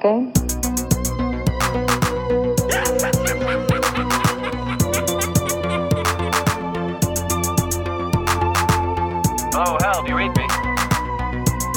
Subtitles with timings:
[0.00, 0.32] that okay?
[9.54, 10.46] Oh, Hal, do you read me?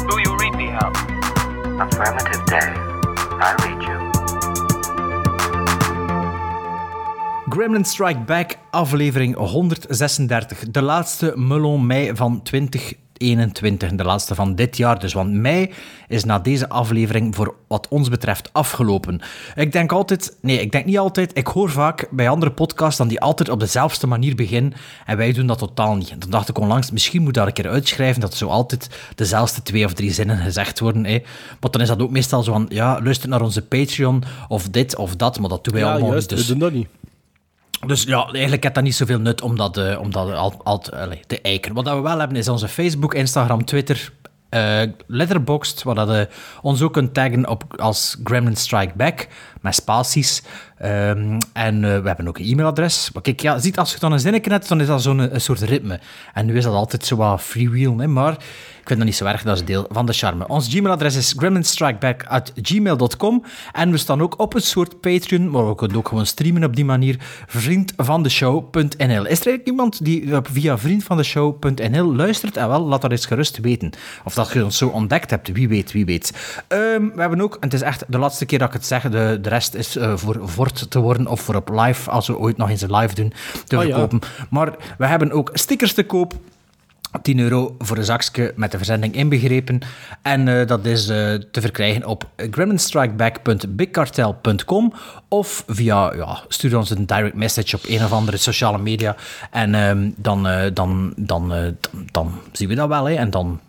[0.09, 0.91] Do you read me, Hal?
[1.81, 2.73] Affirmative day.
[3.39, 4.11] I read you.
[7.49, 10.71] Gremlin Strike Back, aflevering 136.
[10.71, 12.43] De laatste Melon Mei van
[13.23, 13.97] 2021.
[13.97, 15.13] De laatste van dit jaar dus.
[15.13, 15.71] Want mei
[16.07, 19.21] is na deze aflevering voor wat ons betreft afgelopen.
[19.55, 20.37] Ik denk altijd...
[20.41, 21.37] Nee, ik denk niet altijd.
[21.37, 24.73] Ik hoor vaak bij andere podcasts dan die altijd op dezelfde manier beginnen.
[25.05, 26.09] En wij doen dat totaal niet.
[26.09, 28.89] En toen dacht ik onlangs, misschien moet ik dat een keer uitschrijven, dat zo altijd
[29.15, 31.05] dezelfde twee of drie zinnen gezegd worden.
[31.05, 31.23] Hè.
[31.59, 34.95] Maar dan is dat ook meestal zo van, ja, luister naar onze Patreon, of dit
[34.95, 35.39] of dat.
[35.39, 36.39] Maar dat doen wij Ja, allemaal juist, niet.
[36.39, 36.87] Dus we doen dat niet.
[37.87, 41.39] Dus ja, eigenlijk heeft dat niet zoveel nut om dat, eh, om al, al te-
[41.41, 41.73] eiken.
[41.73, 44.11] Wat we wel hebben is onze Facebook, Instagram, Twitter,
[44.49, 46.27] eh Letterboxd, waar dat je
[46.61, 49.27] ons ook kunt taggen op, als Gremlin Strike Back,
[49.61, 50.43] met spaties.
[50.77, 53.11] Ehm, en eh, we hebben ook een e-mailadres.
[53.21, 55.99] Kijk, ja, ziet, als je dan een zinnetje hebt, dan is dat zo'n soort ritme.
[56.33, 58.37] En nu is dat altijd zo wat freewheel, maar
[58.85, 60.47] vind dat niet zo erg, dat is deel van de charme.
[60.47, 65.97] Ons Gmailadres is gremlinstrikeback.gmail.com en we staan ook op een soort Patreon, maar we kunnen
[65.97, 67.15] ook gewoon streamen op die manier,
[67.47, 68.89] vriendvandeshow.nl.
[68.99, 72.57] Is er eigenlijk iemand die op- via vriendvandeshow.nl luistert?
[72.57, 73.91] En wel, laat dat eens gerust weten.
[74.23, 76.33] Of dat je ons zo ontdekt hebt, wie weet, wie weet.
[76.67, 79.01] Ehm, we hebben ook, en het is echt de laatste keer dat ik het zeg,
[79.01, 82.37] de, de rest is eh, voor Vort te worden of voor op live, als we
[82.37, 83.33] ooit nog eens een live doen,
[83.67, 83.89] te Ah, ja.
[83.89, 84.19] verkopen.
[84.49, 86.33] Maar we hebben ook stickers te koop.
[87.21, 89.79] 10 euro voor een zakje met de verzending inbegrepen.
[90.21, 94.93] En eh, dat is eh, te verkrijgen op gremlinstrikeback.bigcartel.com
[95.27, 99.15] of via, ja, stuur ons een direct message op een of andere sociale media.
[99.51, 103.05] En ehm, dan, eh, dan, dan, eh, dan, dan zien we dat wel.
[103.05, 103.13] Hè.
[103.13, 103.59] En dan,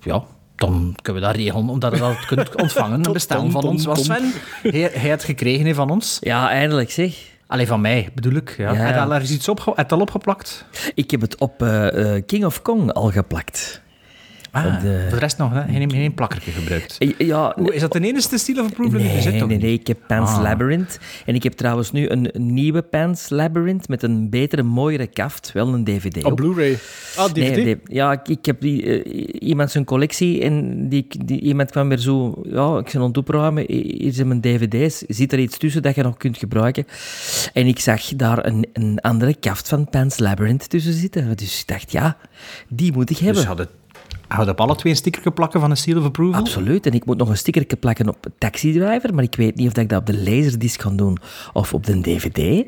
[0.00, 0.22] ja,
[0.56, 3.06] dan kunnen we dat regelen, omdat je dat kunt ontvangen.
[3.06, 3.84] Een bestel van ons.
[3.84, 4.04] Was.
[4.04, 4.32] Sven,
[4.62, 6.18] hij, hij had gekregen hè, van ons.
[6.20, 7.31] Ja, eindelijk zeg.
[7.52, 8.54] Alleen van mij, bedoel ik.
[8.56, 8.72] Ja.
[8.72, 8.78] Ja.
[8.78, 10.64] Heb je iets heb het al opgeplakt?
[10.94, 13.81] Ik heb het op eh, eh, King of Kong al geplakt.
[14.52, 15.62] Ah, de- Voor de rest nog hè?
[15.72, 16.96] geen, geen plakkertje gebruikt.
[16.98, 19.46] Eh, Ja, is dat de enige Seal of die er Nee, zit?
[19.46, 19.72] nee, nee?
[19.72, 20.42] Ik heb Pan's Ah.
[20.42, 20.98] Labyrinth.
[21.26, 25.52] En ik heb trouwens nu een nieuwe Pan's Labyrinth met een betere, mooiere kaft.
[25.52, 26.16] Wel een DVD.
[26.24, 26.36] Op ook.
[26.36, 26.78] Blu-ray.
[27.16, 27.56] Ah, DVD.
[27.64, 31.88] Nee, ja, ik, ik heb die, eh, iemand zijn collectie en die, die, iemand kwam
[31.88, 32.42] weer zo...
[32.44, 34.98] Ja, ik ben aan het opruimen, hier zijn mijn dvd's.
[35.08, 36.86] Zit er iets tussen dat je nog kunt gebruiken?
[37.52, 41.36] En ik zag daar een, een andere kaft van Pan's Labyrinth tussen zitten.
[41.36, 42.16] Dus ik dacht, ja,
[42.68, 43.34] die moet ik hebben.
[43.36, 43.68] Dus hadden
[44.34, 46.40] hadden op alle twee een sticker plakken van een Seal of Approval?
[46.40, 46.86] Absoluut.
[46.86, 49.72] En ik moet nog een stickertje plakken op Taxi Driver, maar ik weet niet of
[49.72, 51.18] dat ik dat op de laserdisc ga doen
[51.52, 52.64] of op de DVD.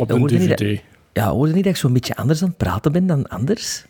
[0.00, 0.82] Op een hoorde niet dat- DVD.
[1.12, 3.84] ja, hoorde niet dat ik zo'n beetje anders aan het praten ben dan anders?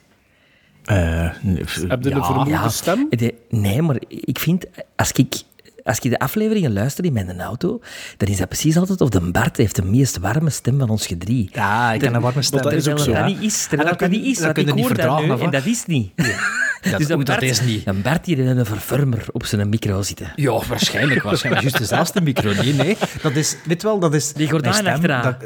[0.85, 1.57] Eh, nee,
[1.89, 2.17] Heb je ja.
[2.17, 3.07] een vermoede Ja, stem?
[3.11, 4.65] de- nee, maar ik vind,
[4.97, 5.35] als ik,
[5.85, 7.81] als ik de afleveringen luister in mijn auto,
[8.17, 11.07] dan is dat precies altijd of de Bart heeft de meest warme stem van ons
[11.07, 11.49] gedrie.
[11.53, 12.63] Ja, ik kan een warme stem.
[12.63, 13.13] dat is ook zo.
[13.13, 13.67] dat niet is.
[13.71, 14.39] Dat dat niet is.
[14.39, 16.13] dat je ik niet dat verdragen, en dat is niet.
[16.91, 17.87] Dat- dus dat Bart- is niet.
[17.87, 20.33] Een Bart die in een vervormer op zijn micro zitten.
[20.37, 21.23] Ja, waarschijnlijk.
[21.23, 22.53] Waarschijnlijk juist dezelfde micro.
[22.53, 22.97] Nee, nee.
[23.23, 24.33] Dat is, weet wel, dat is...
[24.33, 25.23] Die gordijn achteraan.
[25.23, 25.45] dat-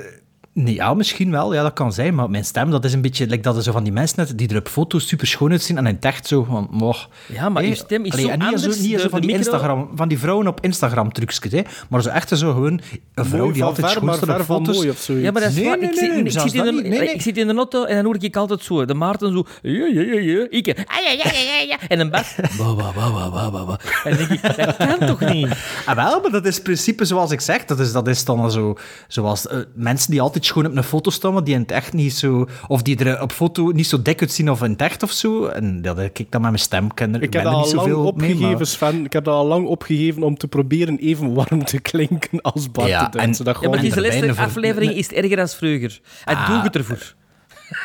[0.67, 1.55] ja, misschien wel.
[1.55, 2.15] Ja, dat kan zijn.
[2.15, 3.27] Maar mijn stem, dat is een beetje...
[3.27, 5.77] Like dat er zo van die mensen net, die er op foto's super schoon uitzien
[5.79, 6.69] en in het echt zo van...
[6.71, 7.09] moch.
[7.27, 9.11] Ja, maar Hé, uw stem is allee, zo en niet anders Zo, niet zo door
[9.11, 9.53] van de die, micro.
[9.53, 11.63] Instagram, van die vrouwen op Instagram trucjes, hè.
[11.89, 12.81] Maar zo echt zo gewoon
[13.15, 14.77] een vrouw Mooi die altijd schoon staat op foto's.
[14.77, 15.25] mooi of zoiets.
[15.25, 15.79] Ja, maar dat is Nee, waar.
[15.79, 16.73] nee, ik, nee, zit, ik, in de.
[16.83, 17.13] Nee, nee.
[17.15, 18.85] ik zit in de auto en dan hoor ik altijd zo.
[18.85, 19.45] De Maarten zo...
[19.63, 20.47] Ja, ja, ja, ja.
[20.51, 20.69] Ik...
[20.69, 21.79] ah, ja, ja, ja, ja, ja.
[21.89, 22.11] En een.
[22.11, 22.23] Wa,
[22.57, 23.79] wa, wa, wa, wa, wa, wa.
[24.05, 25.49] En dan denk ik, dat kan toch niet?
[25.87, 27.65] Ah, wel, maar dat is in principe zoals ik zeg.
[27.65, 28.77] Dat is, dat is dan zo,
[29.09, 31.93] zoals eh, mensen die altijd schoon op een foto staan, maar die in het echt
[31.93, 32.49] niet zo...
[32.69, 35.47] Of die er op foto niet zo dik uitzien of in het echt of zo.
[35.47, 37.15] En dat ik dan met mijn stem ken.
[37.15, 39.05] Ik heb ben dat er niet al lang mee, opgegeven, maar- Sven.
[39.05, 42.89] Ik heb dat al lang opgegeven om te proberen even warm te klinken als Bart
[42.89, 46.01] Ja, en- zodat Ja, gewoon- maar deze aflevering is het erger dan vroeger.
[46.25, 46.47] Het Ah.
[46.49, 47.15] doe het ervoor.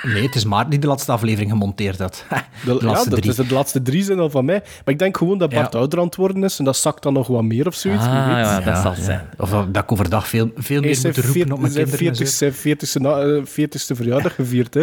[0.03, 2.25] Nee, het is Maarten die de laatste aflevering gemonteerd had.
[2.29, 3.31] De, De ja, laatste dat drie.
[3.31, 4.59] is de laatste drie zijn al van mij.
[4.85, 5.79] Maar ik denk gewoon dat Bart Ja.
[5.79, 8.03] ouder aan het worden is en dat zakt dan nog wat meer of zoiets.
[8.03, 8.35] Ah, weet.
[8.45, 9.01] ja, dat Ja, zal ja.
[9.01, 9.29] zijn.
[9.37, 12.07] Of dat ik overdag veel, veel meer moet roepen op mijn zijn kinderen.
[12.07, 12.25] en zo.
[12.25, 14.81] 40 zijn 40ste na- eh, 40ste verjaardag gevierd, hè.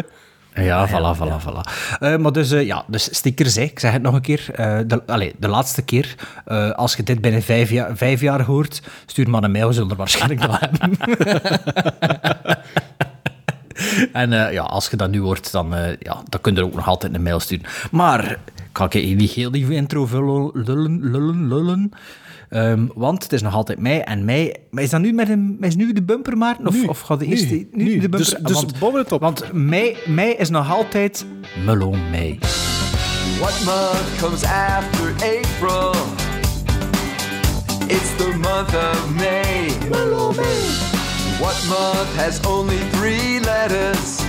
[0.55, 1.73] Ja, voilà, voilà, voilà.
[2.01, 3.63] Eh, maar dus, eh, ja, dus stickers, hè.
[3.63, 4.47] ik zeg het nog een keer.
[4.55, 6.15] eh, de, allee, de laatste keer.
[6.45, 9.73] eh, als je dit binnen vijf, jaar vijf jaar hoort, stuur maar een mail, we
[9.75, 10.99] zullen er waarschijnlijk wel hebben.
[14.13, 16.65] en eh, ja, als je dat nu hoort, dan, eh, ja, dan kun je er
[16.67, 17.67] ook nog altijd een mail sturen.
[17.91, 18.39] Maar,
[18.73, 21.91] kan ik je niet heel die intro vullen, lullen, lullen, lullen?
[22.49, 24.53] Ehm, want het is nog altijd mei en mei...
[24.71, 26.67] Maar is dat nu met een, is nu de bumper, Maarten?
[26.67, 27.67] Of, Nu, of gaat de nu, eerste...
[27.73, 27.93] nu.
[27.93, 28.19] de bumper?
[28.19, 29.21] Dus- dus want, bouw het op.
[29.21, 31.25] Want mei, mei is nog altijd
[31.65, 32.39] meloen mei.
[33.39, 35.95] What month comes after April?
[37.87, 41.00] It's the month of May.
[41.41, 44.21] What month has only three letters?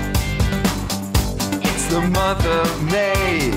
[1.61, 3.51] It's the month of May.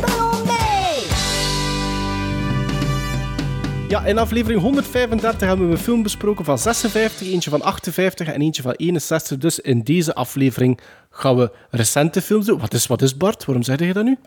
[3.89, 8.41] Ja, in aflevering 135 hebben we een film besproken van 56, eentje van 58 en
[8.41, 9.39] eentje van 61.
[9.39, 10.81] Dus in deze aflevering
[11.11, 12.59] gaan we recente films doen.
[12.59, 13.45] Wat is, wat is Bart?
[13.45, 14.19] Waarom zeg je dat nu?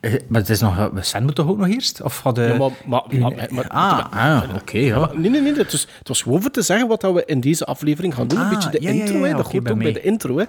[0.00, 0.78] Eh, eh, maar het is nog...
[0.78, 2.02] eh, Sven moet toch ook nog eerst?
[2.02, 2.42] Of had de...
[2.42, 5.10] Ja, maar- maar- maar- maar- ah, ah oké, ja.
[5.14, 5.54] Nee, nee, nee.
[5.54, 8.38] Het was, het was gewoon voor te zeggen wat we in deze aflevering gaan doen.
[8.38, 9.34] een Ah, beetje de ja, intro, hè.
[9.34, 10.44] Dat hoort ook bij de intro, hè.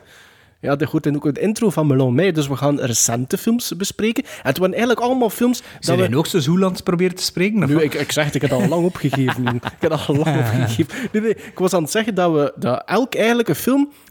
[0.61, 2.31] Ja, dat hoort ook in de intro van Melon Mei.
[2.31, 4.23] Dus we gaan recente films bespreken.
[4.23, 5.61] En het waren eigenlijk allemaal films...
[5.79, 6.07] Zijn we...
[6.07, 7.63] nog zo Zoelands proberen te spreken?
[7.63, 9.45] of Nu, ik, ik zeg het, ik heb het al lang opgegeven.
[9.55, 10.95] Ik heb het al lang opgegeven.
[11.11, 13.89] Nee, nee, ik was aan het zeggen dat we dat elk eigenlijk een film eh
[13.89, 14.08] eh, eh,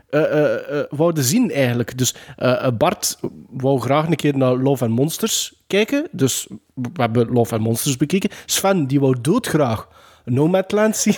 [0.91, 1.99] wouden zien, eigenlijk.
[1.99, 3.19] Dus eh, eh, Bart
[3.51, 6.09] wou graag een keer naar Love and Monsters kijken.
[6.11, 8.31] Dus we hebben Love and Monsters bekeken.
[8.47, 9.89] Sven, die wou doodgraag
[10.25, 11.17] Nomadland zien.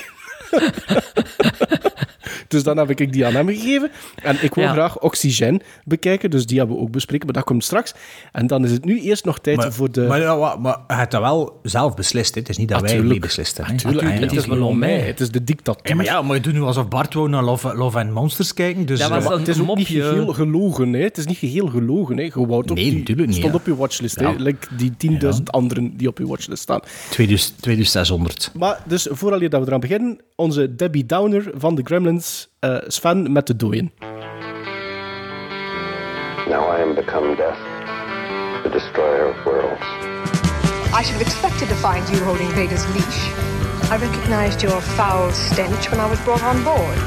[2.48, 3.90] dus dan heb ik die aan hem gegeven.
[4.22, 4.72] En ik wil Ja.
[4.72, 7.94] graag Oxygen bekijken, dus die hebben we ook bespreken, maar dat komt straks.
[8.32, 10.00] En dan is het nu eerst nog tijd Maar, voor de...
[10.00, 12.34] maar, ja, maar hij heeft dat wel zelf beslist.
[12.34, 12.40] hè.
[12.40, 13.20] Het is niet dat wij Natuurlijk.
[13.20, 13.76] mee beslist hebben.
[13.76, 13.82] hè.
[13.82, 15.00] Natuurlijk, Ah, ja, het is Melon Mei.
[15.00, 15.88] Het is de dictatuur.
[15.88, 18.54] Ja, maar ja, maar je doet nu alsof Bart wou naar Love, Love and Monsters
[18.54, 18.86] kijken.
[18.86, 21.02] Dus, Dat was het is ook niet geheel gelogen, hè.
[21.02, 22.22] Het is niet geheel gelogen, hè.
[22.22, 23.58] Je wou Nee, die- natuurlijk niet, stond ja.
[23.58, 24.30] op je watchlist, Ja.
[24.32, 24.42] hè.
[24.42, 26.80] Like die 10.000 anderen die op je watchlist staan.
[27.10, 28.50] 2000 2600.
[28.58, 32.19] Maar dus, vooral dat we eraan beginnen, onze Debbie Downer van de Gremlins,
[32.58, 33.92] eh, Sven met de dooien.
[36.48, 37.58] Now I am become death,
[38.62, 39.82] the destroyer of worlds.
[40.92, 43.20] I should have expected to find you holding Vader's leash.
[43.90, 46.98] I recognized your foul stench when I was brought on board.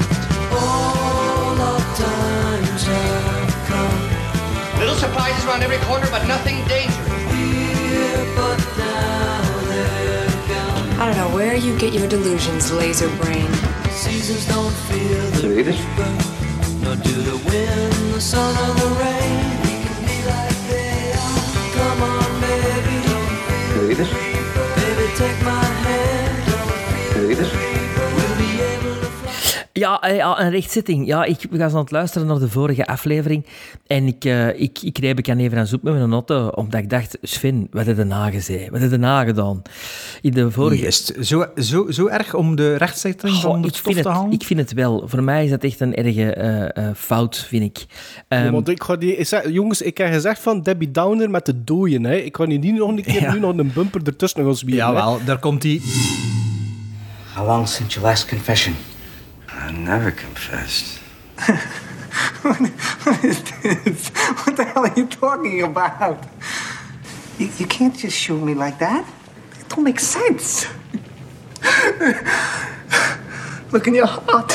[4.79, 7.13] Little surprises around every corner, but nothing dangerous.
[10.99, 13.49] I don't know where you get your delusions, laser brain.
[13.95, 15.73] Seasons don't feel the river,
[16.83, 19.61] nor do the wind, the sun, or the rain.
[19.63, 21.43] We can be like they are.
[21.77, 23.37] Come on, baby, don't
[23.95, 24.07] feel.
[24.75, 25.62] Baby, take my
[29.83, 31.07] Ja, eh, ja, een rechtszitting.
[31.07, 33.45] Ja, ik was aan het luisteren naar de vorige aflevering
[33.87, 36.79] en ik, eh, ik, ik reed ik aan even aan zoek met mijn auto, omdat
[36.79, 38.69] ik dacht, Sven, wat heb je nagezegd?
[38.69, 39.61] Wat heb je nagedaan?
[40.21, 40.85] In de vorige...
[40.85, 44.09] Is het zo, zo, zo erg om de rechtszitting van de ik, stof vind te
[44.09, 44.31] halen?
[44.31, 45.03] het, ik vind het wel.
[45.07, 47.85] Voor mij is dat echt een erge eh, eh, fout, vind ik.
[48.27, 51.29] Ehm, Ja, want ik ga die, ik zeg, jongens, ik heb gezegd van Debbie Downer
[51.29, 52.15] met de dooien, hè.
[52.15, 53.33] Ik ga niet nog een keer Ja.
[53.33, 54.75] nu nog een bumper ertussen gaan hè.
[54.75, 55.81] Jawel, daar komt die...
[57.35, 58.75] How long since your last confession?
[59.63, 60.99] I never confessed.
[62.43, 64.09] What is this?
[64.09, 66.23] What the hell are you talking about?
[67.39, 69.05] You, you can't just shoot me like that.
[69.59, 70.67] It don't make sense.
[73.71, 74.53] Look in your heart.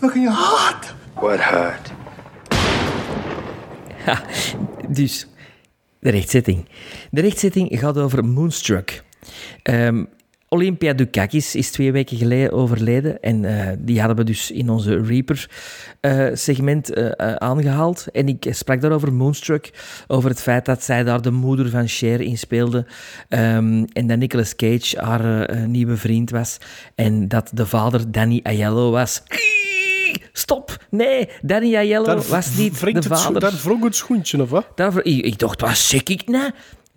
[0.00, 0.86] Look in your heart.
[1.16, 1.92] What heart?
[4.04, 4.56] hurt?
[4.88, 5.26] Dus,
[6.00, 6.68] de rechtszitting.
[7.10, 9.02] De rechtszitting gaat over Moonstruck.
[9.62, 10.04] Ehm,
[10.52, 13.22] Olympia Dukakis is twee weken geleden overleden.
[13.22, 18.06] En eh, die hadden we dus in onze Reaper-segment eh, eh, aangehaald.
[18.12, 19.70] En ik sprak daarover Moonstruck.
[20.06, 22.86] Over het feit dat zij daar de moeder van Cher in speelde.
[23.28, 26.58] Ehm, en dat Nicolas Cage haar nieuwe vriend was.
[26.94, 29.22] En dat de vader Danny Aiello was.
[30.32, 30.84] Stop!
[30.90, 33.40] Nee, Danny Aiello Daar was niet de vader.
[33.40, 34.66] Daar wrong het schoentje, of wat?
[35.02, 36.50] Ik, ik dacht, wat zeg ik nou?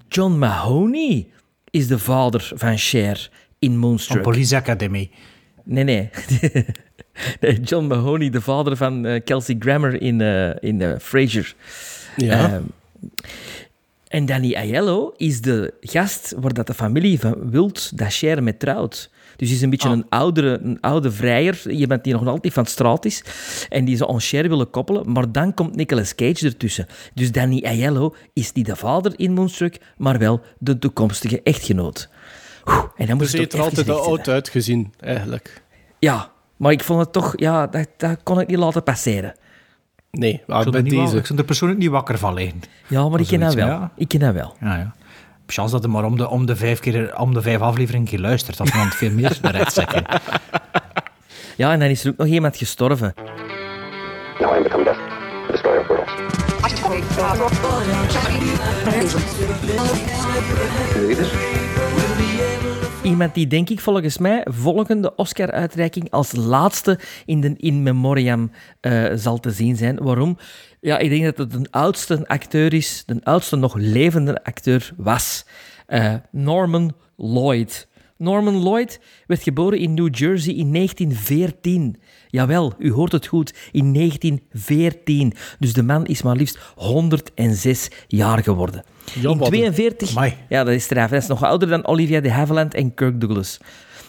[0.07, 1.27] John Mahoney
[1.69, 3.29] is de vader van Cher
[3.63, 4.21] in Moonstruck.
[4.21, 5.09] Police Academy.
[5.63, 6.09] Nee, nee.
[7.63, 11.55] John Mahoney, de vader van eh, Kelsey Grammer in, eh in eh, Frasier.
[12.15, 12.51] Ja.
[12.53, 12.63] Ehm,
[14.07, 18.59] en Danny Aiello is de gast waar dat de familie van wilt dat Cher met
[18.59, 19.11] trouwt.
[19.35, 19.93] Dus hij is een beetje Ah.
[19.95, 23.23] een, oudere, een oude vrijer, iemand die nog altijd van straat is,
[23.69, 26.87] en die ze aan Cher willen koppelen, maar dan komt Nicolas Cage ertussen.
[27.13, 32.09] Dus Danny Aiello is niet de vader in Moonstruck, maar wel de toekomstige echtgenoot.
[32.65, 35.61] En dan Dus moest je het er altijd al oud uitgezien, eigenlijk.
[35.99, 39.35] Ja, maar ik vond het toch, ja, dat, dat kon ik niet laten passeren.
[40.11, 41.17] Nee, maar Ik bij er deze.
[41.17, 42.61] ik zou er persoonlijk niet wakker van liggen.
[42.87, 43.67] Ja, maar ik ken dat wel.
[43.67, 43.91] ja.
[43.95, 44.55] Ik ken dat wel.
[44.59, 44.93] Ja, ja.
[45.47, 48.57] Chance dat hij maar om de, om de vijf keer om de vijf afleveringen geluisterd
[48.57, 50.07] had, want veel meer naar rechtszitting.
[51.57, 53.13] Ja, en dan is er ook nog iemand gestorven.
[54.39, 54.97] Now I am become death,
[55.45, 56.11] the destroyer of worlds.
[63.03, 69.11] Iemand die, denk ik, volgens mij volgende Oscar-uitreiking als laatste in de In Memoriam eh,
[69.15, 70.03] zal te zien zijn.
[70.03, 70.37] Waarom?
[70.79, 75.45] Ja, ik denk dat het de oudste acteur is, de oudste nog levende acteur was.
[75.85, 77.87] Eh, Norman Lloyd.
[78.23, 81.95] Norman Lloyd werd geboren in New Jersey in 1914.
[82.27, 85.33] Jawel, u hoort het goed, in 1914.
[85.59, 88.83] Dus de man is maar liefst 106 jaar geworden.
[89.21, 90.09] Ja, in wat een- 42...
[90.09, 90.33] Amai.
[90.49, 91.09] Ja, dat is straf.
[91.09, 93.57] Dat is nog ouder dan Olivia de Havilland en Kirk Douglas.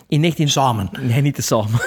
[0.09, 0.49] In 19...
[0.49, 0.89] Samen.
[1.01, 1.81] Nee, niet te samen.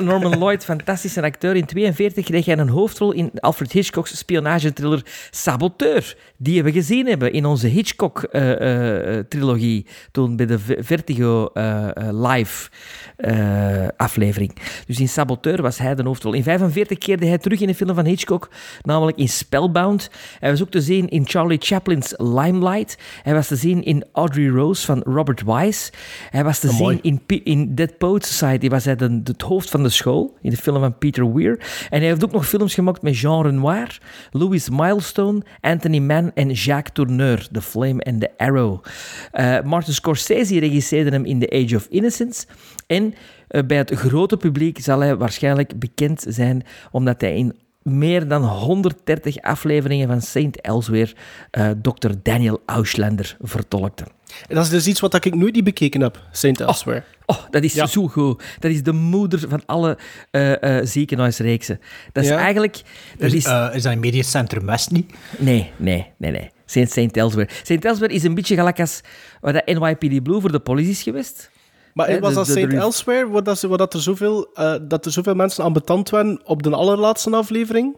[0.00, 1.56] Norman Lloyd, fantastische acteur.
[1.56, 6.16] In 42 kreeg hij een hoofdrol in Alfred Hitchcock's spionagetriller Saboteur.
[6.36, 9.86] Die we gezien hebben in onze Hitchcock-trilogie.
[10.10, 12.70] toen bij de Vertigo eh, eh, live
[13.16, 14.52] eh, aflevering.
[14.86, 16.32] Dus in Saboteur was hij de hoofdrol.
[16.32, 18.48] In 45 keerde hij terug in een film van Hitchcock,
[18.82, 20.10] namelijk in Spellbound.
[20.38, 22.98] Hij was ook te zien in Charlie Chaplin's Limelight.
[23.22, 25.90] Hij was te zien in Audrey Rose van Robert Wise.
[26.30, 26.98] Hij was te mooi.
[27.02, 30.36] zien in, P- in Dead Poets Society was hij de, het hoofd van de school,
[30.42, 31.58] in de film van Peter Weir.
[31.90, 33.98] En hij heeft ook nog films gemaakt met Jean Renoir,
[34.30, 38.84] Louis Milestone, Anthony Mann en Jacques Tourneur, The Flame and the Arrow.
[39.32, 42.46] Eh, Martin Scorsese regisseerde hem in The Age of Innocence.
[42.86, 43.14] En
[43.48, 48.42] eh, bij het grote publiek zal hij waarschijnlijk bekend zijn, omdat hij in meer dan
[48.44, 51.12] 130 afleveringen van Saint Elsewhere
[51.50, 52.10] eh Dr.
[52.22, 54.04] Daniel Auslander vertolkte.
[54.48, 57.02] Dat is dus iets wat ik nooit niet bekeken heb, Saint Elsewhere.
[57.26, 57.86] Oh, dat is Ja.
[57.86, 58.42] zo goed.
[58.58, 59.98] Dat is de moeder van alle
[60.30, 61.80] eh eh ziekenhuisreeksen.
[62.12, 62.36] Dat is Ja.
[62.38, 62.82] eigenlijk...
[63.18, 63.34] Dat is,
[63.74, 65.12] is dat in Media Centrum West niet?
[65.38, 66.50] nee, nee, nee, nee.
[66.64, 67.50] Saint, Saint Elsewhere.
[67.62, 69.00] Saint Elsewhere is een beetje gelijk als
[69.40, 71.50] wat dat NYPD Blue voor de politie is geweest.
[71.96, 75.12] Maar Hè, was dat de- Elsewhere, waar, dat, waar dat, er zoveel, eh, dat er
[75.12, 77.96] zoveel mensen aan betand waren op de allerlaatste aflevering?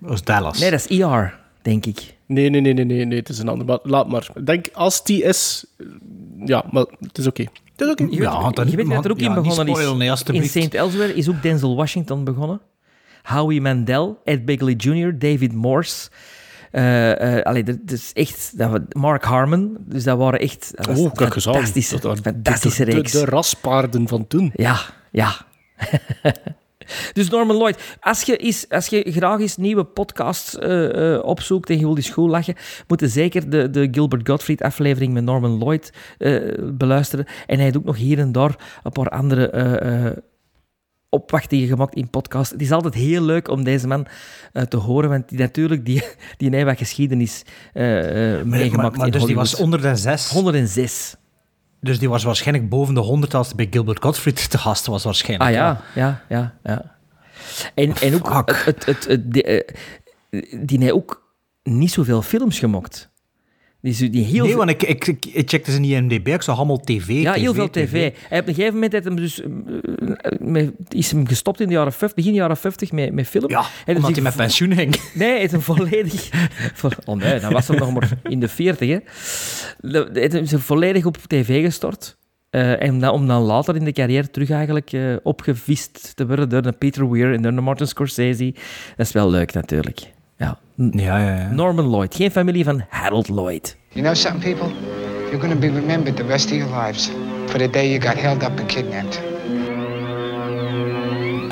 [0.00, 0.58] Dat was Dallas.
[0.58, 2.14] Nee, dat is ER, denk ik.
[2.26, 3.66] Nee, nee, nee, nee, nee, nee, het is een ander.
[3.66, 4.30] Maar laat maar.
[4.34, 5.66] Ik denk, als die is...
[6.44, 7.42] Ja, maar het is oké.
[7.42, 8.02] Het is oké.
[8.02, 10.10] Je weet, Ja, want dan- je weet dat er ook ja, in begonnen spoilen, nee,
[10.10, 10.22] is.
[10.22, 10.44] In.
[10.48, 12.60] Saint Elsewhere is ook Denzel Washington begonnen.
[13.22, 16.08] Howie Mandel, Ed Begley Jr., David Morse.
[17.42, 18.58] Allee, dat is echt...
[18.58, 19.76] Dat, we- Mark Harmon.
[19.80, 20.72] Dus dat waren echt...
[20.74, 23.12] Dat was Oh, fantastische, Dat fantastische de, de, reeks.
[23.12, 24.50] de, de raspaarden van toen.
[24.54, 24.76] Ja,
[25.10, 25.32] ja.
[27.12, 31.78] dus Norman Lloyd, als je, is, als je graag eens nieuwe podcasts eh, opzoekt en
[31.78, 32.54] je wil die school lachen,
[32.86, 35.92] moet je zeker de, de Gilbert Gottfried aflevering met Norman Lloyd
[36.74, 37.24] beluisteren.
[37.46, 40.22] En hij heeft ook nog hier en daar een paar andere
[41.14, 42.50] opwachtingen gemaakt in podcast.
[42.50, 44.06] Het is altijd heel leuk om deze man
[44.52, 46.02] eh, te horen, want die, natuurlijk, die,
[46.38, 47.42] die heeft wat geschiedenis
[47.72, 49.80] eh, eh, Maar- meegemaakt maar, maar in dus die was Hollywood.
[49.82, 50.28] onder de zes.
[50.30, 51.14] 106.
[51.80, 55.04] Dus die was waarschijnlijk boven de 100 als hij bij Gilbert Gottfried te gast was
[55.04, 55.50] waarschijnlijk.
[55.50, 56.96] Ah ja, ja, ja, ja.
[57.74, 59.32] En, en ook, het, het, het,
[60.68, 63.10] die heeft ook niet zoveel films gemaakt.
[63.82, 66.28] Die, is- die heel Nee, want ik, ik, ik, ik checkte ze niet in MDB,
[66.28, 68.10] ik zag allemaal tv, ja, tv, heel veel tv.
[68.28, 69.48] Hij op een gegeven moment heeft hem dus, eh,
[70.40, 73.50] met, is hem gestopt in de jaren 50, begin jaren 50 met, met film.
[73.50, 74.96] Ja, heeft omdat zich hij met pensioen ging.
[75.14, 76.28] Nee, hij heeft hem volledig...
[77.04, 78.98] Oh nee, dan was hij nog maar in de 40, hè.
[79.80, 82.16] De- Hij heeft hem volledig op tv gestort.
[82.50, 86.48] Eh, en dan, om dan later in de carrière terug eigenlijk eh, opgevist te worden
[86.48, 88.54] door de Peter Weir en door de Martin Scorsese.
[88.96, 90.00] Dat is wel leuk, natuurlijk.
[90.36, 90.58] Ja.
[90.76, 91.50] Ja, ja, ja.
[91.50, 93.76] Norman Lloyd, geen familie van Harold Lloyd.
[93.88, 94.74] You know something, people?
[95.30, 97.10] You're gonna be remembered the rest of your lives
[97.46, 99.20] for the day you got held up and kidnapped.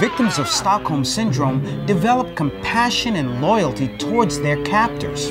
[0.01, 5.31] Victims of Stockholm Syndrome develop compassion and loyalty towards their captors.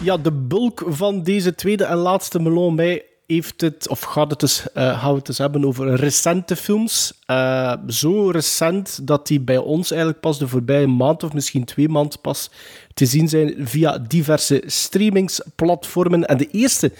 [0.00, 4.40] Ja, de bulk van deze tweede en laatste Melon Mei heeft het, of gaat het
[4.40, 7.12] dus, eh, gaan we het dus hebben over recente films.
[7.26, 11.88] Eh, zo recent dat die bij ons eigenlijk pas de voorbije maand of misschien twee
[11.88, 12.50] maanden pas
[12.94, 16.26] te zien zijn via diverse streamingsplatformen.
[16.26, 16.92] En de eerste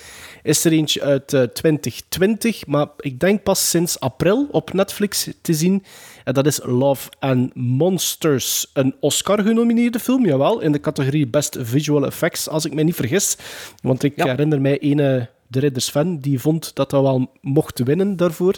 [0.42, 5.54] is er eentje uit eh, 2020, maar ik denk pas sinds april op Netflix te
[5.54, 5.84] zien.
[6.24, 8.70] En dat is Love and Monsters.
[8.72, 13.36] Een Oscar-genomineerde film, jawel, in de categorie Best Visual Effects, als ik me niet vergis.
[13.82, 18.16] Want ik herinner mij ene de Ridders fan, die vond dat dat wel mocht winnen
[18.16, 18.54] daarvoor.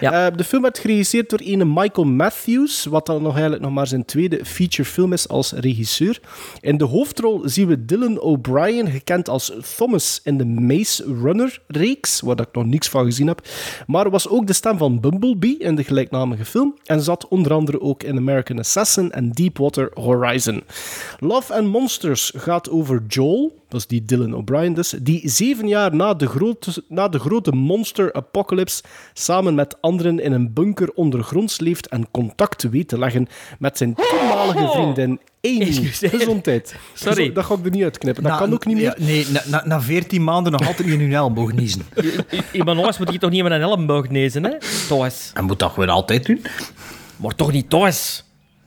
[0.00, 3.86] Eh, de film werd geregisseerd door ene Michael Matthews, wat dan nog eigenlijk nog maar
[3.86, 6.20] zijn tweede featurefilm is als regisseur.
[6.60, 12.40] In de hoofdrol zien we Dylan O'Brien, gekend als Thomas in de Maze Runner-reeks, waar
[12.40, 13.48] ik nog niks van gezien heb,
[13.86, 17.80] maar was ook de stem van Bumblebee in de gelijknamige film en zat onder andere
[17.80, 20.62] ook in American Assassin en Deepwater Horizon.
[21.18, 25.94] Love and Monsters gaat over Joel, dat is die Dylan O'Brien dus, die zeven jaar
[25.94, 31.60] na de, grote, na de grote monster apocalypse samen met anderen in een bunker ondergronds
[31.60, 33.26] leeft en contact weet te leggen
[33.58, 35.60] met zijn toenmalige vriendin Amy.
[35.60, 36.08] Excuseer.
[36.10, 36.76] Gezondheid.
[36.94, 37.24] Sorry.
[37.26, 38.22] Zo, Dat ga ik er niet uitknippen.
[38.22, 38.84] Dat Na- kan ook niet meer.
[38.84, 41.82] ja, nee, na, na, na 14 maanden nog altijd in hun elleboog niezen.
[42.52, 44.50] Iemand anders moet je toch niet met een elleboog nezen, hè?
[44.88, 45.30] Thomas.
[45.34, 46.42] En moet dat gewoon altijd doen.
[47.16, 48.24] Maar toch niet Thomas.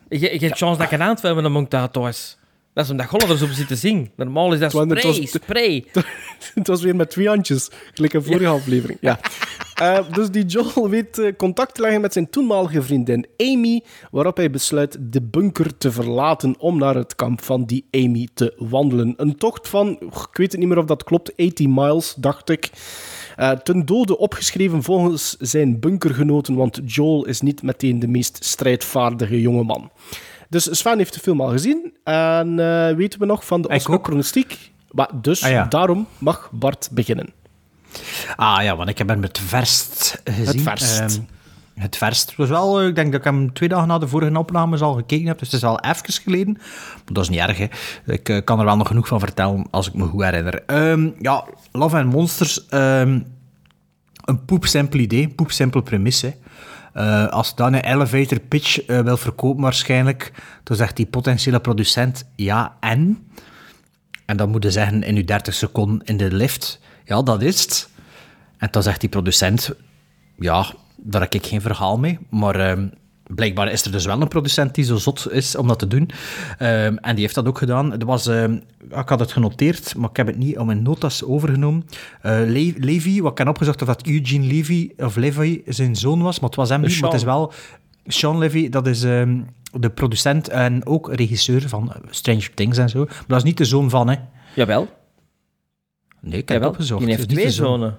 [0.09, 2.37] Je, je hebt chance dat ik een aantal met een monk daar, Thomas.
[2.73, 4.11] Dat is omdat Gollivers op zit te zingen.
[4.15, 5.85] Normaal is dat Want het spray, was- spray.
[6.55, 8.97] het was weer met twee handjes, gelijk een vorige aflevering.
[9.01, 9.19] Ja.
[9.73, 14.37] Eh, dus die Joel weet eh, contact te leggen met zijn toenmalige vriendin Amy, waarop
[14.37, 19.13] hij besluit de bunker te verlaten om naar het kamp van die Amy te wandelen.
[19.17, 22.69] Een tocht van, ik weet het niet meer of dat klopt, 80 miles, dacht ik.
[23.35, 29.41] Eh, ten dode opgeschreven volgens zijn bunkergenoten, want Joel is niet meteen de meest strijdvaardige
[29.41, 29.91] jongeman.
[30.49, 34.71] Dus Sven heeft de film al gezien en eh, weten we nog van de Oscar-pronostiek.
[35.13, 35.65] Dus Ah, ja.
[35.65, 37.29] daarom mag Bart beginnen.
[38.35, 40.61] Ah ja, want ik heb hem het verst gezien.
[40.61, 40.99] verst.
[40.99, 41.19] Ehm,
[41.73, 42.27] het verst.
[42.29, 44.81] Het was wel, eh, ik denk dat ik hem twee dagen na de vorige opnames
[44.81, 46.53] al gekeken heb, dus het is al even geleden.
[46.53, 47.67] Maar dat is niet erg, hè.
[48.05, 50.63] Ik eh, kan er wel nog genoeg van vertellen als ik me goed herinner.
[50.65, 53.19] Ehm, ja, Love and Monsters, ehm,
[54.25, 56.35] een poepsimpel idee, poepsimpel premisse.
[56.93, 60.31] Eh, als dan een elevator pitch eh, wil verkopen waarschijnlijk,
[60.63, 63.27] dan zegt die potentiële producent ja en...
[64.25, 67.61] En dan moet je zeggen in je 30 seconden in de lift, ja, dat is
[67.61, 67.89] het.
[68.57, 69.71] En dan zegt die producent,
[70.35, 70.65] ja,
[70.97, 72.19] daar heb ik geen verhaal mee.
[72.29, 72.87] Maar ehm,
[73.35, 76.09] blijkbaar is er dus wel een producent die zo zot is om dat te doen.
[76.57, 77.99] Ehm, en die heeft dat ook gedaan.
[77.99, 78.53] Er was, ehm,
[78.89, 81.85] ik had het genoteerd, maar ik heb het niet op mijn notas overgenomen.
[82.21, 86.21] Eh, Le- Levy, wat ik heb opgezocht of dat Eugene Levy, of Levy zijn zoon
[86.21, 87.01] was, maar het was hem niet.
[87.01, 87.53] Maar het is wel
[88.07, 89.41] Sean Levy, dat is ehm,
[89.79, 93.05] de producent en ook regisseur van Stranger Things en zo.
[93.05, 94.15] Maar dat is niet de zoon van, hè.
[94.55, 94.87] Jawel.
[96.21, 96.69] Nee, ik heb Jawel.
[96.69, 97.05] opgezocht.
[97.05, 97.97] Die heeft twee zonen.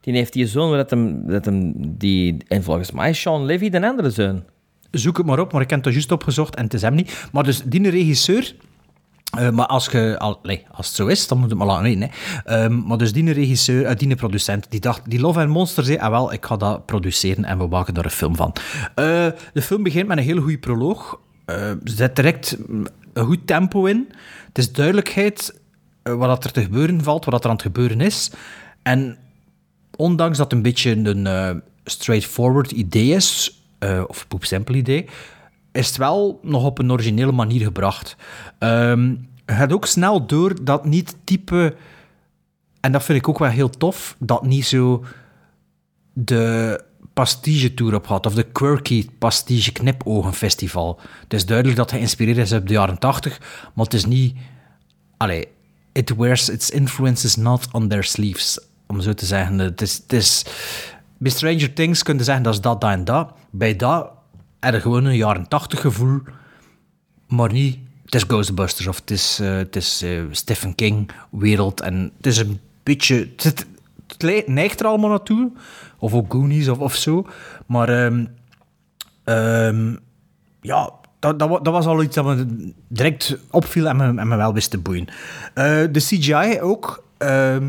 [0.00, 3.68] Die heeft die zoon dat hem, dat hem die, en volgens mij is Sean Levy
[3.70, 4.42] de andere zoon.
[4.90, 7.28] Zoek het maar op, maar ik heb het juist opgezocht en het is hem niet.
[7.32, 8.54] Maar dus die regisseur...
[9.38, 11.82] eh, maar als, je, al, nee, als het zo is, dan moet het maar laten
[11.82, 12.00] weten.
[12.02, 12.08] Hè.
[12.44, 15.98] Ehm, maar dus die regisseur, eh, die producent, die dacht, die Love and Monsters, zei,
[15.98, 18.52] ah wel, ik ga dat produceren en we maken daar een film van.
[18.94, 21.20] Eh, de film begint met een hele goede proloog.
[21.84, 24.08] Zit direct mm, een goed tempo in.
[24.46, 25.60] Het is duidelijkheid
[26.02, 28.30] wat er te gebeuren valt, wat er aan het gebeuren is.
[28.82, 29.18] En
[29.96, 35.06] ondanks dat het een beetje een straightforward idee is, eh, of poepsimpel idee,
[35.72, 38.16] is het wel nog op een originele manier gebracht.
[38.58, 39.14] Ehm
[39.46, 41.76] je gaat ook snel door dat niet type,
[42.80, 45.04] en dat vind ik ook wel heel tof, dat niet zo
[46.12, 46.80] de
[47.12, 51.00] Pastige Tour op gaat, of de Quirky Pastige Knipogen Festival.
[51.20, 53.40] Het is duidelijk dat hij geïnspireerd is op de jaren 80,
[53.74, 54.36] maar het is niet...
[55.16, 55.48] Allee,
[55.92, 59.58] it wears its influences not on their sleeves, om zo te zeggen.
[59.58, 59.96] Het is...
[59.96, 60.44] Het is
[61.18, 63.32] bij Stranger Things kun je zeggen dat is dat, dat en dat.
[63.58, 64.10] Bij dat
[64.60, 66.20] je gewoon een jaren 80 gevoel,
[67.28, 67.78] maar niet...
[68.04, 71.80] Het is Ghostbusters of het is, eh, het is eh, Stephen King wereld.
[71.80, 73.28] En het is een beetje...
[73.36, 73.66] Het,
[74.18, 75.50] het neigt er allemaal naartoe.
[75.98, 77.26] Of ook Goonies of, of zo.
[77.66, 77.88] Maar
[79.24, 79.94] ehm,
[80.60, 84.52] ja, dat, dat was al iets dat me direct opviel en me, en me wel
[84.52, 85.06] wist te boeien.
[85.54, 87.04] Eh, de CGI ook...
[87.18, 87.68] ehm,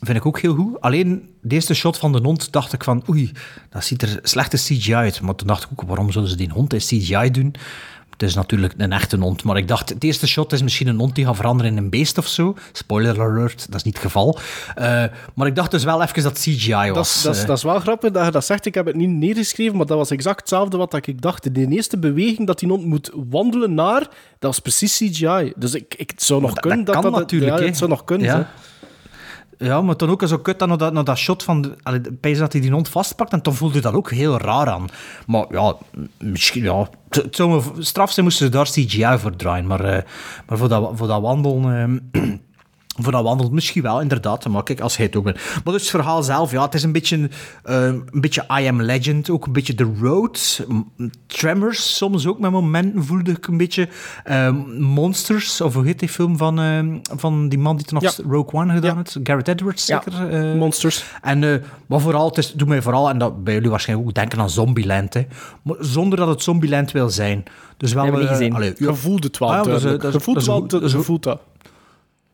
[0.00, 0.80] vind ik ook heel goed.
[0.80, 3.32] Alleen de eerste shot van de hond dacht ik van, oei,
[3.70, 5.20] dat ziet er slechte CGI uit.
[5.20, 7.54] Maar toen dacht ik ook, waarom zullen ze die hond in CGI doen?
[8.10, 10.98] Het is natuurlijk een echte hond, maar ik dacht, het eerste shot is misschien een
[10.98, 12.56] hond die gaat veranderen in een beest of zo.
[12.72, 14.38] Spoiler alert, dat is niet het geval.
[14.74, 16.94] Eh, maar ik dacht dus wel even dat CGI was.
[16.94, 17.46] Dat is, dat, is, eh.
[17.46, 18.66] dat is wel grappig dat je dat zegt.
[18.66, 21.54] Ik heb het niet neergeschreven, maar dat was exact hetzelfde wat ik dacht.
[21.54, 25.52] De eerste beweging dat die hond moet wandelen naar, dat was precies CGI.
[25.56, 27.90] Dus ik, ik, het zou nog dat- kunnen dat dat kan natuurlijk, ja, het zou
[27.90, 28.26] nog kunnen.
[28.26, 28.50] Ja.
[29.62, 31.74] Ja, maar dan ook zo kut dan naar dat, dat shot van...
[32.20, 34.86] Pijs dat hij die hond vastpakt en dan voelde je dat ook heel raar aan.
[35.26, 35.76] Maar ja,
[36.18, 36.62] misschien...
[36.62, 39.66] Ja, het zou straf zijn moesten ze daar CGI voor draaien.
[39.66, 40.02] Maar, eh,
[40.46, 42.08] maar voor, dat, voor dat wandelen...
[42.12, 42.22] eh,
[43.02, 44.48] voor dat wandelt misschien wel, inderdaad.
[44.48, 45.36] Maar kijk, als hij het ook bent.
[45.64, 47.30] Maar dus het verhaal zelf, ja, het is een beetje,
[47.62, 49.30] eh, een beetje I Am Legend.
[49.30, 50.66] Ook een beetje The Road.
[51.26, 53.88] Tremors, soms ook met momenten voelde ik een beetje.
[54.24, 56.78] eh, Monsters, of hoe heet die film van, eh,
[57.18, 58.24] van die man die toen nog Ja.
[58.28, 59.18] Rogue One gedaan heeft?
[59.22, 60.56] Garrett Edwards, Ja, zeker?
[60.56, 61.04] Monsters.
[61.22, 61.54] En, eh,
[61.86, 64.50] maar vooral, het is, doe mij vooral, en dat bij jullie waarschijnlijk ook, denken aan
[64.50, 65.14] Zombieland.
[65.14, 65.26] Hè.
[65.62, 67.42] Maar zonder dat het Zombieland wil zijn.
[67.76, 68.02] Dus wel...
[68.02, 68.54] Hebben we niet gezien.
[68.54, 70.68] allee, Je voelt het wel Ah, ja, voelt wel,
[71.02, 71.40] voelt dat.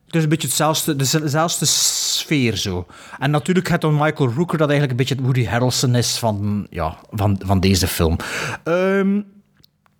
[0.06, 2.86] Het is een beetje hetzelfde, dezelfde sfeer zo.
[3.18, 6.96] En natuurlijk gaat dan Michael Rooker dat eigenlijk een beetje Woody Harrelson is van, ja,
[7.10, 8.16] van, van deze film.
[8.64, 9.20] Ehm,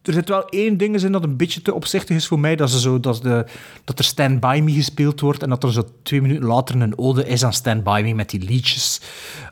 [0.02, 2.56] er zit wel één ding in dat een beetje te opzichtig is voor mij.
[2.56, 3.46] Dat, ze zo, dat, de,
[3.84, 6.98] dat er Stand By Me gespeeld wordt en dat er zo twee minuten later een
[6.98, 9.00] ode is aan Stand By Me met die liedjes.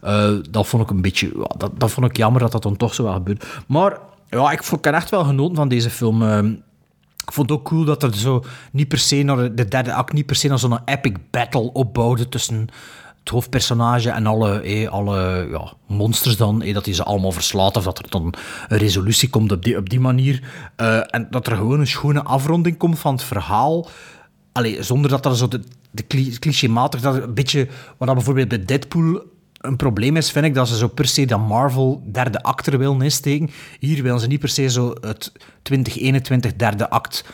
[0.03, 1.47] Eh, dat vond ik een beetje...
[1.57, 3.45] Dat, dat vond ik jammer dat dat dan toch zo wel gebeurt.
[3.67, 3.99] Maar
[4.31, 6.23] ja, ik, vond- ik echt wel genoten van deze film.
[6.23, 6.55] Ehm,
[7.27, 9.93] ik vond het ook cool dat er zo niet per se naar de- de derde
[9.95, 12.69] act niet per se naar zo'n epic battle opbouwde tussen
[13.21, 17.77] het hoofdpersonage en alle, eh, alle ja, monsters dan, eh, dat hij ze allemaal verslaat
[17.77, 18.35] of dat er dan
[18.69, 20.43] een resolutie komt op die, op die manier.
[20.77, 23.89] Eh, en dat er gewoon een schone afronding komt van het verhaal.
[24.53, 25.61] Allee, zonder dat er zo de,
[25.91, 29.23] de cli- clichématig, dat een beetje, wat dat bijvoorbeeld bij Deadpool
[29.65, 32.79] een probleem is, vind ik, dat ze zo per se dat Marvel derde act er
[32.79, 33.51] willen insteken.
[33.79, 37.25] Hier willen ze niet per se zo het 2021 derde act.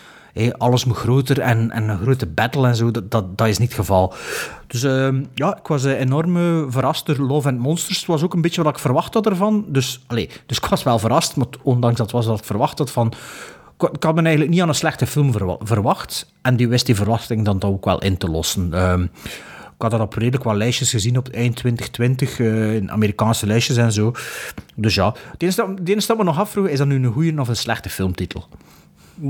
[0.59, 3.69] Alles moet groter en, en een grote battle en zo, dat, dat, dat is niet
[3.69, 4.15] het geval.
[4.67, 7.99] Dus ehm, ja, ik was eh, enorm eh, verrast door Love and Monsters.
[7.99, 9.65] Het was ook een beetje wat ik verwacht had ervan.
[9.69, 12.91] Dus, allee, dus ik was wel verrast, maar ondanks dat was wat ik verwacht had
[12.91, 13.13] van...
[13.93, 16.33] Ik had me eigenlijk niet aan een slechte film verwa- verwacht.
[16.43, 18.73] En die wist die verwachting dan ook wel in te lossen.
[18.73, 19.11] Ik
[19.83, 23.93] had er op redelijk wat lijstjes gezien op eind 2020, eh, in Amerikaanse lijstjes en
[23.93, 24.13] zo.
[24.75, 27.13] Dus ja, het enige dat, het enige dat we nog afvroegen, is dat nu een
[27.13, 28.49] goede of een slechte filmtitel?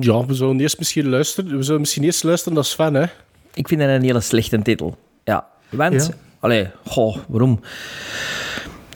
[0.01, 1.57] Ja, we zullen eerst misschien luisteren.
[1.57, 3.07] We zullen misschien eerst luisteren naar Sven, hè.
[3.55, 4.97] Ik vind dat een hele slechte titel.
[5.25, 6.07] Ja, want...
[6.07, 6.15] Ja?
[6.41, 7.61] Allee, goh, waarom?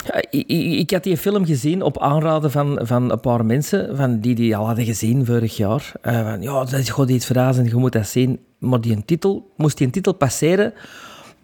[0.06, 3.96] Ja, ik, ik- ik had die film gezien op aanraden van, van een paar mensen
[3.96, 5.92] van die die al hadden gezien vorig jaar.
[6.02, 8.38] Eh, van, ja, dat is gewoon iets verrassend, je moet dat zien.
[8.58, 10.72] Maar die een titel, moest die een titel passeren...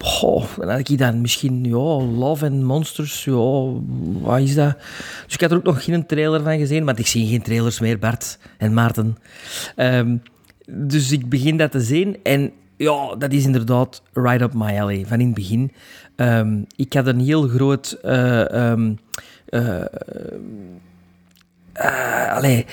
[0.01, 3.71] Goh, dan had ik dan misschien, ja, Love and Monsters, ja,
[4.21, 4.77] wat is dat?
[5.25, 7.79] Dus ik had er ook nog geen trailer van gezien, want ik zie geen trailers
[7.79, 9.17] meer, Bart en Maarten.
[9.75, 10.17] Ehm,
[10.69, 15.05] dus ik begin dat te zien en ja, dat is inderdaad right up my alley,
[15.07, 15.71] van in het begin.
[16.15, 17.91] Ehm, ik had een heel groot...
[18.01, 18.73] eh,
[21.81, 22.65] eh, allee,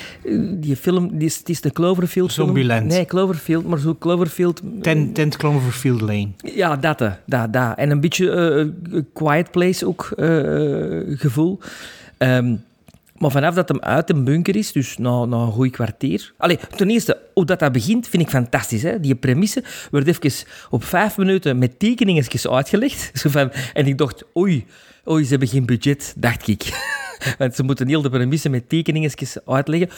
[0.50, 2.46] die film, die is, het is de Cloverfield film.
[2.46, 2.86] Zombieland.
[2.86, 4.62] Nee, Cloverfield, maar zo Cloverfield...
[4.82, 6.28] Ten, Tent Cloverfield Lane.
[6.36, 7.10] Ja, dat, hè.
[7.26, 7.76] dat, dat.
[7.76, 10.26] En een beetje eh, Quiet Place ook eh,
[11.18, 11.58] gevoel.
[12.18, 12.54] Ehm,
[13.18, 16.32] maar vanaf dat hem uit een bunker is, dus na, na een goed kwartier...
[16.36, 18.82] Allee, ten eerste, hoe dat, dat begint, vind ik fantastisch.
[18.82, 19.00] Hè?
[19.00, 23.10] Die premisse werd even op vijf minuten met tekeningetjes uitgelegd.
[23.20, 24.66] Zo van, en ik dacht, oei,
[25.08, 26.62] oei, ze hebben geen budget, dacht ik.
[27.38, 29.88] Want ze moeten heel de premisse met tekeningetjes uitleggen.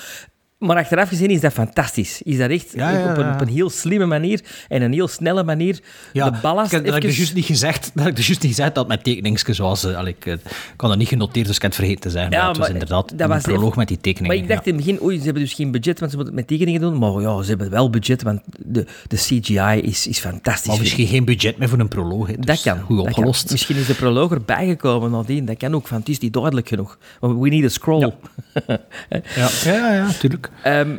[0.61, 2.23] Maar achteraf gezien is dat fantastisch.
[2.23, 5.09] Is dat echt Ja, ja, Op, een, op een heel slimme manier en een heel
[5.09, 5.81] snelle manier
[6.13, 7.91] de ballast ik heb, dat heb ik dus juist niet gezegd.
[7.95, 9.85] Dat ik dus juist niet gezegd dat met tekeningsjes was.
[9.85, 10.41] eh, allee, ik, eh, ik
[10.77, 12.31] had dat niet genoteerd, dus ik heb het vergeten te zeggen.
[12.31, 14.37] Ja, maar het was maar inderdaad dat was proloog even- met die tekeningen.
[14.37, 16.37] Maar ik dacht in het begin, oei, ze hebben dus geen budget, want ze moeten
[16.37, 16.99] het met tekeningen doen.
[16.99, 20.67] Maar ja, ze hebben wel budget, want de, de CGI is, is fantastisch.
[20.67, 22.27] Maar misschien geen budget meer voor een proloog.
[22.27, 22.81] dus Dat kan.
[22.81, 23.07] Goed kan.
[23.07, 23.51] opgelost.
[23.51, 25.45] Misschien is de proloog erbij gekomen nadien.
[25.45, 26.99] Dat kan ook, want het is niet duidelijk genoeg.
[27.21, 28.01] We need a scroll.
[28.01, 28.13] Ja,
[29.37, 30.50] ja, ja, ja tuurlijk.
[30.63, 30.97] Ehm,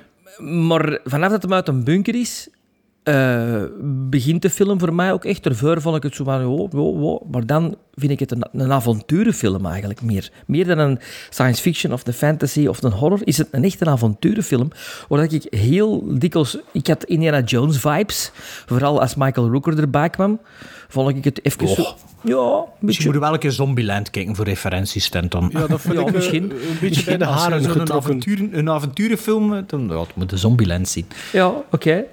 [0.68, 2.50] maar vanaf dat hem uit een bunker is,
[3.04, 3.64] eh,
[4.10, 5.46] begint de film voor mij ook echt.
[5.46, 7.32] Ervoor vond ik het zo van, oh, oh, oh.
[7.32, 10.32] maar dan vind ik het een, een avonturenfilm eigenlijk meer.
[10.46, 13.82] Meer dan een science fiction of een fantasy of een horror, is het een echt
[13.82, 14.72] een avonturenfilm.
[15.08, 16.58] Waar ik heel dikwijls...
[16.72, 18.32] Ik had Indiana Jones vibes,
[18.66, 20.40] vooral als Michael Rooker erbij kwam,
[20.88, 21.96] vond ik het even zo...
[22.24, 25.10] Ja, een Dus je moet wel een keer Zombieland kijken voor referenties.
[25.12, 26.44] Ja, dat vind Ja, ik eh, misschien.
[26.52, 27.96] een beetje bij de haren getrokken.
[27.96, 31.06] avontuur, een avonturenfilm, eh, dan ja, moet de Zombieland zien.
[31.32, 32.04] Ja, oké.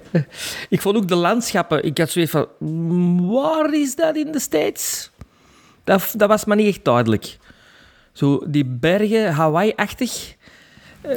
[0.69, 1.83] Ik vond ook de landschappen...
[1.83, 2.47] Ik had zoiets van...
[3.31, 5.11] Waar is dat in de States?
[5.83, 7.37] Dat, dat was me niet echt duidelijk.
[8.13, 10.35] Zo, die bergen, Hawaii-achtig.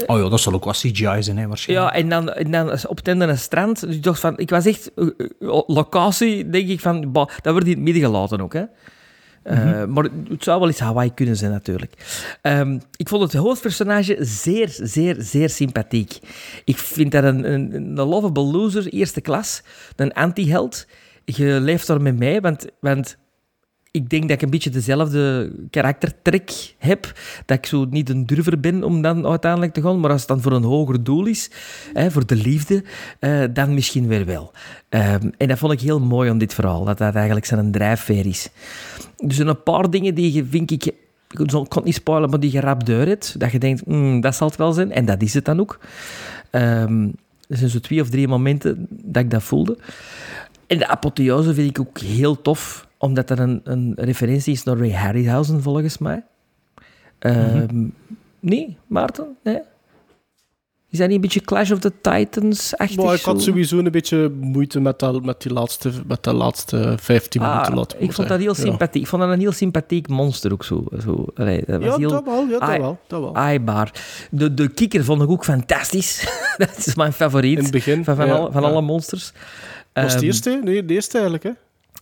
[0.06, 1.94] Oh ja, dat zal ook wat CGI zijn, hè, waarschijnlijk.
[1.94, 3.80] Ja, en dan, en dan op het einde een strand.
[3.80, 4.38] Dus ik dacht van...
[4.38, 4.94] Ik was echt...
[4.94, 5.06] eh,
[5.40, 7.12] eh, locatie, denk ik van...
[7.12, 8.62] bah, dat wordt in het midden gelaten ook, hè.
[9.42, 11.92] Eh, Maar het zou wel eens Hawaii kunnen zijn, natuurlijk.
[12.42, 16.18] Ehm, ik vond het hoofdpersonage zeer, zeer, zeer sympathiek.
[16.64, 19.62] Ik vind dat een, een, een lovable loser, eerste klas.
[19.96, 20.86] Een anti-held.
[21.24, 22.66] Je leeft er met mij, want...
[22.80, 23.16] want
[23.92, 27.12] ik denk dat ik een beetje dezelfde karaktertrek heb.
[27.46, 30.00] Dat ik zo niet een durver ben om dan uiteindelijk te gaan.
[30.00, 31.50] Maar als het dan voor een hoger doel is,
[31.92, 32.84] hè, voor de liefde,
[33.18, 34.52] eh, dan misschien weer wel.
[34.88, 36.84] Ehm, en dat vond ik heel mooi aan dit verhaal.
[36.84, 38.48] Dat dat eigenlijk zijn drijfveer is.
[39.16, 40.84] Dus een paar dingen die je, vind ik...
[40.84, 43.40] Ik kon niet spoilen, maar die je rap hebt.
[43.40, 44.92] Dat je denkt, hmm, dat zal het wel zijn.
[44.92, 45.78] En dat is het dan ook.
[46.50, 47.08] Ehm,
[47.48, 49.78] er zijn zo twee of drie momenten dat ik dat voelde.
[50.66, 54.76] En de apotheose vind ik ook heel tof, omdat er een, een referentie is naar
[54.78, 56.24] Ray Harryhausen, volgens mij.
[57.18, 57.86] Ehm,
[58.40, 59.36] Nee, Maarten?
[59.42, 59.60] Nee?
[60.90, 63.04] Is dat niet een beetje Clash of the Titans-achtig?
[63.04, 66.94] Maar ik had sowieso een beetje moeite met, dat, met, die laatste, met de laatste
[67.00, 67.74] 15 Ah, minuten.
[67.74, 68.62] laten ik vond dat heel Ja.
[68.62, 69.02] sympathiek.
[69.02, 70.84] Ik vond dat een heel sympathiek monster ook zo.
[71.02, 73.34] zo allee, dat was Ja, heel dat wel, ja, dat wel, dat wel.
[73.36, 74.02] aaibaar.
[74.30, 76.26] De, de kikker vond ik ook fantastisch.
[76.58, 77.56] dat is mijn favoriet.
[77.58, 79.32] In het begin, Van, van, ja, alle, van alle monsters.
[79.92, 80.60] Was het Ehm, eerste?
[80.64, 81.50] Nee, de eerste eigenlijk, hè?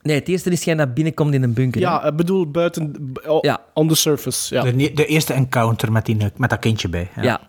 [0.03, 1.81] Nee, het eerste is jij naar binnenkomt in een bunker.
[1.81, 3.13] Ja, ik bedoel buiten...
[3.27, 3.61] oh, Ja.
[3.75, 4.63] On the surface, ja.
[4.63, 7.09] De, de eerste encounter met, die, met dat kindje bij.
[7.17, 7.23] Ja.
[7.23, 7.41] Ja.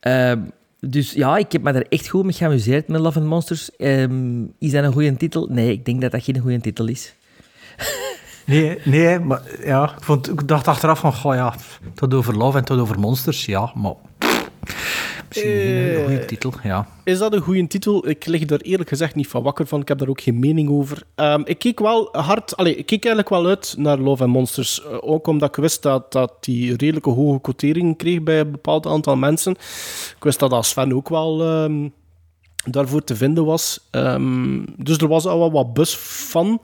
[0.00, 0.40] Ehm,
[0.80, 3.76] dus ja, ik heb me daar echt goed mee geamuseerd met Love and Monsters.
[3.76, 5.46] Ehm, is dat een goede titel?
[5.50, 7.14] Nee, ik denk dat dat geen goede titel is.
[8.46, 11.54] Nee, nee, maar ja, ik, vond, ik dacht achteraf van, goh ja,
[11.94, 13.94] tot over Love en tot over Monsters, ja, maar...
[15.30, 16.88] Misschien Eh, een goede titel, ja.
[17.04, 18.08] Is dat een goede titel?
[18.08, 19.80] Ik lig daar eerlijk gezegd niet van wakker van.
[19.80, 21.02] Ik heb daar ook geen mening over.
[21.14, 22.56] Ehm, ik keek wel hard...
[22.56, 24.82] Allee, ik keek eigenlijk wel uit naar Love and Monsters.
[24.84, 28.86] Eh, ook omdat ik wist dat, dat die redelijke hoge quoteringen kreeg bij een bepaald
[28.86, 29.52] aantal mensen.
[30.16, 31.88] Ik wist dat als Sven ook wel ehm,
[32.70, 33.80] daarvoor te vinden was.
[33.90, 36.60] Ehm, dus er was al wel wat bus van.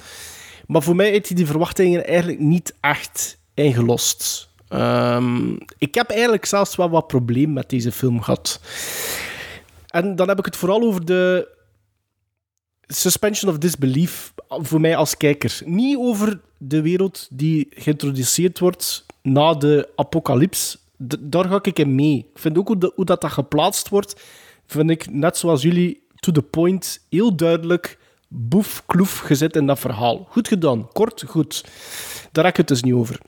[0.66, 4.48] Maar voor mij heeft hij die verwachtingen eigenlijk niet echt ingelost.
[4.68, 8.60] Ehm, ik heb eigenlijk zelfs wel wat probleem met deze film gehad.
[9.86, 11.48] En dan heb ik het vooral over de
[12.86, 15.60] suspension of disbelief voor mij als kijker.
[15.64, 20.78] Niet over de wereld die geïntroduceerd wordt na de apocalyps.
[21.20, 22.16] Daar ga ik in mee.
[22.34, 24.22] Ik vind ook hoe dat, dat geplaatst wordt,
[24.66, 27.98] vind ik, net zoals jullie, to the point, heel duidelijk,
[28.28, 30.26] boef, kloef gezet in dat verhaal.
[30.30, 31.64] Goed gedaan, kort, goed.
[32.32, 33.20] Daar heb ik het dus niet over.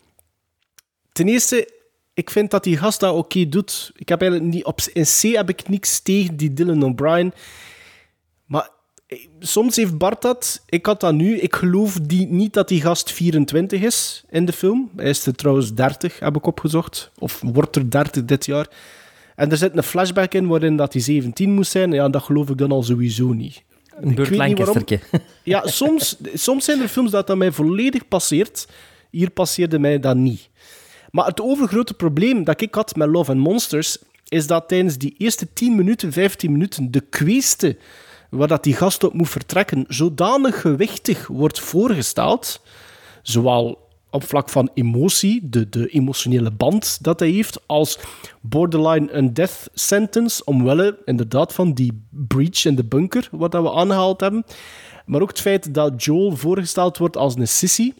[1.18, 1.68] Ten eerste,
[2.14, 3.92] ik vind dat die gast dat oké doet.
[3.96, 7.32] Ik heb eigenlijk niet, op, in C heb ik niks tegen die Dylan O'Brien.
[8.44, 8.68] Maar
[9.06, 10.62] eh, soms heeft Bart dat.
[10.66, 11.38] Ik had dat nu.
[11.38, 14.90] Ik geloof die, niet dat die gast 24 is in de film.
[14.96, 17.10] Hij is er trouwens 30, heb ik opgezocht.
[17.18, 18.68] Of wordt er 30 dit jaar.
[19.36, 21.92] En er zit een flashback in waarin dat hij 17 moest zijn.
[21.92, 23.62] Ja, dat geloof ik dan al sowieso niet.
[24.00, 24.36] Een waarom.
[24.36, 25.00] Lancasterke.
[25.42, 28.68] Ja, soms, soms zijn er films dat dat mij volledig passeert.
[29.10, 30.48] Hier passeerde mij dat niet.
[31.10, 35.14] Maar het overgrote probleem dat ik had met Love and Monsters is dat tijdens die
[35.18, 37.76] eerste 10 minuten, 15 minuten de kweeste
[38.30, 42.60] waar dat die gast op moet vertrekken zodanig gewichtig wordt voorgesteld,
[43.22, 47.98] zowel op vlak van emotie, de, de emotionele band dat hij heeft, als
[48.40, 53.72] borderline een death sentence, omwille inderdaad van die breach in de bunker, wat dat we
[53.72, 54.44] aangehaald hebben.
[55.06, 57.92] Maar ook het feit dat Joel voorgesteld wordt als een sissy,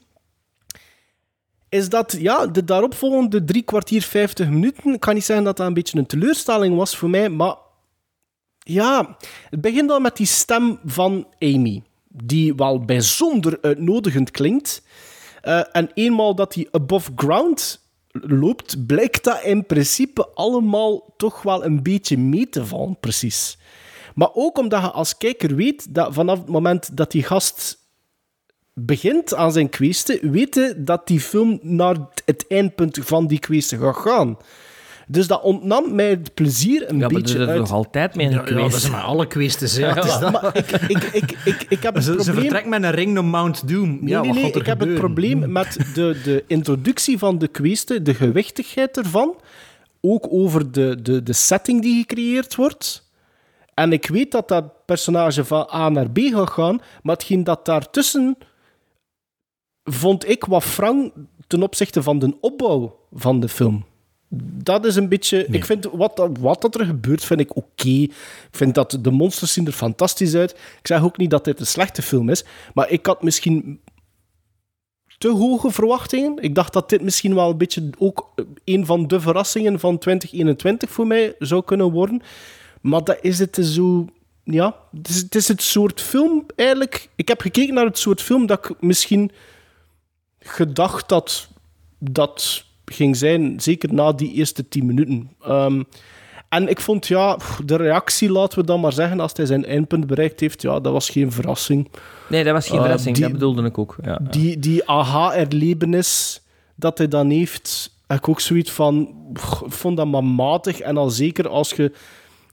[1.68, 5.66] is dat ja, de daaropvolgende drie kwartier, vijftig minuten, ik kan niet zeggen dat dat
[5.66, 7.56] een beetje een teleurstelling was voor mij, maar
[8.58, 9.16] ja,
[9.50, 14.82] het begint al met die stem van Amy, die wel bijzonder uitnodigend klinkt.
[15.40, 21.64] Eh, en eenmaal dat hij above ground loopt, blijkt dat in principe allemaal toch wel
[21.64, 23.58] een beetje mee te vallen, precies.
[24.14, 27.77] Maar ook omdat je als kijker weet dat vanaf het moment dat die gast
[28.78, 33.96] begint aan zijn kweesten, weten dat die film naar het eindpunt van die kweesten gaat
[33.96, 34.36] gaan.
[35.10, 37.58] Dus dat ontnam mij het plezier een Ja, maar beetje dat is uit.
[37.60, 39.78] nog altijd mee een Ja, ja, dat is maar alle hè.
[39.78, 40.32] Ja, dat?
[40.32, 42.40] maar ik, ik, ik, ik, ik heb het Ze, ze probleem...
[42.40, 43.98] vertrekt met een ring naar Mount Doom.
[44.00, 47.48] Nee, ja, nee, nee, er ik heb het probleem met de, de introductie van de
[47.48, 49.34] kweesten, de gewichtigheid ervan,
[50.00, 53.06] ook over de, de, de setting die gecreëerd wordt.
[53.74, 57.64] En ik weet dat dat personage van A naar B gaat gaan, maar hetgeen dat
[57.66, 58.36] daartussen
[59.92, 61.12] vond ik wat wrang
[61.46, 63.84] ten opzichte van de opbouw van de film.
[64.62, 65.46] Dat is een beetje...
[65.46, 67.88] Ik vind wat, wat dat er gebeurt, vind ik oké.
[67.88, 68.12] Ik
[68.50, 70.50] vind dat de monsters zien er fantastisch uit.
[70.50, 73.80] Ik zeg ook niet dat dit een slechte film is, maar ik had misschien
[75.18, 76.36] te hoge verwachtingen.
[76.40, 80.90] Ik dacht dat dit misschien wel een beetje ook een van de verrassingen van 2021
[80.90, 82.22] voor mij zou kunnen worden.
[82.80, 84.06] Maar dat is het zo...
[84.44, 87.08] Ja, het is, het is het soort film eigenlijk...
[87.16, 89.30] Ik heb gekeken naar het soort film dat ik misschien
[90.48, 91.48] gedacht dat
[91.98, 95.30] dat ging zijn, zeker na die eerste tien minuten.
[95.42, 95.82] Ehm,
[96.48, 100.06] en ik vond, ja, de reactie, laten we dan maar zeggen, als hij zijn eindpunt
[100.06, 101.88] bereikt heeft, ja, dat was geen verrassing.
[102.28, 103.14] Nee, dat was geen Eh, verrassing.
[103.14, 103.96] die- dat bedoelde ik ook.
[104.02, 104.30] Ja, ja.
[104.30, 106.40] Die, die aha-erlevenis
[106.74, 109.40] dat hij dan heeft, heb ik ook zoiets van, ik
[109.72, 110.80] vond dat maar matig.
[110.80, 111.92] En al zeker als je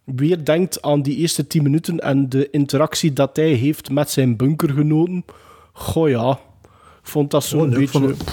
[0.03, 4.35] weer denkt aan die eerste tien minuten en de interactie dat hij heeft met zijn
[4.37, 5.25] bunkergenoten.
[5.73, 6.39] Goh ja,
[7.09, 7.99] vond dat zo'n Oh, nee, ik beetje...
[7.99, 8.23] vond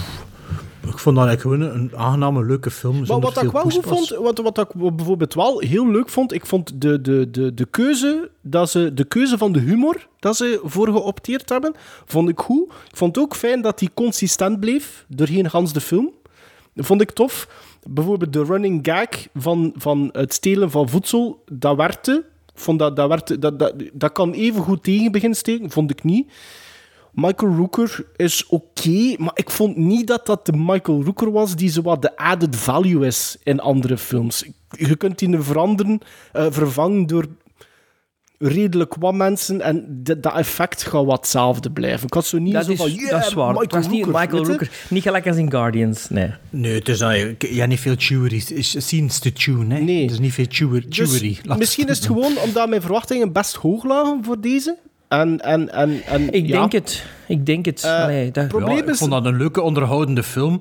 [0.87, 3.07] Ik vond dat eigenlijk gewoon een aangename, leuke film.
[3.07, 6.47] Maar wat ik wel goed vond, wat, wat ik bijvoorbeeld wel heel leuk vond, ik
[6.47, 10.61] vond de, de, de, de, keuze, dat ze, de keuze van de humor dat ze
[10.65, 12.73] voor geopteerd hebben, vond ik goed.
[12.91, 16.11] Ik vond het ook fijn dat die consistent bleef doorheen Hans de film.
[16.75, 17.49] Dat vond ik tof.
[17.89, 22.25] Bijvoorbeeld de running gag van, van het stelen van voedsel, dat werkte.
[22.55, 25.91] Ik vond dat, dat, werkte, dat, dat, dat kan even goed tegen beginnen steken, vond
[25.91, 26.33] ik niet.
[27.13, 31.71] Michael Rooker is oké, maar ik vond niet dat dat de Michael Rooker was die
[31.71, 34.45] zowat de added value is in andere films.
[34.71, 35.99] Je kunt die veranderen,
[36.33, 37.27] eh, vervangen door
[38.39, 42.07] redelijk wat mensen en de- dat effect gaat wat hetzelfde blijven.
[42.07, 43.47] Ik had zo niet Dat zo is, van, yeah, dat is waar.
[43.47, 44.45] Michael het was niet Rooker, Michael?
[44.47, 44.71] Rooker.
[44.91, 46.31] Niet gelijk als in Guardians, nee.
[46.51, 47.01] Nee, het is
[47.59, 49.81] hebt niet veel chewery, scenes te tune, hè.
[49.81, 50.05] Nee.
[50.05, 50.47] Er is niet veel
[50.89, 51.39] Dus chewery.
[51.59, 54.79] Misschien is het gewoon omdat mijn verwachtingen best hoog lagen voor deze.
[55.21, 56.59] En, en, en, en, Ik ja.
[56.61, 57.05] denk het.
[57.29, 57.85] Ik denk het.
[57.85, 58.49] Eh, Allee, dat...
[58.49, 60.53] probleem Ja, ik is- vond dat een leuke, onderhoudende film.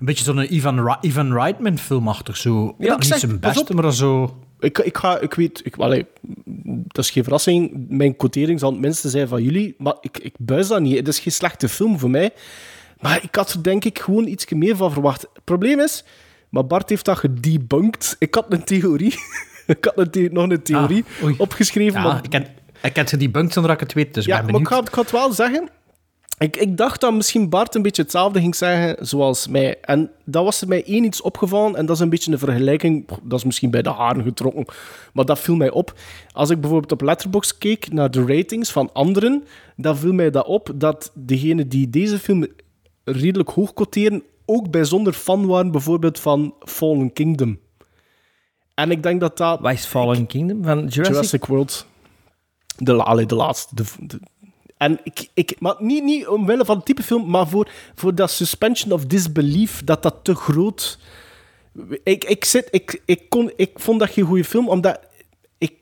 [0.00, 2.36] Een beetje zo'n Ivan, Ivan Reitman filmachtig.
[2.36, 2.74] Zo.
[2.78, 3.82] Ja, ik niet zeg, zijn pas beste, op.
[3.82, 4.38] maar zo...
[4.60, 6.06] Ik, ik, ga, ik weet, ik, allee,
[6.64, 7.86] dat is geen verrassing.
[7.88, 10.96] Mijn quotering zal het minste zijn van jullie, maar ik, ik buis dat niet.
[10.96, 12.30] Het is geen slechte film voor mij.
[13.00, 15.20] Maar ik had er denk ik gewoon iets meer van verwacht.
[15.32, 16.04] Het probleem is,
[16.48, 18.16] maar Bart heeft dat gedebunked.
[18.18, 19.14] Ik had een theorie.
[19.66, 22.00] ik had een the- nog een theorie Ah, opgeschreven.
[22.00, 22.46] Ja, maar ik, ken,
[22.82, 24.80] ik heb ze zonder dat ik het weet, dus ik ja, ben maar ik ga,
[24.80, 25.68] ik ga het wel zeggen.
[26.40, 29.80] Ik, ik dacht dat misschien Bart een beetje hetzelfde ging zeggen zoals mij.
[29.80, 31.76] En dat was er mij één iets opgevallen.
[31.76, 33.08] En dat is een beetje een vergelijking.
[33.22, 34.64] Dat is misschien bij de haren getrokken.
[35.12, 35.94] Maar dat viel mij op.
[36.32, 39.44] Als ik bijvoorbeeld op Letterboxd keek naar de ratings van anderen,
[39.76, 42.46] dan viel mij dat op dat degenen die deze film
[43.04, 47.58] redelijk hoog quoteren, ook bijzonder fan waren bijvoorbeeld van Fallen Kingdom.
[48.74, 49.70] En ik denk dat dat...
[49.70, 50.64] Is Fallen Kingdom?
[50.64, 51.06] Van Jurassic?
[51.06, 51.86] Jurassic World.
[52.82, 53.74] De, allee, de laatste.
[53.74, 54.20] De, de-
[54.76, 58.30] en ik, ik, maar niet, niet omwille van het type film, maar voor, voor dat
[58.30, 60.98] suspension of disbelief, dat dat te groot...
[62.02, 65.00] Ik, ik, zit, ik, ik, kon, ik vond dat geen goede film, omdat
[65.58, 65.72] ik,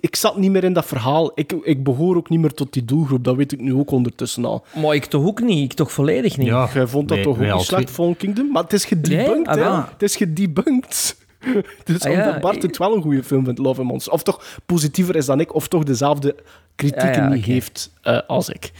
[0.00, 1.32] ik zat niet meer in dat verhaal.
[1.34, 4.44] Ik, ik behoor ook niet meer tot die doelgroep, dat weet ik nu ook ondertussen
[4.44, 4.64] al.
[4.74, 5.64] Maar ik toch ook niet.
[5.70, 6.46] Ik toch volledig niet.
[6.46, 7.90] Ja, Jij vond dat toch ook niet slecht.
[7.90, 8.50] Fallen Kingdom?
[8.52, 9.46] Maar het is gedebunked, Nee?
[9.46, 9.60] Ah, hè.
[9.60, 9.76] wel.
[9.92, 11.16] Het is gedebunked.
[11.84, 14.14] Dus Ah, ja, omdat Bart het wel een goede film vindt, Love and Monsters.
[14.14, 16.34] Of toch positiever is dan ik, of toch dezelfde
[16.74, 18.72] kritieken Ja, ja, heeft eh, als ik.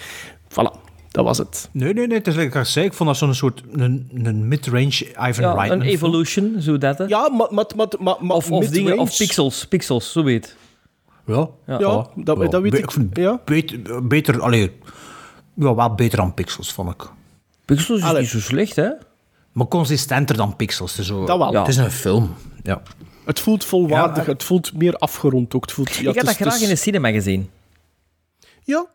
[0.49, 1.69] Voilà, dat was het.
[1.73, 2.19] Nee, nee, nee.
[2.19, 5.71] Het is ik zei, ik vond dat zo'n soort een, een mid-range Ivan Ja, Reitman
[5.81, 6.99] een evolution, zo dat.
[6.99, 7.05] hè.
[7.05, 7.47] Ja, maar...
[7.51, 10.57] maar, maar, maar, maar Of, of, dingen, mid-range- of pixels, pixels, zo weet.
[11.27, 11.79] Ja, Ja.
[11.79, 12.91] Ja, dat, dat weet Be- ik.
[12.91, 13.41] vind Ja.
[13.45, 14.73] Beter, beter allee,
[15.55, 17.03] ja, wel beter dan Pixels, vond ik.
[17.65, 18.21] Pixels is Allee.
[18.21, 18.89] niet zo slecht, hè?
[19.55, 20.91] Maar consistenter dan Pixels.
[20.91, 21.53] Het is, zo, Dat wel.
[21.53, 21.59] Ja.
[21.59, 22.35] Het is een film.
[22.63, 22.83] Ja.
[23.25, 25.63] Het voelt volwaardig, Ja, het voelt meer afgerond ook.
[25.63, 27.51] Het voelt, ja, ik het heb dat graag is- in de cinema gezien.
[28.63, 28.87] Ja.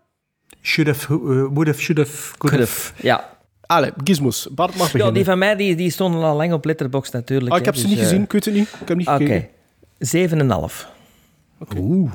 [0.61, 1.19] Should have, uh,
[1.53, 2.91] would have, should have, could have.
[3.01, 3.37] Ja.
[3.65, 4.47] Allee, gizmos.
[4.51, 5.13] Bart mag ja, beginnen.
[5.13, 7.51] die van mij die, die stonden al lang op Letterboxd natuurlijk.
[7.51, 8.67] ah, ik hè, heb ze dus, niet eh, gezien, ik weet het niet.
[8.81, 9.17] Ik heb niet Oké.
[9.17, 9.47] gekeken.
[9.99, 10.87] Zeven en een half.
[11.77, 12.11] Oeh.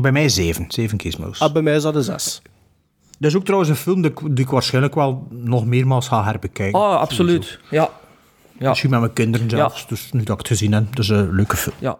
[0.00, 0.64] Bij mij zeven.
[0.68, 1.40] Zeven gizmos.
[1.40, 2.42] Ah, bij mij is dat een zes.
[3.18, 6.24] Dat is ook trouwens een film die ik, die ik waarschijnlijk wel nog meermaals ga
[6.24, 6.80] herbekijken.
[6.80, 7.58] Oh, absoluut.
[7.70, 7.90] Ja.
[8.58, 8.68] Ja.
[8.68, 9.86] Misschien met mijn kinderen zelfs.
[9.86, 11.76] Dus nu dat ik het gezien heb, dat is een leuke film.
[11.78, 11.98] ja.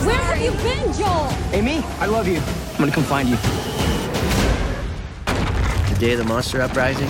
[0.00, 1.28] Where have you been, Joel?
[1.54, 2.38] Amy, I love you.
[2.38, 3.38] I'm gonna come find you.
[5.94, 7.08] The day of the monster uprising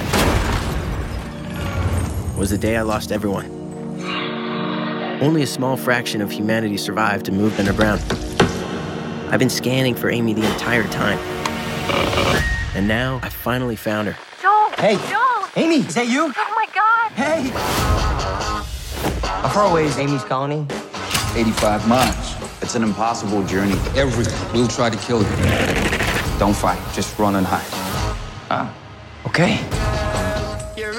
[2.37, 3.54] was the day I lost everyone.
[5.21, 8.03] Only a small fraction of humanity survived and moved underground.
[9.31, 11.19] I've been scanning for Amy the entire time.
[12.75, 14.17] And now I finally found her.
[14.43, 14.71] Joel!
[14.77, 14.97] Hey.
[15.09, 15.49] Joel!
[15.57, 16.33] Amy, is that you?
[16.37, 17.13] Oh my god!
[17.13, 17.51] Hey!
[19.23, 20.67] How far away is Amy's colony?
[21.37, 22.35] 85 miles.
[22.61, 23.79] It's an impossible journey.
[23.97, 25.37] Everyone will try to kill you.
[26.39, 27.63] Don't fight, just run and hide.
[28.51, 28.75] Ah,
[29.27, 29.61] okay.
[30.77, 30.91] You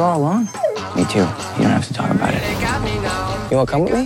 [0.00, 0.48] all alone?
[0.96, 1.20] Me too.
[1.20, 2.42] You don't have to talk about it.
[3.50, 4.02] You wanna come with me?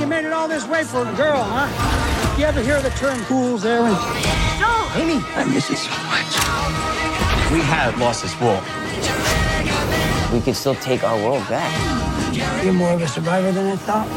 [0.00, 2.36] You made it all this way for a girl, huh?
[2.38, 3.96] You ever hear the term fool's errand?
[4.58, 4.90] Joel!
[5.00, 6.32] Amy, I miss you so much.
[7.52, 8.60] We have lost this war.
[10.32, 11.72] We could still take our world back.
[12.64, 14.08] You're more of a survivor than I thought.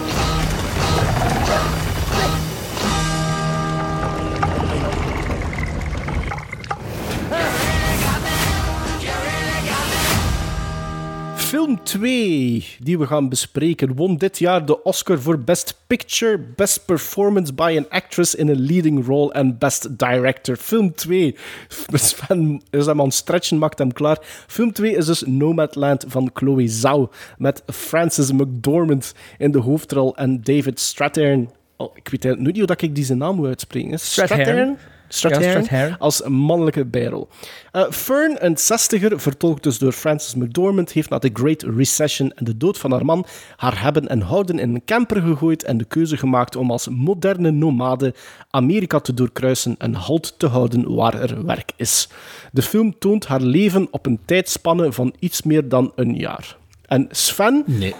[11.55, 16.85] Film 2, die we gaan bespreken, won dit jaar de Oscar voor Best Picture, Best
[16.85, 20.55] Performance by an Actress in a Leading Role en Best Director.
[20.55, 21.35] Film 2.
[21.93, 24.17] Sven is hem aan het stretchen, maakt hem klaar.
[24.47, 30.41] Film 2 is dus Nomadland van Chloe Zhao, met Frances McDormand in de hoofdrol en
[30.41, 31.49] David Strathairn.
[31.77, 33.99] Oh, ik weet niet hoe dat ik deze naam moet uitspreken.
[33.99, 34.77] Strathairn.
[35.07, 35.65] Strathairn?
[35.69, 37.27] Ja, als mannelijke bijrol.
[37.71, 42.45] Eh, Fern, een zestiger, vertolkt dus door Frances McDormand, heeft na de Great Recession en
[42.45, 43.25] de dood van haar man
[43.55, 47.51] haar hebben en houden in een camper gegooid en de keuze gemaakt om als moderne
[47.51, 48.13] nomade
[48.49, 52.09] Amerika te doorkruisen en halt te houden waar er werk is.
[52.51, 56.57] De film toont haar leven op een tijdspanne van iets meer dan een jaar.
[56.85, 57.63] En Sven...
[57.65, 57.95] Nee.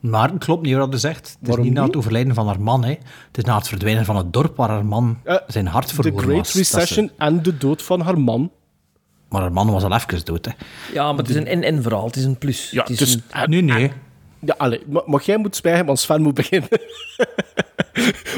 [0.00, 1.28] Maar het klopt niet wat je zegt.
[1.28, 2.84] Het is Waarom niet na het overlijden van haar man.
[2.84, 2.90] Hè.
[2.90, 5.94] Het is na het verdwijnen van het dorp waar haar man Eh, zijn hart De
[5.94, 6.52] verloren Great was.
[6.52, 8.52] Dat is- Recession en de dood van haar man.
[9.28, 10.44] Maar haar man was al even dood.
[10.44, 10.52] Hè.
[10.92, 12.06] Ja, maar het is een en-en verhaal.
[12.06, 12.70] Het is een plus.
[12.70, 13.92] Ja, het is dus- een- Nee, nee.
[14.38, 16.68] Ja, allee, maar, maar jij moet zwijgen, want Sven moet beginnen.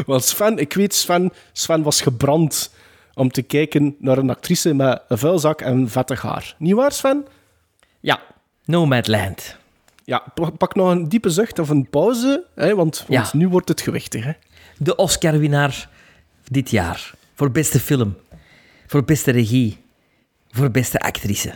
[0.06, 2.74] Want Sven, ik weet, Sven, Sven was gebrand
[3.14, 6.54] om te kijken naar een actrice met een vuilzak en vettig haar.
[6.58, 7.24] Niet waar, Sven?
[8.00, 8.20] Ja,
[8.64, 9.56] Nomadland.
[10.10, 10.24] Ja,
[10.58, 13.38] pak nog een diepe zucht of een pauze, hè, want, want Ja.
[13.38, 14.24] nu wordt het gewichtig.
[14.24, 14.32] Hè.
[14.78, 15.88] De Oscar-winnaar
[16.44, 17.14] dit jaar.
[17.34, 18.16] Voor beste film.
[18.86, 19.76] Voor beste regie.
[20.50, 21.54] Voor beste actrice.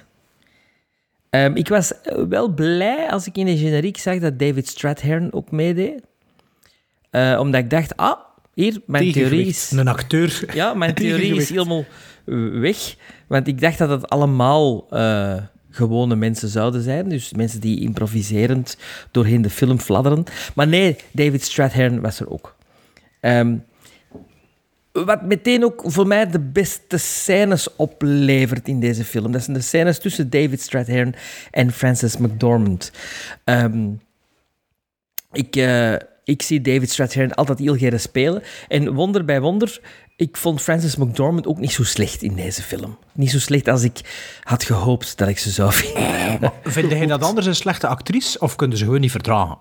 [1.30, 5.32] Ehm, ik was eh, wel blij als ik in de generiek zag dat David Strathairn
[5.32, 6.02] ook meedeed.
[7.10, 8.18] Eh, omdat ik dacht, ah,
[8.54, 9.70] hier, mijn theorie is...
[9.70, 10.44] Een acteur.
[10.54, 11.84] Ja, mijn theorie is helemaal
[12.26, 12.94] eh, weg.
[13.26, 15.36] Want ik dacht dat het allemaal eh,
[15.74, 17.08] gewone mensen zouden zijn.
[17.08, 18.76] Dus mensen die improviserend
[19.10, 20.24] doorheen de film fladderen.
[20.54, 22.56] Maar nee, David Strathairn was er ook.
[23.20, 23.56] Ehm,
[24.92, 29.32] wat meteen ook voor mij de beste scènes oplevert in deze film.
[29.32, 31.14] Dat zijn de scènes tussen David Strathairn
[31.50, 32.92] en Frances McDormand.
[33.44, 33.90] Ehm,
[35.32, 35.94] ik, eh,
[36.24, 38.42] ik zie David Strathairn altijd heel spelen.
[38.68, 39.80] En wonder bij wonder,
[40.16, 42.98] ik vond Frances McDormand ook niet zo slecht in deze film.
[43.12, 44.00] Niet zo slecht als ik
[44.42, 46.52] had gehoopt dat ik ze zou vinden.
[46.62, 49.58] Vind jij dat anders een slechte actrice of kunnen ze gewoon niet verdragen?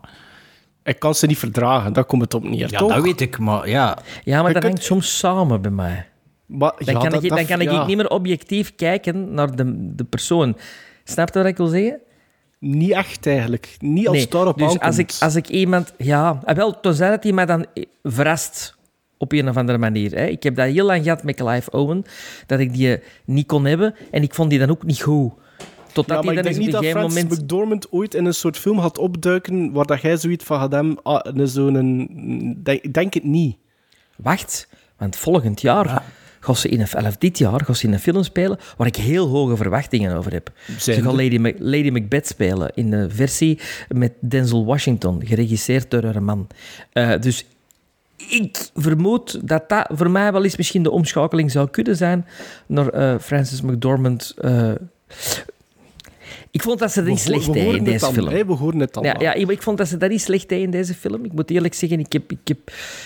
[0.83, 2.93] Ik kan ze niet verdragen, daar komt het op neer, Ja, toch?
[2.93, 3.97] dat weet ik, maar ja.
[4.23, 6.07] Ja, maar Je dat kunt- hangt soms samen bij mij.
[6.45, 7.85] Maar, Dan ja, kan, dat- ik, dan dat- kan ik ja.
[7.85, 10.57] niet meer objectief kijken naar de, de persoon.
[11.03, 11.99] Snap je wat ik wil zeggen?
[12.59, 13.75] Niet echt eigenlijk.
[13.79, 14.83] Niet als Nee, daarop dus aankomt.
[14.83, 15.93] als ik, als ik iemand...
[15.97, 17.65] Ja, ah, wel, tenzij dat hij mij dan
[18.03, 18.75] verrast
[19.23, 20.11] op een of andere manier.
[20.11, 20.25] Hè.
[20.25, 22.03] Ik heb dat heel lang gehad met Clive Owen,
[22.45, 23.95] dat ik die niet kon hebben.
[24.11, 25.31] En ik vond die dan ook niet goed.
[25.91, 27.41] Totdat Ja, maar hij ik dan denk niet op dat een gegeven Francis moment...
[27.41, 30.99] McDormand ooit in een soort film gaat opduiken waar dat jij zoiets van gaat hebben,
[31.03, 31.75] ah, een zo'n...
[31.75, 33.57] een- Denk, ik denk het niet.
[34.15, 34.67] Wacht,
[34.97, 36.03] want volgend jaar...
[36.39, 38.95] Gaat ze in een, of dit jaar gaat ze in een film spelen waar ik
[38.95, 40.51] heel hoge verwachtingen over heb.
[40.77, 41.13] Zijn Ze gaat?
[41.13, 46.47] Lady, Mac- Lady Macbeth spelen in de versie met Denzel Washington, geregisseerd door haar man.
[46.91, 47.45] Eh, dus
[48.29, 52.25] ik vermoed dat dat voor mij wel eens misschien de omschakeling zou kunnen zijn
[52.65, 54.33] naar eh, Frances McDormand.
[54.37, 54.71] eh.
[56.51, 58.27] ik vond dat ze er niet slecht deed in deze dan, film.
[58.27, 60.61] hè, we horen het dan Ja, ja, ik vond dat ze dat niet slecht deed
[60.61, 61.25] in deze film.
[61.25, 62.57] Ik moet eerlijk zeggen, ik heb, ik heb,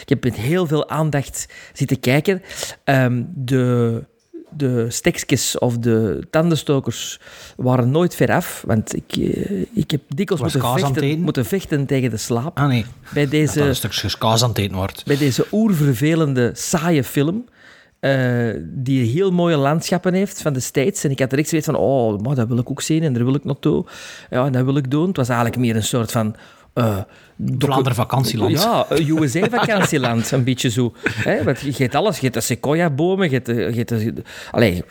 [0.02, 2.42] ik heb met heel veel aandacht zitten kijken.
[2.84, 4.04] Ehm, de,
[4.58, 7.20] de stekjes of de tandenstokers
[7.56, 8.64] waren nooit ver af.
[8.66, 11.20] Want ik, eh, ik heb dikwijls moeten vechten, eten?
[11.22, 12.58] moeten vechten tegen de slaap.
[12.58, 15.06] Ah nee, Bij deze, dat een kaas aan het eten wordt.
[15.06, 17.46] bij deze oervervelende, saaie film.
[18.00, 21.04] eh, die heel mooie landschappen heeft van de States.
[21.04, 23.26] En ik had direct zoiets van, oh, maar dat wil ik ook zien en daar
[23.26, 23.86] wil ik naartoe.
[24.30, 25.08] Ja, en dat wil ik doen.
[25.08, 26.36] Het was eigenlijk meer een soort van...
[26.78, 26.98] eh,
[27.36, 28.52] docu- Vlaanderen vakantieland.
[28.62, 30.94] Ja, een USA-vakantieland, een beetje zo.
[31.04, 31.44] Hè?
[31.44, 32.16] Want je hebt alles.
[32.16, 33.46] Je hebt de sequoia-bomen, je hebt...
[33.46, 33.72] de-
[34.04, 34.14] Je
[34.52, 34.84] allee...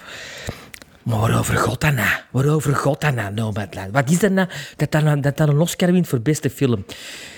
[1.02, 1.98] Maar waarover God dan?
[2.30, 3.90] Waarover God dan Nomadland?
[3.92, 6.84] Wat is dat nou dat dan, dat dan een Oscar wint voor beste film?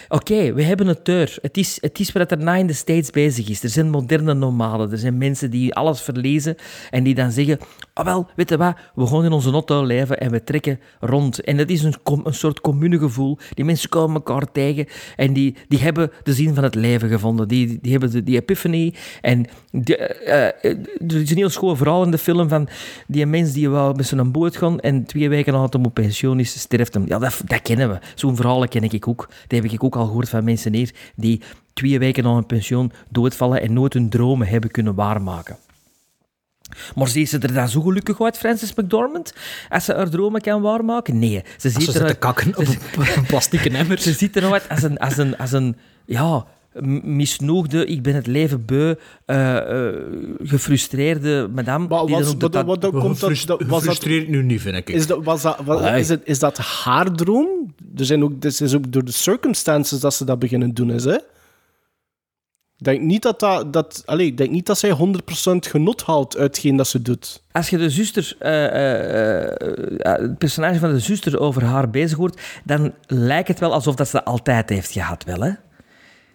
[0.09, 1.37] Oké, we hebben het deur.
[1.43, 3.63] Het is, het is wat er na in de States bezig is.
[3.63, 4.93] Er zijn moderne nomaden.
[4.93, 6.57] Er zijn mensen die alles verlezen
[6.91, 7.59] en die dan zeggen...
[7.99, 8.77] Oh wel, weet je wat?
[8.95, 11.41] We gaan in onze auto leven en we trekken rond.
[11.41, 11.95] En dat is een,
[12.25, 13.39] een soort communegevoel.
[13.55, 14.87] Die mensen komen elkaar tegen
[15.17, 17.49] en die, die hebben de zin van het leven gevonden.
[17.49, 18.95] Die, die hebben de, die epiphany.
[19.21, 20.79] En die, eh, eh,
[21.09, 22.69] er is een heel schoon verhaal in de film van
[23.07, 26.41] die mens die wou met zijn boot gaan en twee weken nadat hij op pensioen
[26.41, 27.05] is, sterft hem.
[27.07, 27.99] Ja, dat, dat kennen we.
[28.15, 29.29] Zo'n verhaal ken ik ook.
[29.47, 31.41] Dat heb ik ook al gehoord van mensen hier die
[31.73, 35.57] twee weken na hun pensioen doodvallen en nooit hun dromen hebben kunnen waarmaken.
[36.95, 39.35] Maar zie ze er dan zo gelukkig uit, Frances McDormand?
[39.69, 41.19] Als ze haar dromen kan waarmaken?
[41.19, 41.43] Nee.
[41.57, 42.67] Ze Als ziet ze er zit te kakken op
[43.17, 43.99] een plastieke emmer.
[43.99, 46.47] ze ziet er nou uit als een, als een, als een ja,
[47.03, 48.95] misnoegde, ik ben het leven beu,
[49.25, 49.95] eh, eh,
[50.43, 51.87] gefrustreerde madame.
[51.89, 54.43] Maar die dan was, ook de wat, wat komt dat, dat, was dat, Frustreert nu
[54.43, 54.89] niet, vind ik.
[54.89, 57.75] is dat, was dat, is, het, is dat haar droom?
[57.97, 61.05] Er zijn ook, dit is ook door de circumstances dat ze dat beginnen doen is,
[61.05, 61.17] hè?
[62.79, 64.97] Ik denk niet dat, dat, dat, allee, ik denk niet dat zij 100%
[65.59, 67.43] genot haalt uit hetgeen dat ze doet.
[67.53, 69.45] Als je de zuster, eh, eh,
[70.01, 73.95] eh, het personage van de zuster over haar bezig hoort, dan lijkt het wel alsof
[73.95, 75.53] dat ze dat altijd heeft gehad, wel hè?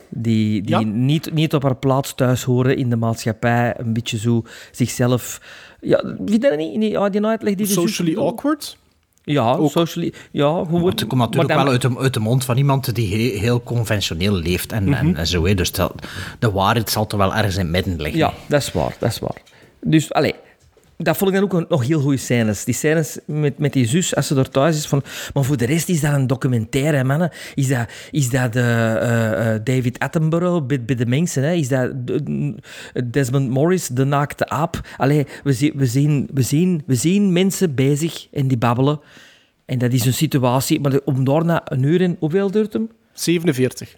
[0.09, 0.79] Die, die Ja.
[0.79, 5.41] niet, niet op haar plaats thuis horen in de maatschappij, een beetje zo zichzelf...
[5.81, 6.77] Ja, vind je dat niet?
[6.77, 8.77] niet ja, die uitleg die Socially awkward?
[9.25, 10.13] Ja, socially...
[10.31, 10.85] Ja, gewoon...
[10.85, 13.61] Het komt natuurlijk dan- wel uit de, uit de mond van iemand die he- heel
[13.63, 14.93] conventioneel leeft en, Mhm.
[14.93, 15.45] en, en zo.
[15.45, 15.53] hè.
[15.53, 15.93] Dus dat,
[16.39, 18.17] de waarheid zal toch wel ergens in het midden liggen.
[18.19, 19.41] Ja, dat is waar, dat is waar.
[19.81, 20.33] Dus, allee,
[21.03, 22.63] dat vond ik dan ook nog heel goede scènes.
[22.63, 25.03] Die scènes met, met die zus, als ze er thuis is, van...
[25.33, 27.31] Maar voor de rest is dat een documentaire, hè, mannen.
[27.55, 31.53] Is dat, is dat eh, eh, eh, David Attenborough bij, bij de mensen, hè?
[31.53, 31.91] Is dat
[33.11, 34.81] Desmond Morris, de naakte aap?
[34.97, 38.99] Allee, we, zien we, zien, we, zien, we zien mensen bezig en die babbelen.
[39.65, 40.79] En dat is een situatie...
[40.79, 42.15] Maar om daarna een uur en...
[42.19, 42.89] Hoeveel duurt hem?
[43.13, 43.95] 47.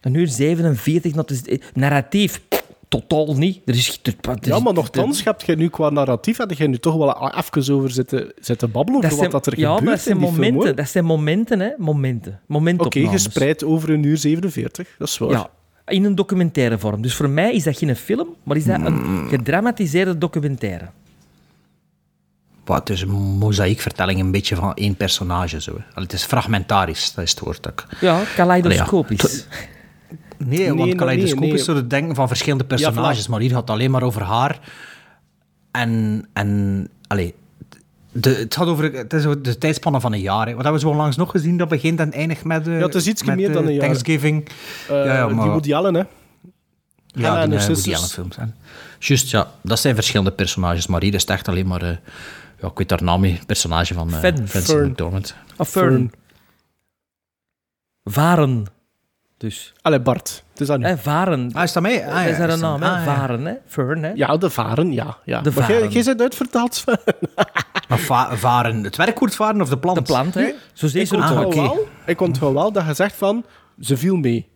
[0.00, 1.42] Een uur 47, dat is
[1.74, 2.40] narratief.
[2.88, 3.60] Totaal niet.
[3.64, 6.78] Er is, er, er Ja, maar nogthans, heb je nu qua narratief heb je nu
[6.78, 10.02] toch wel even over zitten, zitten babbelen over wat dat er ja, gebeurt maar dat
[10.02, 10.76] zijn in die film, momenten.
[10.76, 11.70] dat zijn momenten, hè.
[11.78, 12.32] Momenten.
[12.32, 13.10] Oké, Momentopnames.
[13.12, 15.30] gespreid over een uur 47, dat is waar.
[15.30, 15.50] Ja,
[15.86, 17.02] in een documentaire vorm.
[17.02, 20.88] Dus voor mij is dat geen film, maar is dat een gedramatiseerde documentaire.
[22.64, 25.60] Wat, het is een mozaïekvertelling een beetje van één personage.
[25.60, 25.70] Zo.
[25.70, 27.68] Allee, Het is fragmentarisch, dat is het woord.
[27.68, 27.86] ook.
[28.00, 29.46] Ja, kaleidoscopisch.
[30.38, 31.58] Nee, want nee, kaleidoscopisch nee.
[31.58, 34.58] is zo het denken van verschillende personages, maar hier gaat het alleen maar over haar.
[35.70, 37.34] En, en allee,
[38.12, 40.46] de, het gaat over het is de tijdspannen van een jaar.
[40.46, 40.54] Hè.
[40.54, 41.56] Wat hebben we zo onlangs nog gezien?
[41.56, 43.80] Dat begint en eindigt met, eh Ja, het is met, meer dan een jaar.
[43.84, 44.48] Thanksgiving.
[44.88, 46.00] Eh, ja, ja, maar, Die Woody Allen, hè.
[46.00, 46.06] ja,
[47.28, 47.94] Hannah die, and her eh, Woody.
[47.94, 48.36] Allen films.
[48.36, 48.44] hè.
[48.98, 49.50] Juist, ja.
[49.62, 51.82] Dat zijn verschillende personages, maar hier is het echt alleen maar...
[51.82, 51.96] eh,
[52.60, 53.46] ja, ik weet haar naam niet.
[53.46, 54.48] Personage van eh Fern.
[54.48, 54.88] Francis Fern.
[54.90, 55.34] McDormand.
[55.58, 56.12] Fern.
[58.04, 58.66] Varen.
[59.38, 59.72] Dus.
[59.82, 60.44] Allee, Bart.
[60.50, 60.84] Het is dat nu.
[60.86, 61.50] Hè, varen.
[61.52, 62.04] Ah, is dat mee?
[62.06, 62.88] Ah, ja, is dat- naam, hè?
[62.90, 63.14] ah, ja.
[63.16, 63.52] Varen, hè?
[63.66, 64.10] Fern, hè?
[64.14, 65.18] Ja, de varen, ja.
[65.24, 65.40] ja.
[65.40, 65.92] De maar jij- varen.
[65.92, 66.98] jij bent uitvertaald, Sven.
[67.88, 69.96] Maar va- varen, het werkwoord varen of de plant?
[69.96, 70.52] De plant, hè?
[70.72, 71.56] Zo Ik ze onthoud oké.
[71.60, 73.44] wel, ik onthoud wel dat je zegt van...
[73.80, 74.48] Ze viel mee.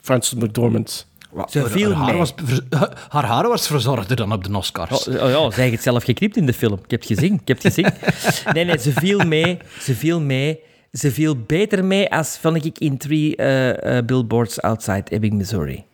[0.00, 1.06] Frances McDormand.
[1.48, 2.18] Ze Haar- viel haar, haar mee.
[2.18, 2.34] was,
[3.08, 5.08] haar haar was verzorgder dan op de Oscars.
[5.08, 6.72] Oh, oh ja, zij heeft het zelf geknipt in de film.
[6.84, 7.34] Ik heb het gezien.
[7.34, 7.90] Ik heb het gezien.
[8.54, 9.58] Nee, nee, ze viel mee.
[9.80, 10.60] Ze viel mee.
[10.96, 15.84] Ze viel beter mee als, vond ik, in Three eh, eh, Billboards Outside Ebbing, Missouri.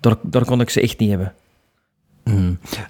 [0.00, 1.34] Daar, daar kon ik ze echt niet hebben.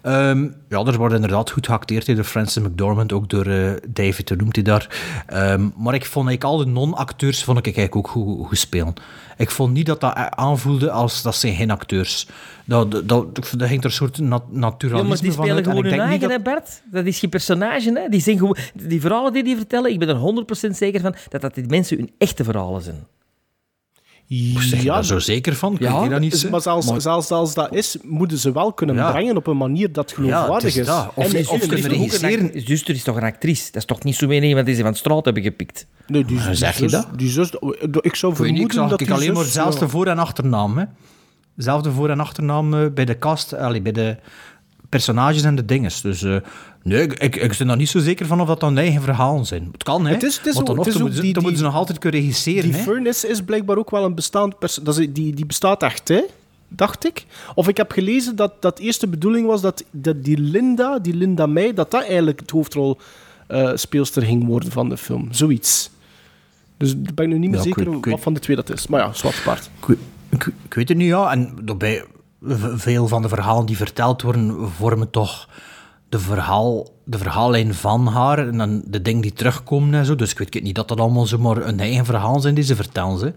[0.02, 4.54] Ehm, ja, er wordt inderdaad goed geacteerd door Francis McDormand, ook door eh, David, noemt
[4.54, 4.88] hij daar.
[5.26, 8.94] Ehm, maar ik vond eigenlijk al de non-acteurs vond ik eigenlijk ook goed, goed spelen.
[9.36, 12.28] Ik vond niet dat dat aanvoelde als dat zijn geen acteurs.
[12.64, 15.64] Dat, dat, dat, dat ging er een soort nat Ja, naturalisme maar die van spelen
[15.64, 16.82] gewoon ik hun eigen, hè, Bert?
[16.90, 18.08] Dat is geen personage, hè?
[18.08, 21.40] Die, zijn gewoon, die verhalen die die vertellen, ik ben er 100% zeker van dat
[21.40, 23.06] dat die mensen hun echte verhalen zijn.
[24.28, 25.72] Zeg Ja, daar zo zeker van.
[25.74, 26.32] Ik Ja, weet dat niet.
[26.32, 26.50] is- hè.
[26.50, 29.10] maar zelfs, Maar- zelfs als dat is, moeten ze wel kunnen Ja.
[29.10, 31.10] brengen op een manier dat geloofwaardig Ja, is dat.
[31.14, 32.64] Of- En of is- kunnen is- regisseren.
[32.64, 33.64] Dus er is toch een actrice?
[33.64, 35.86] Dat is toch niet zo iemand die ze van de straat hebben gepikt?
[36.06, 37.08] Nee, die, die zeg je dat?
[37.16, 37.56] Die zus, ik
[38.14, 40.18] zou Ik weet niet, ik vermoeden zag dat ik alleen maar zelfs de voor- en
[40.18, 40.78] achternaam.
[40.78, 40.84] Hè.
[41.56, 44.16] Zelfde voor- en achternaam eh, bij de cast, allee, bij de
[44.88, 46.00] personages en de dinges.
[46.00, 46.36] Dus eh,
[46.82, 49.46] nee, ik, ik, ik ben er niet zo zeker van of dat dan eigen verhalen
[49.46, 49.68] zijn.
[49.72, 50.12] Het kan, hè.
[50.12, 51.66] Het is- het is maar ook- dan, nog, ook moeten ze, die- dan moeten ze
[51.66, 52.62] nog altijd kunnen regisseren.
[52.62, 52.82] Die hè.
[52.82, 55.12] Furnace is blijkbaar ook wel een bestaand personage.
[55.12, 56.22] Die, die bestaat echt, hè?
[56.68, 57.26] Dacht ik.
[57.54, 61.14] Of ik heb gelezen dat dat eerst de bedoeling was dat, dat die Linda, die
[61.14, 62.98] Linda May, dat dat eigenlijk het hoofdrol
[63.46, 65.28] eh, speelster ging worden van de film.
[65.30, 65.90] Zoiets.
[66.76, 68.70] Dus ik ben nu niet meer Ja, ik zeker ik wat van de twee dat
[68.70, 68.86] is.
[68.86, 69.70] Maar ja, zwart paard.
[69.80, 71.30] Ik, weet- ik, ik weet het niet, ja.
[71.32, 72.04] En bij v-
[72.76, 75.48] veel van de verhalen die verteld worden, vormen toch
[76.08, 80.14] de, verhaal, de verhaallijn van haar en dan de dingen die terugkomen en zo.
[80.14, 83.18] Dus ik weet niet dat dat allemaal zomaar een eigen verhaal zijn die ze vertellen.
[83.18, 83.34] Ze.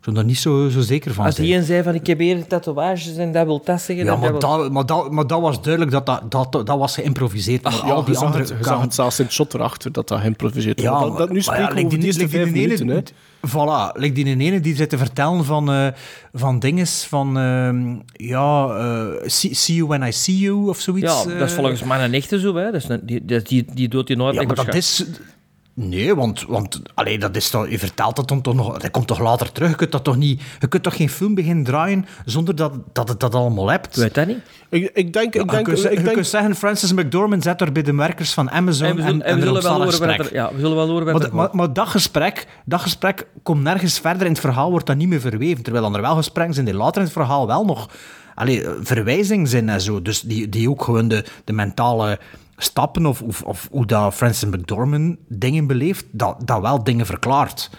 [0.00, 1.46] Ik zou daar niet zo, zo zeker van Als zijn.
[1.46, 4.04] die een zei van ik heb hier tatoeages en dat wil dat zeggen.
[4.04, 6.78] Ja, maar dat wil- dat, maar, dat, maar dat was duidelijk dat dat, dat, dat
[6.78, 7.62] was geïmproviseerd.
[7.62, 9.34] Maar Ach, al ja, die je zag, andere het, je zag het zelfs in het
[9.34, 11.00] shot erachter dat dat geïmproviseerd Ja, was.
[11.00, 12.88] maar, Dat, dat, nu spreken ja, we over de eerste vijf ene- minuten.
[12.88, 13.00] Hè.
[13.48, 15.86] Voilà, lijkt die ene die zit te vertellen van, eh
[16.32, 21.12] van dinges, van ehm, ja, eh, see, see you when I see you of zoiets.
[21.24, 21.58] ja, dat is eh.
[21.58, 22.54] volgens mij een echte zo.
[22.54, 22.64] Hè.
[22.64, 25.04] Dat is een, die, die, die doet je nooit Ja, maar dat is...
[25.74, 28.78] Nee, want, want allee, dat is toch, je vertelt dat dan toch nog...
[28.78, 29.68] Dat komt toch later terug?
[29.70, 33.08] Je kunt, dat toch niet, je kunt toch geen film beginnen draaien zonder dat, dat
[33.08, 33.96] het dat allemaal hebt?
[33.96, 34.38] Weet dat niet?
[34.68, 35.34] Ik, ik denk...
[35.34, 37.72] Ja, ik je, denk, kunt, ze- ik je denk kunt zeggen, Francis McDormand zet er
[37.72, 39.98] bij de werkers van Amazon En we zullen, en, en we erop zullen wel horen
[40.00, 40.28] wat gesprek.
[40.30, 41.60] er, ja, we zullen wel horen wat Maar, er dat- maar, komt.
[41.60, 45.20] maar dat, gesprek, dat gesprek komt nergens verder in het verhaal, wordt dat niet meer
[45.20, 45.62] verweven.
[45.62, 47.88] Terwijl dan er wel gesprekken zijn die later in het verhaal wel nog
[48.34, 50.02] allee, verwijzingen zijn en zo.
[50.02, 52.18] Dus die, die ook gewoon de, de mentale
[52.62, 57.70] stappen of, of, of hoe dat Francis McDormand dingen beleeft, dat, dat wel dingen verklaart.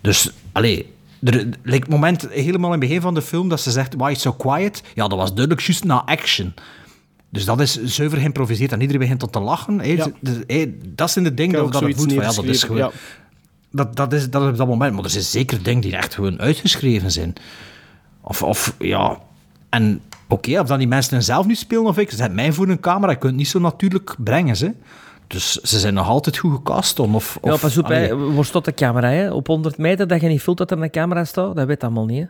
[0.00, 3.70] Dus, allee, er lijkt het moment helemaal in het begin van de film dat ze
[3.70, 4.82] zegt, why it's so quiet?
[4.94, 6.54] Ja, dat was duidelijk juist na action.
[7.30, 9.96] Dus dat is zuiver geïmproviseerd en iedereen begint tot te lachen.
[9.96, 10.06] Ja.
[10.86, 12.90] Dat zijn de dingen dat, dat het voelt van, ja, dat is gewoon...
[13.70, 14.94] Dat, dat, is, dat is op dat moment.
[14.94, 17.32] Maar er zijn zeker dingen die echt gewoon uitgeschreven zijn.
[18.20, 19.18] Of, of ja...
[19.68, 22.68] En oké, of dan die mensen zelf nu spelen of ik, ze hebben mij voor
[22.68, 24.74] een camera, je kunt het niet zo natuurlijk brengen, ze.
[25.26, 27.14] Dus ze zijn nog altijd goed gecast om.
[27.14, 28.08] Of, Ja, pas op, allee.
[28.08, 28.16] hè.
[28.34, 29.08] waar staat de camera?
[29.08, 29.30] Hè?
[29.32, 32.04] Op 100 meter dat je niet voelt dat er een camera staat, dat weet allemaal
[32.06, 32.20] niet.
[32.20, 32.26] Hè?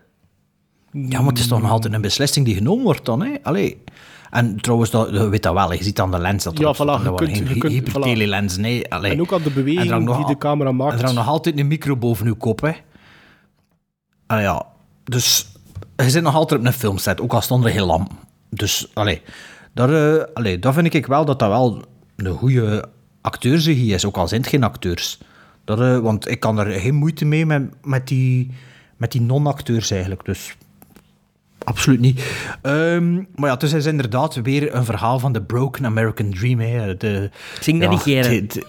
[1.09, 3.35] Ja, maar het is toch nog altijd een beslissing die genomen wordt dan, hè?
[3.43, 3.83] Allee.
[4.31, 6.77] En trouwens, dat, je weet dat wel, je ziet aan de lens dat Ja, erop
[6.77, 8.93] voilà, je kunt- geen je kunt- hypertelelens, nee.
[8.93, 9.13] Allee.
[9.13, 10.93] En ook aan de er beweging die de camera maakt.
[10.93, 12.73] En er hangt nog altijd een micro boven uw kop, hè.
[14.27, 14.67] Ah ja,
[15.05, 15.53] dus
[16.05, 18.09] je zit nog altijd op een filmset, ook al stond er heel lam.
[18.51, 19.23] Dus, allee,
[19.75, 21.85] daar, allee, daar vind ik wel dat dat wel
[22.17, 22.89] een goede
[23.21, 25.19] acteursregie is, ook al zijn het geen acteurs.
[25.65, 28.51] Dat, eh, want ik kan er geen moeite mee met, met, die,
[28.97, 30.25] met die non-acteurs eigenlijk.
[30.25, 30.57] Dus
[31.65, 32.21] absoluut niet.
[32.63, 36.61] Ehm, maar ja, het is inderdaad weer een verhaal van de Broken American Dream.
[36.61, 36.97] Hè.
[36.97, 37.31] De,
[37.61, 38.65] zing dat ja, niet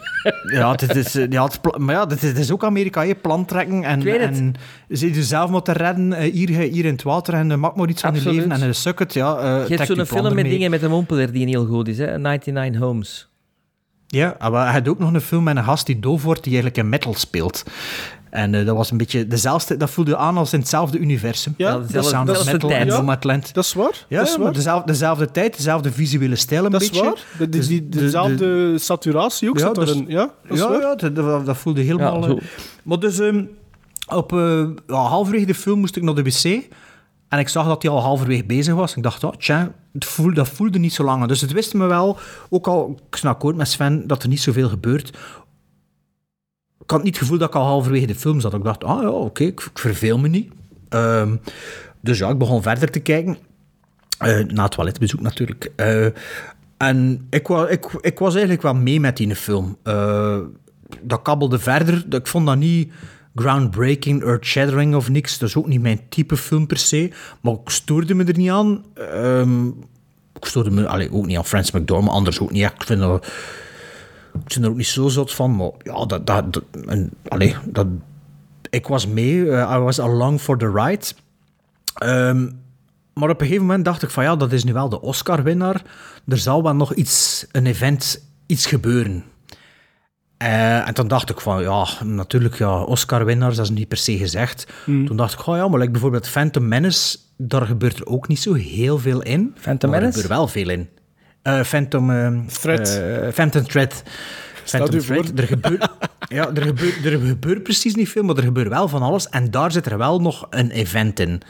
[0.52, 3.06] Ja, dit is, eh, ja, het, pla- maar ja, dit is, dit is ook Amerika,
[3.06, 3.16] hè.
[3.16, 4.54] plan trekken en, en
[4.90, 8.14] ze jezelf moeten redden eh, hier, hier in het water en maak maar iets van
[8.16, 9.38] je leven en een suck het, ja.
[9.38, 12.20] eh, Je hebt zo'n film met dingen met een mompeler die heel goed is, hè?
[12.20, 13.30] 99 Homes.
[14.08, 16.54] Ja, maar hij had ook nog een film met een gast die doof wordt, die
[16.54, 17.64] eigenlijk in metal speelt.
[18.30, 21.54] En eh, dat was een beetje dezelfde, dat voelde aan als in hetzelfde universum.
[21.58, 22.82] Ja, de dezelfde- Sound of dezelfde Metal tijd.
[22.82, 22.98] en Ja.
[22.98, 23.54] Nomadland.
[23.54, 24.06] Dat is waar.
[24.08, 24.54] Ja, dat is waar.
[24.54, 27.04] dezelfde, dezelfde tijd, dezelfde visuele stijl een Dat is beetje.
[27.06, 27.24] waar.
[27.38, 30.02] De, die, Dus de- dezelfde saturatie ook Ja, zat dus-.
[30.08, 30.18] Ja,
[30.48, 30.82] dat is ja, waar.
[30.82, 32.28] ja dat, dat, dat voelde helemaal...
[32.28, 32.36] Eh,
[32.84, 33.44] maar dus ehm,
[34.08, 36.62] op eh, ja, halverwege de film moest ik naar de wc.
[37.30, 38.96] En ik zag dat hij al halverwege bezig was.
[38.96, 41.26] Ik dacht, oh, tja, het voelde, dat voelde niet zo lang.
[41.26, 42.18] Dus het wist me wel,
[42.50, 45.18] ook al, ik snap akkoord met Sven, dat er niet zoveel gebeurt.
[46.90, 48.54] Ik had niet het gevoel dat ik al halverwege de film zat.
[48.54, 50.52] Ik dacht, ah ja, oké, ik, verveel me niet.
[50.90, 51.36] Ehm,
[52.00, 53.38] dus ja, ik begon verder te kijken.
[54.18, 55.72] Eh, na het toiletbezoek natuurlijk.
[55.76, 56.06] Eh,
[56.78, 59.78] en ik, ik, ik was eigenlijk wel mee met die film.
[59.84, 60.38] Eh,
[61.02, 62.06] dat kabbelde verder.
[62.10, 62.92] Ik vond dat niet
[63.36, 65.38] groundbreaking, earth-shattering of niks.
[65.38, 67.12] Dat is ook niet mijn type film per se.
[67.42, 68.84] Maar ik stoorde me er niet aan.
[68.94, 69.68] Ehm,
[70.34, 72.64] ik stoorde me allee, ook niet aan Francis McDormand, anders ook niet.
[72.64, 73.28] Ik vind dat...
[74.34, 76.28] Ik ben er ook niet zo zot van, maar ja, dat...
[76.28, 77.88] dat, dat en, allee, dat
[78.70, 79.50] ik was mee.
[79.52, 81.06] eh, I was along for the ride.
[81.94, 82.50] Ehm,
[83.14, 85.82] maar op een gegeven moment dacht ik van ja, dat is nu wel de Oscar-winnaar.
[86.28, 89.24] Er zal wel nog iets, een event, iets gebeuren.
[90.38, 94.18] Eh, en toen dacht ik van ja, natuurlijk, ja, Oscar-winnaars, dat is niet per se
[94.18, 94.68] gezegd.
[94.86, 98.40] Toen dacht ik, oh ja, maar like bijvoorbeeld Phantom Menace, daar gebeurt er ook niet
[98.40, 99.54] zo heel veel in.
[99.58, 100.22] Phantom maar er Menace?
[100.22, 100.90] gebeurt wel veel in.
[101.58, 102.10] Eh, Phantom...
[102.12, 102.90] ehm, Thread.
[102.98, 104.04] eh, Phantom Thread.
[104.64, 105.00] Phantom.
[105.00, 105.32] Thread.
[105.36, 105.90] Er gebeurt,
[106.28, 109.30] ja, er, gebeurt, er gebeurt precies niet veel, maar er gebeurt wel van alles.
[109.30, 111.42] En daar zit er wel nog een event in.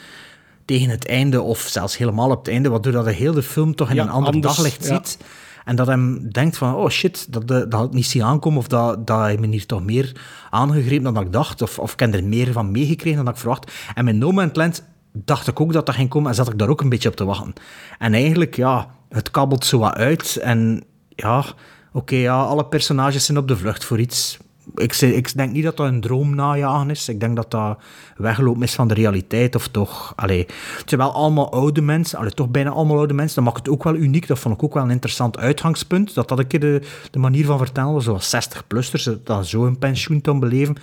[0.65, 3.89] Tegen het einde, of zelfs helemaal op het einde, waardoor dat de hele film toch
[3.89, 4.95] in Ja, een ander anders, daglicht ja.
[4.95, 5.17] ziet.
[5.65, 8.67] En dat hem denkt van, oh shit, dat, dat had ik niet zien aankomen, of
[8.67, 10.11] dat, dat hij me hier toch meer
[10.49, 13.71] aangegrepen dan ik dacht, of, of ik heb er meer van meegekregen dan ik verwacht.
[13.95, 14.83] En met No Man's Land
[15.13, 17.15] dacht ik ook dat dat ging komen, en zat ik daar ook een beetje op
[17.15, 17.53] te wachten.
[17.99, 21.45] En eigenlijk, ja, het kabbelt zo wat uit, en ja,
[21.93, 24.37] oké, ja, alle personages zijn op de vlucht voor iets.
[24.75, 27.09] Ik, ik denk niet dat dat een droom najagen is.
[27.09, 27.79] Ik denk dat dat
[28.17, 29.55] weglopen is van de realiteit.
[29.55, 30.45] Of toch, allee,
[30.85, 32.19] wel allemaal oude mensen.
[32.19, 33.35] Allee, toch bijna allemaal oude mensen.
[33.35, 34.27] Dat maakt het ook wel uniek.
[34.27, 36.13] Dat vond ik ook wel een interessant uitgangspunt.
[36.13, 38.01] Dat dat een keer de, manier van vertellen.
[38.01, 40.75] Zoals 60-plussers, dat zo een pensioen te beleven.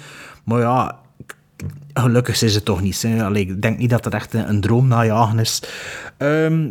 [0.44, 0.98] Maar ja,
[1.94, 3.06] gelukkig is het toch niet.
[3.20, 5.62] Allee, ik denk niet dat het echt een, een droom najagen is.
[6.16, 6.70] Ehm,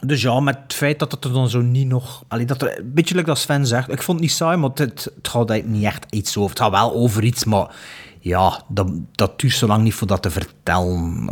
[0.00, 2.24] dus ja, met het feit dat het er dan zo niet nog...
[2.28, 3.92] Allee, dat er, een beetje like dat Sven zegt.
[3.92, 4.78] Ik vond het niet saai, maar het,
[5.14, 6.50] het, gaat niet echt iets over.
[6.50, 7.74] Het gaat wel over iets, maar...
[8.20, 11.26] Ja, dat, dat duurt zo lang niet voor dat te vertellen.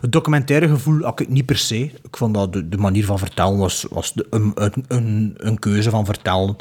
[0.00, 1.80] Het documentaire gevoel had ik niet per se.
[2.02, 4.52] Ik vond dat de, manier van vertellen was, was een,
[4.88, 6.56] een, een, keuze van vertellen.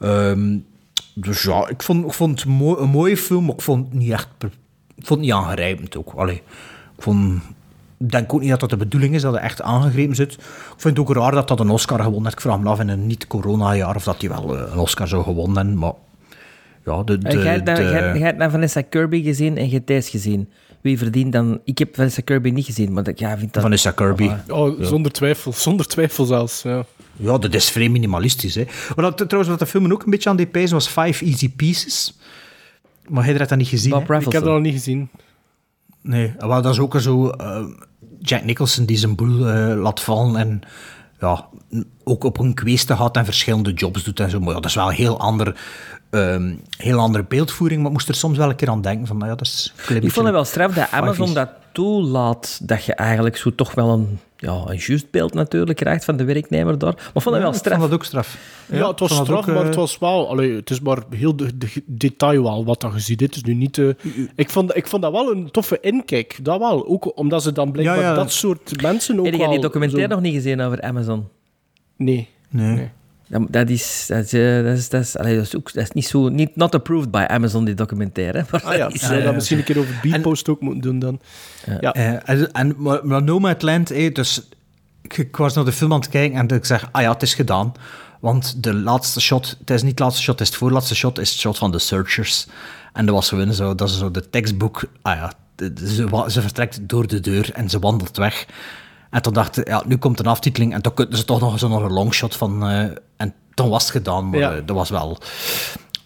[0.00, 0.58] Ehm,
[1.14, 4.10] dus ja, ik vond, ik vond het een mooie film, maar ik vond het niet
[4.10, 4.28] echt...
[4.94, 6.12] Ik vond het niet aangrijpend ook.
[6.12, 6.42] Allee,
[6.96, 7.42] ik vond...
[8.02, 10.32] Ik denk ook niet dat dat de bedoeling is, dat het echt aangegrepen zit.
[10.32, 10.40] Ik
[10.76, 12.34] vind het ook raar dat dat een Oscar gewonnen heeft.
[12.34, 15.22] Ik vraag me af in een niet-corona-jaar of dat hij wel eh, een Oscar zou
[15.22, 15.92] gewonnen hebben, maar...
[16.84, 17.18] Ja, de...
[17.18, 19.66] de, En jij hebt dan- de- jij hebt- jij hebt naar Vanessa Kirby gezien en
[19.66, 20.48] je hebt Thijs gezien.
[20.80, 21.60] Wie verdient dan...
[21.64, 23.62] Ik heb Vanessa Kirby niet gezien, maar dat, ja, ik vind dat...
[23.62, 24.30] Vanessa Kirby.
[24.48, 25.52] Oh, zonder twijfel.
[25.52, 26.62] Zonder twijfel zelfs.
[26.62, 26.84] Ja.
[27.16, 28.54] Ja, dat is vrij minimalistisch.
[28.54, 28.64] Hè.
[28.96, 31.50] Maar dat, trouwens, wat de film ook een beetje aan die pijzen was Five Easy
[31.50, 32.18] Pieces.
[33.08, 33.94] Maar hij had dat niet gezien.
[33.94, 35.08] Ik heb dat nog niet gezien.
[36.00, 37.28] Nee, maar dat is ook zo...
[37.30, 37.64] eh,
[38.22, 40.62] Jack Nicholson die zijn boel eh, laat vallen en
[41.20, 41.46] ja,
[42.04, 44.38] ook op een kweeste gaat en verschillende jobs doet en zo.
[44.38, 45.56] Maar ja, dat is wel een heel, ander,
[46.10, 49.16] ehm, heel andere beeldvoering, maar ik moest er soms wel een keer aan denken van,
[49.16, 49.72] nou ja, dat is...
[49.88, 53.88] Ik vond het wel straf dat Amazon dat toelaat, dat je eigenlijk zo toch wel
[53.90, 56.94] een, ja, een juist beeld natuurlijk krijgt van de werknemer daar.
[56.94, 57.78] Maar vond het Ja, wel ik straf.
[57.78, 58.36] vond dat ook straf.
[58.66, 60.28] Ja, het was dat straf, ook, maar eh, het was wel...
[60.28, 63.20] Allee, het is maar heel de, de detail wel wat dat je ziet.
[63.20, 63.78] Het is nu niet...
[63.78, 63.88] eh,
[64.34, 66.38] ik, vond, ik vond dat wel een toffe inkijk.
[66.42, 66.86] Dat wel.
[66.88, 68.14] Ook omdat ze dan blijkbaar Ja, ja.
[68.14, 69.52] dat soort mensen ook Heb jij wel...
[69.52, 71.28] die documentaire zo- nog niet gezien over Amazon?
[71.96, 72.28] Nee.
[72.48, 72.76] Nee.
[72.76, 72.86] Dat,
[73.50, 75.90] dat is, dat is, eh, dat is, dat is, allee, dat is, ook, dat is
[75.90, 78.38] niet zo, niet not approved by Amazon, die documentaire.
[78.38, 78.44] hè.
[78.50, 80.98] Maar Ah ja, dat is, eh, dat misschien een keer over Beatpost ook moeten doen
[80.98, 81.20] dan.
[81.80, 81.92] Ja.
[81.92, 84.48] Eh, en, en, maar, maar Nomadland, eh, dus
[85.02, 87.22] ik, ik was naar de film aan het kijken en ik zeg, ah ja, het
[87.22, 87.72] is gedaan.
[88.20, 91.18] Want de laatste shot, het is niet het laatste shot, het is het voorlaatste shot,
[91.18, 92.46] is het shot van de Searchers.
[92.92, 96.24] En dat was gewoon zo, dat is zo de tekstboek, ah ja, de- de- ze,
[96.28, 98.46] ze vertrekt door de deur en ze wandelt weg.
[99.12, 101.58] En toen dacht ik, ja, nu komt een aftiteling en toen kunnen ze toch nog
[101.58, 102.84] zo'n longshot van, eh,
[103.16, 104.52] en toen was het gedaan, maar Ja.
[104.54, 105.18] eh, dat was wel...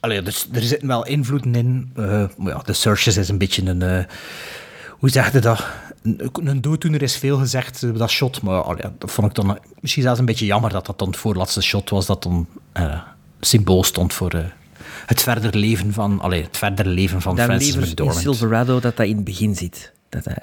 [0.00, 3.66] Allee, dus, er zitten wel invloeden in, eh, maar ja, de Searchers is een beetje
[3.66, 3.82] een...
[3.82, 4.04] eh,
[4.90, 5.66] hoe zeg je dat?
[6.02, 8.42] Een, een dooddoener is veel gezegd, dat shot.
[8.42, 11.16] Maar allee, dat vond ik dan misschien zelfs een beetje jammer dat dat dan het
[11.16, 12.06] voorlaatste shot was.
[12.06, 13.00] Dat dan eh,
[13.40, 14.32] symbool stond voor
[15.06, 18.12] het verder leven van, allee, het verder leven van Dan Francis liever in.
[18.12, 19.92] Silverado dat dat in het begin zit.
[20.22, 20.42] Dat hij...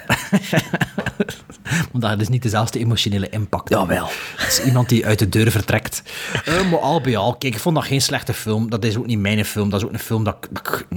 [1.92, 3.70] Want dat is niet dezelfde emotionele impact.
[3.70, 4.10] Jawel.
[4.48, 6.04] Is iemand die uit de deur vertrekt.
[6.46, 8.70] Eh, maar al bij al, kijk, ik vond dat geen slechte film.
[8.70, 9.70] Dat is ook niet mijn film.
[9.70, 10.88] Dat is ook een film dat ik, dat ik,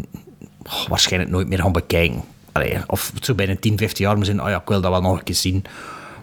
[0.62, 2.22] oh, waarschijnlijk nooit meer ga bekijken.
[2.52, 5.18] Allee, of zo binnen 10, 15 jaar misschien, oh ja, ik wil dat wel nog
[5.18, 5.64] een keer zien.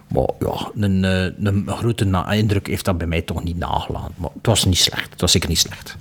[0.08, 4.14] Maar ja, een, eh, een grote indruk heeft dat bij mij toch niet nagelaten.
[4.18, 5.12] Maar het was niet slecht.
[5.12, 5.96] Het was zeker niet slecht.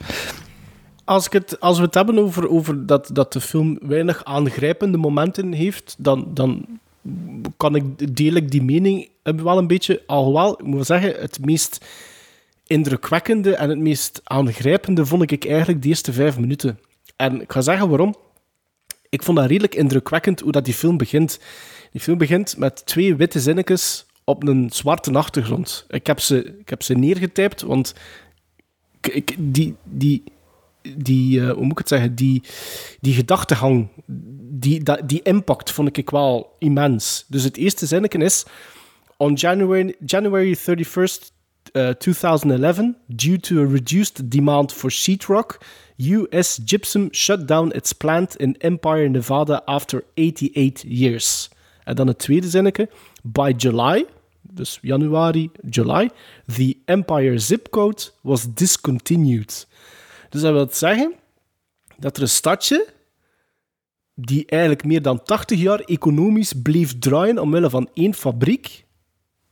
[1.05, 4.98] Als, ik het, als we het hebben over, over dat, dat de film weinig aangrijpende
[4.98, 6.66] momenten heeft, dan, dan
[7.57, 10.03] kan ik, deel ik die mening wel een beetje.
[10.07, 11.84] Alhoewel, ik moet zeggen, het meest
[12.66, 16.78] indrukwekkende en het meest aangrijpende vond ik eigenlijk de eerste vijf minuten.
[17.16, 18.14] En ik ga zeggen waarom.
[19.09, 21.38] Ik vond dat redelijk indrukwekkend hoe dat die film begint.
[21.92, 25.84] Die film begint met twee witte zinnetjes op een zwarte achtergrond.
[25.88, 27.94] Ik heb ze, ik heb ze neergetypt, want
[29.00, 30.22] ik- die, die,
[30.97, 32.43] die eh, hoe moet ik het zeggen, die,
[33.01, 33.89] die gedachtegang,
[34.51, 37.24] die, die impact vond ik wel immens.
[37.28, 38.45] Dus het eerste zinnetje is,
[39.16, 41.33] on January, January 31st,
[41.72, 45.59] uh, 2011, due to a reduced demand for sheetrock,
[45.99, 51.51] US Gypsum shut down its plant in Empire, Nevada after 88 years.
[51.85, 52.89] En dan het tweede zinnetje,
[53.22, 54.07] by July,
[54.41, 56.11] dus januari, July,
[56.57, 59.66] the Empire zip code was discontinued.
[60.33, 61.12] Dus dat wil zeggen
[61.97, 62.87] dat er een stadje
[64.14, 68.85] die eigenlijk meer dan 80 jaar economisch bleef draaien omwille van één fabriek,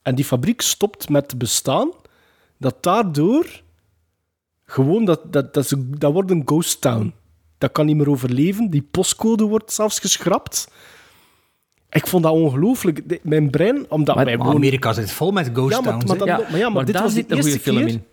[0.03, 1.91] en die fabriek stopt met te bestaan,
[2.59, 3.63] dat daardoor
[4.65, 7.15] gewoon, dat, dat, dat, dat wordt een ghost town.
[7.59, 8.71] Dat kan niet meer overleven.
[8.71, 10.71] Die postcode wordt zelfs geschrapt.
[11.91, 13.23] Ik vond dat ongelooflijk.
[13.25, 16.25] Mijn brein, omdat wij wonen- Amerika zit vol met ghost ja, maar, towns, maar, hè.
[16.25, 17.85] dan- Ja, maar ja, maar, maar dit daar was zit de een goede eerste film
[17.85, 18.05] keer- in.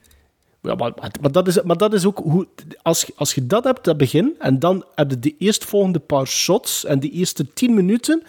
[0.67, 0.91] Ja, maar,
[1.21, 2.47] maar, dat is, maar dat is ook hoe...
[2.81, 6.27] Als, je- als je dat hebt, dat begin, en dan heb je de eerstvolgende paar
[6.27, 8.23] shots en die eerste tien minuten...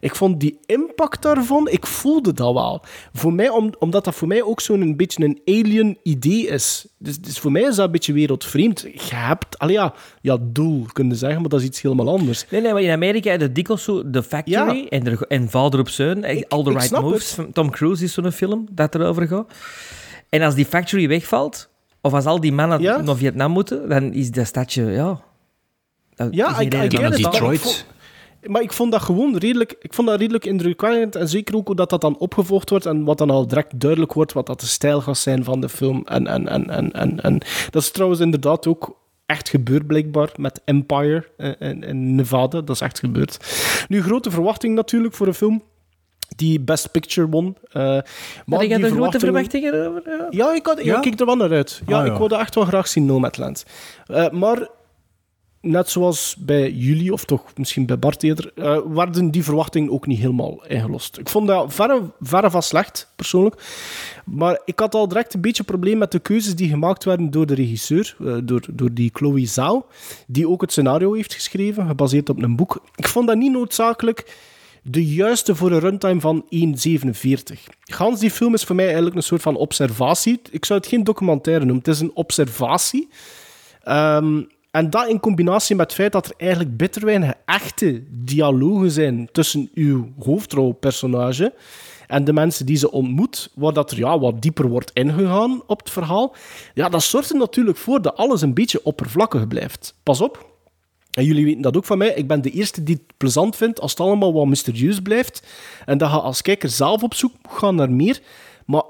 [0.00, 2.82] Ik vond die impact daarvan, ik voelde dat wel.
[3.12, 6.86] Voor mij, om, omdat dat voor mij ook zo'n een beetje een alien idee is.
[6.98, 8.80] Dus, dus voor mij is dat een beetje wereldvreemd.
[8.80, 12.44] Je hebt, allee ja, ja, doel kunnen zeggen, maar dat is iets helemaal anders.
[12.50, 14.88] Nee, nee, maar in Amerika heb je dikwijls zo The Factory Ja.
[14.88, 16.22] en, er, en Vader op Zoon.
[16.24, 17.36] eh, All the Right Moves.
[17.52, 19.52] Tom Cruise is zo'n film dat erover gaat.
[20.28, 21.68] En als die factory wegvalt,
[22.04, 23.00] of als al die mannen Ja.
[23.00, 25.20] naar Vietnam moeten, dan is dat stadje, ja...
[26.30, 27.42] Ja, ik, reden ik om get te it, staan.
[27.42, 27.86] maar ik vond-
[28.46, 31.16] Maar ik vond dat gewoon redelijk, ik vond dat redelijk indrukwekkend.
[31.16, 32.86] En zeker ook hoe dat, dat dan opgevolgd wordt.
[32.86, 35.68] En wat dan al direct duidelijk wordt wat dat de stijl gaat zijn van de
[35.68, 36.02] film.
[36.04, 37.38] En, en, en, en, en, en
[37.70, 38.96] dat is trouwens inderdaad ook
[39.26, 42.60] echt gebeurd blijkbaar met Empire eh, in, in Nevada.
[42.60, 43.38] Dat is echt gebeurd.
[43.88, 45.62] Nu, grote verwachting natuurlijk voor een film
[46.36, 47.56] die Best Picture won.
[47.72, 48.02] Eh, maar
[48.46, 50.02] Had die er grote verwachtingen- over?
[50.06, 50.26] Ja.
[50.30, 50.84] ja, ik, had, ja?
[50.84, 50.96] Ja?
[50.96, 51.82] ik keek er wel naar uit.
[51.86, 52.12] Ja, Ah, ja.
[52.12, 53.64] ik wilde echt wel graag zien Nomadland.
[54.06, 54.68] Eh maar
[55.60, 60.06] net zoals bij jullie, of toch misschien bij Bart eerder, eh, werden die verwachtingen ook
[60.06, 61.18] niet helemaal ingelost.
[61.18, 63.62] Ik vond dat verre, verre van slecht, persoonlijk.
[64.24, 67.30] Maar ik had al direct een beetje een probleem met de keuzes die gemaakt werden
[67.30, 69.86] door de regisseur, door, door die Chloe Zhao,
[70.26, 72.82] die ook het scenario heeft geschreven, gebaseerd op een boek.
[72.96, 74.36] Ik vond dat niet noodzakelijk
[74.86, 76.48] de juiste voor een runtime van 1,47.
[77.80, 80.40] Gans die film is voor mij eigenlijk een soort van observatie.
[80.50, 83.08] Ik zou het geen documentaire noemen, het is een observatie.
[83.82, 88.90] Ehm, en dat in combinatie met het feit dat er eigenlijk bitter weinig echte dialogen
[88.90, 91.54] zijn tussen uw hoofdrolpersonage
[92.06, 95.78] en de mensen die ze ontmoet, waar dat er ja, wat dieper wordt ingegaan op
[95.78, 96.34] het verhaal,
[96.74, 99.94] ja, dat zorgt er natuurlijk voor dat alles een beetje oppervlakkig blijft.
[100.02, 100.53] Pas op,
[101.14, 102.14] en jullie weten dat ook van mij.
[102.14, 105.46] Ik ben de eerste die het plezant vindt als het allemaal wat mysterieus blijft.
[105.84, 108.20] En dat je als kijker zelf op zoek moet gaan naar meer.
[108.66, 108.82] Maar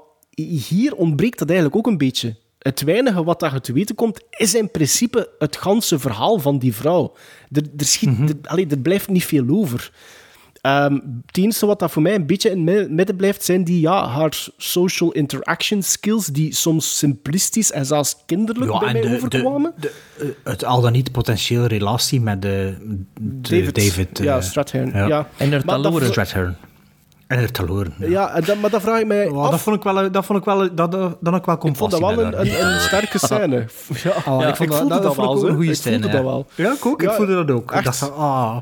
[0.67, 2.35] hier ontbreekt dat eigenlijk ook een beetje.
[2.59, 6.73] Het weinige wat je te weten komt, is in principe het ganse verhaal van die
[6.73, 7.13] vrouw.
[7.51, 9.91] Er, er, schiet, er, allee, er blijft niet veel over.
[10.65, 10.93] Ehm,
[11.25, 14.07] het enige wat dat voor mij een beetje in het midden blijft, zijn die, ja,
[14.07, 19.09] haar social interaction skills, die soms simplistisch en zelfs kinderlijk Ja, bij en mij de-
[19.09, 19.73] de- overkwamen.
[20.17, 22.75] Eh, het al dan niet potentiële relatie met de,
[23.21, 25.27] de David, David, ja, eh, Strathairn, ja.
[25.37, 26.55] En er Maar dat taloren.
[27.27, 27.93] En er taloren.
[27.99, 28.07] Ja.
[28.07, 29.49] Ja, en dat, maar dat vraag ik mij Oh, af.
[29.49, 31.61] dat vond ik wel, dat vond ik wel, dat, dat, dat had ik wel Ik
[31.61, 33.65] vond compassie dat wel een, een, een sterke scène.
[34.03, 35.35] Ja, Ah, ja, ik vond dat- voelde dat- dat, dat wel.
[35.35, 36.23] ook een goede ik scène, voelde ja.
[36.23, 36.45] dat wel.
[36.55, 37.01] Ja, ik ook.
[37.01, 37.63] Ik voelde dat ook.
[37.63, 37.83] Ik echt.
[37.83, 38.57] dacht van, ah.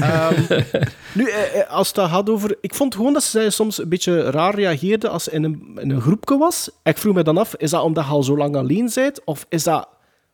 [0.00, 0.40] Ehm,
[1.18, 2.56] nu, eh, eh, als het dat gaat over...
[2.60, 5.90] Ik vond gewoon dat ze soms een beetje raar reageerde als ze in een, in
[5.90, 6.70] een groepje was.
[6.82, 9.20] Ik vroeg me dan af, is dat omdat je al zo lang alleen bent?
[9.24, 9.88] Of is dat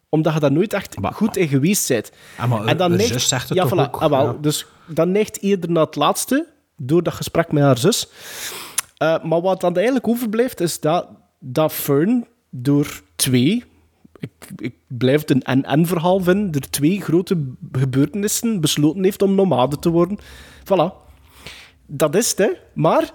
[0.08, 2.10] omdat je daar nooit echt goed in geweest bent?
[2.38, 3.96] Ah, maar en dan neigt- zus zegt het ja, toch voilà, ook?
[4.02, 4.34] ah, wel, Ja.
[4.40, 6.46] Dus dan neigt eerder naar het laatste.
[6.76, 8.08] Door dat gesprek met haar zus.
[8.96, 11.08] Eh, maar wat dan eigenlijk overblijft, is dat,
[11.38, 13.64] dat Fern door twee,
[14.18, 19.78] ik, ik blijf het een en-en-verhaal vinden, door twee grote gebeurtenissen besloten heeft om nomade
[19.78, 20.18] te worden.
[20.64, 21.02] Voilà.
[21.86, 22.50] Dat is het, hè.
[22.74, 23.10] Maar...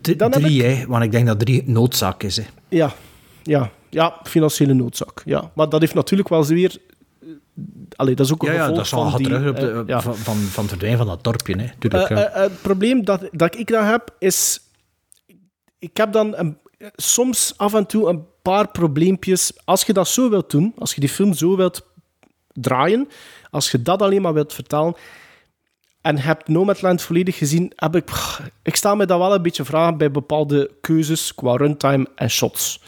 [0.00, 2.36] D- drie, hè, want ik denk dat drie noodzaak is.
[2.36, 2.44] Hè.
[2.68, 2.92] Ja,
[3.42, 5.22] ja, ja, financiële noodzaak.
[5.24, 5.50] Ja.
[5.54, 6.76] Maar dat heeft natuurlijk wel weer...
[7.96, 9.26] Allee, dat is ook een Ja, ja, dat die...
[9.26, 10.00] terug op de, eh, ja.
[10.00, 11.56] van, van, van het verdwijnen van dat dorpje.
[11.56, 11.70] Hè.
[11.78, 14.60] Tuurlijk, Eh, eh, het probleem dat, dat ik dan heb, is...
[15.78, 16.58] Ik heb dan een,
[16.96, 19.52] soms af en toe een paar probleempjes.
[19.64, 21.86] Als je dat zo wilt doen, als je die film zo wilt
[22.52, 23.08] draaien,
[23.50, 24.94] als je dat alleen maar wilt vertellen,
[26.00, 28.10] en hebt Nomadland volledig gezien, heb ik...
[28.62, 32.82] Ik sta me dan wel een beetje vragen bij bepaalde keuzes qua runtime en shots.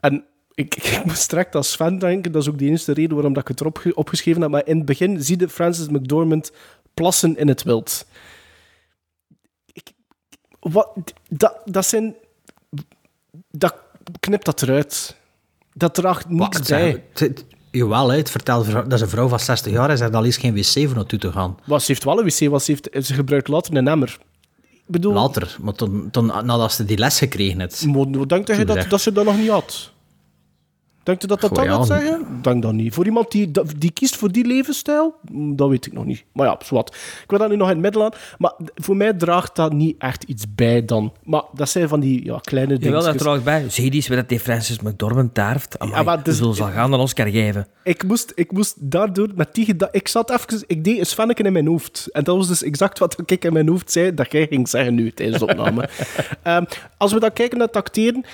[0.00, 0.24] En
[0.58, 3.42] ik, ik moest direct als fan denken, dat is ook de enige reden waarom dat
[3.42, 6.52] ik het erop ge- opgeschreven heb, maar in het begin zie je Francis McDormand
[6.94, 8.06] plassen in het wild.
[9.72, 9.90] Ik,
[10.60, 10.90] wat,
[11.28, 12.16] dat, dat zijn...
[13.50, 13.74] Dat
[14.20, 15.16] knipt dat eruit.
[15.72, 17.04] Dat draagt niks Wacht, bij.
[17.70, 20.36] Jawel, het vertelt dat is een vrouw van 60 jaar en ze heeft al eens
[20.36, 21.58] geen wc voor naartoe te gaan.
[21.66, 24.18] Wat, ze heeft wel een wc, wat ze, heeft, ze gebruikt later een emmer.
[24.70, 27.84] Ik bedoel, Later, maar toen, toen, nadat ze die les gekregen heeft.
[27.84, 29.96] Hoe denk je dat, dat ze dat nog niet had?
[31.08, 32.26] Denk je dat dat Goh, dan ja, gaat zeggen?
[32.42, 32.94] Denk dat niet.
[32.94, 36.24] Voor iemand die, die kiest voor die levensstijl, mm, dat weet ik nog niet.
[36.32, 36.88] Maar ja, zwart.
[37.22, 38.20] Ik wil dat nu nog in het midden laten.
[38.38, 41.12] Maar voor mij draagt dat niet echt iets bij dan.
[41.22, 42.88] Maar dat zijn van die ja, kleine dingen.
[42.88, 43.64] Jawel, daar trouwens bij.
[43.68, 45.78] Zie je eens wat die Francis McDormand daarft?
[45.78, 47.66] Amai, maar dus- we zullen ze al gaan een Oscar geven.
[47.82, 50.64] Ik moest, ik moest daardoor met die Ik zat even...
[50.66, 52.08] Ik deed een svenneke in mijn hoofd.
[52.12, 54.94] En dat was dus exact wat ik in mijn hoofd zei dat jij ging zeggen
[54.94, 55.88] nu tijdens de opname.
[56.42, 56.64] Ehm,
[56.96, 58.24] als we dan kijken naar het acteren...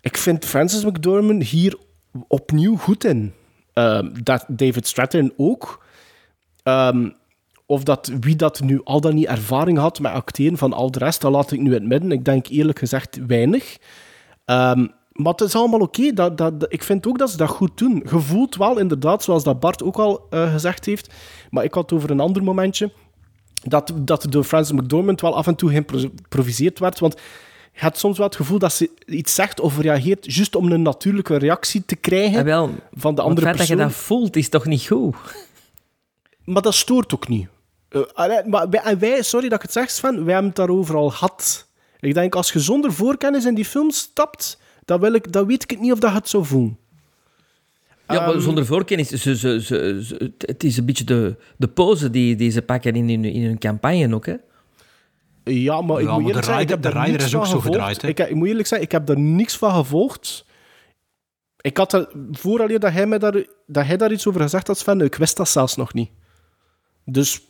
[0.00, 1.76] Ik vind Francis McDormand hier
[2.28, 3.32] opnieuw goed in.
[3.72, 5.84] Ehm, dat David Stratton ook.
[6.62, 7.08] Ehm,
[7.66, 10.98] of dat, wie dat nu al dan niet ervaring had met acteren van al de
[10.98, 12.12] rest, dat laat ik nu in het midden.
[12.12, 13.78] Ik denk eerlijk gezegd weinig.
[14.44, 16.12] Ehm, maar het is allemaal oké.
[16.12, 18.06] Dat, dat, ik vind ook dat ze dat goed doen.
[18.10, 21.14] Je voelt wel inderdaad, zoals dat Bart ook al eh, gezegd heeft,
[21.50, 22.90] maar ik had het over een ander momentje,
[23.62, 26.98] dat, dat door Francis McDormand wel af en toe geïmproviseerd werd.
[26.98, 27.20] Want
[27.74, 30.82] je had soms wel het gevoel dat ze iets zegt of reageert, juist om een
[30.82, 33.92] natuurlijke reactie te krijgen En wel, van de het andere feit dat je persoon.
[33.92, 35.16] dat voelt, is toch niet goed?
[36.44, 37.48] Maar dat stoort ook niet.
[38.14, 40.96] Allee, maar wij, en wij, sorry dat ik het zeg, Sven, wij hebben het daarover
[40.96, 41.66] al gehad.
[42.00, 45.62] Ik denk, als je zonder voorkennis in die film stapt, dan, wil ik, dan weet
[45.62, 46.78] ik het niet of dat je het zou voelen.
[48.08, 49.08] Ja, maar Ehm, zonder voorkennis.
[49.08, 52.94] Ze, ze, ze, ze- het is een beetje de, de pose die, die ze pakken
[52.94, 54.34] in, hun- in hun campagne ook, hè?
[55.44, 57.24] Ja, maar ik Ja, moet maar eerlijk zeggen, ik rider- heb de daar rider niks
[57.24, 57.76] is ook zo gevolgd.
[57.78, 58.02] gedraaid?
[58.02, 60.44] Ik, ik moet eerlijk zeggen, ik heb daar niks van gevolgd.
[61.60, 64.78] Ik had er, vooraleer dat hij, mij daar, dat hij daar iets over gezegd had,
[64.78, 66.10] Sven, ik wist dat zelfs nog niet.
[67.04, 67.42] Dus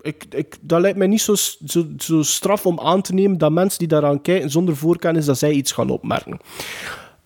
[0.00, 1.34] ik, ik, dat lijkt mij niet zo,
[1.66, 5.38] zo, zo straf om aan te nemen dat mensen die daaraan kijken zonder voorkennis, dat
[5.38, 6.38] zij iets gaan opmerken.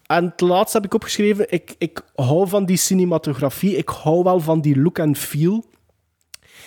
[0.06, 4.40] En het laatste heb ik opgeschreven, ik, ik hou van die cinematografie, ik hou wel
[4.40, 5.64] van die look en feel.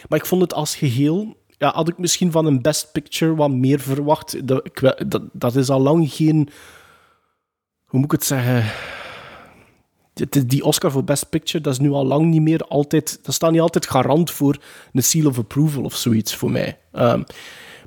[0.09, 1.39] Maar ik vond het als geheel...
[1.62, 4.47] Ja, had ik misschien van een Best Picture wat meer verwacht.
[4.47, 4.70] Dat,
[5.07, 6.49] dat, dat is al lang geen...
[7.86, 8.66] Hoe moet ik het zeggen?
[10.47, 13.20] Die- Oscar voor Best Picture, dat is nu al lang niet meer altijd...
[13.24, 14.57] Dat staat niet altijd garant voor
[14.93, 16.80] een seal of approval of zoiets voor mij.
[16.91, 17.24] Ehm,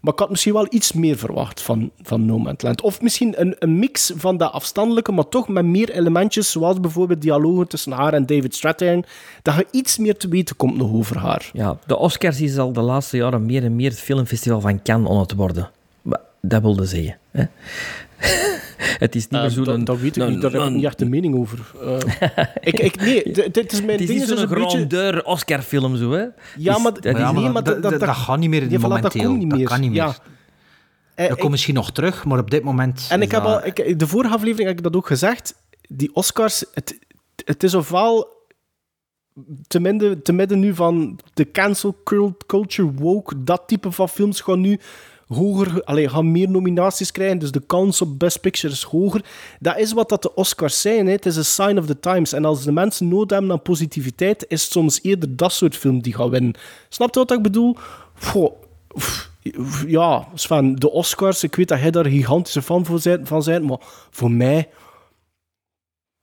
[0.04, 2.80] maar ik had misschien wel iets meer verwacht van, van No Man's Land.
[2.80, 7.22] Of misschien een, een mix van dat afstandelijke, maar toch met meer elementjes, zoals bijvoorbeeld
[7.22, 9.04] dialogen tussen haar en David Strathairn,
[9.42, 11.50] dat je iets meer te weten komt nog over haar.
[11.52, 15.10] Ja, de Oscars is al de laatste jaren meer en meer het filmfestival van Cannes
[15.10, 15.70] aan het worden.
[16.40, 17.18] Dat wilde zeggen.
[17.30, 17.44] Hè?
[19.04, 19.64] het is niet meer Eh, zo...
[19.64, 21.36] dat, een- dat weet ik een- niet, daar heb ik een- niet echt een mening
[21.36, 21.58] over.
[21.82, 21.96] Eh,
[22.60, 24.20] ik, ik, nee, dit is mijn Het is ding.
[24.20, 24.68] niet is zo'n een beetje...
[24.76, 26.24] grandeur Oscar-film, zo, hè?
[26.58, 28.62] Ja, Is- maar, dat Ja, maar nee, dat- maar dat, dat- dat gaat niet meer
[28.62, 29.24] voilà, dat momenteel.
[29.24, 29.68] komt niet Dat meer.
[29.68, 29.98] kan niet meer.
[30.02, 30.14] Ja.
[31.14, 33.06] Eh, Dat ik- komt misschien nog terug, maar op dit moment...
[33.10, 35.54] En ik heb al, ik, de vorige aflevering heb ik dat ook gezegd.
[35.88, 36.98] Die Oscars, het,
[37.44, 38.32] het is ofwel
[39.66, 44.40] te midden, te midden nu van de cancel cult- culture woke, dat type van films
[44.40, 44.78] gaan nu
[45.28, 49.24] hoger, allee, gaan meer nominaties krijgen, dus de kans op Best Picture is hoger.
[49.60, 51.12] Dat is wat dat de Oscars zijn, hè.
[51.12, 52.32] het is een sign of the times.
[52.32, 56.02] En als de mensen nood hebben aan positiviteit, is het soms eerder dat soort film
[56.02, 56.54] die gaat winnen.
[56.88, 57.76] Snap je wat ik bedoel?
[58.20, 58.52] Goh,
[59.86, 63.78] ja, Sven, de Oscars, ik weet dat jij daar gigantische fan van bent, maar
[64.10, 64.68] voor mij,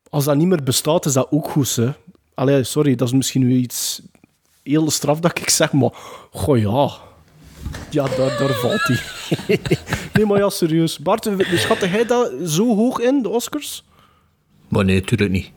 [0.10, 1.92] als dat niet meer bestaat, is dat ook goed, hè.
[2.34, 4.02] Allee, sorry, dat is misschien nu iets
[4.64, 5.90] heel straf dat ik zeg, maar
[6.32, 6.92] goh ja,
[7.90, 9.00] ja, daar, daar valt hij.
[10.14, 11.00] nee, maar ja, serieus.
[11.00, 13.84] Bart, schatte jij dat zo hoog in, de Oscars?
[14.68, 15.52] Maar nee, natuurlijk niet.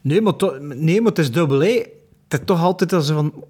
[0.00, 1.60] Nee, maar, to- nee, maar het is dubbel.
[1.60, 1.82] hè.
[2.28, 3.44] Het is toch altijd als van...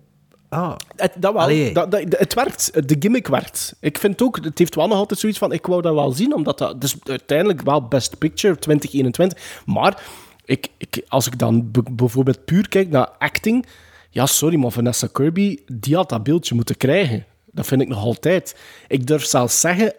[0.48, 0.76] Ah.
[0.96, 1.72] Het, dat wel.
[1.72, 2.88] Dat, dat, het werkt.
[2.88, 3.76] De gimmick werkt.
[3.80, 6.34] Ik vind ook, het heeft wel nog altijd zoiets van, ik wou dat wel zien,
[6.34, 6.80] omdat dat...
[6.80, 9.62] Dus uiteindelijk wel Best Picture 2021.
[9.66, 10.02] Maar
[10.44, 13.66] ik, ik, als ik dan bijvoorbeeld puur kijk naar acting...
[14.10, 17.24] Ja, sorry, maar Vanessa Kirby, die had dat beeldje moeten krijgen.
[17.56, 18.56] Dat vind ik nog altijd.
[18.88, 19.94] Ik durf zelfs zeggen...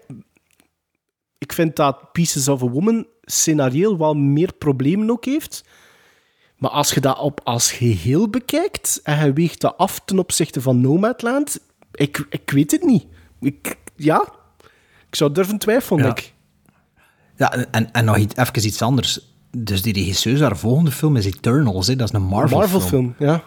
[1.38, 5.64] Ik vind dat Pieces of a Woman scenarioel wel meer problemen ook heeft.
[6.58, 10.62] Maar als je dat op als geheel bekijkt en je weegt dat af ten opzichte
[10.62, 11.60] van Nomadland,
[11.92, 13.06] ik, ik weet het niet.
[13.40, 14.34] Ik, ja,
[15.08, 16.06] ik zou durven twijfelen, Ja.
[16.06, 16.34] denk ik.
[17.36, 19.20] Ja, en, en nog iets, even iets anders.
[19.58, 21.96] Dus die regisseur, haar volgende film is Eternals, hè?
[21.96, 22.60] dat is een Marvel-film.
[22.60, 23.44] Marvel-film, ja.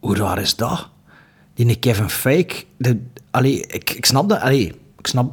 [0.00, 0.90] Hoe raar is dat?
[1.54, 2.46] Die Kevin
[2.76, 3.00] de,
[3.30, 4.66] allee, ik, ik snap dat, allee,
[4.98, 5.32] ik snap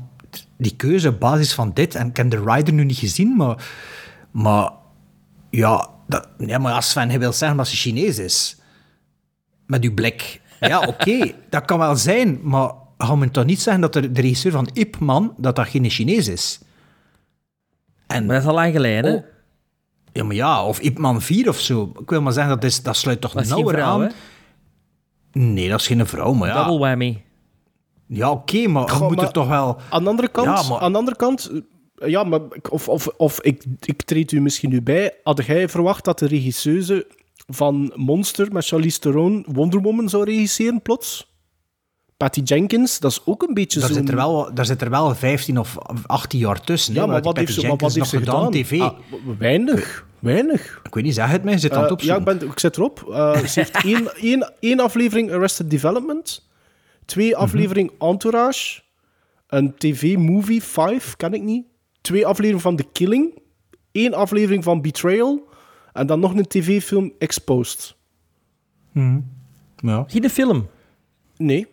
[0.57, 3.65] die keuze op basis van dit, en ik heb de Rider nu niet gezien, maar,
[4.31, 4.71] maar
[5.49, 8.57] ja, dat, ja, maar als Sven, hij wil zeggen dat ze Chinees is,
[9.65, 10.41] met uw blik.
[10.59, 14.21] Ja, oké, dat kan wel zijn, maar ga me toch niet zeggen dat de, de
[14.21, 16.59] regisseur van Ip Man, dat dat geen Chinees is?
[18.07, 19.15] En, Maar dat is al lang geleden?
[19.15, 19.23] Oh.
[20.11, 21.91] Ja, maar ja, of Ip Man 4 of zo.
[21.99, 24.01] Ik wil maar zeggen, dat, is, dat sluit toch nauwer aan.
[24.01, 24.07] hè?
[25.41, 26.55] Nee, dat is geen vrouw, maar ja.
[26.63, 27.23] Double whammy.
[28.07, 29.77] Ja, oké, maar Goh, moet maar er toch wel...
[29.89, 31.51] Aan de andere kant, Ja, maar- aan de andere kant
[31.97, 35.13] eh, ja, maar ik- of, of, of ik, ik treed u misschien nu bij.
[35.23, 37.07] Had jij verwacht dat de regisseuse
[37.47, 41.28] van Monster met Charlize Theron Wonder Woman zou regisseren plots?
[42.19, 43.97] Patty Jenkins, dat is ook een beetje Daar zo'n...
[43.97, 46.93] zit, er wel, daar zit er wel 15 of 18 jaar tussen.
[46.93, 48.51] Ja, maar wat heeft, ze, maar wat heeft Jenkins ze nog gedaan?
[48.51, 48.79] TV.
[48.79, 48.99] Ah,
[49.37, 50.79] weinig, weinig.
[50.83, 52.77] Ik weet niet, zeg het mij, zit aan het Eh, ja, ik, ben, ik zit
[52.77, 53.09] erop.
[53.11, 56.47] Eh, ze heeft één, één, één aflevering Arrested Development,
[57.05, 57.39] twee Mhm.
[57.39, 58.81] aflevering Entourage,
[59.47, 61.65] een tv-movie, Five, ken ik niet,
[62.01, 63.39] twee afleveringen van The Killing,
[63.91, 65.47] één aflevering van Betrayal
[65.93, 67.95] en dan nog een tv-film Exposed.
[68.91, 69.19] Mhm.
[69.77, 70.03] Ja.
[70.07, 70.67] Geen film.
[71.37, 71.67] Nee.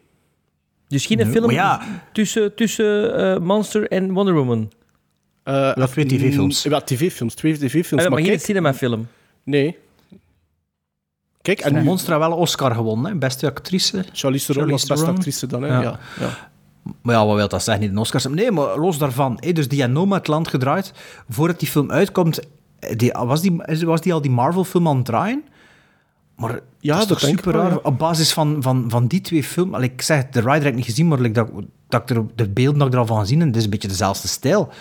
[0.88, 1.82] Dus geen Nee, film ja.
[2.12, 4.72] tussen, tussen eh, Monster en Wonder Woman.
[5.42, 6.62] Eh, Ja, twee tv-films.
[6.62, 7.90] Ja, tv-films, twee tv-films.
[7.90, 9.06] Ah, maar maar geen kijk, cinemafilm.
[9.44, 9.76] nee.
[11.42, 11.82] Kijk, en nu...
[11.82, 14.04] Monster had wel een Oscar gewonnen, hè, beste actrice.
[14.12, 15.14] Charlize Theron was beste Theron.
[15.18, 15.68] actrice dan, hè?
[15.68, 15.80] Ja.
[15.82, 15.98] Ja.
[16.20, 16.48] Ja,
[17.02, 17.82] Maar ja, wat wil dat zeggen?
[17.84, 18.26] Niet een Oscars.
[18.26, 19.36] Nee, maar los daarvan.
[19.40, 20.92] Hè, dus die had Nomadland gedraaid.
[21.28, 22.40] Voordat die film uitkomt,
[22.78, 25.44] eh, die, was, die, was die al die Marvel-film aan het draaien?
[26.36, 27.70] Maar Ja, dat is dat toch super raar.
[27.70, 27.78] ja.
[27.82, 29.78] Op basis van, van, van die twee films...
[29.78, 31.50] Ik zeg, The Rider heb ik niet gezien, maar like, dat,
[31.88, 33.70] dat ik er, de beelden dat ik er al van gezien heb, het is een
[33.70, 34.72] beetje dezelfde stijl.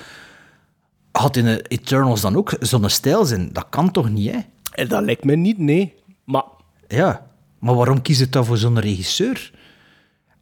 [1.11, 3.49] Had in de Eternals dan ook zo'n stijl zijn?
[3.53, 4.39] Dat kan toch niet, hè?
[4.71, 5.93] En dat lijkt me niet, nee.
[6.23, 6.43] Maar
[6.87, 7.27] Ja,
[7.59, 9.51] maar waarom kies het dan voor zo'n regisseur?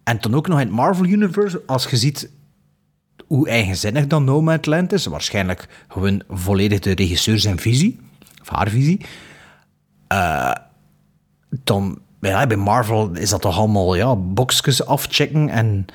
[0.03, 2.29] En dan ook nog in het Marvel Universe, als je ziet
[3.27, 7.99] hoe eigenzinnig dan Nomadland is, waarschijnlijk gewoon volledig de regisseur zijn visie,
[8.41, 9.01] of haar visie,
[10.07, 10.51] eh,
[11.63, 15.85] dan ja, bij Marvel is dat toch allemaal ja, boxjes afchecken en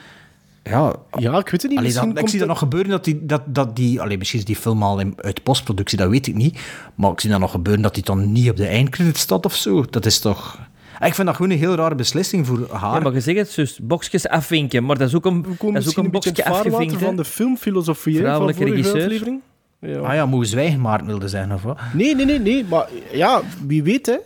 [0.65, 0.93] ja...
[1.19, 1.71] Ja, ik weet het niet.
[1.71, 3.27] Allee, misschien dan, ik komt zie dat het- nog gebeuren dat die...
[3.27, 6.35] Dat, dat die allee, misschien is die film al in, uit postproductie, dat weet ik
[6.35, 6.61] niet.
[6.95, 9.55] Maar ik zie dat nog gebeuren dat die dan niet op de eindcredit staat of
[9.55, 9.85] zo.
[9.91, 10.59] Dat is toch...
[11.05, 12.95] Ik vind dat gewoon een heel rare beslissing voor haar.
[12.95, 14.85] Ja, maar je zegt het, dus boxjes afvinken.
[14.85, 16.95] Maar dat is ook een, We komen dat is ook een een boxje afgevinkt.
[16.97, 19.05] van de filmfilosofie van Vrouwelijke vorige regisseur.
[19.05, 19.41] aflevering.
[19.81, 19.99] Ja.
[19.99, 21.79] Ah ja, moet zwijgen maar wilde zijn, of wat?
[21.95, 22.65] Nee, nee, nee, nee.
[22.65, 24.17] Maar ja, wie weet, hè.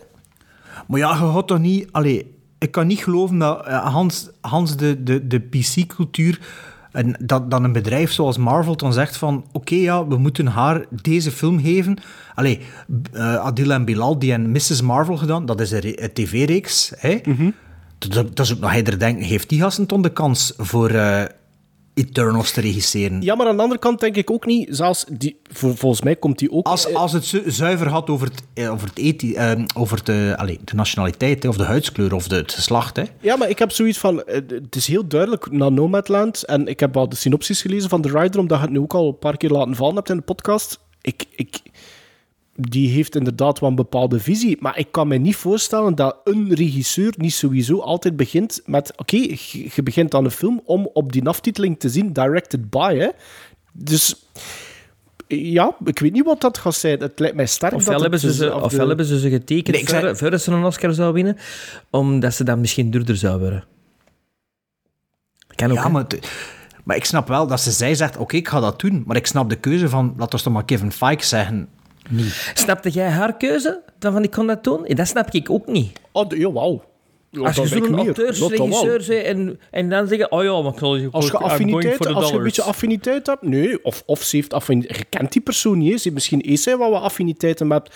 [0.86, 1.88] Maar ja, je gaat toch niet...
[1.92, 6.40] Allee, ik kan niet geloven dat eh, Hans, Hans de, de, de PC-cultuur...
[6.92, 9.44] En dat dan een bedrijf zoals Marvel dan zegt van...
[9.52, 11.98] Oké, ja, we moeten haar deze film geven.
[12.34, 12.60] Allee,
[13.12, 14.80] eh, Adil en Bilal, die hebben Mrs.
[14.82, 15.46] Marvel gedaan.
[15.46, 16.92] Dat is een, re- een tv-reeks.
[16.96, 17.18] hè.
[17.98, 19.24] dat, dat is ook nog hij er denkt...
[19.24, 21.22] Heeft die gasten dan de kans voor eh,
[21.94, 23.22] Eternals te regisseren?
[23.22, 26.16] Ja, maar aan de andere kant denk ik ook niet, zelfs die, vol- volgens mij
[26.16, 26.66] komt die ook...
[26.66, 30.34] Als, als het zu- zuiver had over, het, eh, over, het ethi- eh, over de,
[30.36, 32.96] allee, de nationaliteit, hè, of de huidskleur, of de, het geslacht...
[32.96, 33.02] Hè.
[33.20, 34.22] Ja, maar ik heb zoiets van...
[34.24, 36.44] eh, Het is heel duidelijk naar Nomadland.
[36.44, 38.94] En ik heb al de synopsis gelezen van The Rider, omdat je het nu ook
[38.94, 40.78] al een paar keer laten vallen hebt in de podcast.
[41.02, 41.24] Ik...
[41.36, 41.56] ik
[42.70, 44.56] die heeft inderdaad wel een bepaalde visie.
[44.60, 48.92] Maar ik kan me niet voorstellen dat een regisseur niet sowieso altijd begint met...
[48.96, 52.96] Oké, je je begint aan een film om op die aftiteling te zien, directed by,
[52.98, 53.08] hè.
[53.72, 54.26] Dus...
[55.26, 57.00] Ja, ik weet niet wat dat gaat zijn.
[57.00, 59.18] Het lijkt mij sterk Ofwel, dat hebben ze, ze, is- of ofwel de- hebben ze
[59.18, 61.36] ze getekend Nee, zei- voordat ze een Oscar zou winnen,
[61.90, 63.64] omdat ze dan misschien duurder zou worden.
[65.54, 65.88] Kan ook, Ja, hè?
[65.90, 66.30] maar, het-
[66.84, 69.02] maar ik snap wel dat ze zij zegt, oké, ik ga dat doen.
[69.06, 71.68] Maar ik snap de keuze van, laten we toch maar Kevin Feige zeggen,
[72.12, 72.50] niet.
[72.54, 73.82] Snapte jij haar keuze?
[73.98, 74.84] Dan van, ik kon dat doen?
[74.86, 76.00] Dat snap ik ook niet.
[76.12, 76.84] Oh, jawel.
[77.30, 78.08] Ja, Als je zo'n meer.
[78.08, 78.84] acteur, Dat dan wel.
[78.86, 82.06] regisseur bent en, en dan zeggen, oh ja, maar ik zal je Als je, affiniteit,
[82.06, 83.84] als je een beetje affiniteit hebt, nee.
[83.84, 84.96] Of, of ze heeft affiniteit.
[84.98, 85.88] Je kent die persoon niet.
[85.96, 87.90] Ze heeft misschien eens wat we affiniteiten met.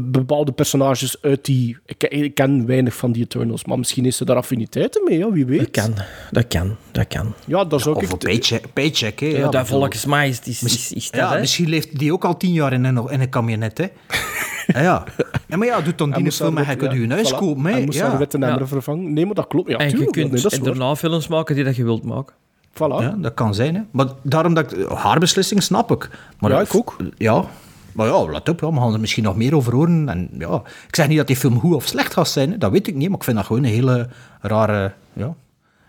[0.00, 1.78] Bepaalde personages uit die...
[1.86, 5.18] Ik, ken- ik ken weinig van die Eternals, maar misschien is ze daar affiniteiten mee,
[5.18, 5.58] ja, wie weet.
[5.58, 5.94] Dat kan,
[6.30, 7.34] dat kan, dat kan.
[7.46, 8.10] Ja, daar zou Of ik...
[8.10, 9.26] een paycheck, paycheck hè.
[9.26, 11.40] Ja, Ja, dat volgens mij is, is, is, is dat, ja, hè?
[11.40, 13.84] misschien leeft die ook al tien jaar in een, in een kabinet, hè.
[14.74, 15.04] ja, ja.
[15.48, 17.36] ja, maar ja, doet dan die film, haar hij kunt een huis voilà.
[17.36, 17.80] kopen, hè.
[17.84, 18.18] Moest haar Ja.
[18.18, 19.12] witte emmer vervangen.
[19.12, 19.70] Nee, maar dat klopt.
[19.70, 22.04] Ja, en je kunt nee, dat is en daarna films maken die dat je wilt
[22.04, 22.34] maken.
[22.74, 22.78] Voilà.
[23.02, 23.80] Ja, dat kan zijn, hè.
[23.90, 24.88] Maar daarom dat ik...
[24.88, 26.10] Haar beslissing snap ik.
[26.38, 26.96] Maar Ja, dat- ik ook.
[27.16, 27.44] Ja.
[27.92, 30.08] Maar ja, let op, ja, we gaan er misschien nog meer over horen.
[30.08, 32.58] En, ja, ik zeg niet dat die film goed of slecht gaat zijn, hè.
[32.58, 34.08] dat weet ik niet, maar ik vind dat gewoon een hele
[34.40, 34.92] rare...
[35.12, 35.34] Ja.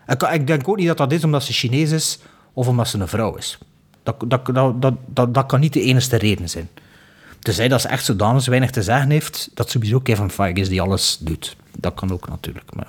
[0.07, 2.19] Ik, ik denk ook niet dat dat is omdat ze Chinees is
[2.53, 3.57] of omdat ze een vrouw is.
[4.03, 6.69] Dat, dat, dat, dat, dat, dat kan niet de enige reden zijn.
[7.39, 10.81] Tenzij dat ze echt zodanig weinig te zeggen heeft, dat sowieso Kevin Feige is die
[10.81, 11.55] alles doet.
[11.77, 12.87] Dat kan ook natuurlijk, maar...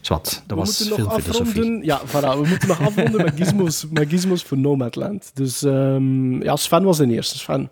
[0.00, 1.84] Zwat, dat we was moeten nog afronden.
[1.84, 5.30] Ja, voilà, we moeten nog afronden met gizmos, met gizmos voor Nomadland.
[5.34, 7.38] Dus ehm, ja, Sven was de eerste.
[7.38, 7.70] Sven.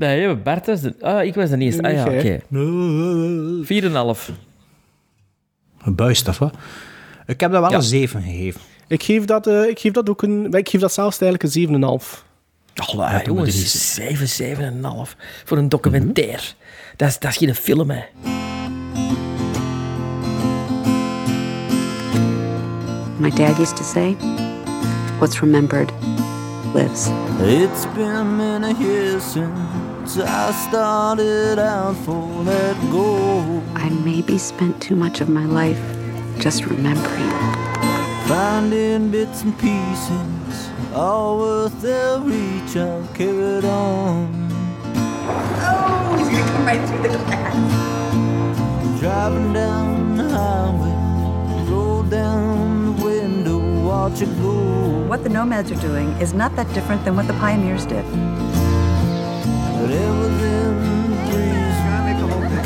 [0.00, 0.94] Nee, Bert was de...
[1.00, 1.82] Ah, ik was de eerste.
[1.82, 2.40] Ah ja, oké.
[4.20, 4.30] 4,5.
[5.82, 6.54] Een buist, of wat?
[7.26, 7.76] Ik heb dat wel Ja.
[7.76, 8.60] een 7 gegeven.
[8.88, 10.52] Ik geef dat, eh, ik geef dat ook een...
[10.52, 11.68] Ik geef dat zelfs eigenlijk een
[12.00, 12.24] 7,5.
[12.86, 15.16] Oh, Ja, jongens, 7, 7,5.
[15.44, 16.42] Voor een documentaire.
[16.96, 18.00] dat, is, dat is geen film, hè.
[23.18, 24.16] My dad used to say,
[25.18, 25.92] what's remembered
[26.74, 27.08] lives.
[27.40, 29.50] It's been many years since
[30.18, 33.62] I started out for that goal.
[33.76, 35.80] I maybe spent too much of my life
[36.40, 37.30] just remembering.
[38.26, 42.76] Finding bits and pieces, all worth their reach.
[42.76, 44.48] I've carried on.
[45.62, 49.00] Oh, he's gonna come right through the glass.
[49.00, 55.06] Driving down the highway, roll down the window, watch it go.
[55.06, 58.04] What the nomads are doing is not that different than what the pioneers did.
[59.80, 61.80] Whatever's in the breeze,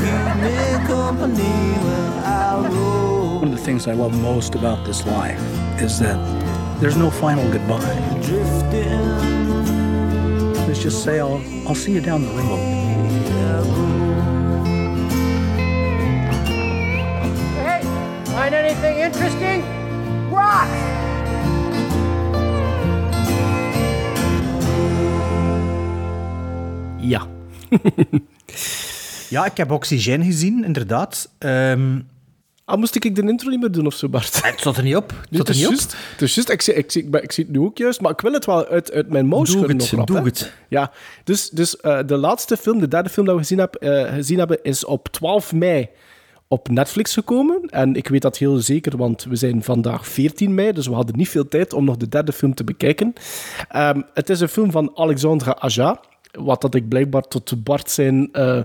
[0.01, 0.55] keep me
[0.87, 1.55] company
[1.85, 3.39] when I roll.
[3.39, 5.41] One of the things I love most about this life
[5.81, 6.19] is that
[6.81, 7.79] there's no final goodbye.
[10.67, 12.59] Let's just say I'll, I'll see you down the road.
[17.63, 17.83] Hey,
[18.33, 19.63] find anything interesting?
[20.33, 20.94] Rock!
[29.29, 29.45] Ja.
[29.45, 31.31] ik heb Oxygen gezien, inderdaad.
[31.39, 31.99] Ehm,
[32.67, 34.43] Ah, moest ik de intro niet meer doen of zo, Bart?
[34.43, 35.11] het stond er niet op.
[35.11, 35.73] Het Nee, stond het is niet op.
[36.11, 36.51] Het is juist.
[36.51, 38.67] Ik, zie, ik, zie, ik, zie het nu ook juist, maar ik wil het wel
[38.67, 40.23] uit, uit mijn mouw schudden het, nog rap, doe hè.
[40.23, 40.53] het.
[40.69, 40.93] Ja,
[41.25, 44.39] dus, dus eh, de laatste film, de derde film dat we gezien, heb, eh, gezien
[44.39, 45.89] hebben, is op 12 mei
[46.49, 47.61] op Netflix gekomen.
[47.71, 51.17] En ik weet dat heel zeker, want we zijn vandaag 14 mei, dus we hadden
[51.17, 53.13] niet veel tijd om nog de derde film te bekijken.
[53.69, 56.01] Ehm, het is een film van Alexandre Aja.
[56.39, 58.65] Wat dat ik blijkbaar tot Bart zijn eh, eh,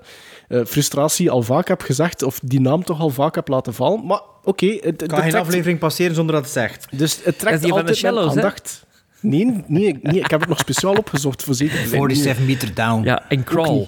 [0.65, 4.05] frustratie al vaak heb gezegd, of die naam toch al vaak heb laten vallen.
[4.05, 6.87] Maar oké, het, het kan geen trekt- aflevering passeren zonder dat het zegt.
[6.91, 8.41] dus het trekt die altijd mijn cello's, hè?
[8.41, 8.87] aandacht.
[9.21, 11.87] Nee, nee, nee, ik heb het nog speciaal opgezocht voor zeker.
[11.87, 13.03] 47 meter down.
[13.03, 13.85] Ja, en Crawl.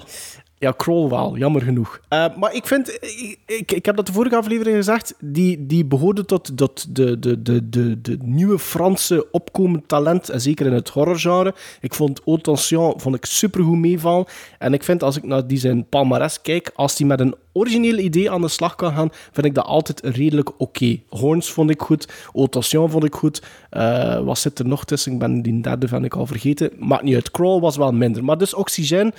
[0.62, 2.00] Ja, Kroll wel, jammer genoeg.
[2.08, 2.98] Eh, maar ik vind,
[3.46, 7.42] ik, ik, heb dat de vorige aflevering gezegd, die, die behoorde tot, tot de, de,
[7.42, 11.54] de, de, de nieuwe Franse opkomend talent, en zeker in het horrorgenre.
[11.80, 14.26] Ik vond Haute Tension vond ik supergoed meevallen.
[14.60, 17.98] En ik vind, als ik naar die zijn palmares kijk, als hij met een origineel
[17.98, 21.00] idee aan de slag kan gaan, vind ik dat altijd redelijk oké.
[21.10, 23.42] Horns vond ik goed, Haute Tension vond ik goed.
[23.70, 25.12] Eh, wat zit er nog tussen?
[25.12, 26.72] Ik ben die derde van ik al vergeten.
[26.78, 28.24] Maakt niet uit, Crawl was wel minder.
[28.24, 29.14] Maar dus Oxygène...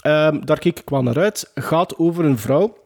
[0.00, 1.50] Ehm, daar keek ik wel naar uit.
[1.54, 2.76] Gaat over een vrouw,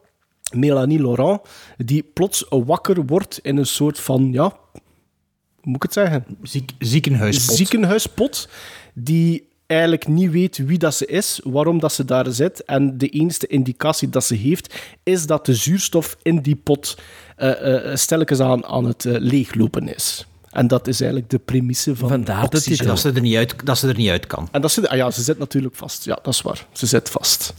[0.53, 1.41] Melanie Laurent,
[1.77, 6.25] die plots wakker wordt in een soort van, ja, hoe moet ik het zeggen?
[6.41, 7.55] Ziek, ziekenhuispot.
[7.55, 8.49] Ziekenhuispot,
[8.93, 12.63] die eigenlijk niet weet wie dat ze is, waarom dat ze daar zit.
[12.63, 16.97] En de enige indicatie dat ze heeft, is dat de zuurstof in die pot
[17.37, 20.25] uh, uh, stelkens aan, aan het uh, leeglopen is.
[20.55, 22.85] En dat is eigenlijk de premisse van Vandaar de titel.
[22.85, 24.47] Dat ze, er niet uit, dat ze er niet uit kan.
[24.51, 26.05] En dat ze, ah ja, ze zit natuurlijk vast.
[26.05, 26.65] Ja, dat is waar.
[26.71, 27.53] Ze zit vast.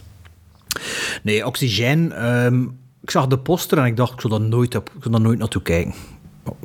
[1.23, 2.13] Nee, Oxygène...
[2.13, 2.63] ehm,
[3.01, 5.21] ik zag de poster en ik dacht, ik zou daar nooit, op, ik zou daar
[5.21, 5.93] nooit naartoe kijken.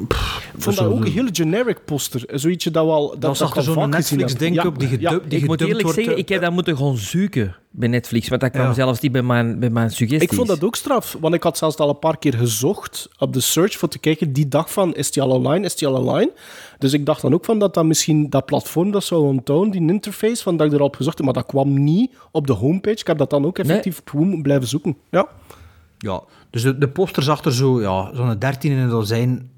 [0.08, 2.22] Pff, Ik vond dat ook een hele generic poster.
[2.40, 3.08] Zoiets dat wel...
[3.10, 5.96] Dat, Dan zag er zo'n Netflix-ding op die, ja, gedub, die ik moet eerlijk wordt,
[5.96, 8.72] zeggen, eh, ik heb dat moeten gaan zoeken bij Netflix, want dat kwam Ja.
[8.72, 10.30] zelfs niet bij mijn, bij mijn suggesties.
[10.30, 13.32] Ik vond dat ook straf, want ik had zelfs al een paar keer gezocht op
[13.32, 15.94] de search voor te kijken, die dag van, is die al online, is die al
[15.94, 16.32] online?
[16.78, 19.80] Dus ik dacht dan ook van dat dat misschien dat platform dat zou onthouden, die
[19.90, 22.96] interface, van dat ik erop gezocht heb, maar dat kwam niet op de homepage.
[23.00, 24.96] Ik heb dat dan ook effectief gewoon moeten blijven zoeken.
[25.10, 25.28] Ja.
[25.98, 29.50] Ja, dus de, de poster zag er zo, ja, zo'n 13 in een dozijn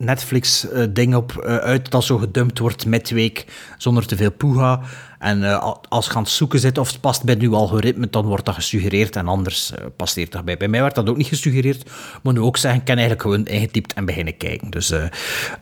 [0.00, 3.44] Netflix-ding op eh, uit dat zo gedumpt wordt midweek
[3.78, 4.80] zonder te veel poeha.
[5.18, 8.10] En eh, al- als je aan het zoeken zit of het past bij uw algoritme,
[8.10, 10.56] dan wordt dat gesuggereerd en anders eh, passeert dat bij.
[10.56, 11.90] Bij mij werd dat ook niet gesuggereerd.
[12.22, 14.70] Maar nu ook zeggen, ik kan eigenlijk gewoon ingetypt en beginnen kijken.
[14.70, 15.04] Dus, eh,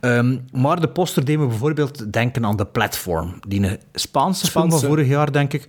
[0.01, 3.35] ehm, maar de poster deed me bijvoorbeeld denken aan The Platform.
[3.48, 4.86] Die een Spaanse, film van Spaanse.
[4.86, 5.69] vorig jaar, denk ik.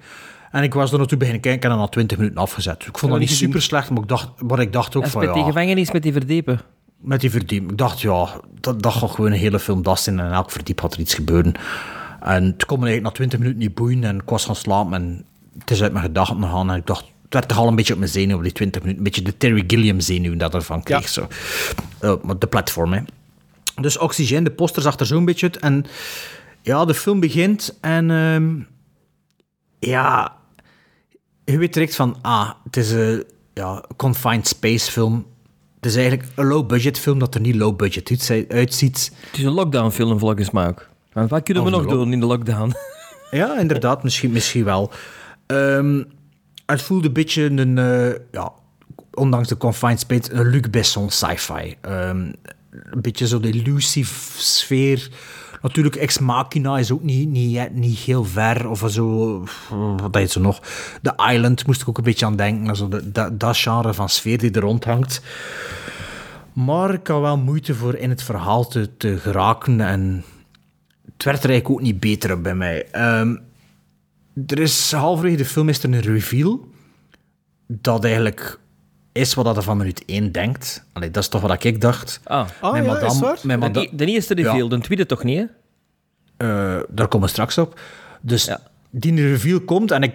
[0.51, 2.85] En ik was er naartoe beginnen kijken en dan na 20 minuten afgezet.
[2.87, 5.19] Ik vond dat niet super slecht, maar ik dacht, maar ik dacht ook is van
[5.19, 5.35] met ja...
[5.35, 6.59] die gevangenis met die verdiepen.
[7.01, 7.71] Met die verdiep.
[7.71, 10.19] Ik dacht, ja, dat, dat gaat gewoon een hele film dat zijn.
[10.19, 11.53] En in elk verdiep gaat er iets gebeuren.
[12.21, 14.03] En het kon me eigenlijk na 20 minuten niet boeien.
[14.03, 15.25] En ik was gaan slapen en
[15.59, 16.69] het is uit mijn gedachten gegaan.
[16.69, 19.05] En ik dacht, het werd toch al een beetje op mijn zenuwen, die 20 minuten.
[19.05, 21.09] Een beetje de Terry Gilliam zenuwen dat ervan kreeg.
[21.09, 21.27] Zo.
[21.99, 23.01] Eh, de platform, hè.
[23.75, 25.57] Dus Oxygen, de poster zag er zo'n beetje uit.
[25.57, 25.85] En
[26.61, 28.11] ja, de film begint en...
[28.11, 28.55] ehm,
[29.79, 30.35] ja,
[31.45, 33.23] je weet direct van, ah, het is een
[33.53, 35.25] ja, confined space film.
[35.81, 39.11] Het is eigenlijk een low-budget film dat er niet low-budget uitzi- uitziet.
[39.29, 40.89] Het is een lockdown-film volgens mij ook.
[41.13, 42.73] Want wat kunnen we nog doen in de lockdown?
[43.31, 44.91] Ja, inderdaad, misschien, misschien wel.
[45.45, 46.03] Ehm,
[46.65, 48.51] het voelde een beetje een, eh, ja,
[49.13, 51.75] ondanks de confined space, een Luc Besson sci-fi.
[51.81, 52.31] Ehm,
[52.71, 55.09] een beetje zo de elusive sfeer.
[55.61, 58.69] Natuurlijk, Ex Machina is ook niet, niet, niet heel ver.
[58.69, 59.43] Of zo,
[59.97, 60.59] wat heet ze nog?
[61.01, 62.69] The Island moest ik ook een beetje aan denken.
[62.69, 65.21] Also de, dat, genre van sfeer die er rond hangt.
[66.53, 69.81] Maar ik had wel moeite voor in het verhaal te, te geraken.
[69.81, 70.23] En
[71.13, 72.87] het werd er eigenlijk ook niet beter op bij mij.
[72.91, 73.35] Ehm,
[74.47, 76.67] er is halverwege de film is er een reveal.
[77.67, 78.59] Dat eigenlijk
[79.11, 80.85] is wat je van minuut 1 denkt.
[80.93, 82.19] Allee, dat is toch wat ik dacht.
[82.23, 83.37] Ah, Ah, ja, is waar?
[83.43, 85.45] mijn de, madame- de eerste reveal, de tweede toch niet, hè?
[86.77, 87.79] eh, daar komen we straks op.
[88.21, 88.55] Dus
[88.89, 90.13] die reveal komt en ik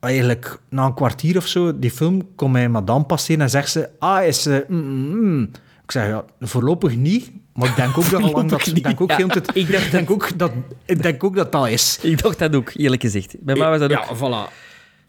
[0.00, 3.88] eigenlijk na een kwartier of zo, die film, komt mijn madame passeren en zegt ze,
[3.98, 4.64] ah, is ze...
[4.68, 5.50] mm, mm, mm."
[5.84, 8.66] Ik zeg, ja, voorlopig niet, maar ik denk ook dat al lang dat...
[8.66, 10.52] Ik denk ook, Ja, ik dacht ik denk ook dat,
[10.84, 11.98] ik denk ook dat dat is.
[12.02, 13.36] Ik dacht dat ook, eerlijk gezegd.
[13.40, 14.04] Bij mij was dat ook...
[14.20, 14.52] Ja, voilà.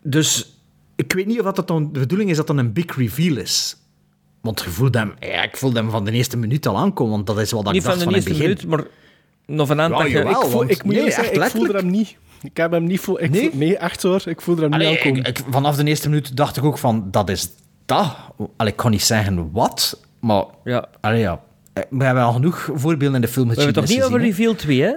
[0.03, 0.60] Dus
[1.03, 3.75] ik weet niet of dat dan de bedoeling is dat dan een big reveal is.
[4.41, 7.27] Want je voelt hem, ja, ik voelde hem van de eerste minuut al aankomen, want
[7.27, 8.69] dat is wat ik Niet dacht van de van, in het eerste begin.
[8.69, 8.87] minuut,
[9.47, 10.01] maar nog een aantal...
[10.05, 12.15] Ja, jawel, ik, voel, want- ik moet nee, zeggen, echt ik voelde hem niet.
[12.41, 13.49] Ik heb hem niet voel, ik Nee?
[13.49, 14.21] voel- nee, echt hoor.
[14.25, 15.19] Ik voelde hem Allee, niet aankomen.
[15.23, 17.49] ik, ik- vanaf de eerste minuut dacht ik ook van, dat is
[17.85, 18.15] dat.
[18.57, 20.43] Allee, ik kan niet zeggen wat, maar...
[20.63, 20.87] Ja.
[21.01, 21.41] Allee, ja.
[21.73, 24.19] Eh, We hebben al genoeg voorbeelden in de film We hebben het toch niet over
[24.19, 24.93] gezien, reveal 2, hè?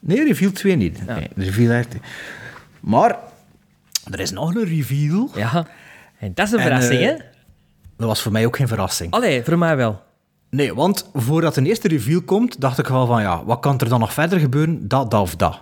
[0.00, 1.06] Nee, reveal 2 niet.
[1.06, 1.82] Nee, reveal.
[2.80, 3.18] Maar,
[4.10, 5.30] er is nog een reveal.
[5.34, 5.66] Ja.
[6.18, 7.14] En dat is een En, verrassing, eh, hè?
[7.96, 9.12] Dat was voor mij ook geen verrassing.
[9.12, 10.02] Allee, voor mij wel.
[10.50, 13.88] Nee, want voordat een eerste reveal komt, dacht ik wel van, ja, wat kan er
[13.88, 14.88] dan nog verder gebeuren?
[14.88, 15.60] Dat, dat of dat.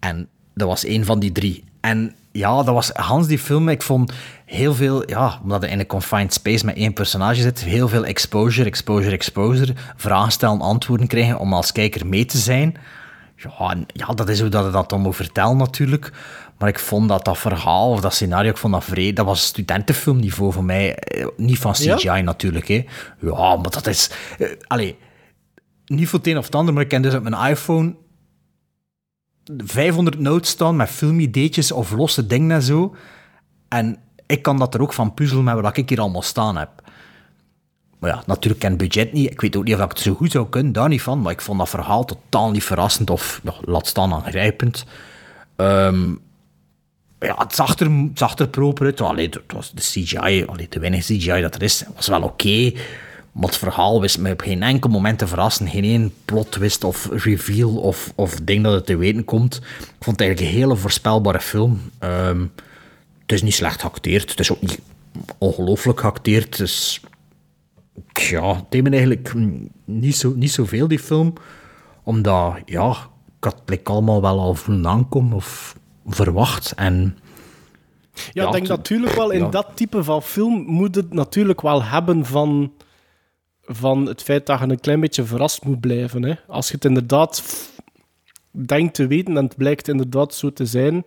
[0.00, 1.64] En dat was één van die drie.
[1.80, 3.68] En ja, dat was Hans die film.
[3.68, 4.12] Ik vond
[4.44, 8.04] heel veel, ja, omdat je in een confined space met één personage zit, heel veel
[8.04, 9.74] exposure, exposure, exposure.
[9.96, 12.76] Vragen stellen, antwoorden krijgen om als kijker mee te zijn.
[13.36, 16.12] Ja, ja dat is hoe dat je dat dan moet vertellen natuurlijk.
[16.58, 19.16] Maar ik vond dat dat verhaal of dat scenario, ik vond dat vreed.
[19.16, 20.94] Dat was studentenfilmniveau voor mij.
[20.94, 21.96] Eh, Niet van Ja?
[21.96, 22.84] CGI natuurlijk, hè.
[23.20, 24.10] Ja, maar dat is...
[24.38, 24.96] eh, allee,
[25.86, 27.94] niet voor het een of het ander, maar ik ken dus op mijn iPhone
[29.64, 32.94] 500 notes staan met filmideetjes of losse dingen en zo.
[33.68, 36.70] En ik kan dat er ook van puzzelen met wat ik hier allemaal staan heb.
[37.98, 39.30] Maar ja, natuurlijk ken budget niet.
[39.30, 41.20] Ik weet ook niet of ik het zo goed zou kunnen, daar niet van.
[41.22, 44.84] Maar ik vond dat verhaal totaal niet verrassend of ja, laat staan aangrijpend.
[45.56, 46.14] Ehm,
[47.24, 49.34] ja, het zag er, het zag er proper uit.
[49.34, 52.72] Het was de CGI, allee, de weinig CGI dat er is, was wel oké.
[53.32, 55.68] maar het verhaal wist me op geen enkel moment te verrassen.
[55.68, 59.54] Geen één plot twist of reveal of, of ding dat het te weten komt.
[59.78, 61.80] Ik vond het eigenlijk een hele voorspelbare film.
[61.98, 62.40] Ehm,
[63.20, 64.30] het is niet slecht geacteerd.
[64.30, 64.80] Het is ook niet
[65.38, 66.56] ongelooflijk geacteerd.
[66.56, 67.00] Dus
[68.12, 69.32] ja, het deed eigenlijk
[69.84, 71.32] niet, zo, niet zoveel, die film.
[72.02, 72.90] Omdat, ja,
[73.38, 75.76] ik had het allemaal wel al voelen aankomen of
[76.06, 76.72] verwacht.
[76.72, 77.18] En
[78.32, 79.48] Ja, ik denk natuurlijk wel, in ja.
[79.48, 82.72] dat type van film moet het natuurlijk wel hebben van,
[83.62, 86.22] van het feit dat je een klein beetje verrast moet blijven.
[86.22, 86.34] Hè.
[86.48, 87.42] Als je het inderdaad
[88.50, 91.04] denkt te weten en het blijkt inderdaad zo te zijn,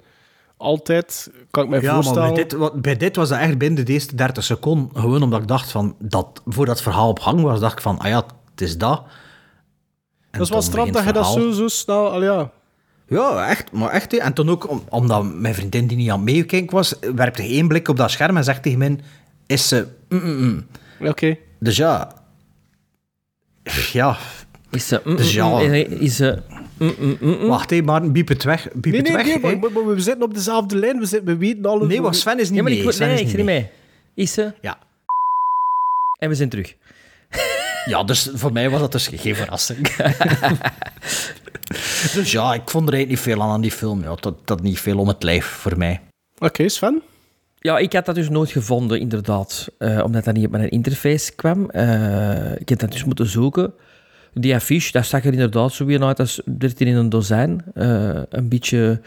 [0.57, 2.21] altijd, kan ik me Ja, voorstellen...
[2.21, 4.89] maar bij dit, wat- bij dit was dat echt binnen de eerste 30 seconden.
[5.01, 7.99] Gewoon omdat ik dacht van, dat, voor dat verhaal op gang was, dacht ik van,
[7.99, 9.03] ah ja, het is dat.
[10.31, 12.11] En dat is wel straf dat je dat zo, zo snel...
[12.11, 12.51] Al ja.
[13.07, 13.71] Ja, echt.
[13.71, 14.11] Maar echt.
[14.11, 14.17] hè.
[14.17, 17.67] En toen ook, om- omdat mijn vriendin die niet aan het meekijken was, werpte één
[17.67, 18.97] blik op dat scherm en zegt tegen mij,
[19.45, 19.87] is ze...
[20.09, 20.65] mm, mm,
[20.99, 21.07] mm.
[21.07, 21.37] Oké.
[21.59, 22.11] Dus ja...
[23.93, 24.17] Ja.
[24.71, 25.01] Is ze...
[25.03, 25.47] mm, Dus ja.
[25.59, 26.41] mm, Is ze...
[26.77, 27.47] mm, mm, mm, mm.
[27.47, 28.67] Wacht, hé, maar biep het weg.
[28.73, 29.39] Biep Nee, het nee, weg, nee, hè.
[29.41, 31.87] maar, maar- maar we zitten op dezelfde lijn, we, zitten, we weten alles...
[31.87, 32.81] Nee, want Sven is niet Ja, maar mee.
[32.83, 33.61] ik, Sven nee, is ik niet zit niet mee.
[33.61, 34.23] mee.
[34.25, 34.53] Is ze...
[34.61, 34.77] Ja.
[36.19, 36.75] En we zijn terug.
[37.87, 39.87] Ja, dus voor mij was dat dus geen verrassing.
[42.15, 44.01] dus ja, ik vond er eigenlijk niet veel aan aan die film.
[44.03, 46.01] Ja, dat, dat niet veel om het lijf voor mij.
[46.37, 47.01] Oké, Sven?
[47.59, 49.67] Ja, ik had dat dus nooit gevonden, inderdaad.
[49.77, 51.69] Eh, omdat dat niet op mijn interface kwam.
[51.69, 53.73] Eh, ik heb dat dus moeten zoeken.
[54.33, 57.63] Die affiche, dat zag er inderdaad zo weer uit als 13 in een dozijn.
[57.73, 59.01] Eh, een beetje...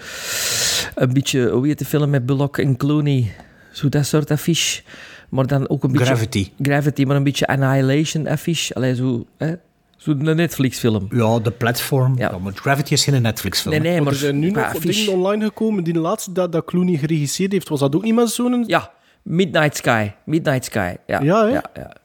[0.95, 3.35] Een beetje, hoe heet de film met Bullock en Clooney?
[3.73, 4.83] Zo dat soort affiche.
[5.31, 6.07] Maar dan ook een beetje...
[6.07, 6.51] Gravity.
[6.63, 8.75] Gravity, maar een beetje Annihilation affiche.
[8.75, 9.27] Allee, zo...
[9.39, 9.53] Hè?
[9.97, 11.07] Zo'n Netflix-film.
[11.11, 12.19] Ja, de platform.
[12.19, 12.39] Ja.
[12.39, 13.75] maar Gravity is geen Netflix-film.
[13.75, 14.13] Nee, nee, Maar maar...
[14.13, 15.85] er zijn nu nog affiche- dingen online gekomen.
[15.85, 18.65] Die laatste dat, dat Clooney geregisseerd heeft, was dat ook niet met zo'n...
[18.67, 18.91] Ja,
[19.23, 20.11] Midnight Sky.
[20.25, 20.95] Midnight Sky.
[21.07, 21.49] Ja, Ja, hè?
[21.53, 21.97] ja, ja.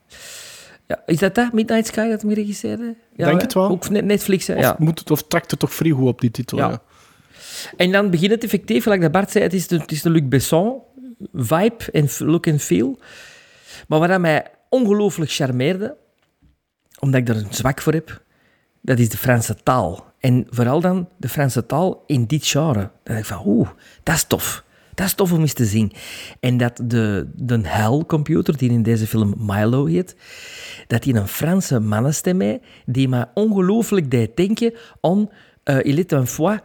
[0.88, 1.54] Ja, is dat dat?
[1.54, 2.98] Midnight Sky dat hem geregisseerd heeft?
[3.16, 3.44] Ja, Denk hè?
[3.44, 3.70] het wel.
[3.70, 4.56] Ook net- Netflix, hè?
[4.56, 4.76] Of, Ja.
[4.80, 6.58] moet het, of trekt het toch vrij goed op die titel?
[6.58, 6.70] Ja.
[6.70, 6.82] Ja.
[7.78, 10.10] En dan begint het effectief, gelijk dat Bart zei, het is de, het is de
[10.10, 10.74] Luc Besson
[11.34, 13.00] vibe en look and feel.
[13.88, 15.96] Maar wat mij ongelooflijk charmeerde,
[17.00, 18.22] omdat ik er een zwak voor heb,
[18.82, 20.14] dat is de Franse taal.
[20.20, 22.80] En vooral dan de Franse taal in dit genre.
[22.80, 23.70] Dan denk ik van, oeh,
[24.04, 24.64] dat is tof.
[24.94, 25.92] Dat is tof om eens te zien.
[26.40, 30.16] En dat de, de HAL-computer, die in deze film Milo heet,
[30.88, 35.30] dat die een Franse mannenstem heeft, die mij ongelooflijk deed denken aan
[35.66, 36.60] uh, Il est un fois,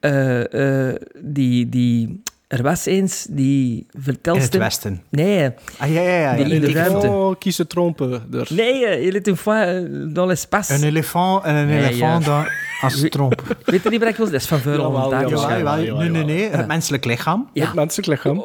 [0.00, 2.22] eh, eh, die, die...
[2.46, 4.34] Er was eens die vertelstem...
[4.34, 5.02] In het westen.
[5.10, 6.44] Nee, Ah, ja, ja, ja.
[6.44, 7.06] die in de ruimte.
[7.08, 8.12] Oh, kies de trompen.
[8.32, 8.46] Er.
[8.50, 9.80] Nee, Il est un fois eh,
[10.14, 10.74] dans l'espace.
[10.74, 11.88] Een elefant en een Ja, ja.
[11.88, 12.46] elefant dan
[12.80, 13.56] als tromp.
[13.64, 14.26] Weet je niet wat ik wil?
[14.30, 16.48] Dat is van Ja, ja, jawel, nee, nee, nee.
[16.50, 17.48] Het menselijk lichaam.
[17.52, 17.64] Ja.
[17.64, 18.42] Het menselijk lichaam.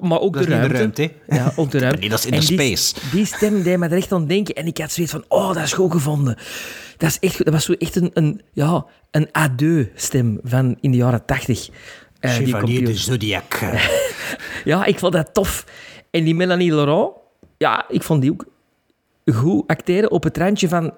[0.00, 0.68] Maar ook Dat de ruimte.
[0.68, 1.36] de ruimte, hè?
[1.36, 2.00] Ja, ook de ruimte.
[2.00, 2.94] Nee, dat is in En de die, space.
[3.12, 4.54] Die stem deed me er echt aan denken.
[4.54, 6.36] En ik had zoiets van, oh, dat is goed gevonden.
[6.96, 7.44] Dat, is echt, goed.
[7.44, 11.68] dat was zo echt een, een, ja, een adieu-stem van in de jaren tachtig.
[12.20, 12.84] Chevalier computer.
[12.86, 13.58] de Zodiac.
[14.64, 15.64] Ja, ik vond dat tof.
[16.10, 17.10] En die Melanie Laurent,
[17.56, 18.44] ja, ik vond die ook
[19.34, 20.94] goed acteren op het randje van...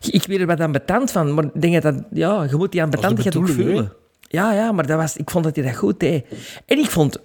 [0.00, 1.94] Ik werd er wat aan betand van, maar ik denk dat.
[2.12, 3.92] Ja, je moet die aan de betandigheid ook voelen.
[4.28, 6.26] Ja, ja, maar dat was, ik vond dat hij dat goed deed.
[6.66, 7.18] En ik vond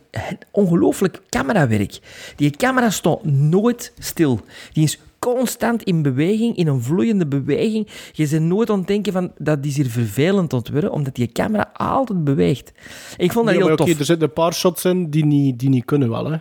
[0.52, 2.00] ongelooflijk camerawerk.
[2.36, 4.40] Die camera stond nooit stil.
[4.74, 5.00] Die is
[5.34, 7.88] constant in beweging, in een vloeiende beweging.
[8.12, 11.70] Je bent nooit aan het denken van, dat is hier vervelend worden, omdat die camera
[11.74, 12.72] altijd beweegt.
[13.18, 13.90] Ik vond dat Ja, heel maar tof.
[13.90, 16.38] er zitten een paar shots in die niet, die niet kunnen wel, hè.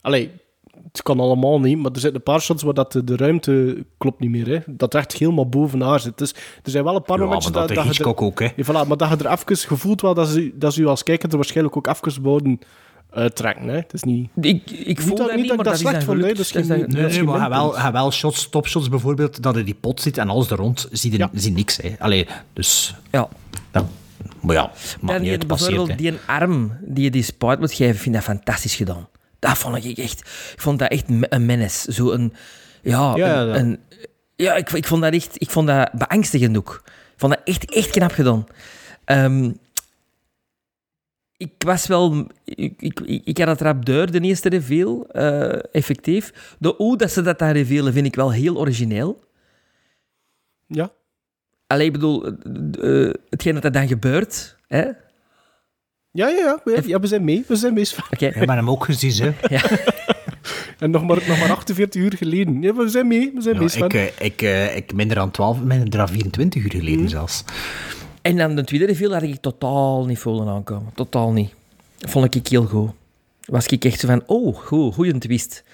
[0.00, 0.30] Allee,
[0.92, 3.84] het kan allemaal niet, maar er zitten een paar shots waar dat de, de ruimte
[3.98, 4.58] klopt niet meer, hè.
[4.66, 6.18] Dat echt helemaal boven haar zit.
[6.18, 8.48] Dus er zijn wel een paar Ja, maar dat de je er- ook, hè.
[8.56, 11.02] Ja, voilà, maar dat je er even gevoeld wel dat ze, dat ze u als
[11.02, 12.58] kijker er waarschijnlijk ook even wouden
[13.12, 13.74] uittrekken, hè.
[13.76, 14.30] Het is niet...
[14.40, 16.18] Ik, ik voel dat- dat, niet dat maar ik dat dat is slecht vond,
[16.92, 20.00] Nee, is nee, geen maar hij wel, wel shots, topshots bijvoorbeeld, dat hij die pot
[20.00, 21.76] ziet en alles er rond zie je zie niks.
[21.76, 21.94] Hè.
[21.98, 22.94] Allee, dus...
[23.10, 23.28] Ja.
[23.72, 23.86] Ja.
[24.40, 25.70] Maar ja, maakt Dan niet die- uit, passeert.
[25.70, 25.94] bijvoorbeeld hè.
[26.04, 29.08] die een arm die je die spuit moet geven, vind dat fantastisch gedaan.
[29.38, 30.20] Dat vond ik echt...
[30.52, 31.92] Ik vond dat echt een menace.
[31.92, 32.32] Zo een...
[32.82, 33.54] Ja, Ja, een, ja.
[33.56, 33.78] een-
[34.36, 35.34] ja ik, ik vond dat echt...
[35.40, 36.82] Ik vond dat beangstigend ook.
[36.86, 38.46] Ik vond dat echt, echt knap gedaan.
[39.04, 39.50] Ehm,
[41.42, 42.26] ik was wel...
[42.44, 46.56] Ik, ik, ik, ik had het rap deur, de eerste reveal, eh, effectief.
[46.58, 49.24] De hoe dat ze dat daar revealen, vind ik wel heel origineel.
[50.66, 50.92] Ja.
[51.66, 54.56] Alleen, ik bedoel, eh, eh, hetgeen dat er dan gebeurt...
[54.66, 54.84] Hè?
[56.14, 56.60] Ja, ja, ja.
[56.64, 57.44] We, ja, we zijn mee.
[57.46, 57.88] We zijn mee.
[58.10, 58.28] Oké.
[58.28, 59.56] We hebben hem ook gezien, hè.
[60.82, 62.62] En nog maar, nog maar 48 uur geleden.
[62.62, 63.32] Ja, we zijn mee.
[63.34, 66.70] We zijn Ja, mee, ik, ik, eh, ik minder dan 12, minder dan 24 uur
[66.70, 67.44] geleden zelfs.
[68.22, 70.92] En dan de tweede reveal had ik totaal niet voelen aankomen.
[70.94, 71.54] Totaal niet.
[71.98, 72.90] Vond ik heel goed.
[73.44, 75.64] Was ik echt zo van, oh, goed, goeie twist.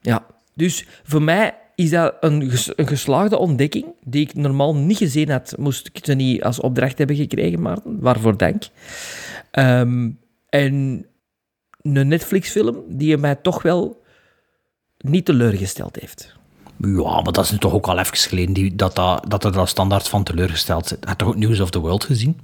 [0.00, 4.96] Ja, dus voor mij is dat een, ges- een geslaagde ontdekking die ik normaal niet
[4.96, 8.00] gezien had, moest ik ze niet als opdracht hebben gekregen, Maarten.
[8.00, 8.62] Waarvoor dank.
[9.50, 10.10] Ehm,
[10.48, 11.06] en
[11.82, 14.02] een Netflix-film die mij toch wel
[14.98, 16.38] niet teleurgesteld heeft.
[16.82, 19.52] Ja, maar dat is nu toch ook al even geleden die, dat, dat, dat er
[19.52, 20.98] dan standaard van teleurgesteld zit.
[21.00, 22.38] Heb je toch ook News of the World gezien?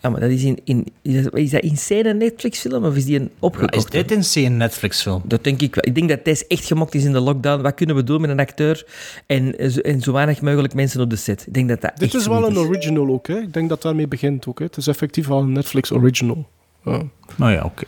[0.00, 0.58] Ja, maar dat is in...
[0.64, 3.74] in is dat- is dat in scène een Netflix-film of is die een opgekocht?
[3.94, 5.22] Is dit een scene Netflix-film?
[5.24, 5.84] Dat denk ik wel.
[5.86, 7.62] Ik denk dat deze echt gemokt is in de lockdown.
[7.62, 8.86] Wat kunnen we doen met een acteur
[9.26, 11.44] en, zo- en zo weinig mogelijk mensen op de set?
[11.46, 13.38] Ik denk dat dat Dit is wel een original ook, hè.
[13.38, 14.64] Ik denk dat daarmee begint ook, hè.
[14.64, 16.48] Het is effectief wel een Netflix original.
[16.84, 17.02] Ja.
[17.36, 17.84] Nou ja, oké.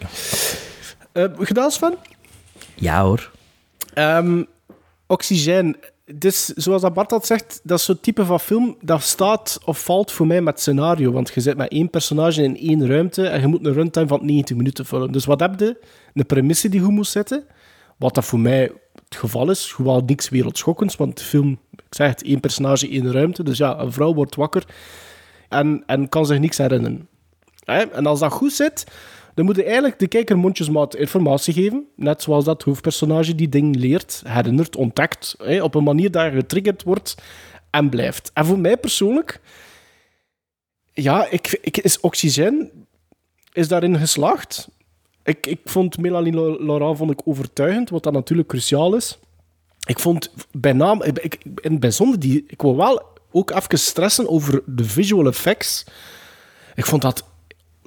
[1.12, 1.94] Eh, gedaan, Sven?
[2.74, 3.30] Ja hoor.
[3.94, 4.42] Ehm,
[5.06, 5.76] Oxygène.
[6.14, 10.12] Dus, zoals dat Bart had zegt, dat zo'n type van film dat staat of valt
[10.12, 11.12] voor mij met scenario.
[11.12, 14.26] Want je zit met één personage in één ruimte en je moet een runtime van
[14.26, 15.12] 90 minuten vullen.
[15.12, 15.78] Dus wat heb je?
[16.14, 17.44] Een premisse die goed moet zitten.
[17.96, 18.72] Wat dat voor mij
[19.08, 19.72] het geval is.
[19.72, 23.42] Gewoon niks wereldschokkends, want de film, ik zeg het, één personage, één ruimte.
[23.42, 24.64] Dus ja, een vrouw wordt wakker
[25.48, 27.08] en, en kan zich niks herinneren.
[27.64, 28.86] En als dat goed zit,
[29.36, 31.86] Dan moet je eigenlijk de kijker mondjesmaat informatie geven.
[31.96, 35.34] Net zoals dat hoofdpersonage die ding leert, herinnert, ontdekt.
[35.38, 37.14] Hè, op een manier dat getriggerd wordt
[37.70, 38.30] en blijft.
[38.34, 39.40] En voor mij persoonlijk...
[40.92, 42.70] Ja, ik, ik, is Oxygen
[43.52, 44.68] is daarin geslaagd.
[45.24, 46.32] Ik, ik vond Melanie
[46.64, 49.18] Laurent vond ik overtuigend, wat dat natuurlijk cruciaal is.
[49.86, 53.02] Ik vond bij naam, ik, ik- in het bijzonder, die, ik wil wel
[53.32, 55.84] ook even stressen over de visual effects.
[56.74, 57.24] Ik vond dat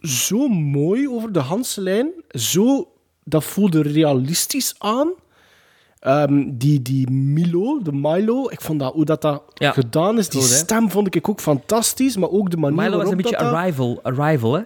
[0.01, 2.09] zo mooi over de Hanse lijn.
[2.29, 2.87] Zo,
[3.23, 5.09] dat voelde realistisch aan.
[5.99, 9.71] Ehm, die, die Milo, de Milo, ik vond dat, hoe dat, dat Ja.
[9.71, 10.29] gedaan is.
[10.29, 13.17] Die Goed, stem vond ik ook fantastisch, maar ook de manier Milo was waarop een
[13.17, 14.61] beetje dat dat- Arrival, Arrival hè?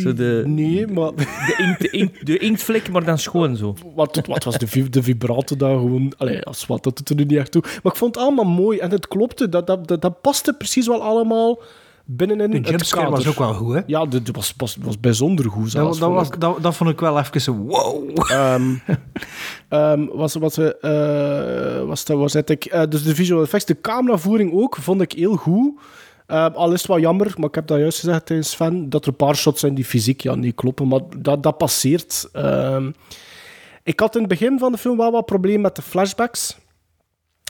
[0.00, 1.14] Zo de, nee, maar...
[1.14, 3.74] De, inkt, de, inkt, de inktvlek, maar dan schoon zo.
[3.94, 6.12] Wat, wat was de, de vibrato daar gewoon...
[6.16, 7.62] Allee, als wat, dat doet er nu niet echt toe.
[7.82, 9.48] Maar ik vond het allemaal mooi en het klopte.
[9.48, 11.58] Dat, dat, dat, dat paste precies wel allemaal
[12.04, 13.10] binnenin De het kader.
[13.10, 13.80] was ook wel goed, hè?
[13.86, 15.98] Ja, dat was, was, was bijzonder goed Dat, zelfs.
[15.98, 16.40] dat, vond was, ik.
[16.40, 17.66] dat, dat vond ik wel even.
[17.66, 18.30] Wow!
[18.30, 18.74] Ehm,
[19.68, 23.80] ehm, was, was, eh, was, dat, was het ik, eh, dus de visual effects, de
[23.80, 25.80] cameravoering ook, vond ik heel goed.
[26.26, 29.02] Ehm, al is het wel jammer, maar ik heb dat juist gezegd tegen Sven, dat
[29.02, 32.28] er een paar shots zijn die fysiek ja, niet kloppen, maar dat, dat passeert.
[32.32, 32.90] Ehm,
[33.82, 36.56] ik had in het begin van de film wel wat problemen met de flashbacks.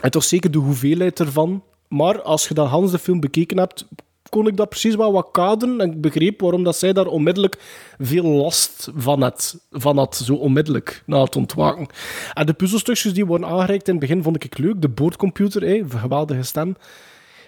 [0.03, 1.63] En toch zeker de hoeveelheid ervan.
[1.87, 3.87] Maar als je dan Hans de film bekeken hebt,
[4.33, 5.79] kon ik dat precies wel wat kaderen.
[5.81, 7.57] En ik begreep waarom dat zij daar onmiddellijk
[7.99, 9.57] veel last van had.
[9.71, 11.87] Van had zo onmiddellijk na het ontwaken.
[12.33, 14.81] En de puzzelstukjes die worden aangereikt in het begin vond ik leuk.
[14.81, 16.75] De boordcomputer, geweldige stem.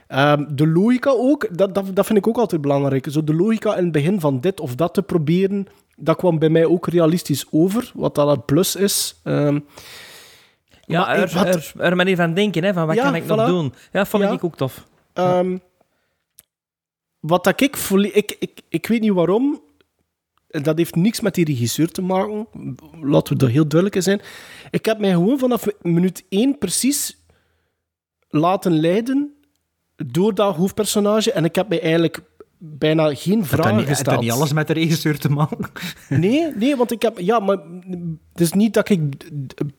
[0.07, 3.05] Ehm, de logica ook, dat, dat, dat vind ik ook altijd belangrijk.
[3.09, 6.49] Zo de logica in het begin van dit of dat te proberen, dat kwam bij
[6.49, 9.19] mij ook realistisch over, wat dat een plus is.
[9.23, 9.59] Ehm,
[10.87, 13.45] Ja, er, had- er, er manier van denken, hè, van wat Ja, kan ik nog
[13.47, 13.73] doen.
[13.91, 14.31] Ja, vond Ja.
[14.31, 14.83] ik ook tof.
[15.13, 15.57] Ehm,
[17.27, 17.75] wat dat ik,
[18.13, 18.61] ik, ik...
[18.69, 19.61] Ik weet niet waarom.
[20.49, 22.47] En Dat heeft niks met die regisseur te maken.
[23.01, 24.21] Laten we daar heel duidelijk in zijn.
[24.71, 27.17] Ik heb mij gewoon vanaf minuut 1 precies
[28.29, 29.33] laten leiden
[29.95, 31.31] door dat hoofdpersonage.
[31.31, 32.21] En ik heb mij eigenlijk
[32.57, 34.15] bijna geen dat vragen niet, gesteld.
[34.15, 35.71] dat niet alles met de regisseur te maken?
[36.09, 37.19] Nee, nee, want ik heb...
[37.19, 37.57] Ja, maar
[38.31, 39.01] het is niet dat ik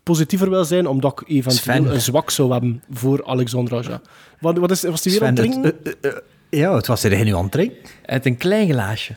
[0.03, 1.95] positiever wil zijn, omdat ik eventueel Sven.
[1.95, 4.01] een zwak zou hebben voor Alexandra.
[4.41, 5.63] Wat, wat is, was die weer aan het drinken?
[5.63, 6.23] het- eh, eh, eh,
[6.57, 7.77] ja, het was er het drinken.
[8.07, 9.17] Uit een klein glaasje.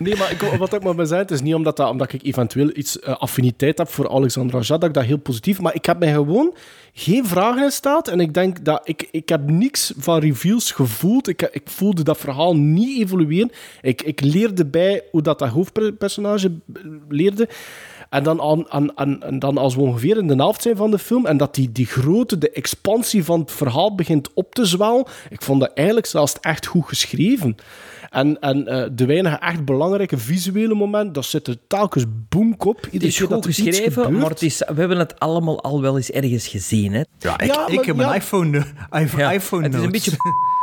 [0.00, 2.22] Nee, maar ik, wat ik maar ben zei, het is niet omdat, dat, omdat ik
[2.22, 5.60] eventueel iets eh, affiniteit heb voor Alexandra Aja, dat ik dat heel positief...
[5.60, 6.54] Maar ik heb mij gewoon
[6.92, 8.80] geen vragen gesteld en ik denk dat...
[8.84, 11.28] Ik, ik heb niks van reveals gevoeld.
[11.28, 13.50] Ik, ik voelde dat verhaal niet evolueren.
[13.80, 16.52] Ik, ik leerde bij hoe dat, dat hoofdpersonage
[17.08, 17.48] leerde.
[18.10, 20.90] En dan, aan, aan, aan, en dan als we ongeveer in de helft zijn van
[20.90, 24.64] de film en dat die, die grote, de expansie van het verhaal begint op te
[24.64, 27.56] zwellen, ik vond dat eigenlijk zelfs echt goed geschreven.
[28.10, 32.86] En, en eh, de weinige echt belangrijke visuele momenten, dat zit er telkens boemk op.
[32.90, 36.10] Het is goed dat geschreven, maar het is, we hebben het allemaal al wel eens
[36.10, 36.92] ergens gezien.
[36.92, 37.02] Hè?
[37.18, 38.08] Ja, ik, Ja, ik maar- heb ja.
[38.08, 38.58] een iPhone,
[38.90, 40.10] eh, iPhone, Ja, iPhone het is een beetje...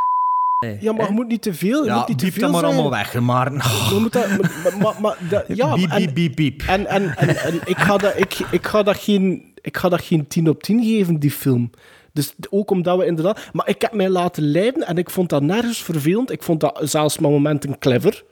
[0.80, 1.84] Ja, maar je moet niet te veel.
[1.84, 2.74] Je Ja, moet niet te diep veel dat maar zijn.
[2.74, 3.20] allemaal weg.
[3.20, 3.52] Maar...
[3.94, 6.62] Je moet dat, maar, maar, maar, dat- ja, Biep, en- biep, biep, biep.
[6.68, 10.02] En, en, en, en ik, ga dat, ik, ik, ga dat geen, ik ga dat
[10.02, 11.72] geen 10 op 10 geven, die film.
[12.14, 13.40] Dus ook omdat we inderdaad...
[13.54, 16.32] Maar ik heb mij laten leiden en ik vond dat nergens vervelend.
[16.32, 18.24] Ik vond dat zelfs met momenten clever.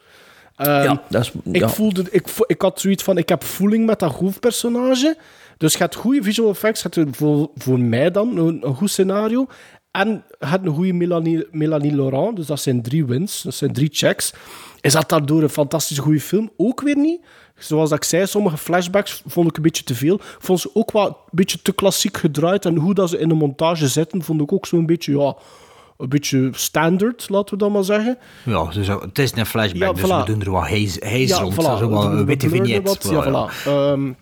[0.55, 1.31] Ehm, Ja, dat is...
[1.51, 1.69] ik, ja.
[1.69, 5.17] voelde, ik, vo- ik had zoiets van, ik heb voeling met dat hoofdpersonage.
[5.57, 8.89] Dus je hebt goede visual effects, je hebt voor, voor mij dan een, een goed
[8.89, 9.47] scenario.
[9.95, 13.89] En hebt een goede Melanie, Melanie Laurent, dus dat zijn drie wins, dat zijn drie
[13.91, 14.33] checks.
[14.81, 16.49] Is dat daardoor een fantastisch goede film?
[16.57, 17.21] Ook weer niet.
[17.57, 20.19] Zoals ik zei, sommige flashbacks vond ik een beetje te veel.
[20.39, 22.65] Vond ze ook wel een beetje te klassiek gedraaid.
[22.65, 25.35] En hoe dat ze in de montage zitten, vond ik ook zo'n beetje, ja,
[25.97, 28.17] een beetje standard, laten we dat maar zeggen.
[28.45, 30.25] Ja, dus, het is een flashback, Ja, dus voilà.
[30.25, 31.53] we doen er wat haze, haze rond.
[31.53, 31.79] voilà.
[31.79, 33.03] Zo wat We een witte vignet.
[33.09, 34.15] ja, voilà.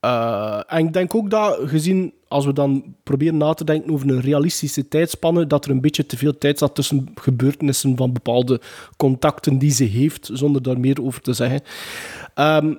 [0.00, 4.08] Eh, en ik denk ook dat, gezien als we dan proberen na te denken over
[4.08, 8.60] een realistische tijdspanne, dat er een beetje te veel tijd zat tussen gebeurtenissen van bepaalde
[8.96, 11.60] contacten die ze heeft, zonder daar meer over te zeggen.
[12.34, 12.74] Ehm,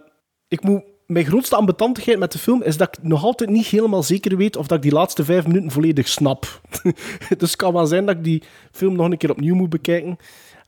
[0.47, 4.03] ik moet, mijn grootste ambetantigheid met de film is dat ik nog altijd niet helemaal
[4.03, 6.61] zeker weet of dat ik die laatste vijf minuten volledig snap.
[7.37, 10.17] dus het kan wel zijn dat ik die film nog een keer opnieuw moet bekijken.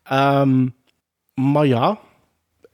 [0.03, 0.68] Ehm,
[1.34, 1.99] maar ja,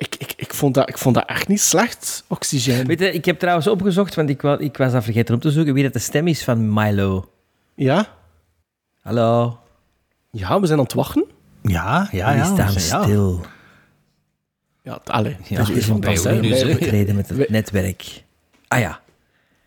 [0.06, 2.88] ik, ik, ik, vond dat, ik vond dat echt niet slecht, Oxygen.
[2.88, 5.52] Weet je, ik heb trouwens opgezocht, want ik, wa- ik was dat vergeten op te
[5.52, 7.30] zoeken, wie dat de stem is van Milo.
[7.76, 8.08] Ja?
[9.02, 9.60] Hallo?
[10.32, 11.26] Ja, we zijn aan het wachten.
[11.62, 12.46] Ja, ja, Die ja.
[12.54, 13.04] staan ja.
[13.06, 13.42] stil.
[14.84, 15.38] Ja, allee.
[15.48, 16.72] Ja, dat is Wij hè.
[16.74, 18.24] optreden met het Wij- netwerk.
[18.68, 19.00] Ah ja.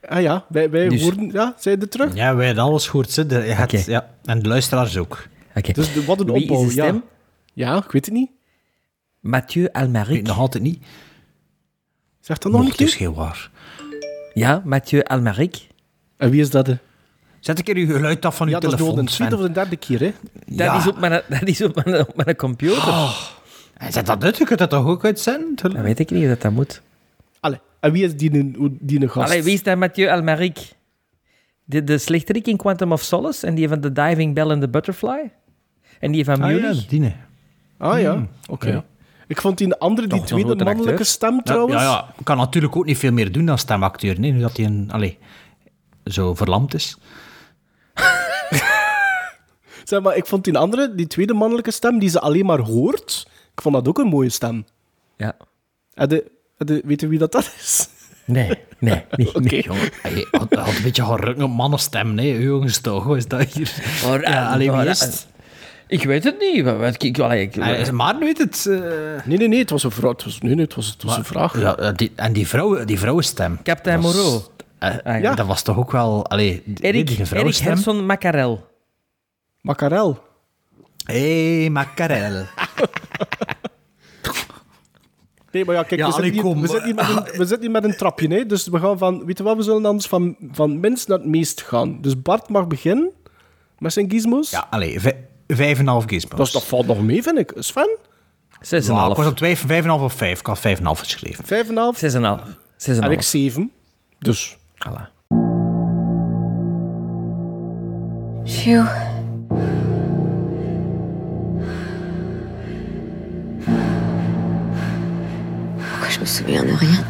[0.08, 1.30] Ah ja, wij, wij Dus- hoorden...
[1.32, 2.14] Ja, zijn er terug?
[2.14, 3.16] Ja, wij hebben alles gehoord.
[3.16, 3.26] Hè.
[3.26, 3.82] De, Oké.
[3.86, 5.26] ja, en de luisteraars ook.
[5.54, 5.72] Oké.
[5.72, 7.02] Dus de, wat een Wie is opbouw, de stem?
[7.52, 7.66] ja.
[7.72, 8.30] Ja, ik weet het niet.
[9.26, 10.22] Mathieu Almaric.
[10.26, 10.84] Nog altijd niet.
[12.20, 12.98] Zeg dat nog een Mocht is keer.
[12.98, 13.50] heel waar.
[14.34, 15.66] Ja, Mathieu Almaric.
[16.16, 16.66] En wie is dat?
[16.66, 16.74] hè?
[17.40, 19.40] Zet een keer uw geluid af van uw Ja, dat is telefoon, de tweede of
[19.42, 20.12] de derde keer, hè?
[20.46, 20.76] Dat, Ja.
[20.78, 22.76] is op mijn, dat is op mijn, op mijn computer.
[22.88, 23.20] Oh.
[23.76, 25.54] En Zet dat uit, je kunt dat toch ook uitzenden?
[25.72, 26.82] Dat weet ik niet dat, dat moet.
[27.40, 29.30] Allee, en wie is die, een- die een gast?
[29.30, 30.58] Allee, wie is dat Mathieu Almaric?
[31.64, 34.68] De, de slechterik in Quantum of Solace en die van The Diving Bell and the
[34.68, 35.32] Butterfly?
[36.00, 36.86] En die van Ah, ja, Munich?
[36.86, 37.16] die, nee.
[37.78, 38.68] Ah ja, Hmm, oké.
[38.68, 38.84] ja.
[39.26, 41.06] Ik vond die andere, die Toch tweede een mannelijke acteur?
[41.06, 41.82] stem trouwens.
[41.82, 44.20] Ja, ja, kan natuurlijk ook niet veel meer doen dan stemacteur.
[44.20, 45.18] Nee, nu dat hij een, allee,
[46.04, 46.96] zo verlamd is.
[49.84, 53.28] Zeg maar, ik vond die andere, die tweede mannelijke stem, die ze alleen maar hoort,
[53.54, 54.64] ik vond dat ook een mooie stem.
[55.16, 55.36] Ja.
[55.94, 57.88] En de, en de, weet je wie dat, dat is?
[58.24, 59.34] Nee, nee, niet.
[59.34, 59.56] Oké.
[59.56, 63.72] Jongen, hij had, een beetje op mannenstem, nee, jongens toch, is dat hier?
[64.22, 65.26] Ja, alleen wie is het?
[65.88, 66.64] Ik weet het niet.
[66.64, 68.66] Wat, wat- ik, allee, ik, Hij- Maar weet het.
[68.66, 68.78] eh,
[69.24, 70.10] Nee, nee, nee, het was een vraag.
[70.12, 71.60] Het was, nee, nee, het was, het was een vraag.
[71.60, 73.58] Ja, die, en die, vrouw, die vrouwenstem.
[73.62, 74.40] Captain was- Moreau.
[74.78, 75.34] eh, Ah, ja.
[75.34, 76.26] Dat was toch ook wel...
[76.26, 77.56] Allee, die- Erik, die Erik.
[77.56, 78.66] Herson Macarel.
[79.60, 80.22] Macarel.
[81.04, 82.44] Hé, hey, Macarel.
[85.50, 86.60] Nee, maar ja, kijk, Ja, we, zitten allee, hier, kom.
[86.60, 88.46] we, zitten hier met een, we zitten hier met een trapje, hè?
[88.46, 91.26] dus we gaan van, weet je wat, we zullen anders van, van minst naar het
[91.26, 91.98] meest gaan.
[92.00, 93.10] Dus Bart mag beginnen
[93.78, 94.50] met zijn gizmos.
[94.50, 95.00] Ja, allee,
[95.46, 96.36] vij- vijf en een half gizmos.
[96.38, 97.52] Dat, is- dat valt nog mee, vind ik.
[97.58, 97.96] Sven?
[98.60, 100.40] Zes en Ja, een ik was op twee- vijf en een half of vijf.
[100.40, 101.44] Ik had vijf en een half geschreven.
[101.44, 101.98] Vijf en een half.
[101.98, 102.24] Zes en
[103.04, 103.24] ik half.
[103.24, 103.70] zeven.
[104.18, 104.56] Dus.
[104.88, 105.14] Voilà.
[108.44, 108.86] Phew.
[115.76, 117.04] Pourquoi je me souviens de rien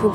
[0.00, 0.08] Allô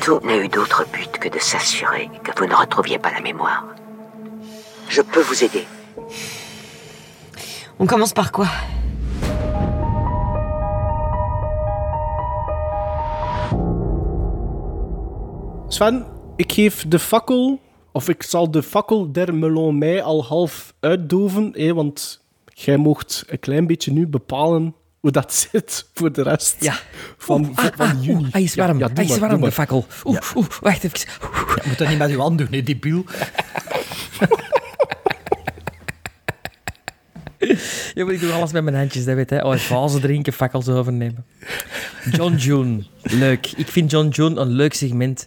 [0.00, 3.66] Tout n'a eu d'autre but que de s'assurer que vous ne retrouviez pas la mémoire.
[4.88, 5.64] Je peux vous aider.
[7.78, 8.48] On commence par quoi?
[15.68, 16.04] Sven,
[16.36, 17.58] ik geef de fakkel,
[17.92, 22.20] of ik zal de fakkel der Melon Mei al half uitdoven, hè, want
[22.54, 26.74] jij mocht een klein beetje nu bepalen hoe dat zit voor de rest Ja.
[27.16, 28.18] van, Oeh, van, ah, ah, juni.
[28.22, 28.78] oeh, hij is warm.
[28.78, 29.86] Ja, hij is warm, de fakkel.
[30.04, 30.98] Oeh, oeh, wacht even.
[31.62, 33.04] Je moet dat niet met uw hand doen, nee, die biel.
[37.94, 39.44] Ja, maar ik doe alles met mijn handjes, dat weet je.
[39.44, 41.24] Oh, vazen drinken, fakkels overnemen.
[42.10, 43.52] John June, leuk.
[43.56, 45.26] Ik vind John June een leuk segment.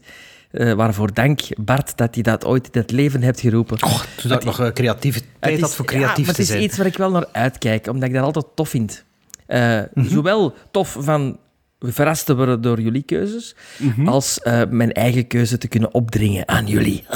[0.57, 3.77] Eh, waarvoor dank, Bart, dat je dat ooit in het leven hebt geroepen.
[3.77, 6.31] Toen dat ik nog eh, creatief, Het tijd is- had voor ja, creatief maar te
[6.31, 6.63] het is zijn.
[6.63, 9.03] iets waar ik wel naar uitkijk, omdat ik dat altijd tof vind.
[9.47, 10.07] Mhm.
[10.07, 11.37] Zowel tof van
[11.79, 14.07] verrast te worden door jullie keuzes, Mhm.
[14.07, 17.03] als eh, mijn eigen keuze te kunnen opdringen aan jullie.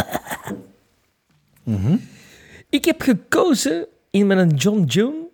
[1.64, 1.96] Mhm.
[2.70, 5.28] Ik heb gekozen in mijn John June.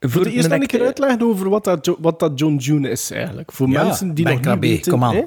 [0.00, 2.90] Voor eerst een dan een keer acteur- uitleggen over wat dat, wat dat John June
[2.90, 3.52] is eigenlijk.
[3.52, 4.92] Voor Ja, mensen die nog niet weten.
[4.92, 5.14] kom aan.
[5.14, 5.22] hè.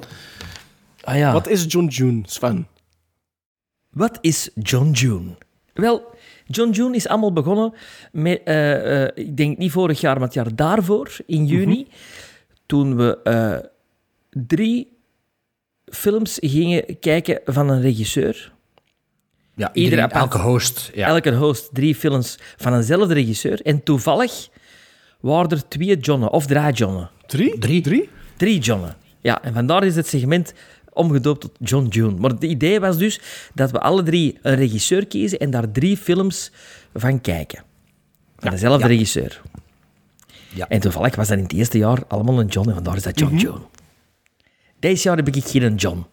[1.06, 1.32] Ah, ja.
[1.32, 2.66] Wat is John June, Sven?
[3.90, 5.36] Wat is John June?
[5.74, 6.14] Wel,
[6.46, 7.72] John June is allemaal begonnen
[8.12, 11.86] met, eh, eh, ik denk niet vorig jaar, maar het jaar daarvoor, in juni,
[12.66, 13.56] toen we eh,
[14.30, 14.98] drie
[15.84, 18.52] films gingen kijken van een regisseur.
[19.54, 20.90] Ja, Iedere iedereen, elke host.
[20.94, 21.06] Ja.
[21.06, 23.60] Elke host drie films van eenzelfde regisseur.
[23.62, 24.48] En toevallig
[25.20, 27.10] waren er twee Johnnen, of drie Johnnen.
[27.26, 27.58] Drie?
[27.58, 27.80] Drie.
[27.80, 28.08] Drie?
[28.36, 28.96] Drie Johnnen.
[29.26, 30.54] Ja, en vandaar is het segment
[30.96, 32.14] omgedoopt tot John June.
[32.18, 33.20] Maar het idee was dus
[33.54, 36.50] dat we alle drie een regisseur kiezen en daar drie films
[36.94, 37.62] van kijken.
[38.38, 38.86] Van dezelfde ja.
[38.86, 39.40] regisseur.
[40.54, 40.68] Ja.
[40.68, 43.18] En toevallig was dat in het eerste jaar allemaal een John en vandaar is dat
[43.18, 43.60] John June.
[44.78, 46.06] Deze jaar heb ik geen John.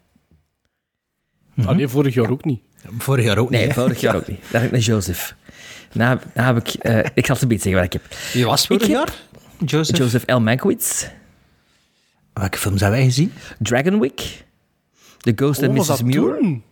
[1.66, 2.62] Ah, nee, vorig jaar ook niet.
[2.98, 3.76] Vorig jaar ook Nee, niet.
[3.76, 3.82] hè?
[3.82, 4.40] vorig jaar ook niet.
[4.52, 5.36] Daar heb ik een Joseph.
[5.94, 6.74] Nou, nou heb ik...
[6.74, 8.18] eh, ik zal het een beetje zeggen wat ik heb.
[8.34, 9.14] Wie was vorig Ik jaar?
[9.66, 9.98] Joseph?
[9.98, 10.38] Joseph L.
[10.40, 11.08] Mankiewicz.
[12.34, 13.34] Welke films hebben wij gezien?
[13.60, 14.44] Dragonwick.
[15.24, 15.98] The Ghost Oh, and was Mrs.
[15.98, 16.38] dat Muir.
[16.40, 16.64] toen?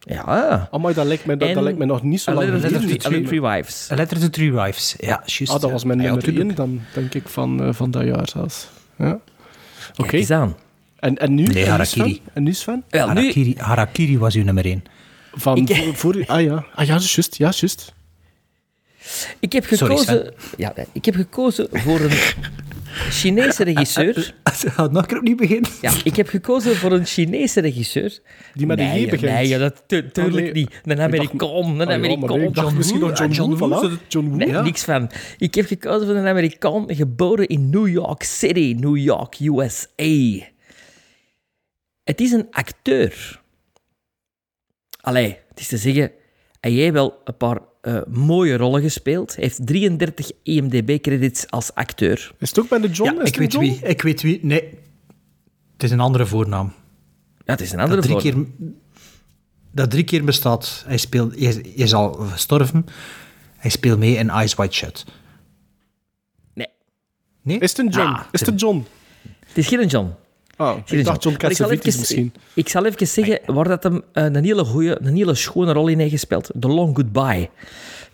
[0.00, 0.68] Ja.
[0.70, 2.98] Amai, dat lijkt me, dat, lijkt me nog niet zo lang Letter geleden.
[2.98, 3.88] Three- A Letter to Three Wives.
[3.92, 4.94] A Letter to Three Wives.
[4.98, 5.52] Ja, juist.
[5.54, 6.46] Ah, dat was mijn Ja, nummer tuurlijk.
[6.46, 8.68] één dan, denk ik, van, eh, van dat jaar zelfs.
[8.98, 9.20] Ja.
[9.96, 10.34] Oké.
[10.34, 10.56] Aan.
[10.98, 11.42] En, en nu?
[11.46, 12.22] Nee, En Harakiri.
[12.32, 12.84] En nu, Sven?
[12.88, 14.82] Wel, nu, Harakiri, Harakiri was uw nummer één.
[15.32, 17.36] Van Ik- voor, voor- Ah ja, ah, ja juist.
[17.36, 17.92] Ja, juist.
[19.40, 20.34] ik heb Sorry, gekozen...
[20.56, 22.10] ja, ik heb gekozen voor een
[23.10, 24.34] Chinese regisseur.
[24.44, 25.70] Gaat nog een keer opnieuw beginnen?
[25.80, 28.18] Ja, ik heb gekozen voor een Chinese regisseur.
[28.54, 29.32] Die met een nee, G begint.
[29.32, 30.52] Nee, ja, dat tu- tuurlijk Oh, nee.
[30.52, 30.80] niet.
[30.84, 32.40] Een Amerikaan, een Amerikaan.
[32.40, 33.90] ik dacht misschien nog John Ah, Woo, Woo.
[33.98, 34.06] voilà.
[34.08, 34.62] John Woo, Nee, ja.
[34.62, 35.10] niks van.
[35.38, 40.44] Ik heb gekozen voor een Amerikaan, geboren in New York City, New York, USA.
[42.04, 43.40] Het is een acteur.
[45.00, 46.10] Allee, het is te zeggen,
[46.60, 49.34] hij heeft wel een paar eh, mooie rollen gespeeld.
[49.34, 52.32] Hij heeft 33 IMDb-credits als acteur.
[52.38, 53.14] Is het ook bij de John?
[53.14, 53.64] Ja, ik weet John?
[53.64, 53.78] wie.
[53.82, 54.38] Ik weet wie.
[54.42, 54.62] Nee.
[55.72, 56.72] Het is een andere voornaam.
[57.44, 58.54] Ja, het is een andere dat drie voornaam.
[58.58, 58.66] keer
[59.72, 60.84] Dat drie keer bestaat.
[60.86, 62.84] Hij, speelt, hij, is- hij is al gestorven.
[63.56, 65.04] Hij speelt mee in Eyes Wide Shut.
[66.54, 66.66] Nee.
[67.42, 67.58] Nee?
[67.58, 68.08] Is het een John?
[68.08, 68.84] Ah, is het een John?
[69.46, 70.10] Het is geen John.
[70.58, 72.32] Oh, ik dacht John Cassavetes misschien.
[72.54, 75.88] Ik zal even zeggen waar dat hem eh, een hele goeie, een hele schone rol
[75.88, 76.50] in heeft gespeeld.
[76.60, 77.48] The Long Goodbye.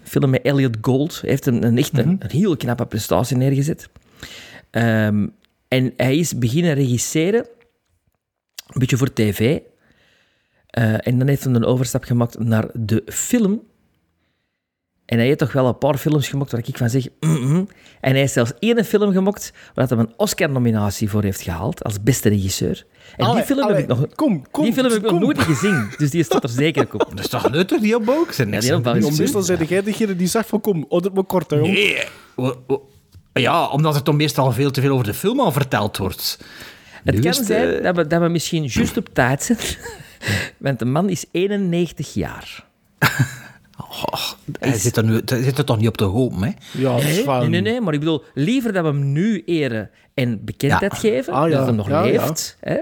[0.03, 1.21] Een film met Elliot Gould.
[1.21, 3.89] Hij heeft een, een echt een, een heel knappe prestatie neergezet.
[4.71, 5.27] Ehm,
[5.69, 7.47] en hij is beginnen regisseren,
[8.67, 9.59] een beetje voor tv.
[10.67, 13.63] Eh, en dan heeft hij een overstap gemaakt naar de film.
[15.07, 17.07] En hij heeft toch wel een paar films gemaakt waar ik van zeg...
[17.21, 17.69] mm, mm.
[18.01, 22.03] En hij heeft zelfs één film gemaakt waar hij een Oscar-nominatie voor heeft gehaald als
[22.03, 22.85] beste regisseur.
[23.09, 24.07] En die Allee, film heb allee, ik nog...
[24.15, 24.65] Kom, kom.
[24.65, 27.07] die film heb ik nog nooit gezien, dus die staat er zeker op.
[27.15, 28.33] Dat is toch nuttig, die op ook?
[28.33, 28.75] Zijn Ja, die
[29.07, 31.61] op meestal zijn jij degene die zegt van kom, het maar kort, hè.
[31.61, 32.03] Nee.
[33.33, 36.39] Ja, omdat er toch meestal veel te veel over de film al verteld wordt.
[37.05, 39.59] Het Nu kan het, zijn eh, dat, we, dat we misschien juist op tijd zijn.
[40.59, 42.65] Want de man is 91 jaar.
[44.59, 46.51] Hij zit er, nu, hij zit er toch niet op te hopen, hè?
[46.73, 49.13] Ja, dat is Nee, van- nee, nee, nee, maar ik bedoel, liever dat we hem
[49.13, 50.99] nu eren en bekendheid Ja.
[50.99, 51.57] geven, Ah, ja.
[51.57, 52.27] dat hij nog Ja, ja.
[52.27, 52.79] leeft, Hè,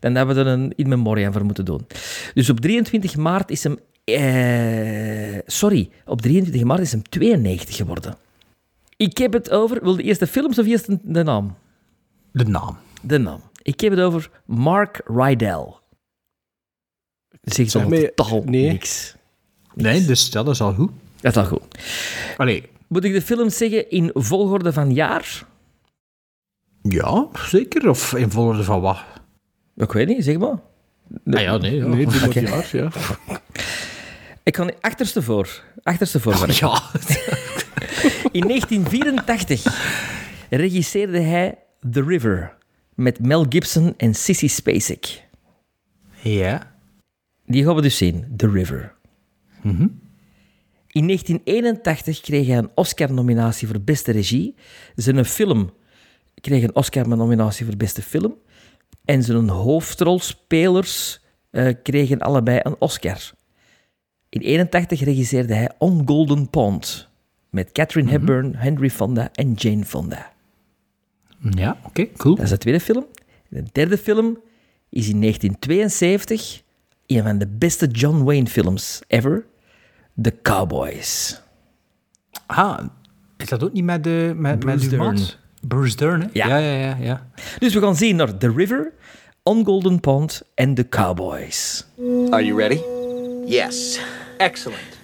[0.00, 1.86] dan dat we er een in memoriam voor moeten doen.
[2.34, 3.78] Dus op 23 maart is hem...
[4.04, 8.16] eh, sorry, op 23 maart is hem 92 geworden.
[8.96, 9.82] Ik heb het over...
[9.82, 11.56] Wil de eerste films of eerst de naam?
[12.32, 12.76] De naam.
[13.02, 13.40] De naam.
[13.62, 15.66] Ik heb het over Mark Rydell.
[17.42, 18.70] Zegt Zeg dan mij- totaal nee.
[18.70, 19.14] niks.
[19.74, 20.90] Nee, dus ja, dat is al goed.
[21.20, 21.62] Dat is al goed.
[22.36, 25.46] Allee, Moet ik de films zeggen in volgorde van jaar?
[26.82, 27.88] ja, zeker.
[27.88, 28.98] Of in volgorde van wat?
[29.76, 30.60] Ik weet niet, zeg maar.
[31.26, 31.76] Ah ja, nee.
[31.76, 31.86] Ja.
[31.86, 32.90] Nee, jaar, ja.
[34.42, 35.62] Ik ga achterste voor.
[35.82, 36.38] Achterste voor.
[36.38, 36.54] werken.
[36.68, 36.82] Ja.
[38.32, 39.64] In 1984
[40.50, 41.58] regisseerde hij
[41.90, 42.56] The River
[42.94, 45.22] met Mel Gibson en Sissy Spacek.
[46.20, 46.74] Ja.
[47.46, 48.93] Die gaan we dus zien, The River.
[49.64, 49.86] Mhm.
[50.88, 54.54] In 1981 kreeg hij een Oscar-nominatie voor beste regie.
[54.94, 55.72] Zijn film
[56.40, 58.34] kreeg een Oscar-nominatie voor beste film.
[59.04, 61.20] En zijn hoofdrolspelers
[61.50, 63.32] eh, kregen allebei een Oscar.
[64.28, 67.08] In 81 regisseerde hij On Golden Pond
[67.50, 70.32] met Catherine Hepburn, Henry Fonda en Jane Fonda.
[71.50, 72.34] Ja, oké, cool.
[72.34, 73.06] Dat is de tweede film.
[73.48, 74.38] De derde film
[74.88, 76.62] is in 1972
[77.06, 79.46] een van de beste John Wayne films ever.
[80.22, 81.40] The Cowboys.
[82.46, 82.78] Ah,
[83.36, 85.18] is dat ook niet met, de, met, met Bruce uw Dern.
[85.60, 86.28] Bruce Dern, hè?
[86.32, 86.46] Ja.
[86.46, 86.86] ja, ja.
[86.86, 87.26] ja, ja.
[87.58, 88.92] Dus we gaan zien naar The River,
[89.42, 91.86] On Golden Pond en The Cowboys.
[92.30, 92.80] Are you ready?
[93.46, 94.00] Yes.
[94.38, 94.98] Excellent.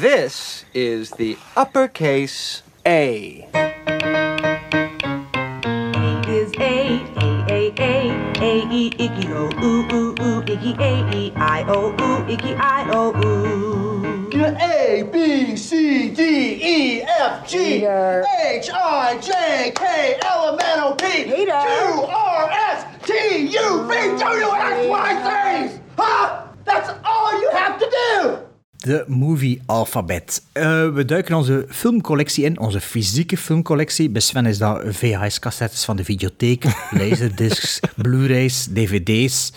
[0.00, 3.44] This is the uppercase A.
[6.28, 7.00] is A,
[7.48, 12.28] A, A, A, E, Icky, O, Ooh, Ooh, Ooh, Icky, A, E, I, O, Ooh,
[12.28, 13.75] Icky, I, O, Ooh.
[14.96, 20.94] A, B, C, D, E, F, G, H, I, J, K, L, M, N, O,
[20.94, 23.12] P, Q, R, S, T,
[23.44, 25.80] U, V, W, X, Y, Z.
[25.98, 26.46] Huh?
[26.64, 28.38] That's all you have to do.
[28.76, 30.42] De Movie Alphabet.
[30.52, 34.10] Eh, we duiken onze filmcollectie in, onze fysieke filmcollectie.
[34.10, 36.64] Bij Sven is dat VHS-cassettes van de videotheek,
[36.98, 39.52] laserdiscs, Blu-rays, DVD's,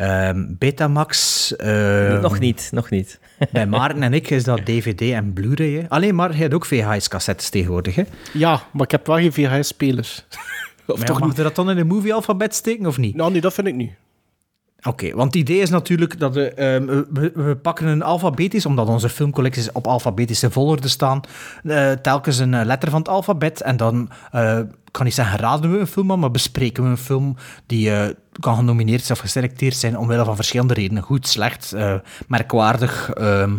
[0.00, 1.56] ehm, Betamax.
[1.56, 3.20] ehm, nog niet, nog niet.
[3.52, 5.86] Bij Maarten en ik is dat DVD en Blu-ray.
[5.88, 7.94] Alleen maar, hij had ook VHS-cassettes tegenwoordig.
[7.94, 8.02] Hè?
[8.32, 10.24] Ja, maar ik heb wel geen VHS-spelers.
[10.86, 13.14] Of toch mag je dat dan in de Movie Alphabet steken of niet?
[13.14, 13.92] Nou, nee, dat vind ik niet.
[14.82, 18.88] Oké, want het idee is natuurlijk dat we, ehm, we, we pakken een alfabetisch, omdat
[18.88, 21.20] onze filmcollecties op alfabetische volgorde staan,
[21.64, 23.60] eh, telkens een eh, letter van het alfabet.
[23.60, 26.88] En dan, eh, ik kan niet zeggen raden we een film, aan, maar bespreken we
[26.88, 27.36] een film
[27.66, 27.90] die
[28.40, 31.02] kan genomineerd zijn of geselecteerd zijn omwille van verschillende redenen.
[31.02, 31.74] Goed, slecht,
[32.26, 33.54] merkwaardig, ehm,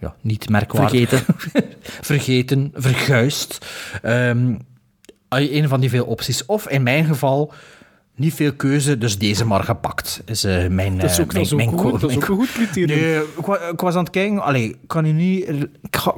[0.00, 1.08] ja, niet merkwaardig.
[1.08, 1.34] Vergeten.
[2.10, 3.66] Vergeten, verguist.
[4.02, 4.54] Ehm,
[5.28, 6.46] een van die veel opties.
[6.46, 7.52] Of in mijn geval
[8.20, 10.22] niet veel keuze, dus deze maar gepakt.
[10.24, 12.16] Is eh, mijn, Dat is eh, ook- mijn, dat is ook mijn goed, dat is
[12.16, 12.98] ook een goed criterium.
[13.00, 15.48] Nee, ik, wa- ik was aan het kijken, allee, kan u niet...
[15.82, 16.14] Ik ga-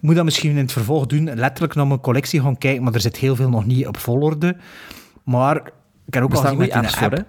[0.00, 3.00] moet dat misschien in het vervolg doen, letterlijk naar mijn collectie gaan kijken, maar er
[3.00, 4.56] zit heel veel nog niet op volgorde.
[5.24, 5.56] Maar
[6.06, 7.24] ik heb ook al gezien met apps voor, app-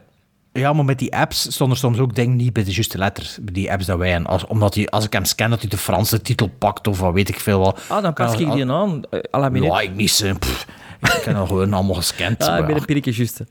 [0.53, 3.37] Ja, maar met die apps stonden er soms ook dingen niet bij de juiste letters.
[3.41, 4.13] Die apps dat wij...
[4.13, 6.99] En als, omdat hij, als ik hem scan, dat hij de Franse titel pakt of
[6.99, 7.81] wat weet ik veel wat.
[7.87, 9.03] Ah, dan pas Kan- ik die aan.
[9.09, 9.19] eh.
[9.63, 10.05] Ja, ik niet.
[10.39, 10.65] pff.
[10.99, 12.39] Ik heb dat gewoon allemaal gescand.
[12.39, 12.79] Maar ik ben ja.
[12.79, 13.43] een pirkje juist.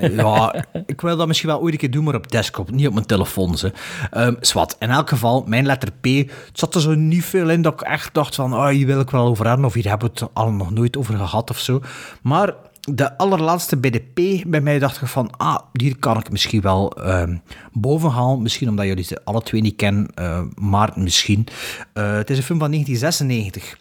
[0.00, 2.94] Ja, ik wil dat misschien wel ooit een keer doen, maar op desktop, niet op
[2.94, 3.58] mijn telefoon.
[3.58, 3.72] Ze.
[4.10, 4.76] Ehm, zwat.
[4.78, 7.80] In elk geval, mijn letter P, het zat er zo niet veel in dat ik
[7.80, 10.30] echt dacht van, ah, hier wil ik wel over hebben, of hier hebben we het
[10.32, 11.80] al nog nooit over gehad of zo.
[12.22, 16.30] Maar de allerlaatste bij de P, bij mij dacht ik van, ah, die kan ik
[16.30, 17.36] misschien wel ehm,
[17.72, 18.42] boven halen.
[18.42, 21.46] Misschien omdat jullie ze alle twee niet kennen, eh, maar misschien.
[21.92, 23.76] Eh, het is een film van 1996.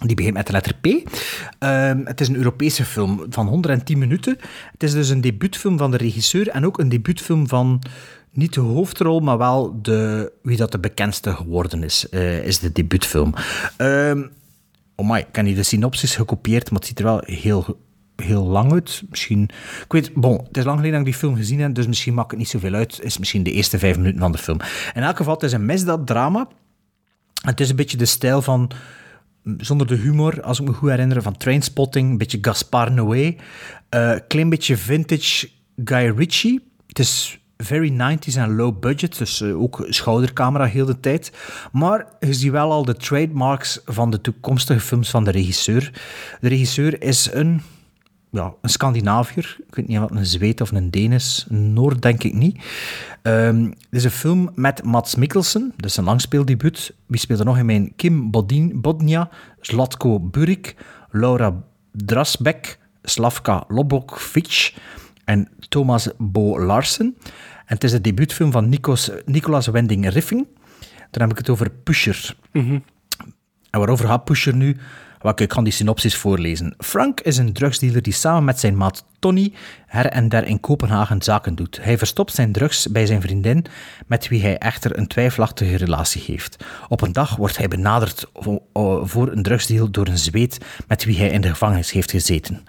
[0.00, 0.86] Die begint met de letter P.
[1.58, 4.38] Ehm, het is een Europese film van 110 minuten.
[4.72, 7.82] Het is dus een debuutfilm van de regisseur en ook een debuutfilm van
[8.32, 12.72] niet de hoofdrol, maar wel de, wie dat de bekendste geworden is, eh, is de
[12.72, 13.34] debuutfilm.
[13.76, 14.22] Ehm
[14.96, 17.80] oh my, ik heb hier de synopsis gekopieerd, maar het ziet er wel heel,
[18.16, 19.02] heel lang uit.
[19.10, 19.42] Misschien,
[19.84, 22.14] ik weet, bon, het is lang geleden dat ik die film gezien heb, dus misschien
[22.14, 23.00] maakt het niet zoveel uit.
[23.02, 24.60] Is misschien de eerste vijf minuten van de film.
[24.94, 26.48] In elk geval, het is een misdaaddrama.
[27.42, 28.70] Het is een beetje de stijl van
[29.58, 33.36] zonder de humor, als ik me goed herinner, van Trainspotting, een beetje Gaspar Noé,
[33.88, 35.48] eh klein beetje vintage
[35.84, 36.68] Guy Ritchie.
[36.86, 41.32] Het is very 90s en low budget, dus eh, ook schoudercamera heel de tijd.
[41.72, 45.90] Maar je ziet wel al de trademarks van de toekomstige films van de regisseur.
[46.40, 47.62] De regisseur is een
[48.36, 49.56] ja, een Scandinaviër.
[49.68, 51.46] Ik weet niet wat een Zweed of een Deen is.
[51.48, 52.64] Een Noord denk ik niet.
[53.22, 55.72] Ehm dit is een film met Mats Mikkelsen.
[55.76, 56.94] Dat is een langspeeldebuut.
[57.06, 57.92] Wie speelt er nog in mijn?
[57.96, 59.28] Kim Bodin, Bodnia,
[59.60, 60.76] Zlatko Burik,
[61.10, 64.74] Laura Drasbeck, Slavka Lobok-Fitch
[65.24, 67.16] en Thomas Bo Larsen.
[67.66, 70.46] En het is de debuutfilm van Nikos, Nicolas Wending Riffing.
[71.10, 72.36] Dan heb ik het over Pusher.
[73.70, 74.76] En waarover gaat Pusher nu?
[75.26, 76.74] Wel, ik kan die synopsis voorlezen.
[76.78, 79.52] Frank is een drugsdealer die samen met zijn maat Tony
[79.86, 81.78] her en der in Kopenhagen zaken doet.
[81.82, 83.64] Hij verstopt zijn drugs bij zijn vriendin,
[84.06, 86.64] met wie hij echter een twijfelachtige relatie heeft.
[86.88, 88.62] Op een dag wordt hij benaderd vo-
[89.04, 90.58] voor een drugsdeal door een Zweed
[90.88, 92.64] met wie hij in de gevangenis heeft gezeten.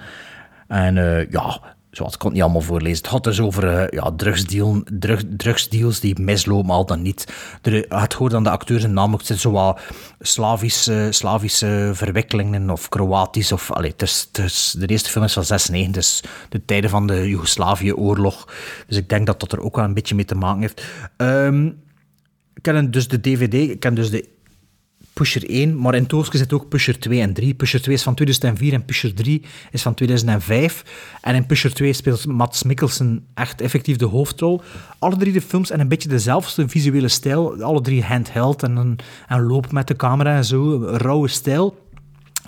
[0.68, 1.62] En eh, ja,
[1.98, 2.98] zoals ik kon het niet allemaal voorlezen.
[2.98, 7.34] Het gaat dus over eh, ja, drugsdeal, drug, drugsdeals die mislopen, al dan niet.
[7.62, 9.80] Er, het hoort aan de acteurs een naam, ook zit zo wat
[10.20, 13.52] Slavische, Slavische verwikkelingen of Kroatisch.
[13.52, 17.08] Of, allee, het is, het de eerste film is van 96, dus de tijden van
[17.08, 18.48] de Joegoslavië-oorlog.
[18.88, 20.84] Dus ik denk dat dat er ook wel een beetje mee te maken heeft.
[21.18, 21.66] Ehm,
[22.54, 24.30] ik ken dus de DVD, ik ken dus de
[25.18, 27.54] Pusher 1, maar in Tooske zit ook Pusher 2 en 3.
[27.54, 30.84] Pusher 2 is van 2004 en Pusher 3 is van 2005.
[31.22, 34.62] En in Pusher 2 speelt Mats Mikkelsen echt effectief de hoofdrol.
[35.00, 37.62] Alle drie de films en een beetje dezelfde visuele stijl.
[37.64, 40.86] Alle drie handheld en, een- en lopen met de camera en zo.
[40.86, 41.86] Rauwe stijl.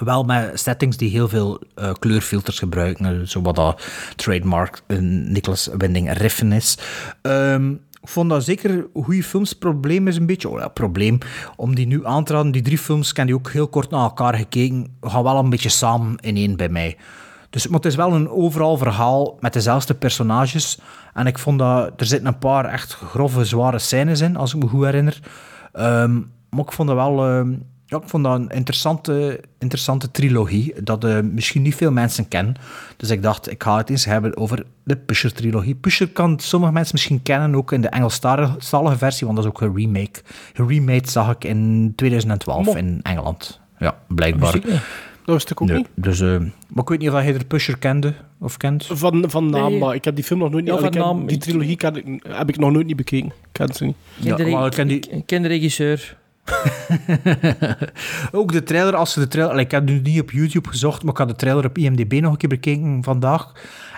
[0.04, 3.28] Wel met settings die heel veel eh, kleurfilters gebruiken.
[3.28, 3.82] Zo wat dat
[4.16, 6.78] trademark eh, Nicholas Winding Riffen is.
[7.22, 9.54] Ehm, ik vond dat zeker goede films.
[9.54, 10.50] Probleem is een beetje...
[10.50, 11.18] Oh ja, probleem.
[11.56, 12.52] Om die nu aan te raden.
[12.52, 14.98] Die drie films, heb die ook heel kort naar elkaar gekeken.
[15.02, 16.98] Gaan wel een beetje samen in één bij mij.
[17.50, 20.80] Dus, maar het is wel een overal verhaal met dezelfde personages.
[21.14, 21.94] En ik vond dat...
[21.98, 25.20] Er zitten een paar echt grove, zware scènes in, als ik me goed herinner.
[25.74, 26.14] Ehm,
[26.50, 27.26] maar ik vond dat wel...
[27.26, 27.54] ehm,
[27.90, 32.56] ja, ik vond dat een interessante, interessante trilogie, dat eh, misschien niet veel mensen kennen.
[32.98, 35.76] Dus ik dacht, ik ga het eens hebben over de Pusher-trilogie.
[35.76, 39.62] Pusher kan sommige mensen misschien kennen, ook in de Engelstalige versie, want dat is ook
[39.62, 40.22] een remake.
[40.54, 42.74] Remade zag ik in 2012 Mo.
[42.74, 43.60] in Engeland.
[43.80, 44.52] Ja, blijkbaar.
[45.26, 45.88] Dat wist ik ook Nee, niet.
[45.96, 46.28] Dus, eh,
[46.68, 48.86] maar ik weet niet of jij de Pusher kende of kent.
[48.92, 49.80] Van, van naam, Nee.
[49.80, 50.82] maar ik heb die film nog nooit Ja, niet...
[50.82, 51.82] van naam, die trilogie ik-
[52.28, 53.28] heb ik nog nooit niet bekeken.
[53.28, 53.96] Ik ken ze niet.
[54.24, 56.18] Ken de, Ja, maar ik ken die- ik ken de regisseur.
[58.40, 59.60] Ook de trailer, als ze de trailer...
[59.60, 62.32] Ik heb nu niet op YouTube gezocht, maar ik had de trailer op IMDb nog
[62.32, 63.52] een keer bekeken vandaag.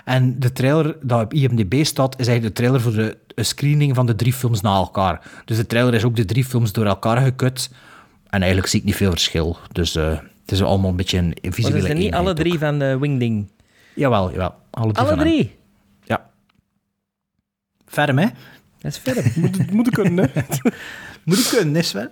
[0.04, 3.94] En de trailer dat op IMDb staat, is eigenlijk de trailer voor de een screening
[3.94, 5.20] van de drie films na elkaar.
[5.44, 7.70] Dus de trailer is ook de drie films door elkaar gekut.
[8.28, 9.56] En eigenlijk zie ik niet veel verschil.
[9.72, 10.10] Dus eh,
[10.40, 12.58] het is allemaal een beetje een Maar visuele ze zijn niet alle drie ook.
[12.58, 13.50] van de Wingding.
[13.94, 14.54] Jawel, jawel.
[14.70, 15.06] Alle drie.
[15.06, 15.26] Alle hem.
[15.26, 15.58] drie?
[16.04, 16.30] Ja.
[17.86, 18.26] Ferm, hè?
[18.78, 19.32] Dat is verder.
[19.40, 20.42] Moet, moet ik kunnen, hè?
[21.24, 22.08] Moet ik kunnen, is wel.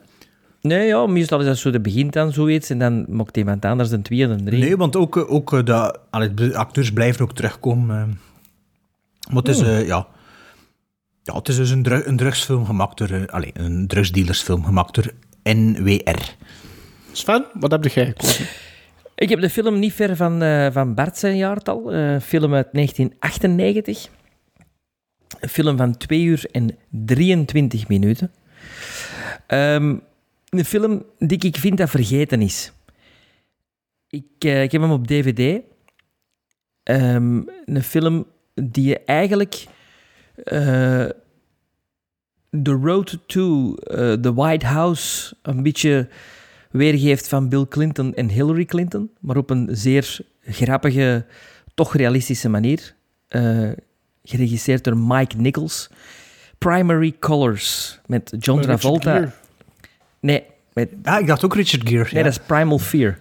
[0.60, 3.90] Nee, ja, meestal is dat zo, de begint dan zoiets en dan maakt iemand anders
[3.90, 4.60] een twee en een drie.
[4.60, 7.96] Nee, want ook, eh, ook eh, de, acteurs blijven ook terugkomen.
[8.00, 8.06] eh.
[9.28, 9.68] Maar het is, Hmm.
[9.68, 10.06] eh, ja...
[11.22, 13.26] Ja, het is dus een, een drugsfilm gemaakt door...
[13.30, 15.12] allee, een drugsdealersfilm gemaakt door
[15.42, 16.34] NWR.
[17.12, 18.46] Sven, wat heb jij gekozen?
[19.14, 21.92] Ik heb de film niet ver van, eh, van Bart zijn jaartal.
[21.92, 24.08] eh film uit 1998.
[25.40, 28.30] Een film van 2 uur en 23 minuten.
[29.46, 29.96] Ehm,
[30.50, 32.72] een film die ik vind dat vergeten is.
[34.08, 35.62] Ik, eh, ik heb hem op DVD.
[36.82, 39.66] Ehm, een film die je eigenlijk
[40.44, 41.08] eh,
[42.62, 46.08] The Road to eh, the White House een beetje
[46.70, 51.26] weergeeft van Bill Clinton en Hillary Clinton, maar op een zeer grappige,
[51.74, 52.94] toch realistische manier.
[53.28, 53.70] Eh,
[54.24, 55.90] geregisseerd door Mike Nichols.
[56.58, 59.32] Primary Colors met John Travolta.
[60.20, 60.42] Nee,
[60.72, 62.08] met, Ah, ik dacht ook Richard Gere.
[62.12, 63.18] nee, dat is Primal Fear.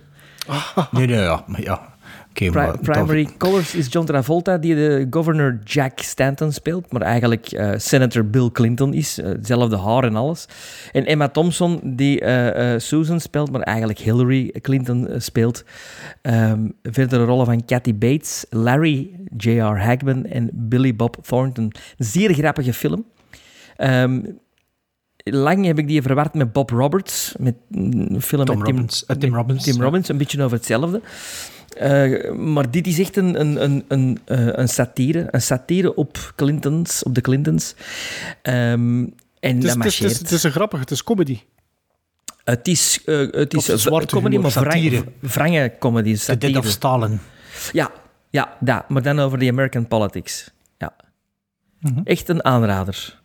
[0.91, 1.43] Nee, nee, ja.
[1.57, 1.87] ja.
[2.29, 2.77] Oké, Pri- maar...
[2.77, 8.25] Primary Colors is John Travolta, die de governor Jack Stanton speelt, maar eigenlijk eh, senator
[8.29, 9.17] Bill Clinton is.
[9.19, 10.45] eh, Hetzelfde haar en alles.
[10.91, 15.63] En Emma Thompson, die eh, Susan speelt, maar eigenlijk Hillary Clinton speelt.
[16.21, 19.83] Ehm verdere rollen van Kathy Bates, Larry J.R.
[19.83, 21.71] Hagman en Billy Bob Thornton.
[21.97, 23.05] Zeer grappige film.
[23.75, 24.19] Ehm,
[25.31, 29.05] lang heb ik die verward met Bob Roberts, met een film Tom met Tim, Robbins,
[29.05, 29.83] eh, Tim Robbins, Tim ja.
[29.83, 31.01] Robbins, een beetje over hetzelfde.
[31.77, 35.27] Eh, maar dit is echt een, een, een, een, eh, een satire.
[35.31, 37.75] Een satire op, Clintons, op de Clintons.
[38.41, 39.05] Ehm,
[39.39, 41.39] en Het is, dat het, is, het, is, een grappig, het is comedy.
[42.43, 43.01] Het is,
[43.31, 45.03] het is zwarte comedy, humor, maar satire.
[45.19, 46.15] wrange comedy.
[46.15, 46.69] The Dead of Satire.
[46.69, 47.19] Stalin.
[47.71, 47.91] Ja,
[48.29, 48.89] ja, dat.
[48.89, 50.51] Maar dan over de American politics.
[50.77, 50.95] Ja.
[51.79, 52.01] Mhm.
[52.03, 53.18] Echt een aanrader.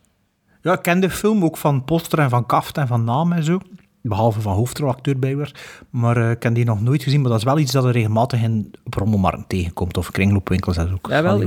[0.65, 3.43] Ja, ik ken de film ook van poster en van kaft en van naam en
[3.43, 3.59] zo.
[4.01, 5.51] Behalve van hoofdrolacteur blijkbaar.
[5.89, 7.21] Maar eh, ik heb die nog nooit gezien.
[7.21, 9.97] Maar dat is wel iets dat er regelmatig in op rommelmarkt tegenkomt.
[9.97, 11.45] Of kringloopwinkels en Ja, wel, op-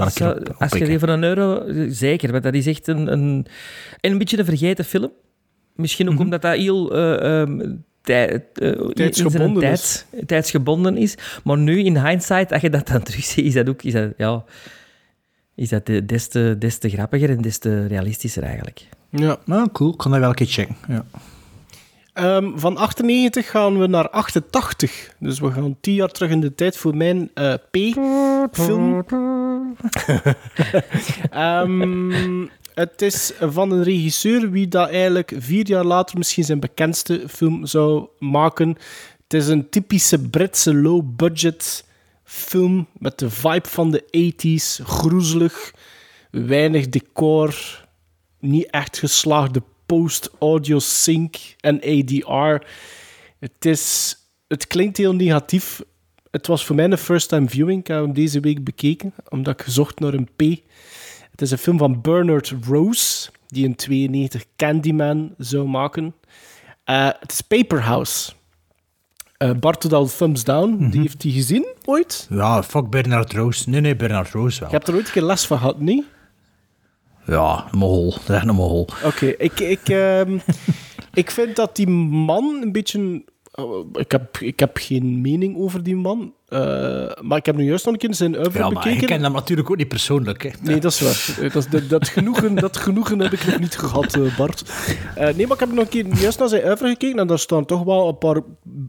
[0.59, 1.63] als je die voor een euro...
[1.89, 3.13] Zeker, want dat is echt een...
[3.13, 3.47] Een,
[4.01, 5.11] en een beetje een vergeten film.
[5.75, 6.23] Misschien ook Mhm.
[6.23, 6.93] omdat dat heel...
[6.95, 11.15] eh, ehm, tij- eh, in- in zijn Tijdsgebonden tijd- tijdsgebonden is.
[11.45, 13.83] Maar nu, in hindsight, als je dat dan terugziet, is dat ook...
[13.83, 14.45] Is dat, ja,
[15.55, 18.87] is dat de- des te, des te grappiger en des te realistischer eigenlijk.
[19.09, 19.39] Ja.
[19.45, 19.93] Nou, cool.
[19.93, 20.77] Ik kan dat wel een keer checken.
[20.89, 21.05] Ja.
[22.13, 25.15] Ehm, van 98 gaan we naar 88.
[25.19, 29.05] Dus we gaan 10 jaar terug in de tijd voor mijn eh, P-film.
[31.31, 37.25] Ehm, het is van een regisseur wie dat eigenlijk vier jaar later misschien zijn bekendste
[37.29, 38.69] film zou maken.
[39.23, 41.85] Het is een typische Britse low-budget
[42.25, 44.85] film met de vibe van de 80s.
[44.85, 45.73] Groezelig,
[46.31, 47.55] weinig decor,
[48.39, 52.67] niet echt geslaagde post-audio sync en ADR.
[53.39, 54.17] Het, is,
[54.49, 55.83] het klinkt heel negatief.
[56.31, 57.81] Het was voor mij een first-time viewing.
[57.81, 60.41] Ik heb hem deze week bekeken, omdat ik gezocht naar een P.
[61.31, 66.15] Het is een film van Bernard Rose, die in 92 Candyman zou maken.
[66.85, 68.33] Eh, het is Paper House.
[69.37, 70.89] Eh Bart doet al thumbs down.
[70.91, 72.27] Die heeft die gezien ooit?
[72.31, 73.67] ja, fuck Bernard Roos.
[73.67, 74.69] Nee, nee, Bernard Roos wel.
[74.69, 76.05] Je hebt er ooit een keer les van gehad, niet?
[77.29, 78.11] Ja, een.
[78.11, 78.59] Dat is echt een.
[79.05, 80.39] Oké, ik, ik, ehm,
[81.23, 83.23] ik vind dat die man een beetje...
[83.55, 86.33] oh, Ik heb, ik heb geen mening over die man.
[86.49, 86.59] eh,
[87.21, 89.01] maar ik heb nu juist nog een keer zijn oeuvre Ja, maar bekeken.
[89.01, 90.43] ik ken hem natuurlijk ook niet persoonlijk.
[90.43, 90.51] Hè.
[90.63, 91.45] Nee, dat is waar.
[91.47, 94.63] Eh, Dat, dat, dat, genoegen, dat genoegen heb ik nog niet gehad, eh, Bart.
[95.15, 97.39] Eh, nee, maar ik heb nog een keer juist naar zijn oeuvre gekeken en daar
[97.39, 98.41] staan toch wel een paar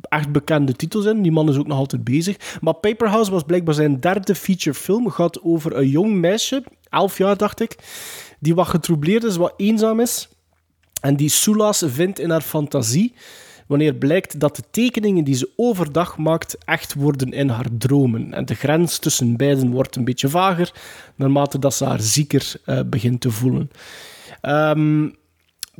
[0.01, 1.21] echt bekende titels in.
[1.21, 2.57] Die man is ook nog altijd bezig.
[2.61, 5.09] Maar Paperhouse was blijkbaar zijn derde feature film.
[5.09, 7.75] gaat over een jong meisje, elf jaar dacht ik,
[8.39, 10.29] die wat getroubleerd is, wat eenzaam is.
[11.01, 13.13] En die solace vindt in haar fantasie
[13.67, 18.33] wanneer blijkt dat de tekeningen die ze overdag maakt echt worden in haar dromen.
[18.33, 20.71] En de grens tussen beiden wordt een beetje vager
[21.15, 23.69] naarmate dat ze haar zieker eh, begint te voelen.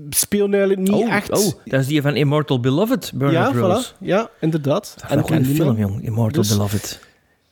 [0.09, 1.31] Speel eigenlijk niet oh, echt...
[1.31, 3.93] oh, dat is die van Immortal Beloved, Bernard ja, Rose.
[3.93, 3.97] voilà.
[3.99, 4.95] ja, inderdaad.
[5.01, 6.03] Dat is ook een film, jong.
[6.03, 6.99] Immortal Dus, Beloved.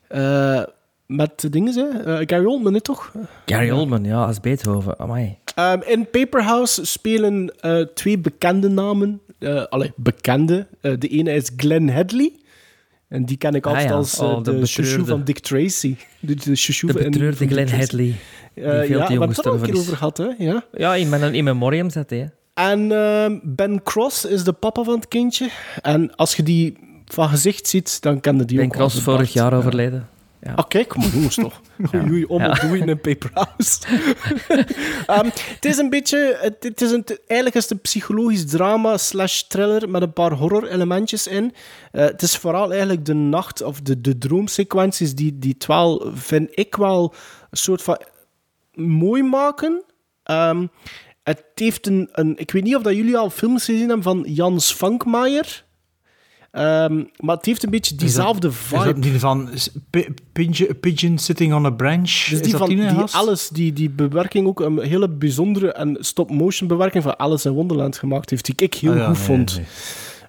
[0.08, 0.64] eh,
[1.08, 2.04] met de dingen, hè?
[2.18, 3.12] Eh, Gary Oldman, hè, toch?
[3.46, 5.00] Gary Oldman, ja, als Beethoven.
[5.00, 5.38] Amai.
[5.56, 9.22] Ehm, in Paperhouse spelen eh, twee bekende namen.
[9.70, 10.68] allee, bekende.
[10.82, 12.32] De ene is Glenn Hadley.
[13.08, 13.96] En die ken ik Ah, altijd ja.
[13.96, 15.96] als Oh, de de, chouchou van Dick Tracy.
[16.20, 17.70] De, de chouchou De betreurde Glenn.
[17.70, 18.06] Hadley.
[18.54, 20.28] Die veel ja, te we jong hebben het er al een keer over gehad, hè?
[20.38, 20.64] Ja.
[20.74, 22.32] Ja, in, mijn- in Memoriam zat hij.
[22.54, 25.50] En ehm, Ben Cross is de papa van het kindje.
[25.82, 29.34] En als je die van gezicht ziet, dan kende die Ben ook al Cross vorig
[29.34, 29.58] jaar Ja.
[29.58, 30.08] overleden.
[30.42, 30.54] Ja.
[30.54, 31.62] Ah, kijk, maar jongens toch.
[31.92, 32.54] Goeie om Ja.
[32.54, 33.80] doen in een paperhouse.
[35.08, 36.38] Ehm, het is een beetje...
[36.42, 40.32] Het, het is een, eigenlijk is het een psychologisch drama slash thriller met een paar
[40.32, 41.54] horror-elementjes in.
[41.92, 46.12] Eh, het is vooral eigenlijk de nacht of de, de droomsequenties die, die het wel,
[46.14, 47.14] vind ik wel,
[47.50, 48.02] een soort van
[48.74, 49.84] mooi maken.
[50.24, 50.68] Ehm,
[51.24, 52.38] het heeft een, een...
[52.38, 55.66] Ik weet niet of dat jullie al films gezien hebben van Jans Vankmaier.
[56.58, 58.84] Ehm, maar het heeft een beetje diezelfde Is vibe.
[58.84, 59.50] dat die van
[60.34, 62.02] pigeon, pigeon Sitting on a Branch?
[62.04, 63.04] Dus Is die dat van die, die?
[63.12, 67.98] Alice, die, die bewerking ook een hele bijzondere en stop-motion bewerking van Alice in Wonderland
[67.98, 69.56] gemaakt heeft, die ik heel Ah ja, goed nee, vond.
[69.56, 69.66] nee.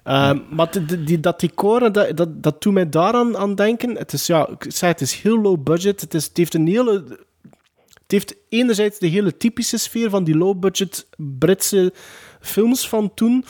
[0.03, 3.95] Ehm, Maar de- die, dat decor, dat, dat, dat doet mij daaraan aan denken.
[3.97, 6.01] Het is, ja, ik zei, het is heel low budget.
[6.01, 7.03] Het, is, het heeft een hele...
[7.93, 11.93] Het heeft enerzijds de hele typische sfeer van die low budget Britse
[12.41, 13.45] films van toen.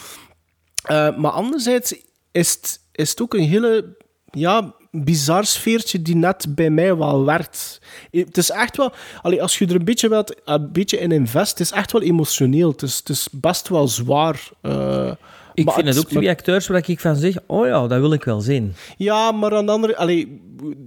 [0.83, 1.95] Eh, maar anderzijds
[2.31, 3.97] is het, is het ook een hele
[4.31, 7.81] ja, bizar sfeertje die net bij mij wel werkt.
[8.11, 8.91] Het is echt wel,
[9.39, 12.69] als je er een beetje, wilt, een beetje in invest, het is echt wel emotioneel.
[12.71, 14.49] Het is, het is best wel zwaar.
[14.61, 15.11] eh,
[15.53, 17.99] Ik maar vind het ook maar- twee acteurs waar ik van zeg, oh ja, dat
[17.99, 18.73] wil ik wel zien.
[18.97, 19.97] ja, maar aan de andere...
[19.97, 20.41] Allee,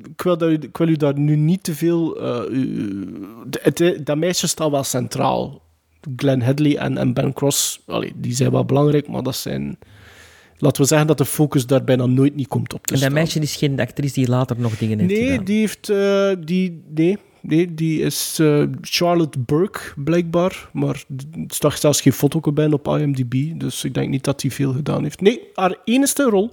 [0.08, 2.22] ik, wil dat, ik wil u daar nu niet te veel...
[2.52, 5.60] u- het- het- dat meisje staat wel centraal.
[6.16, 9.78] Glenn Headley en, en Ben Cross, allee, die zijn wel belangrijk, maar dat zijn...
[10.62, 13.10] Laten we zeggen dat de focus daar bijna nooit niet komt op te En dat
[13.10, 13.12] staan.
[13.12, 15.44] meisje is geen actrice die later nog dingen heeft Nee, gedaan.
[15.44, 15.88] die heeft...
[15.88, 20.68] eh, die, nee, nee, die is eh, Charlotte Burke, blijkbaar.
[20.72, 23.34] Maar er staat zelfs geen foto bij op IMDb.
[23.60, 25.20] Dus ik denk niet dat hij veel gedaan heeft.
[25.20, 26.50] Nee, haar enige rol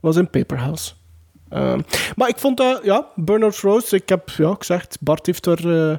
[0.00, 0.92] was in Paper House.
[1.48, 1.80] Ehm,
[2.16, 2.80] maar ik vond dat...
[2.84, 4.28] Ja, Bernard Rose, ik heb...
[4.30, 5.90] Ja, het, Bart heeft er...
[5.90, 5.96] eh,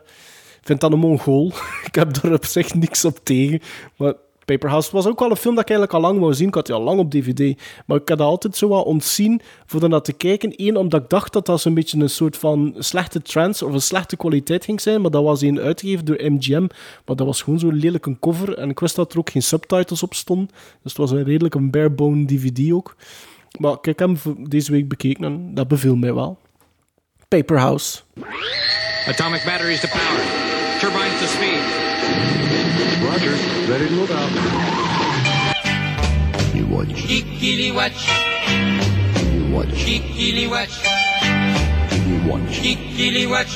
[0.61, 1.51] vindt dat een mongool.
[1.89, 3.59] ik heb daar op zich niks op tegen.
[3.97, 4.13] Maar
[4.49, 6.47] Paper House was ook wel een film dat ik eigenlijk al lang wou zien.
[6.47, 7.61] Ik had die al lang op DVD.
[7.85, 10.53] Maar ik had dat altijd zo wat ontzien voor daarnaar te kijken.
[10.55, 13.81] Eén, omdat ik dacht dat dat zo'n beetje een soort van slechte trends of een
[13.81, 15.01] slechte kwaliteit ging zijn.
[15.01, 16.67] Maar dat was een uitgegeven door MGM.
[17.05, 18.57] Maar dat was gewoon zo'n lelijke cover.
[18.57, 20.47] En ik wist dat er ook geen subtitles op stonden.
[20.81, 22.95] Dus het was een redelijk een barebone DVD ook.
[23.59, 24.17] Maar ik heb hem
[24.49, 26.37] deze week bekeken en dat beviel mij wel.
[27.27, 27.99] Paper House.
[29.07, 30.23] Atomic batteries to power.
[30.79, 32.58] Turbines to speed.
[33.03, 33.31] Roger.
[33.69, 34.29] Ready to move out.
[36.55, 36.87] You watch.
[36.89, 38.07] Kikili watch.
[39.33, 39.67] You watch.
[39.69, 40.83] Kikili watch.
[42.07, 42.59] You watch.
[42.61, 43.53] Kikili watch.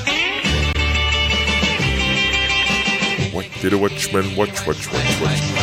[3.34, 5.63] What did a watchman watch, watch, watch, watch?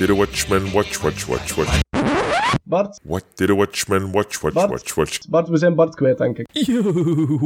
[0.00, 1.80] Did a watchman watch, watch, watch, watch?
[2.64, 3.00] Bart.
[3.04, 4.70] What did a watchman watch, watch, Bart.
[4.70, 5.18] watch, watch?
[5.28, 6.46] Bart, we zijn Bart kwijt, denk ik.
[6.52, 6.82] Yo,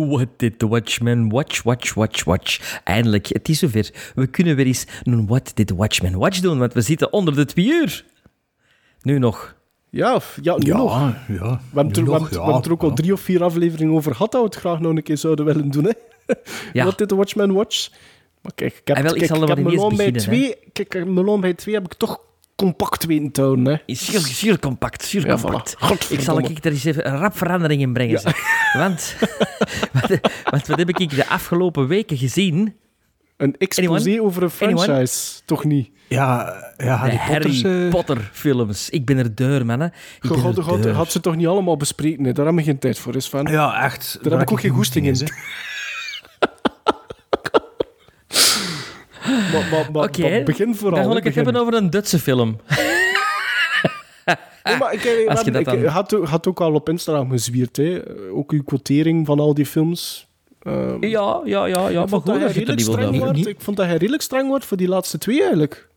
[0.06, 2.80] what did the Watchman watch, watch, watch, watch.
[2.84, 3.90] Eindelijk, het is zover.
[4.14, 7.34] We kunnen weer eens een What did the Watchman watch doen, want we zitten onder
[7.34, 8.04] de twee uur.
[9.02, 9.54] Nu nog.
[9.90, 10.92] Ja, ja nu Ja, nog.
[10.98, 13.12] ja, We hebben, nu er, we, nog, hebben, we ja, hebben er ook al drie
[13.12, 15.84] of vier afleveringen over gehad dat we het graag nog een keer zouden willen doen.
[15.84, 15.90] Hè?
[16.72, 16.84] Ja.
[16.84, 17.90] Wat dit de Watchman Watch?
[18.42, 20.12] Maar kijk, ik heb, Ah, wel, ik kijk, zal er ik heb ineens Melon bij
[20.12, 22.20] beginnen, twee, kijk, ik- Melon bij twee heb ik toch
[22.56, 23.66] compact weten te houden.
[23.66, 23.94] Hè?
[23.94, 25.76] Zeer, zeer compact, zeer Ja, compact.
[25.76, 26.08] voilà.
[26.10, 28.22] Ik zal ik er eens even een rap verandering in brengen.
[28.72, 29.16] Want,
[29.92, 30.20] want,
[30.50, 32.74] want wat heb ik de afgelopen weken gezien?
[33.36, 34.22] Een exposé Anyone?
[34.22, 34.82] over een Anyone?
[34.84, 35.90] franchise, toch niet?
[36.08, 38.90] Ja, ja Harry de Potters, Harry Potter films.
[38.90, 39.80] Ik ben er deur, man.
[39.80, 40.94] Had, er had, deur.
[40.94, 42.24] had ze toch niet allemaal bespreken?
[42.24, 42.32] hè?
[42.32, 43.46] Daar hebben we geen tijd voor, is van.
[43.50, 44.18] Ja, echt.
[44.22, 45.28] Daar heb ik ook geen goesting in.
[49.60, 50.98] Maar, maar, maar, Oké, maar begin vooral.
[50.98, 52.56] dan wil ik het hebben over een Duitse film.
[54.64, 56.88] Nee, maar ik, ik, Als je dat ik, dan- had, ook- had ook al op
[56.88, 57.76] Instagram gezwierd.
[57.76, 58.00] Hè.
[58.32, 60.26] Ook uw quotering van al die films.
[60.62, 61.88] Ehm, Ja, ja, ja, ja.
[61.88, 63.46] ik Maar vond goed, dat je er niet wordt.
[63.46, 65.88] Ik vond dat hij redelijk streng wordt voor die laatste twee, eigenlijk.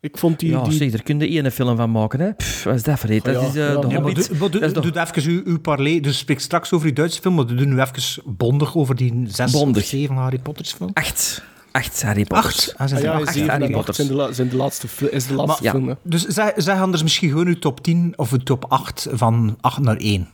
[0.00, 0.50] Ik vond die...
[0.50, 0.72] Ja, die...
[0.72, 2.20] zeg, daar kun je één film van maken.
[2.20, 2.32] Hè.
[2.34, 3.08] Pff, wat is dat voor?
[3.22, 3.50] Dat is eh, ja.
[3.52, 4.28] de Ja, Ja, maar Hobbit.
[4.28, 6.00] doe, maar doe, Dat is doe toch- even uw, uw parley.
[6.00, 9.52] Dus spreek straks over die Duitse film, maar doe nu even bondig over die zes
[9.52, 9.82] Bondig.
[9.82, 10.90] of zeven Harry Potters film.
[10.92, 11.42] Acht.
[11.74, 12.68] Acht Harry Potters.
[12.68, 12.78] Acht?
[12.78, 13.96] Ah, zijn Ah, ja, acht zeven Harry en acht Potters.
[13.96, 15.88] zijn de, la- zijn de laatste, is de laatste Maar- film.
[15.88, 15.94] Hè.
[16.02, 19.78] Dus zeg, zeg anders misschien gewoon uw top 10 of uw top 8 van 8
[19.78, 20.28] naar 1.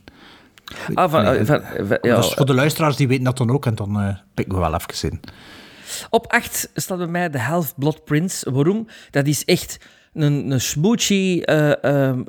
[0.93, 3.65] Ah, van, Nee, van, van- ja, dus voor de luisteraars die weten dat dan ook
[3.65, 5.19] en dan eh pikken we wel even in.
[6.09, 8.51] Op 8 staat bij mij de Half-Blood Prince.
[8.51, 8.87] Waarom?
[9.11, 9.77] Dat is echt
[10.13, 12.21] een, een smoochy eh, ehm,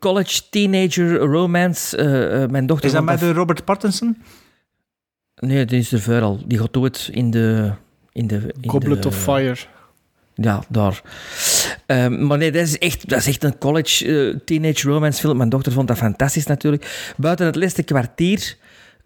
[0.00, 1.96] college teenager romance.
[1.96, 4.22] Eh, mijn dochter Is dat met de Robert Pattinson?
[5.34, 6.40] Nee, die is er al.
[6.46, 7.72] Die gaat dood in de...
[8.16, 9.56] In de in Goblet de, of Fire.
[10.34, 11.02] Ja, daar.
[11.86, 15.36] Ehm, maar nee, dat is echt, dat is echt een college eh, teenage romance film.
[15.36, 17.12] Mijn dochter vond dat fantastisch natuurlijk.
[17.16, 18.56] Buiten het laatste kwartier,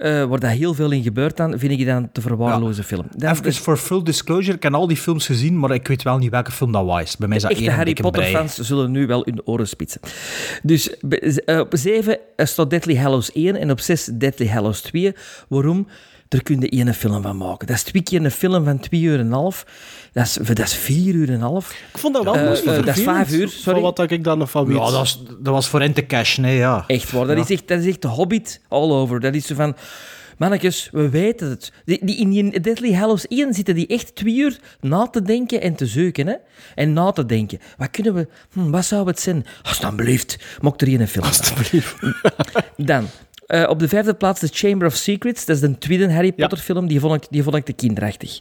[0.00, 3.06] waar dat heel veel in gebeurt dan, vind ik die dan te verwaarlozen film.
[3.16, 6.18] Dan, Even voor full disclosure, ik heb al die films gezien, maar ik weet wel
[6.18, 7.16] niet welke film dat was.
[7.16, 7.92] Bij mij is dat echte Harry.
[7.92, 10.00] Potter-fans zullen nu wel hun oren spitsen.
[10.62, 15.14] Dus eh, op 7 staat Deadly Hallows 1 en op 6 Deadly Hallows 2.
[15.48, 15.86] Waarom?
[16.30, 17.66] Daar kun je één film van maken.
[17.66, 19.66] Dat is twee keer een film van 2 uur en een half.
[20.12, 21.70] Dat is, dat is 4 uur en een half.
[21.92, 23.80] Ik vond dat wel mooi eh, dat is vijf uur, sorry.
[23.80, 24.76] Van wat ik daar nog van weet.
[24.76, 26.84] Ja, dat was, dat was voor in te cashen, hè, ja.
[26.86, 27.26] Echt waar.
[27.26, 27.42] Dat, Ja.
[27.42, 29.20] is echt, dat is echt de Hobbit all over.
[29.20, 29.76] Dat is zo van...
[30.38, 31.72] Mannetjes, we weten het.
[31.84, 35.60] Die, die, in die Deadly Hallows 1 zitten die echt twee uur na te denken
[35.60, 36.26] en te zeuken.
[36.26, 36.34] Hè?
[36.74, 37.58] En na te denken.
[37.76, 38.28] Wat kunnen we...
[38.52, 39.46] Hm, wat zou het zijn?
[39.62, 41.94] Alsjeblieft, mocht er hier een film Alsjeblieft.
[42.76, 43.06] Dan,
[43.50, 45.44] eh, op de vijfde plaats The Chamber of Secrets.
[45.44, 46.86] Dat is de tweede Harry Potter film.
[46.86, 48.40] Die vond ik, die vond ik te kinderachtig.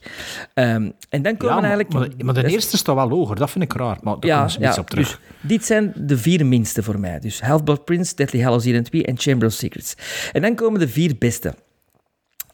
[0.54, 1.94] Ehm, en dan komen Ja, maar, eigenlijk...
[1.94, 3.36] maar, maar de is- eerste staat wel hoger.
[3.36, 3.98] Dat vind ik raar.
[4.02, 5.08] Maar daar komen ze iets op terug.
[5.08, 5.18] Dus
[5.50, 7.20] dit zijn de vier minste voor mij.
[7.20, 9.96] Dus Half-Blood Prince, Deadly Hallows 1 en 2 en Chamber of Secrets.
[10.32, 11.54] En dan komen de vier beste.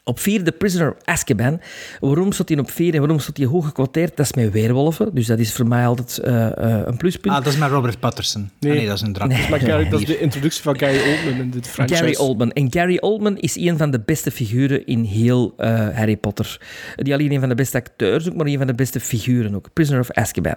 [0.07, 1.61] Op vier The Prisoner of Azkaban.
[1.99, 4.18] Waarom staat hij op vier en waarom staat hij hoog gekwoteerd?
[4.18, 7.36] Dat is met weerwolven, dus dat is voor mij altijd eh, eh, een pluspunt.
[7.36, 8.49] Ah, dat is met Robert Patterson.
[8.60, 9.27] Nee, nee dat is een drak.
[9.27, 9.49] Nee.
[9.49, 11.99] Maar Gary, dat is de introductie van Gary Oldman in dit franchise.
[11.99, 12.52] Gary Oldman.
[12.52, 16.61] En Gary Oldman is een van de beste figuren in heel eh, Harry Potter.
[16.95, 19.68] Niet alleen een van de beste acteurs, ook maar een van de beste figuren ook.
[19.73, 20.56] Prisoner of Azkaban.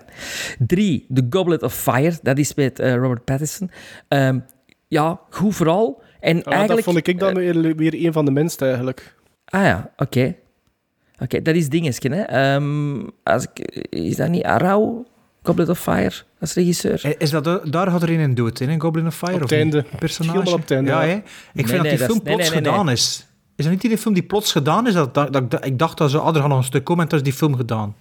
[0.59, 2.19] Drie, The Goblet of Fire.
[2.23, 3.71] Dat is met eh, Robert Pattinson.
[4.09, 4.39] Ehm,
[4.89, 6.03] ja, goed vooral.
[6.21, 6.85] En Ah, eigenlijk...
[6.85, 9.17] dat vond ik dan weer, weer een van de minste eigenlijk.
[9.49, 10.35] Ah ja, oké.
[11.23, 12.21] Oké, dat is dingetje, hè.
[12.23, 13.59] Ehm, als ik,
[13.91, 15.05] is dat niet Arau?
[15.43, 17.05] Goblet of Fire, als regisseur?
[17.05, 19.35] Eh, Is dat, daar had er een dood in, in Goblin of Fire?
[19.35, 19.85] Op of einde.
[19.99, 20.33] Personage?
[20.39, 21.09] Helemaal op het einde, Ja, ja.
[21.09, 21.15] hè?
[21.15, 21.23] Ik
[21.53, 22.95] Nee, vind dat die film plots nee, nee, gedaan nee.
[22.95, 23.27] is.
[23.57, 24.95] Is dat niet die film die plots gedaan is?
[24.95, 27.09] Dat, dat, dat- ik dacht dat ze, ah, er gaat nog een stuk komen en
[27.09, 27.97] toen is die film gedaan.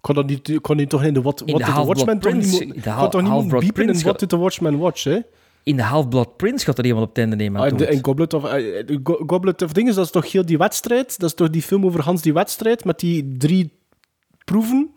[0.00, 2.18] Kon dat niet, kon niet toch in de What, In what de Did the Watchmen
[2.18, 5.18] toch niet, kon toch niet biepen in What Did the Watchmen Watch, hè?
[5.62, 7.60] In de Half-Blood Prince gaat er iemand op het einde nemen.
[7.60, 8.42] Ah, en, Goblet of,
[9.04, 11.18] Go- Goblet of Dingen, dat is toch heel die wedstrijd?
[11.18, 13.72] Dat is toch die film over Hans die wedstrijd met die drie
[14.44, 14.90] proeven?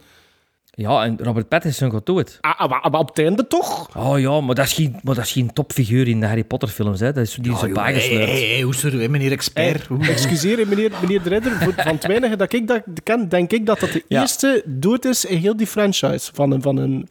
[0.78, 2.38] Ja, en Robert Pattinson gaat dood.
[2.42, 3.96] Ah, ah, maar, maar op het einde toch?
[3.98, 6.70] Oh ja, maar dat is geen, maar dat is geen topfiguur in de Harry Potter
[6.70, 7.00] films.
[7.00, 7.12] Hè.
[7.14, 8.62] Dat is, die zo bijgesleurd.
[8.62, 9.88] Hoe is er, meneer expert?
[10.02, 13.66] Excuseer, meneer, meneer de Ridder, voor- van het weinige dat ik dat ken, denk ik
[13.66, 14.22] dat dat de Ja.
[14.22, 17.10] eerste dood is in heel die franchise van een, van een,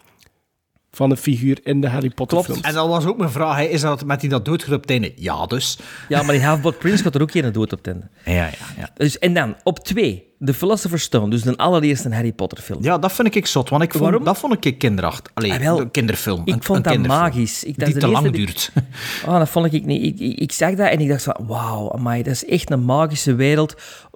[0.97, 2.47] van een figuur in de Harry Potter Klopt.
[2.47, 2.61] films.
[2.63, 3.57] En dat was ook mijn vraag.
[3.57, 3.63] hè.
[3.65, 5.13] Is dat met die dat doodgaat op het einde?
[5.17, 5.79] Ja, dus.
[6.09, 8.09] Ja, maar in Half-Blood Prince gaat er ook geen dood op het einde.
[8.25, 8.91] Ja, ja, ja.
[8.97, 11.31] Dus, en dan, op twee, The Philosopher's Stone.
[11.31, 12.83] Dus de allereerste Harry Potter film.
[12.83, 14.25] Ja, dat vind ik zot, want ik vond, Waarom?
[14.25, 15.31] dat vond ik kinderachtig.
[15.35, 16.43] Allee, Ah, wel, een kinderfilm.
[16.45, 17.23] Ik een, vond een dat kinderfilm.
[17.23, 17.65] magisch.
[17.65, 18.71] Ik, dat die te lang die- duurt.
[19.27, 20.03] Oh, dat vond ik niet.
[20.05, 22.85] Ik, ik, ik zag dat en ik dacht van, wauw, amai, dat is echt een
[22.85, 23.75] magische wereld.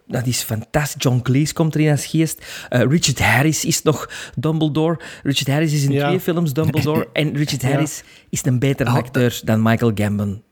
[0.08, 1.02] Dat is fantastisch.
[1.02, 2.44] John Cleese komt erin als geest.
[2.68, 4.98] Eh, Richard Harris is nog Dumbledore.
[5.22, 6.06] Richard Harris is in Ja.
[6.06, 7.08] twee films Dumbledore.
[7.12, 7.68] En Richard Ja.
[7.68, 10.42] Harris is een betere Oh, acteur dan Michael Gambon.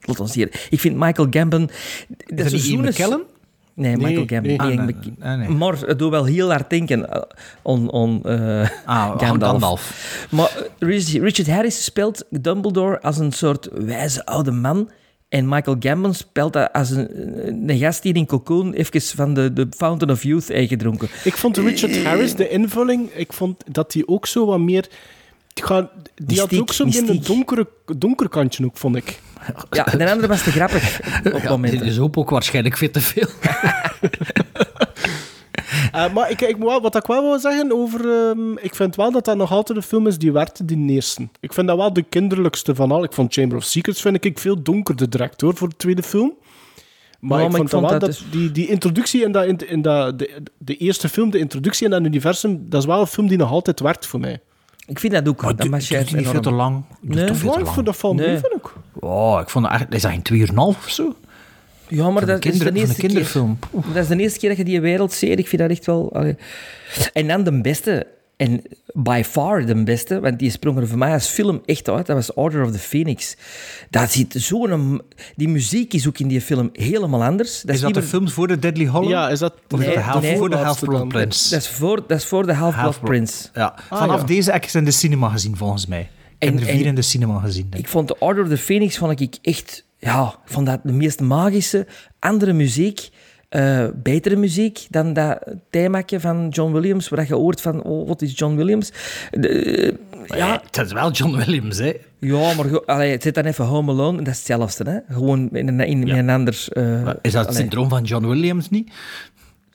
[0.00, 0.66] Laat ons hier.
[0.70, 1.70] Ik vind Michael Gambon...
[2.26, 3.22] Is dat Ian McKellen?
[3.74, 4.56] Nee, Michael Gambon.
[4.56, 4.76] nee.
[4.76, 5.48] Nee, Ah, nee, nee.
[5.56, 7.22] Maar het doet wel heel hard denken eh,
[7.62, 9.50] on, on eh, Ah, Gandalf.
[9.50, 10.26] Gandalf.
[10.30, 14.90] Maar Rich- Richard Harris speelt Dumbledore als een soort wijze oude man.
[15.28, 19.52] En Michael Gambon speelt dat als een, een gast die in Cocoon even van de,
[19.52, 21.08] de Fountain of Youth heeft gedronken.
[21.24, 24.88] Ik vond Richard Harris, de invulling, ik vond dat hij ook zo wat meer...
[26.14, 29.20] Die, had ook zo'n een donkere, donker kantje ook, vond ik.
[29.70, 31.00] Ja, en de andere was te grappig
[31.32, 31.78] op Ja, momenten.
[31.78, 33.28] dit is ook, ook waarschijnlijk veel te veel.
[35.96, 38.28] Eh, maar ik, ik, moet wel- wat ik wel wil zeggen over...
[38.28, 41.28] ehm, ik vind wel dat dat nog altijd een film is die werkt, die eerste.
[41.40, 43.04] Ik vind dat wel de kinderlijkste van al.
[43.04, 46.32] Ik vond Chamber of Secrets vind ik veel donkerder direct, hoor, voor de tweede film.
[47.20, 49.68] Maar, ik vond, ik vond dat wel dat dat, die, die introductie in, dat, in,
[49.68, 53.06] in dat, de, de eerste film, de introductie in dat universum, dat is wel een
[53.06, 54.40] film die nog altijd werkt voor mij.
[54.86, 55.42] Ik vind dat ook.
[55.42, 56.84] Maar dat die niet veel te lang?
[57.00, 57.30] Nee.
[57.30, 57.68] te lang?
[57.68, 58.26] vind dat valt Nee.
[58.28, 58.72] mee, vind ik.
[58.94, 59.94] Oh, ik vond dat echt...
[59.94, 61.14] Is dat geen 2,5 of zo?
[61.88, 63.06] Ja, maar dat is de eerste keer.
[63.08, 63.58] kinderfilm.
[63.92, 65.38] Dat is de eerste keer dat je die wereld ziet.
[65.38, 66.14] Ik vind dat echt wel...
[66.14, 66.36] allee.
[67.12, 68.06] En dan de beste,
[68.36, 72.06] en by far de beste, want die sprong er voor mij als film echt uit.
[72.06, 73.36] Dat was Order of the Phoenix.
[73.90, 75.02] Dat zit zo'n...
[75.36, 77.64] Die muziek is ook in die film helemaal anders.
[77.64, 79.10] Is dat de meer- film voor de Deadly Hollow?
[79.10, 79.52] Ja, is dat...
[79.70, 80.36] Of is Nee, dat de half, nee.
[80.36, 81.08] voor de Half-Blood.
[81.08, 81.50] Prince?
[81.50, 83.00] Dat is voor, dat is voor de Half-Blood.
[83.00, 83.48] Prince.
[83.54, 84.26] Ja, Ah, vanaf ja.
[84.26, 86.00] deze heb ik ze in de cinema gezien, volgens mij.
[86.38, 87.66] Ik heb En- er vier en- in de cinema gezien.
[87.70, 89.84] denk Ik vond de Order of the Phoenix vond ik echt...
[89.98, 91.86] Ja, ik vond dat de meest magische,
[92.18, 93.08] andere muziek...
[93.48, 95.38] eh, betere muziek dan dat
[95.70, 98.92] themaatje van John Williams, waar je hoort van, oh, wat is John Williams?
[99.30, 99.94] De,
[100.26, 101.92] Ja, het is wel John Williams, hè.
[102.18, 105.14] ja, maar allee, het zit dan even Home Alone, dat is hetzelfde, hè?
[105.14, 106.66] Gewoon in een, in, een ander...
[106.72, 107.52] eh, Is dat het allee.
[107.60, 108.90] syndroom van John Williams niet?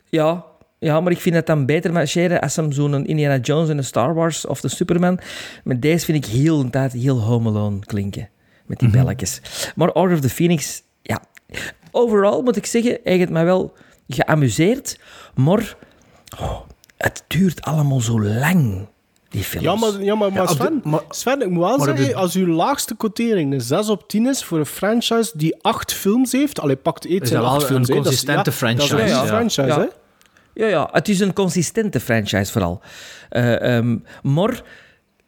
[0.09, 0.45] Ja,
[0.79, 3.83] ja, maar ik vind het dan beter marcheren als hem zo'n Indiana Jones en een
[3.83, 5.19] Star Wars of de Superman.
[5.63, 8.29] Met deze vind ik heel tijd heel Home Alone klinken.
[8.71, 9.41] Met die belletjes.
[9.75, 11.21] Maar Order of the Phoenix, ja.
[11.91, 13.73] Overal moet ik zeggen, hij heeft mij wel
[14.07, 14.99] geamuseerd.
[15.35, 15.75] Maar
[16.39, 16.59] oh,
[16.97, 18.87] het duurt allemaal zo lang,
[19.29, 19.65] die films.
[19.65, 22.35] Ja, maar, ja, maar, maar, de- Sven, maar- Sven, ik moet wel zeggen, de- als
[22.35, 26.59] uw laagste quotering een 6 op 10 is voor een franchise die acht films heeft,
[26.59, 27.87] allee, pakt eet Is zijn dat wel acht een films.
[27.87, 27.93] hè.
[27.95, 29.25] Dat is- consistente ja, franchise, Dat is een ja.
[29.25, 29.79] franchise, Ja.
[29.79, 29.85] hè?
[30.53, 32.81] Ja, ja, het is een consistente franchise vooral.
[33.29, 34.61] Eh, ehm, maar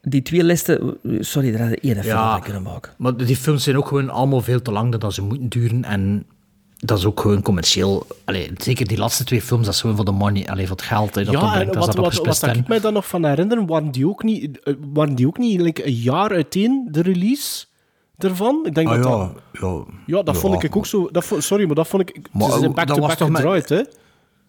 [0.07, 0.97] die twee lessen...
[1.19, 2.39] Sorry, daar had ik één film Ja.
[2.39, 2.91] kunnen maken.
[2.97, 5.83] Maar die films zijn ook gewoon allemaal veel te lang dan dat ze moeten duren.
[5.83, 6.25] En
[6.79, 8.07] dat is ook gewoon commercieel.
[8.25, 10.85] Allee, zeker die laatste twee films, dat is gewoon voor de money, allee, voor het
[10.85, 11.15] geld.
[11.15, 13.25] hè, dat ja, opbrengt, en dat wat, dat wat, wat ik mij daar nog van
[13.25, 17.01] herinner, waren die ook niet, eh, waren die ook niet like, een jaar uiteen, de
[17.01, 17.65] release
[18.17, 18.61] ervan?
[18.65, 19.31] Ik denk Ah, dat ja, dat...
[19.61, 19.83] ja,
[20.17, 20.41] Ja, dat ja.
[20.41, 21.09] vond ik ook zo...
[21.11, 22.19] Dat, sorry, maar dat vond ik...
[22.31, 23.81] Maar ze zijn back-to-back was toch met- gedraaid, hè?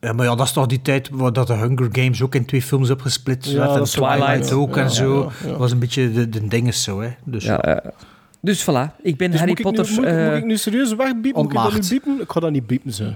[0.04, 2.44] Ja, maar ja, dat is toch die tijd waar dat de Hunger Games ook in
[2.44, 3.76] twee films opgesplitst Ja, werd.
[3.76, 5.18] En Twilight Twilight, ook ja, en zo.
[5.18, 5.48] ja, ja.
[5.48, 7.08] Dat was een beetje de, de dinges zo, hè.
[7.24, 7.82] Dus, Ja,
[8.40, 9.88] dus voilà, ik ben Dus Harry Potter...
[9.94, 11.42] moet, eh, moet ik nu serieus wegbiepen?
[11.42, 12.20] Moet ik dat nu biepen?
[12.20, 13.14] Ik ga dat niet biepen, ze.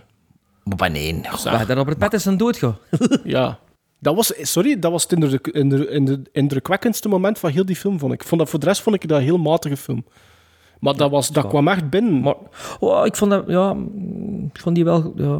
[0.64, 1.38] Maar wanneer?
[1.44, 2.76] waar dat Robert Pattinson doodgaat.
[3.24, 3.58] Ja.
[4.00, 7.98] Dat was, sorry, dat was het indruk, indruk, indruk- indrukwekkendste moment van heel die film,
[7.98, 8.24] vond ik.
[8.24, 10.04] Vond dat, voor de rest vond ik dat een heel matige film.
[10.80, 12.20] Maar dat, was, dat kwam echt binnen.
[12.20, 12.34] Maar
[12.80, 13.76] oh, ik vond dat, ja,
[14.52, 15.38] ik vond die wel, ja.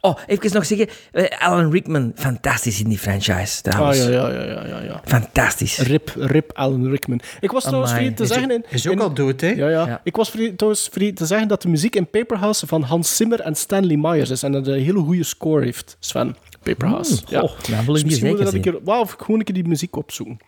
[0.00, 3.98] Oh, even nog zeggen, eh, Alan Rickman, fantastisch in die franchise Ah, trouwens.
[3.98, 5.00] ja, ja, ja, ja, ja, ja.
[5.04, 5.78] Fantastisch.
[5.78, 7.20] Rip, rip Alan Rickman.
[7.40, 8.50] Ik was trouwens vergeten te Is zeggen...
[8.50, 9.48] in- is ook in- al dood, hè?
[9.48, 9.86] Ja, ja.
[9.86, 10.00] Ja.
[10.04, 13.54] Ik was trouwens vergeten te zeggen dat de muziek in Paperhouse van Hans Zimmer en
[13.54, 14.42] Stanley Myers is.
[14.42, 16.36] En dat een hele goede score heeft, Sven.
[16.62, 17.14] Paperhouse.
[17.28, 19.66] Hmm, goh, nou wil ik moet zeker dat een keer, wauw, gewoon een keer die
[19.68, 20.38] muziek opzoeken.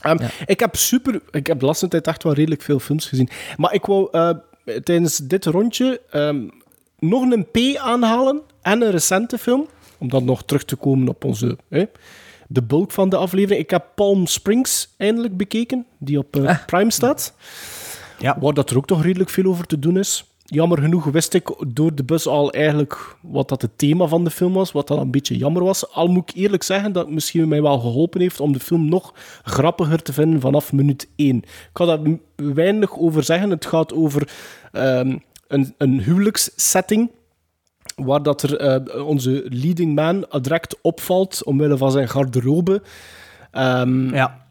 [0.00, 1.20] Ehm, Ik heb super...
[1.30, 3.28] Ik heb de laatste tijd echt wel redelijk veel films gezien.
[3.56, 4.30] Maar ik wou eh,
[4.84, 6.48] tijdens dit rondje ehm,
[6.98, 9.66] nog een P aanhalen en een recente film.
[9.98, 11.58] Om dan nog terug te komen op onze...
[11.68, 11.84] hè,
[12.48, 13.60] de bulk van de aflevering.
[13.60, 17.34] Ik heb Palm Springs eindelijk bekeken, die op eh, Prime staat.
[18.18, 18.38] Ja.
[18.40, 20.24] Waar dat er ook toch redelijk veel over te doen is.
[20.44, 24.30] Jammer genoeg wist ik door de bus al eigenlijk wat dat het thema van de
[24.30, 25.92] film was, wat dat een beetje jammer was.
[25.92, 28.88] Al moet ik eerlijk zeggen dat het misschien mij wel geholpen heeft om de film
[28.88, 31.36] nog grappiger te vinden vanaf minuut 1.
[31.36, 32.18] Ik kan daar
[32.54, 33.50] weinig over zeggen.
[33.50, 34.32] Het gaat over
[34.72, 35.18] ehm,
[35.48, 37.10] een, een huwelijkssetting
[37.96, 42.82] waar dat er eh, onze leading man direct opvalt omwille van zijn garderobe.
[43.50, 44.44] Ehm, Ja.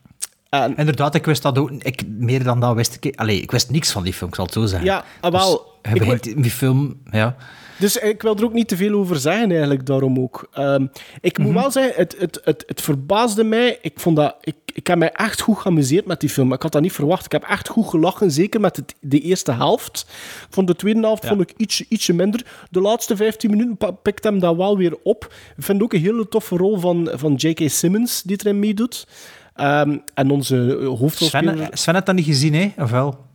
[0.49, 1.71] en, Inderdaad, ik wist dat ook.
[1.71, 3.15] Ik, meer dan dat wist ik.
[3.19, 4.87] Allee, ik wist niks van die film, ik zal het zo zeggen.
[4.87, 7.35] Ja, ah, wel, Dus ik die film, ja.
[7.80, 10.49] Dus ik wil er ook niet te veel over zeggen, eigenlijk, daarom ook.
[10.53, 10.88] Ehm,
[11.22, 13.77] ik moet wel zeggen, het, het, het, het verbaasde mij.
[13.81, 16.53] Ik, vond dat, ik, ik heb mij echt goed geamuseerd met die film.
[16.53, 17.26] Ik had dat niet verwacht.
[17.26, 20.06] Ik heb echt goed gelachen, zeker met het, de eerste helft.
[20.49, 22.45] Vond de tweede helft vond ik ietsje, ietsje minder.
[22.69, 25.34] De laatste 15 minuten pikt hem dat wel weer op.
[25.57, 27.69] Ik vind ook een hele toffe rol van, van J.K.
[27.69, 29.07] Simmons, die erin meedoet.
[29.56, 31.57] Ehm, en onze eh, hoofdrolspeler...
[31.57, 32.73] Sven, Sven had dat niet gezien, hè?
[32.77, 33.28] Of wel?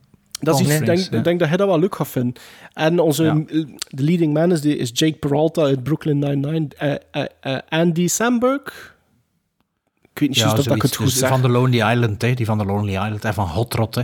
[0.44, 1.20] Dat is iets, ik denk, ja.
[1.20, 2.34] denk dat hij dat wel leuk gaat vinden.
[2.72, 3.34] En onze Ja.
[3.88, 6.68] de leading man is, die, is Jake Peralta uit Brooklyn Nine-Nine.
[7.40, 8.94] Eh, Andy Samberg.
[10.12, 11.28] Ik weet niet juist of dat ik het goed Dus zeg.
[11.28, 12.34] Van de Lonely Island, hè?
[12.34, 14.02] Die van de Lonely Island en van Hot Rod, hè?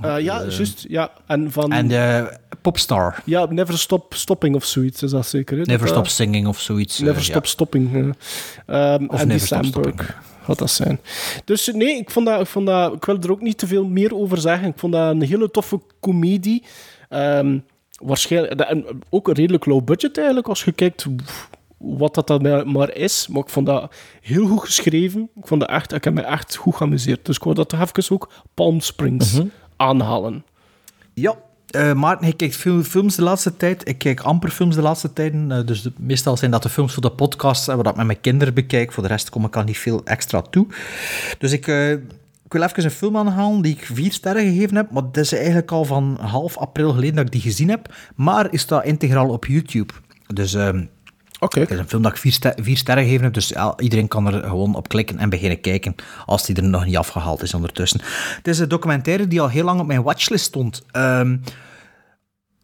[0.00, 0.84] Ja, juist.
[0.88, 1.10] Ja.
[1.26, 1.72] En van...
[1.72, 3.22] En de Popstar.
[3.24, 5.58] Ja, Never Stop Stopping of zoiets is dat zeker.
[5.58, 5.62] Hè?
[5.62, 6.98] Never Stop Singing of zoiets.
[6.98, 7.22] Never ja.
[7.22, 7.90] Stop Stopping.
[7.92, 7.98] ja.
[8.94, 11.00] Ehm, Of Andy Never Stop Samberg had dat zijn.
[11.44, 13.84] Dus nee, ik, vond dat, ik, vond dat, ik wil er ook niet te veel
[13.84, 14.68] meer over zeggen.
[14.68, 16.62] Ik vond dat een hele toffe comedie.
[17.08, 17.58] Ehm,
[18.02, 21.06] waarschijnlijk, en ook een redelijk low budget eigenlijk, als je kijkt
[21.78, 23.28] wat dat dan maar- is.
[23.28, 25.30] Maar ik vond dat heel goed geschreven.
[25.36, 27.24] Ik, vond dat echt, ik heb me echt goed geamuseerd.
[27.26, 29.46] Dus ik wou dat even ook Palm Springs Mhm.
[29.76, 30.44] aanhalen.
[31.14, 31.36] Ja.
[31.72, 33.88] Eh Maarten, ik kijk veel films de laatste tijd.
[33.88, 35.52] Ik kijk amper films de laatste tijden.
[35.52, 38.06] Eh, dus de- meestal zijn dat de films voor de podcast en wat ik met
[38.06, 38.92] mijn kinderen bekijk.
[38.92, 40.66] Voor de rest kom ik al niet veel extra toe.
[41.38, 41.96] Dus ik, eh,
[42.48, 44.90] wil even een film aanhalen die ik vier sterren gegeven heb.
[44.90, 47.94] Maar dat is eigenlijk al van half april geleden dat ik die gezien heb.
[48.14, 49.92] Maar is dat integraal op YouTube.
[50.26, 50.56] Dus...
[51.50, 54.08] ehm, Het is een film dat ik vier, ster- vier sterren gegeven heb, dus iedereen
[54.08, 55.94] kan er gewoon op klikken en beginnen kijken
[56.26, 58.00] als die er nog niet afgehaald is ondertussen.
[58.36, 60.82] Het is een documentaire die al heel lang op mijn watchlist stond.
[60.90, 61.36] Ehm,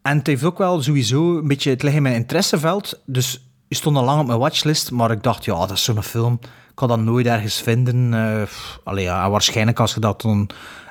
[0.01, 3.77] en het heeft ook wel sowieso een beetje, het ligt in mijn interesseveld, dus het
[3.77, 6.75] stond al lang op mijn watchlist, maar ik dacht, ja, dat is zo'n film, ik
[6.75, 8.17] kan dat nooit ergens vinden.
[8.45, 10.49] Pff, allee, ja, en waarschijnlijk als je dat dan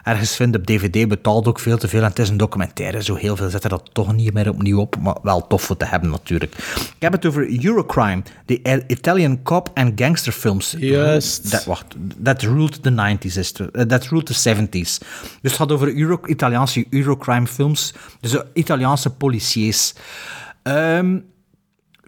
[0.09, 2.03] ergens vindt op DVD, betaalt ook veel te veel.
[2.03, 4.97] En het is een documentaire, zo heel veel zetten dat toch niet meer opnieuw op,
[5.01, 6.55] maar wel tof voor te hebben natuurlijk.
[6.79, 10.75] Ik heb het over Eurocrime, de Italian cop and gangster films.
[10.79, 11.51] Juist.
[11.51, 14.71] Dat, wacht, that ruled the 90s, is eh, that ruled the 70s.
[14.71, 19.95] Dus het gaat over Euro, Italiaanse Eurocrime films, dus Italiaanse policiers.
[20.63, 21.17] Ehm,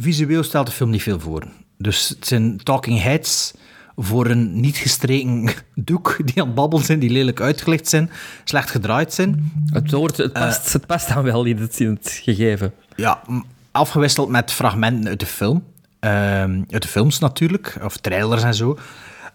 [0.03, 1.43] visueel stelt de film niet veel voor.
[1.79, 3.53] Dus het zijn talking heads
[3.97, 8.11] voor een niet gestreken doek die aan het babbelen zijn, die lelijk uitgelicht zijn,
[8.45, 9.53] slecht gedraaid zijn.
[9.73, 12.73] Het, hoort, het, past, het past dan wel in het, in het gegeven.
[12.97, 13.23] Ja,
[13.71, 15.65] afgewisseld met fragmenten uit de film.
[16.01, 18.79] Ehm, uit de films natuurlijk, of trailers en zo.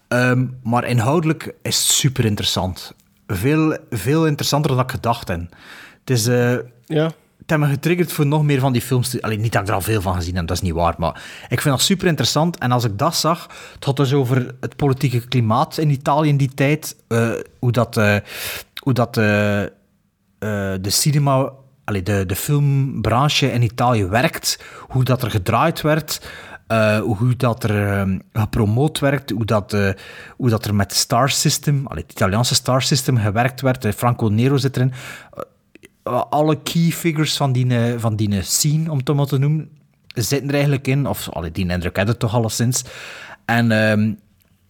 [0.08, 2.94] Ehm, maar inhoudelijk is het super interessant.
[3.26, 5.40] Veel, veel interessanter dan ik gedacht heb.
[6.00, 6.26] Het is...
[6.26, 6.56] eh,
[6.86, 7.12] Ja.
[7.46, 9.08] Het heeft me getriggerd voor nog meer van die films.
[9.08, 10.94] te- Allee, niet dat ik er al veel van gezien heb, dat is niet waar.
[10.98, 12.58] Maar ik vind dat super interessant.
[12.58, 16.36] En als ik dat zag, het had dus over het politieke klimaat in Italië in
[16.36, 16.96] die tijd.
[17.08, 18.16] eh, hoe dat, eh,
[18.82, 19.24] hoe dat eh,
[20.80, 21.52] de cinema
[21.84, 26.30] allee, de, de filmbranche in Italië werkt, hoe dat er gedraaid werd,
[27.02, 29.76] hoe dat er ehm, gepromoot werd, hoe dat,
[30.36, 33.86] hoe dat er met Star System, het Italiaanse Star System gewerkt werd.
[33.96, 34.92] Franco Nero zit erin.
[36.06, 39.68] Eh, alle key figures van die, eh, van die scene, om het maar te noemen,
[40.14, 41.06] zitten er eigenlijk in.
[41.06, 42.84] Of allee, die indruk had het toch alleszins.
[43.44, 44.12] En ehm,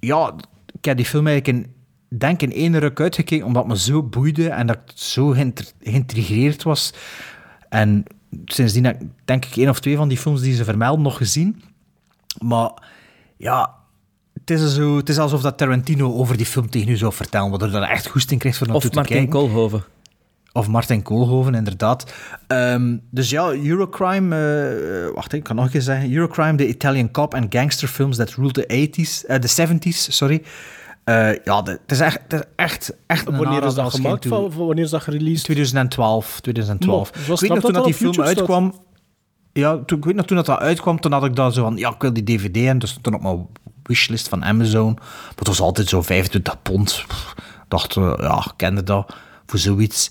[0.00, 0.34] ja,
[0.72, 1.74] ik heb die film eigenlijk in,
[2.18, 5.34] denk in één ruk uitgekeken, omdat het me zo boeide en dat ik zo
[5.82, 6.92] geïntrigeerd was.
[7.68, 8.04] En
[8.44, 11.16] sindsdien heb ik denk ik één of twee van die films die ze vermelden nog
[11.16, 11.62] gezien.
[12.44, 12.70] Maar
[13.36, 13.74] ja,
[14.32, 17.70] het is, zo, het is alsof dat Tarantino over die film tegen u zou vertellen,
[17.70, 19.32] je er echt goesting krijgt voor Of naartoe te Martin kijken.
[19.32, 19.84] Koolhoven.
[20.56, 22.12] Of Martin Koolhoven, inderdaad.
[22.46, 26.12] Ehm, dus ja, Eurocrime, eh, wacht, ik kan nog eens zeggen.
[26.12, 30.42] Eurocrime, de Italian cop and gangster films that ruled the 80s, eh, de 70s, sorry.
[31.04, 34.26] Eh, ja, het is echt, het is echt, echt een Wanneer is dat gemaakt?
[34.26, 35.44] Van, wanneer is dat gereleased?
[35.44, 37.14] 2012, 2012.
[37.14, 38.38] Maar, was ik weet nog toen dat die film YouTube staat?
[38.38, 38.74] uitkwam.
[39.52, 41.76] Ja, toen, ik weet nog toen dat, dat uitkwam, toen had ik dat zo van,
[41.76, 43.46] ja, ik wil die DVD en dus toen op mijn
[43.82, 44.94] wishlist van Amazon.
[44.94, 47.04] Maar het was altijd zo 25 pond.
[47.06, 47.34] Pff,
[47.68, 49.14] dacht, eh, ja, ik kende dat
[49.46, 50.10] voor zoiets.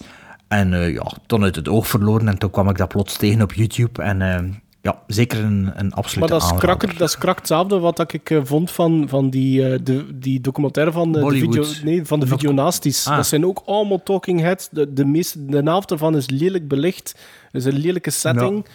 [0.55, 3.41] En eh, ja, toen uit het oog verloren en toen kwam ik dat plots tegen
[3.41, 4.01] op YouTube.
[4.01, 4.43] En eh,
[4.81, 6.77] ja, zeker een, een absolute Maar dat is, aanrader.
[6.77, 10.91] krak, dat is krak hetzelfde wat ik eh, vond van, van die, de, die documentaire
[10.91, 13.07] van de, video, nee, van de videonasties.
[13.07, 13.15] Ah.
[13.15, 14.69] Dat zijn ook allemaal talking heads.
[14.71, 17.15] De, de, meeste, de helft ervan is lelijk belicht.
[17.51, 18.65] is een lelijke setting.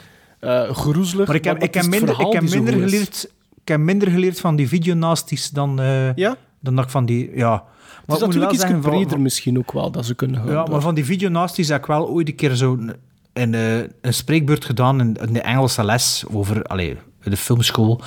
[0.71, 1.27] groezelig.
[1.27, 2.91] Maar ik heb, maar ik heb minder, ik heb minder, is.
[2.91, 3.31] geleerd,
[3.63, 5.77] ik heb minder geleerd van die videonasties dan,
[6.15, 6.37] Ja?
[6.61, 7.31] dan dat ik van die...
[7.35, 7.65] Ja.
[8.13, 10.51] Is natuurlijk iets zeggen, van- breder misschien ook wel, dat ze kunnen gaan.
[10.53, 12.95] Ja, maar van die videonasties heb ik wel ooit een keer zo een,
[13.33, 16.63] een, eh, een spreekbeurt gedaan in, in de Engelse les over...
[16.65, 18.01] Allee, in de filmschool.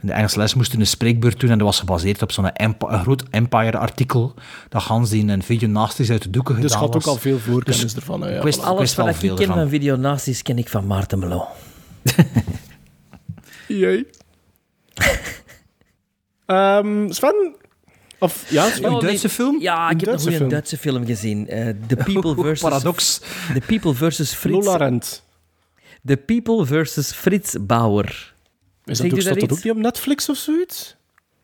[0.00, 3.22] In de Engelse les moesten een spreekbeurt doen en dat was gebaseerd op zo'n groot
[3.30, 4.34] Empire-artikel
[4.68, 7.38] dat Hans die een videonasties uit de doeken Dus gedaan je had ook al veel
[7.38, 8.20] voorkennis Dus ervan.
[8.20, 8.62] hè, ik Ja, wist- voilà.
[8.62, 9.58] ik Alles wist wel wat ik veel ken ervan.
[9.58, 11.46] van videonasties ken ik van Maarten Melo.
[13.68, 14.06] Jee.
[16.46, 17.54] Ehm, Sven?
[18.18, 18.94] Of, ja, Sven?
[18.94, 19.18] Oh, nee.
[19.18, 19.60] film?
[19.60, 20.48] Ja, Een ik heb nog Duitse een film.
[20.48, 21.48] Duitse film gezien.
[21.48, 22.60] Eh, The People versus...
[22.60, 23.20] Paradox.
[23.54, 24.54] The People versus Fritz...
[24.66, 25.22] Lola Rent.
[26.04, 28.34] The People versus Frits Bauer.
[28.84, 30.96] Is dat ook, dat ook niet op Netflix of zoiets?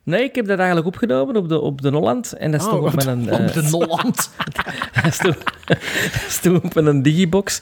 [0.05, 2.32] Nee, ik heb dat eigenlijk opgenomen op de, op de Holland.
[2.32, 3.24] En dat Ah, stond op op mijn...
[3.24, 4.31] de- eh, Op de Nolland.
[5.03, 5.36] Dat stond,
[6.28, 7.61] stond op een digibox.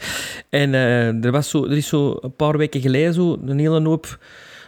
[0.48, 3.82] En eh, er, was zo, er is zo een paar weken geleden zo een hele
[3.82, 4.18] hoop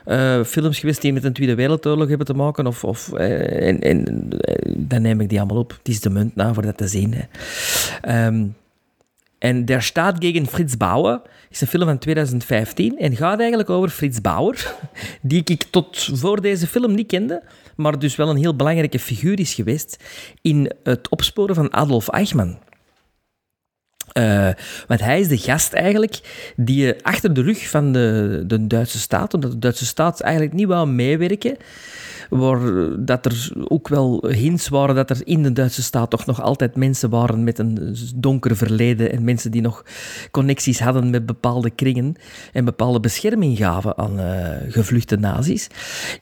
[0.05, 2.67] eh, films geweest die met een Tweede Wereldoorlog hebben te maken.
[2.67, 5.71] Of, of, eh, en, eh, dan neem ik die allemaal op.
[5.71, 7.15] Het is de munt na voor dat te zien.
[7.15, 7.23] Hè.
[8.01, 8.47] Ehm,
[9.39, 11.21] en Der Staat gegen Frits Bauer
[11.51, 14.75] is een film van 2015 en gaat eigenlijk over Frits Bauer,
[15.23, 17.43] die ik tot voor deze film niet kende,
[17.77, 20.05] maar dus wel een heel belangrijke figuur is geweest
[20.43, 22.59] in het opsporen van Adolf Eichmann.
[24.13, 24.49] Eh,
[24.87, 26.21] want hij is de gast eigenlijk
[26.57, 30.55] die eh, achter de rug van de, de Duitse staat, omdat de Duitse staat eigenlijk
[30.55, 31.57] niet wou meewerken,
[32.31, 32.61] waar
[32.99, 36.77] dat er ook wel hints waren dat er in de Duitse staat toch nog altijd
[36.77, 39.85] mensen waren met een donker verleden en mensen die nog
[40.31, 42.15] connecties hadden met bepaalde kringen
[42.53, 45.69] en bepaalde bescherming gaven aan eh, gevluchte nazi's,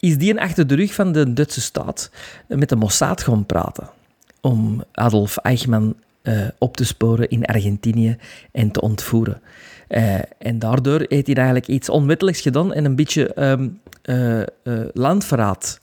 [0.00, 2.10] is die achter de rug van de Duitse staat
[2.46, 3.90] met de Mossad gaan praten
[4.40, 8.16] om Adolf Eichmann eh, op te sporen in Argentinië
[8.52, 9.40] en te ontvoeren.
[9.88, 13.68] Eh, en daardoor heeft hij eigenlijk iets onwettelijks gedaan en een beetje ehm,
[14.02, 14.42] eh,
[14.92, 15.80] landverraad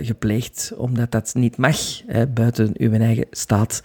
[0.00, 1.76] gepleegd, omdat dat niet mag
[2.28, 3.82] buiten uw eigen staat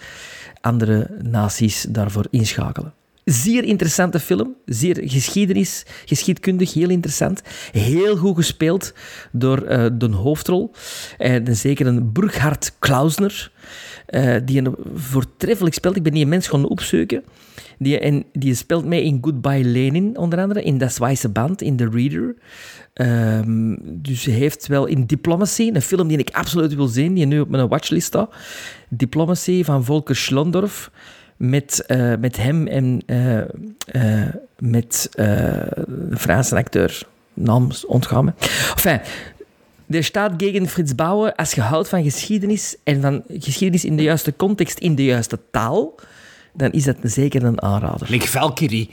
[0.61, 2.93] andere naties daarvoor inschakelen.
[3.23, 7.41] Zeer interessante film, zeer geschiedenis, geschiedkundig, heel interessant.
[7.71, 8.93] Heel goed gespeeld
[9.31, 9.59] door
[9.97, 10.71] de hoofdrol.
[11.17, 13.51] En zeker een Burkhard Klausner,
[14.05, 15.95] eh, die een voortreffelijk speelt.
[15.95, 17.23] Ik ben die mens gaan opzoeken.
[17.79, 21.75] Die, en die speelt mee in Goodbye Lenin, onder andere, in Das Weiße Band, in
[21.75, 22.35] The Reader.
[22.93, 27.25] Ehm, dus hij heeft wel in Diplomacy, een film die ik absoluut wil zien, die
[27.25, 28.33] nu op mijn watchlist staat.
[28.89, 30.91] Diplomacy van Volker Schlondorf.
[31.37, 34.21] Met, eh, met hem en eh,
[34.59, 37.07] met de Franse acteur.
[37.33, 38.33] Naam ontgaan
[39.89, 44.03] er staat tegen Frits Bauer, als je houdt van geschiedenis en van geschiedenis in de
[44.03, 45.95] juiste context, in de juiste taal,
[46.53, 48.07] dan is dat zeker een aanrader.
[48.09, 48.89] Like Valkyrie.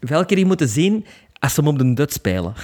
[0.00, 1.06] Valkyrie moeten zien
[1.38, 2.52] als ze hem op de Dut spelen.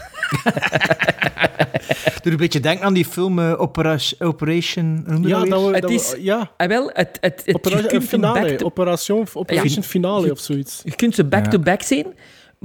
[2.23, 5.05] Doe een beetje denken aan die film eh, Opera- Operation...
[5.23, 6.51] je Ja, dat we, Het dat we- is- ja.
[6.57, 9.83] Ah, wel, het, het, het, Opera- je kunt hem finale, back to- Operation, Operation Ja.
[9.83, 10.81] Finale of zoiets.
[10.85, 11.87] Je kunt ze back-to-back Ja.
[11.87, 12.07] zien,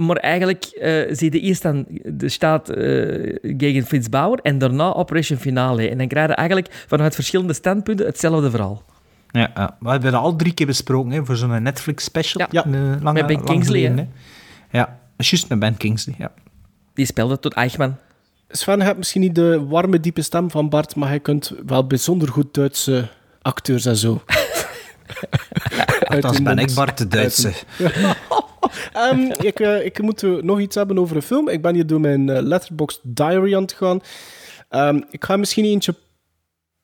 [0.05, 4.93] maar eigenlijk eh, zie je eerst dan de staat eh tegen Frits Bauer en daarna
[4.93, 5.89] Operation Finale.
[5.89, 8.83] En dan krijg je eigenlijk vanuit verschillende standpunten hetzelfde verhaal.
[9.31, 9.77] Ja, ja.
[9.79, 12.47] we hebben dat al drie keer besproken hè, voor zo'n Netflix special.
[12.51, 12.65] Ja.
[12.65, 14.11] Een lange, Met Ben lang Kingsley, geleden.
[14.71, 16.15] Ja, juist met Ben Kingsley.
[16.17, 16.31] Ja.
[16.93, 17.95] Die speelde tot Eichmann.
[18.49, 22.27] Sven hebt misschien niet de warme, diepe stem van Bart, maar hij kunt wel bijzonder
[22.27, 23.07] goed Duitse
[23.41, 24.21] acteurs en zo.
[26.03, 27.53] Althans ben ik Bart de Duitse.
[28.93, 31.49] Ehm, ik, eh, ik moet eh, nog iets hebben over een film.
[31.49, 34.01] Ik ben hier door mijn eh, Letterboxd diary aan het gaan.
[34.69, 35.95] Ehm, ik ga misschien eentje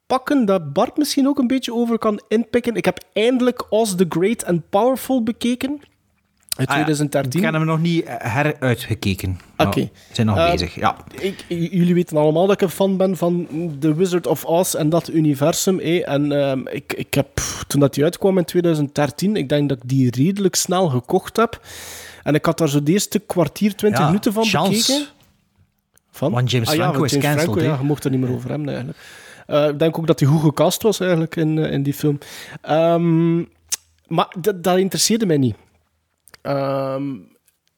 [0.05, 2.75] pakken dat Bart misschien ook een beetje over kan inpikken.
[2.75, 5.81] Ik heb eindelijk Oz the Great and Powerful bekeken.
[6.55, 7.39] Uit Ah ja, 2013.
[7.39, 9.39] Ik heb hem nog niet eh, heruitgekeken.
[9.57, 9.79] Oké.
[9.81, 10.95] We zijn nog Eh, bezig, ja.
[11.19, 13.47] Ik, jullie weten allemaal dat ik een fan ben van
[13.79, 15.79] The Wizard of Oz en dat universum.
[15.79, 16.09] eh.
[16.09, 17.27] En ehm, ik, ik heb,
[17.67, 21.59] toen dat die uitkwam in 2013, ik denk dat ik die redelijk snel gekocht heb.
[22.23, 24.91] En ik had daar zo de eerste kwartier, 20 Ja, minuten van chance.
[24.91, 25.13] bekeken.
[26.11, 26.31] Van?
[26.31, 28.31] Want James Ah ja, Franco is James cancelled, Franco, ja, je mocht er niet meer
[28.31, 28.97] over hebben eigenlijk.
[29.47, 32.17] Eh, ik denk ook dat hij goed gecast was eigenlijk in, in die film.
[32.61, 33.37] Ehm,
[34.07, 35.55] maar dat, dat interesseerde mij niet.
[36.45, 37.03] Ehm,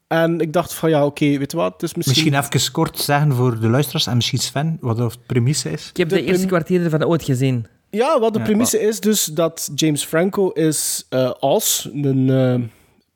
[0.06, 2.24] en ik dacht van ja, oké, weet je wat, is misschien...
[2.24, 5.88] Misschien even kort zeggen voor de luisteraars en misschien Sven, wat de premisse is.
[5.90, 7.66] Ik heb de, De eerste prim- kwartier ervan ooit gezien.
[7.90, 12.68] Ja, wat de Ja, premisse is dus dat James Franco is eh Oz, een, eh,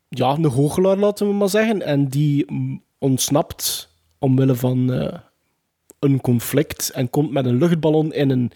[0.09, 1.81] ja, een goochelaar, laten we maar zeggen.
[1.81, 2.45] En die
[2.99, 3.89] ontsnapt
[4.19, 5.17] omwille van eh,
[5.99, 8.51] een conflict en komt met een luchtballon in een,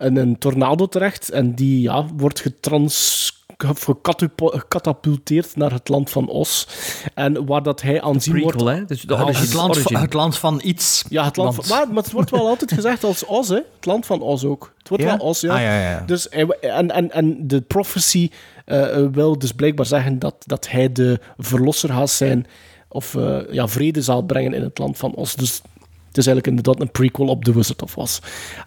[0.00, 1.30] in een tornado terecht.
[1.30, 3.28] En die ja, wordt getrans
[3.68, 6.66] of gekatupo- gecatapulteerd naar het land van Oz.
[7.14, 8.78] En waar dat hij aanzien Prequel, wordt...
[8.78, 8.84] hè?
[8.84, 9.42] Dus de origin.
[9.42, 11.04] Het land, van, het land van iets.
[11.08, 13.54] ja, het land van, maar, maar het wordt wel altijd gezegd als Oz, hè?
[13.54, 14.72] Het land van Oz ook.
[14.78, 15.16] Het wordt Ja?
[15.16, 15.54] wel Oz, ja.
[15.54, 16.02] Ah, ja, ja.
[16.06, 18.30] Dus, en, en, en de prophecy
[18.64, 22.46] eh, wil dus blijkbaar zeggen dat, dat hij de verlosser gaat zijn,
[22.88, 25.34] of eh, ja, vrede zal brengen in het land van Oz.
[25.34, 25.62] Dus
[26.08, 28.18] het is eigenlijk inderdaad een prequel op The Wizard of Oz.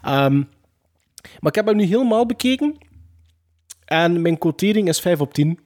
[0.02, 0.42] Ehm,
[1.40, 2.76] maar ik heb hem nu helemaal bekeken.
[3.84, 5.58] En mijn quotering is 5 op 10.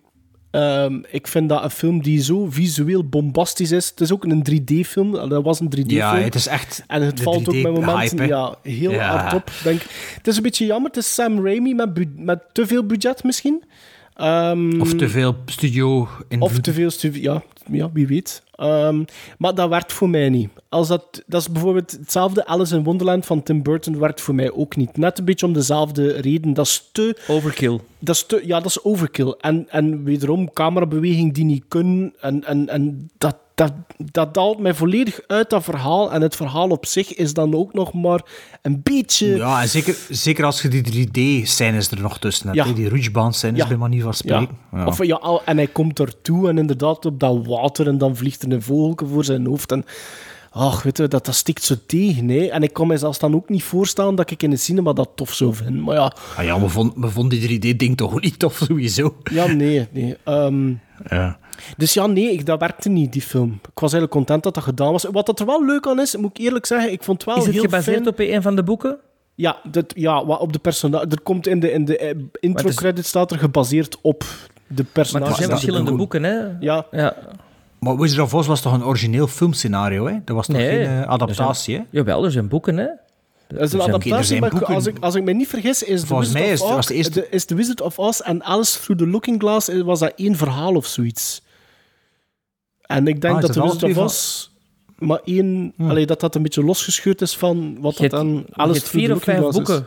[0.51, 3.89] Ehm, ik vind dat een film die zo visueel bombastisch is.
[3.91, 5.29] Het is ook een 3D-film.
[5.29, 5.97] Dat was een 3D-film.
[5.99, 9.17] Ja, het is echt En het valt ook met 3D-hype, momenten ja, heel Ja.
[9.19, 9.51] hard op.
[9.63, 9.81] Denk.
[10.15, 10.91] Het is een beetje jammer.
[10.91, 13.63] Het is Sam Raimi met, met te veel budget misschien.
[14.19, 18.43] Ehm, Of te veel studio in of te veel studie, ja, ja, wie weet.
[18.55, 19.05] Ehm,
[19.39, 20.49] maar dat werkt voor mij niet.
[20.69, 24.53] Als dat, dat is bijvoorbeeld hetzelfde Alice in Wonderland van Tim Burton werkt voor mij
[24.53, 24.97] ook niet.
[24.97, 26.55] Net een beetje om dezelfde reden.
[26.55, 27.19] Dat is te...
[27.29, 27.81] Overkill.
[27.99, 29.35] Dat is te, ja, dat is overkill.
[29.41, 32.15] En, en wederom camerabeweging die niet kunnen.
[32.21, 33.73] En, en, en dat, dat,
[34.13, 36.13] dat daalt mij volledig uit dat verhaal.
[36.13, 38.21] En het verhaal op zich is dan ook nog maar
[38.63, 39.37] een beetje...
[39.37, 42.69] Ja, en zeker, zeker als je die 3D-scènes er nog tussen hebt.
[42.69, 42.75] Ja.
[42.75, 43.69] Die rutschbaan-scènes, Ja.
[43.69, 44.59] bij manier van spreken.
[44.73, 44.87] Ja.
[44.87, 48.53] Of, ja, en hij komt ertoe en inderdaad op dat water en dan vliegt er
[48.53, 49.73] een vogelke voor zijn hoofd.
[49.73, 49.85] En
[50.51, 52.29] ach, weet je, dat, dat stikt zo tegen.
[52.29, 52.45] Hè.
[52.47, 55.11] En ik kan mij zelfs dan ook niet voorstellen dat ik in de cinema dat
[55.15, 55.83] tof zou vinden.
[55.83, 59.17] Maar ja, Ah ja, we vonden, we vonden die 3D-ding toch ook niet tof, sowieso.
[59.33, 59.89] ja nee.
[59.93, 60.17] nee.
[60.25, 60.73] Ehm,
[61.09, 61.39] Ja.
[61.77, 63.51] Dus ja, nee, ik, dat werkte niet, die film.
[63.53, 65.05] Ik was eigenlijk content dat dat gedaan was.
[65.13, 67.37] Wat dat er wel leuk aan is, moet ik eerlijk zeggen, ik vond het wel
[67.39, 68.09] Is het heel gebaseerd fijn...
[68.09, 68.99] op een van de boeken?
[69.35, 71.07] Ja, dat, ja wat op de personage...
[71.07, 74.21] Er komt in de, in de eh, intro-credit staat er gebaseerd op
[74.67, 75.31] de Maar personage.
[75.31, 76.39] er zijn verschillende boeken, hè?
[76.61, 77.15] Ja, Ja.
[77.79, 80.15] Maar Wizard of Oz was toch een origineel filmscenario, hè?
[80.25, 81.83] Dat was toch Nee, geen eh, er adaptatie, hè?
[81.91, 82.85] Jawel, er zijn boeken, hè?
[83.49, 86.01] Dat is een zijn- adaptatie, zijn maar als, ik, als ik me niet vergis, is
[86.05, 88.79] The Wizard mij of Oz, was de eerste- is The Wizard of Oz en Alice
[88.81, 91.43] Through the Looking Glass eh, was dat één verhaal of zoiets.
[92.89, 94.49] En ik denk Ah, dat dat Wizard of Oz
[94.99, 95.73] maar één...
[95.79, 98.79] Allee, dat dat een beetje losgescheurd is van wat Je dat hebt- dan je Alice
[98.79, 99.65] hebt Through vier the of Looking vijf Glass is.
[99.65, 99.87] boeken.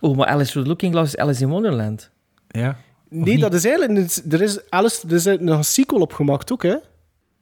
[0.00, 2.10] Oh, maar Alice Through the Looking Glass is Alice in Wonderland.
[2.48, 2.76] Ja.
[3.08, 4.10] Nee, dat is eigenlijk...
[4.32, 6.76] Er is, Alice, er is nog een sequel opgemaakt ook, hè?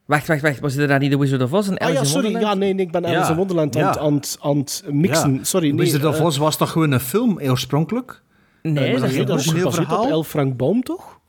[0.05, 0.59] Wacht, wacht, wacht.
[0.59, 2.23] Was er daar niet The Wizard of Oz en Ah Alice ja, in sorry.
[2.23, 2.53] Wonderland?
[2.53, 3.87] Ja, nee, nee, ik ben Alice Ja, in Wonderland aan, ja.
[3.89, 5.33] het- aan, het- aan het mixen.
[5.33, 5.43] Ja.
[5.43, 5.77] Sorry, nee.
[5.77, 8.21] Wizard of eh, Oz was toch gewoon een film, oorspronkelijk?
[8.61, 9.29] Nee, dat is een dat is boek.
[9.29, 10.19] origineel gebaseerd op verhaal?
[10.19, 10.23] L.
[10.23, 11.19] Frank Baum, toch?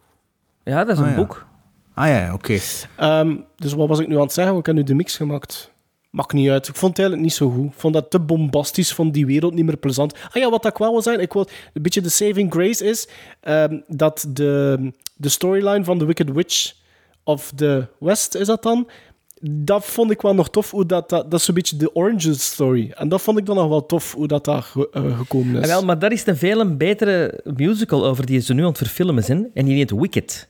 [0.64, 1.16] Ja, dat is Ah, een ja.
[1.16, 1.46] boek.
[1.94, 2.58] Ah ja, oké.
[2.96, 4.56] Ehm, dus wat was ik nu aan het zeggen?
[4.56, 5.72] Ik heb nu de mix gemaakt.
[6.10, 6.68] Maakt niet uit.
[6.68, 7.64] Ik vond het eigenlijk niet zo goed.
[7.72, 8.88] Ik vond dat te bombastisch.
[8.88, 10.12] Ik vond die wereld niet meer plezant.
[10.28, 13.08] Ah ja, wat ik wel wil zijn, ik wil, een beetje de saving grace is
[13.40, 14.78] ehm, dat de,
[15.16, 16.72] de storyline van The Wicked Witch
[17.24, 18.88] of the West, is dat dan?
[19.40, 20.70] Dat vond ik wel nog tof.
[20.70, 22.90] Hoe dat, dat, dat is een beetje de origin story.
[22.94, 25.62] En dat vond ik dan nog wel tof, hoe dat daar ge- eh, gekomen Ah,
[25.62, 25.68] is.
[25.68, 29.22] wel, maar daar is een veel betere musical over die ze nu aan het verfilmen
[29.24, 29.50] zijn.
[29.54, 30.48] En die heet Wicked.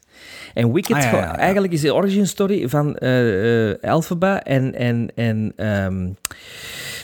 [0.54, 1.38] En Wicked, Ah, ja, ja, ja.
[1.38, 6.08] eigenlijk is de origin story van eh eh, Elphaba en, en, en ehm,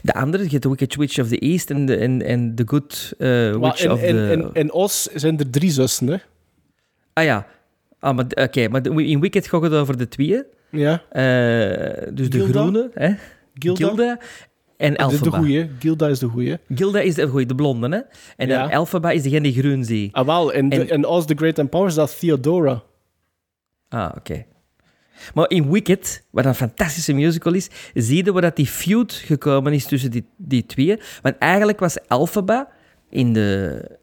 [0.02, 0.42] de andere.
[0.44, 3.28] Je hebt de Wicked Witch of the East en de en, en the Good eh,
[3.56, 4.32] Witch in, of in, the...
[4.32, 6.16] in, in Oz zijn er drie zussen, hè?
[7.12, 7.46] Ah ja.
[7.98, 10.44] Ah, maar oké, maar in Wicked gaat het over de tweeën.
[10.70, 11.02] Ja.
[11.10, 11.22] Eh,
[12.14, 12.60] dus de Gilda?
[12.60, 13.12] groene, hè?
[13.54, 14.18] Gilda?
[14.76, 15.70] En Dat is de goeie.
[15.78, 16.58] Gilda is de goeie.
[16.74, 18.00] Gilda is de, goeie, de blonde, hè?
[18.36, 19.10] En Ja.
[19.12, 20.08] is degene die groen zie.
[20.12, 20.52] Ah, wel.
[20.52, 22.82] En, En- en Oz the Great and Power is dat Theodora.
[23.90, 24.44] Ah, oké.
[25.34, 29.72] Maar in Wicked, wat een fantastische musical is, zie je waar dat die feud gekomen
[29.72, 31.00] is tussen die, die twee.
[31.22, 32.68] Want eigenlijk was Elphaba
[33.10, 33.98] in de...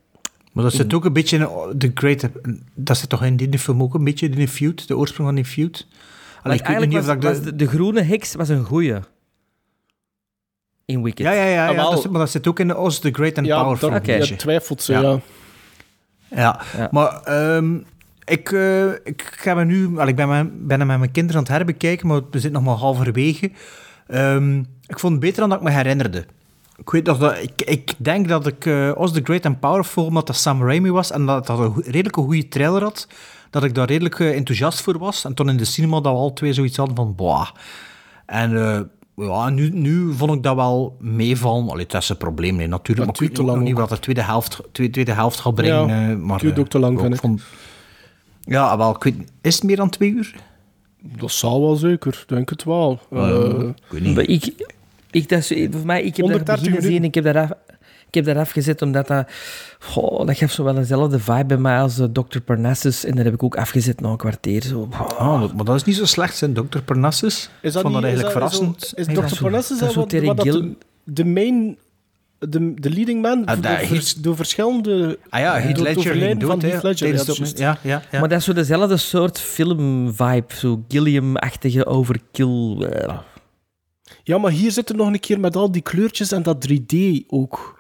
[0.54, 2.30] Maar dat zit ook een beetje in The Great...
[2.76, 4.88] Dat zit toch in die film ook een beetje in de feud?
[4.88, 5.88] De oorsprong van die feud?
[6.44, 8.64] Allee, ik eigenlijk niet of was, dat ik was de, de groene heks was een
[8.64, 8.96] goeie.
[10.86, 11.26] In Wicked.
[11.26, 11.50] Ja, ja, ja.
[11.50, 11.92] ja Ah, wel.
[11.92, 13.90] dat zit- maar dat zit ook in de Oz the Great and Ja, Powerful.
[13.90, 14.14] beetje.
[14.28, 15.02] je twijfelt ze, Ja.
[15.02, 15.20] ja.
[16.30, 16.88] Ja, Ja.
[16.92, 17.78] maar ehm,
[18.28, 19.88] ik, eh, ik ga me nu...
[19.88, 22.64] wel, ik ben, ben hem met mijn kinderen aan het herbekijken, maar we zitten nog
[22.64, 23.52] maar halverwege.
[24.08, 26.26] Ehm, ik vond het beter dan dat ik me herinnerde.
[26.78, 27.38] Ik weet nog dat...
[27.42, 30.92] Ik, ik denk dat ik eh Oz the Great and Powerful, omdat dat Sam Raimi
[30.92, 33.08] was en dat dat een go- redelijke goede trailer had,
[33.50, 35.26] dat ik daar redelijk eh, enthousiast voor was.
[35.26, 37.16] En toen in de cinema dat we al twee zoiets hadden van...
[37.16, 37.48] Boah.
[38.26, 38.52] En...
[39.16, 41.70] ja, nu, nu vond ik dat wel meevallen.
[41.70, 43.08] Allee, dat is een probleem, nee, natuurlijk.
[43.08, 46.10] Dat maar ik weet nog niet wat de tweede helft, tweede, tweede helft gaat brengen.
[46.10, 47.22] Ja, maar, duurt ook te lang, ik
[48.48, 50.36] Ja, wel, ik weet, is het meer dan twee uur?
[51.02, 53.00] Dat zal wel zeker, denk het wel.
[53.12, 54.16] Eh, Eh, ik weet niet.
[54.16, 54.54] Maar ik,
[55.12, 57.50] ik, dat is, voor mij, ik heb dat 130 beginnen zien, ik heb dat af,
[58.08, 59.28] ik heb dat afgezet omdat dat...
[59.80, 62.40] goh, dat geeft zo wel dezelfde vibe bij mij als eh, Dr.
[62.40, 63.06] Parnassus.
[63.06, 64.64] En dat heb ik ook afgezet na een kwartier.
[64.64, 64.88] Zo.
[65.20, 66.80] Dat- maar dat is niet zo slecht, zijn Dr.
[66.86, 67.50] Parnassus.
[67.62, 68.84] Is ik vond dat niet- eigenlijk is verrassend.
[68.84, 69.42] Is, is dat Dr.
[69.42, 70.64] Parnassus dat zo wat, dat
[71.04, 71.78] de main...
[72.40, 75.20] De, de leading man Ah, door, vers- door verschillende...
[75.30, 78.20] Ah ja, Heath door het Ledger ging van dood, Heath Ledger, ja, ja, ja, ja.
[78.20, 80.54] Maar dat is zo dezelfde soort film-vibe.
[80.56, 82.78] Zo Gilliam-achtige overkill.
[82.82, 83.18] eh.
[84.24, 86.96] Ja, maar hier zit er nog een keer met al die kleurtjes en dat 3D
[87.28, 87.80] ook.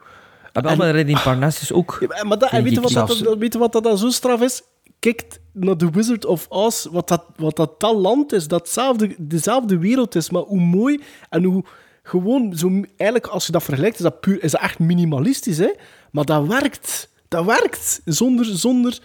[0.53, 2.05] Maar wel, En- maar in Parnassus ook.
[2.15, 3.21] Ja, maar dat, en weet je, wat dat, zelfs.
[3.23, 4.61] dat- weet je wat dat dan zo straf is?
[4.99, 9.77] Kijk naar The Wizard of Oz, wat dat, wat dat, dat land is, datzelfde, dezelfde
[9.77, 11.63] wereld is, maar hoe mooi en hoe
[12.07, 12.67] gewoon, zo,
[12.97, 15.71] eigenlijk als je dat vergelijkt, is dat, puur, is dat echt minimalistisch, hè?
[16.11, 17.09] maar dat werkt.
[17.27, 18.99] Dat werkt, zonder, zonder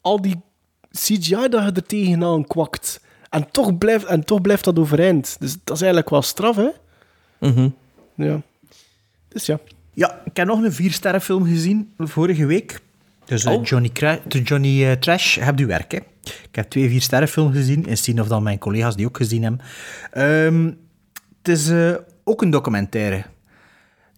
[0.00, 0.40] al die
[0.90, 3.00] CGI dat je er tegenaan kwakt.
[3.30, 5.36] En toch, blijft, en toch blijft dat overeind.
[5.40, 6.68] Dus dat is eigenlijk wel straf, hè?
[7.38, 7.68] Mhm.
[8.14, 8.40] Ja.
[9.28, 9.58] Dus ja.
[9.94, 12.80] Ja, ik heb nog een viersterrenfilm gezien vorige week.
[13.24, 13.64] Dus eh, Oh.
[13.64, 15.98] Johnny, Cra- de Johnny eh, Trash, hebt u werk, hè?
[16.24, 17.86] Ik heb twee viersterrenfilms gezien.
[17.86, 19.60] En zien of dan mijn collega's die ook gezien hebben.
[20.10, 20.64] Ehm,
[21.38, 21.94] het is eh,
[22.30, 23.24] ook een documentaire.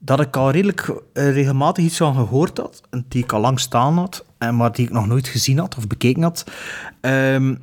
[0.00, 2.80] Dat ik al redelijk eh, regelmatig iets van gehoord had.
[3.08, 4.24] Die ik al lang staan had.
[4.38, 6.44] En maar die ik nog nooit gezien had of bekeken had.
[7.00, 7.54] Ehm,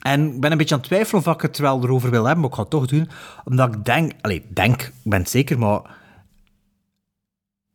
[0.00, 2.40] en ik ben een beetje aan het twijfelen of ik het wel erover wil hebben,
[2.40, 3.08] maar ik ga het toch doen.
[3.44, 5.80] Omdat ik denk, allee, denk, ik ben het zeker, maar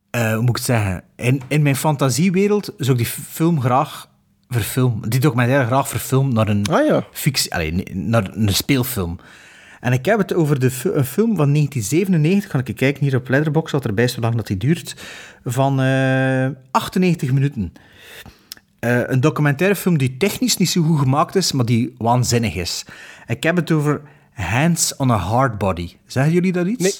[0.09, 1.03] eh, hoe moet ik het zeggen?
[1.15, 4.09] In, in mijn fantasiewereld zou ik die film graag
[4.49, 5.09] verfilmen.
[5.09, 7.05] Die documentaire graag verfilmen naar een Ah ja.
[7.11, 9.19] fictie, naar een speelfilm.
[9.85, 12.49] En ik heb het over de, een film van 1997.
[12.49, 14.95] Kan ik kijken hier op Letterboxd, wat erbij is, hoe lang dat die duurt.
[15.43, 17.73] Van eh 98 minuten.
[18.79, 22.85] Eh, een documentairefilm die technisch niet zo goed gemaakt is, maar die waanzinnig is.
[23.27, 24.01] Ik heb het over
[24.31, 25.91] Hands on a Hard Body.
[26.05, 26.83] Zeggen jullie dat iets?
[26.83, 26.93] Nee.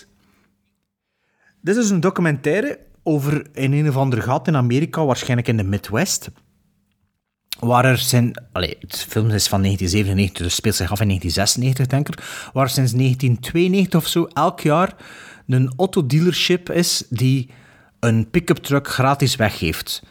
[1.62, 5.64] Dit is een documentaire over in een of ander gat in Amerika, waarschijnlijk in de
[5.64, 6.30] Midwest.
[7.60, 8.44] Waar er zijn...
[8.52, 12.50] Allee, het film is van 1997, dus speelt zich af in 1996, denk ik.
[12.54, 14.96] Waar sinds 1992 of zo elk jaar
[15.48, 17.50] een autodealership is die
[18.00, 20.04] een pick-up truck gratis weggeeft.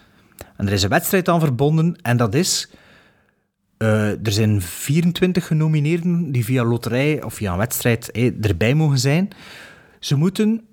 [0.56, 2.70] En er is een wedstrijd aan verbonden en dat is...
[3.76, 8.98] eh, er zijn 24 genomineerden die via loterij of via een wedstrijd eh, erbij mogen
[8.98, 9.28] zijn.
[10.00, 10.64] Ze moeten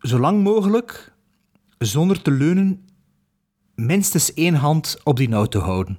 [0.00, 1.12] zo lang mogelijk,
[1.78, 2.80] zonder te leunen,
[3.74, 5.98] minstens één hand op die auto houden.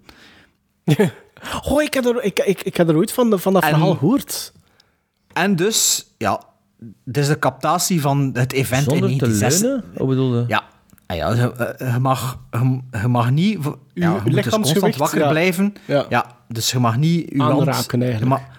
[1.64, 3.94] Oh, ik heb er, ik, ik, ik heb er ooit van, van dat En- verhaal
[3.96, 4.54] gehoord.
[5.34, 6.42] En dus, ja,
[7.04, 9.62] dit is de captatie van het event Zonder in te 1960.
[9.62, 9.84] leunen?
[9.98, 10.46] Wat bedoelde?
[10.48, 10.64] Ja.
[11.06, 13.60] Ah ja, je, eh, je mag, je, je mag niet...
[13.94, 15.30] Ja, je moet dus constant wakker ja.
[15.30, 15.74] blijven.
[15.88, 16.26] Ja.
[16.48, 17.60] dus je mag niet je hand...
[17.60, 18.20] Aanraken, eigenlijk.
[18.20, 18.58] je mag-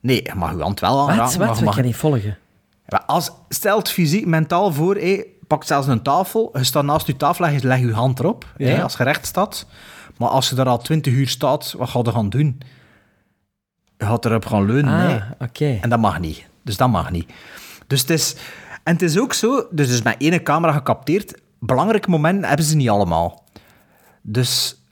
[0.00, 1.38] nee, je mag je hand wel aanraken.
[1.38, 1.48] Wat?
[1.48, 1.58] Wat?
[1.58, 2.38] je Ik kan niet volgen.
[2.86, 7.06] Ja, als, stel het fysiek, mentaal voor, hé, pak zelfs een tafel, je staat naast
[7.06, 7.52] je tafel en
[7.86, 8.66] je hand erop, Ja.
[8.66, 9.66] hé, als je recht staat.
[10.16, 12.60] Maar als je daar al twintig uur staat, wat ga je gaan doen?
[13.98, 15.18] Je gaat erop gaan leunen, Ah, nee.
[15.80, 16.46] En dat mag niet.
[16.64, 17.32] Dus dat mag niet.
[17.86, 18.36] Dus het is...
[18.82, 21.40] En het is ook zo, dus is met één camera gecapteerd.
[21.60, 23.44] Belangrijke momenten hebben ze niet allemaal.
[24.22, 24.82] Dus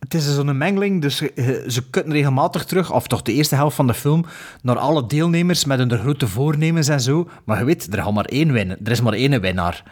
[0.00, 3.76] het is zo'n mengeling, dus eh, ze kutten regelmatig terug, of toch de eerste helft
[3.76, 4.24] van de film,
[4.62, 7.28] naar alle deelnemers met hun grote voornemens en zo.
[7.44, 8.78] Maar je weet, er, gaat maar één winnen.
[8.84, 9.82] er is maar één winnaar.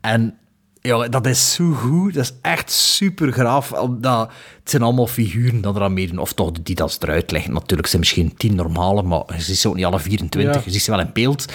[0.00, 0.34] En
[0.80, 3.72] ja, dat is zo goed, dat is echt super graaf.
[3.72, 7.52] Omdat, het zijn allemaal figuren dat er aan meedoen, of toch die dat eruit leggen.
[7.52, 10.60] Natuurlijk zijn misschien tien normale, maar je ziet ze ook niet alle 24, Ja.
[10.64, 11.52] je ziet ze wel in beeld.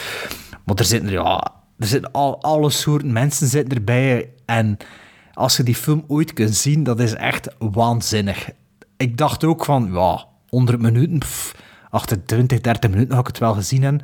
[0.65, 4.29] Maar er zitten ja, er zitten al, alle soorten mensen zitten erbij.
[4.45, 4.77] En
[5.35, 8.49] als je die film ooit kunt zien, dat is echt waanzinnig.
[8.97, 11.55] Ik dacht ook van, ja, 100 minuten, pff,
[11.89, 13.83] achter 20, 30 minuten had ik het wel gezien.
[13.83, 14.01] hebben.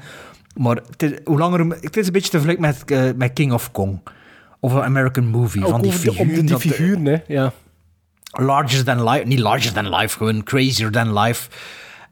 [0.55, 3.51] Maar het is, hoe langer, het is een beetje te vergelijken met, eh, met King
[3.53, 4.01] of Kong.
[4.59, 5.63] Of een American Movie.
[5.65, 6.45] Ook van die over de- om figuren.
[6.45, 7.17] die figuren, hè.
[7.27, 7.51] Ja.
[8.31, 9.25] larger than life.
[9.25, 11.49] Niet larger than life, gewoon crazier than life.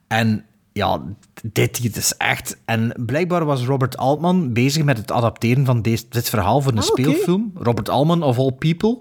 [0.08, 1.02] En ja,
[1.44, 2.58] dit hier is echt...
[2.66, 6.78] En blijkbaar was Robert Altman bezig met het adapteren van deze, dit verhaal voor een
[6.78, 7.52] Ah, speelfilm.
[7.56, 8.98] Robert Altman, of all people.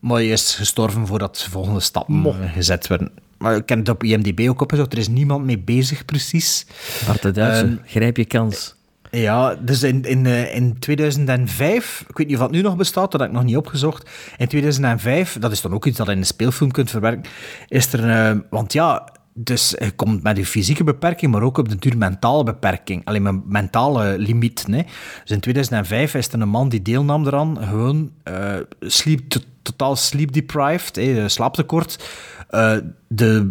[0.00, 3.10] Maar hij is gestorven voordat de volgende stappen eh, gezet werden.
[3.38, 4.92] Maar ik ken het op IMDb ook opgezocht.
[4.92, 6.66] Er is niemand mee bezig, precies.
[7.06, 8.74] Bart de Duitse, Ehm, grijp je kans.
[9.10, 13.10] ja, dus in, in, eh, in 2005, ik weet niet of dat nu nog bestaat,
[13.12, 14.10] dat heb ik nog niet opgezocht.
[14.36, 17.24] In 2005, dat is dan ook iets dat je in een speelfilm kunt verwerken,
[17.68, 18.36] is er een...
[18.36, 21.96] eh, want ja, dus je komt met je fysieke beperking, maar ook op de duur
[21.98, 23.04] mentale beperking.
[23.04, 24.66] Alleen mijn mentale limiet.
[24.66, 24.84] Nee.
[25.22, 29.96] Dus in 2005 is er een man die deelnam eraan, gewoon eh sleep, to- totaal
[29.96, 32.08] sleep deprived, eh, slaaptekort.
[32.48, 32.76] Eh,
[33.08, 33.50] de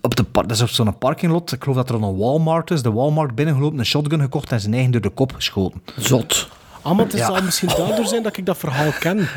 [0.00, 1.52] op de par- dat is op zo'n parkinglot.
[1.52, 2.82] Ik geloof dat er een Walmart is.
[2.82, 5.82] De Walmart binnengelopen, een shotgun gekocht en zijn eigen door de kop geschoten.
[5.96, 6.48] Zot.
[6.82, 7.26] Ah, maar het Ja.
[7.26, 9.28] zal misschien daardoor zijn dat ik dat verhaal ken.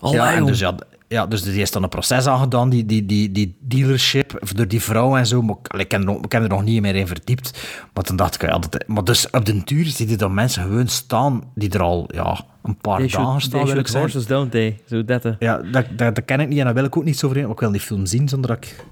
[0.00, 0.74] ja, en dus, ja,
[1.08, 4.82] ja, dus die is dan een proces aangedaan, die, die, die, die dealership, door die
[4.82, 5.42] vrouw en zo.
[5.42, 7.68] Maar ik, ken er nog, ik heb er nog niet meer in verdiept.
[7.94, 10.62] Maar toen dacht ik, ja, dat, maar dus op den duur zie je dan mensen
[10.62, 13.64] gewoon staan die er al ja, een paar They dagen staan.
[13.66, 14.80] they horses, don't they?
[14.86, 15.36] Zo dat.
[15.38, 17.38] Ja, dat, dat, dat ken ik niet en daar wil ik ook niet zo over
[17.38, 17.50] in.
[17.50, 18.84] Ik wil die film zien zonder dat ik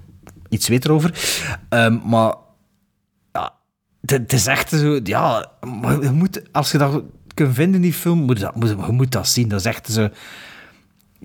[0.48, 1.14] iets weet erover.
[1.68, 2.34] Ehm, maar
[3.32, 3.52] ja,
[4.00, 5.00] het, is echt zo...
[5.02, 5.50] Ja,
[6.00, 7.02] je moet, als je dat
[7.34, 9.48] kunt vinden in die film, moet je dat, moet, je moet dat zien.
[9.48, 10.08] Dat is echt zo...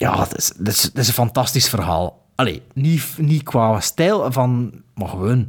[0.01, 2.19] Ja, het is, het is, een fantastisch verhaal.
[2.35, 5.47] Allee, niet, niet qua stijl, van, maar gewoon...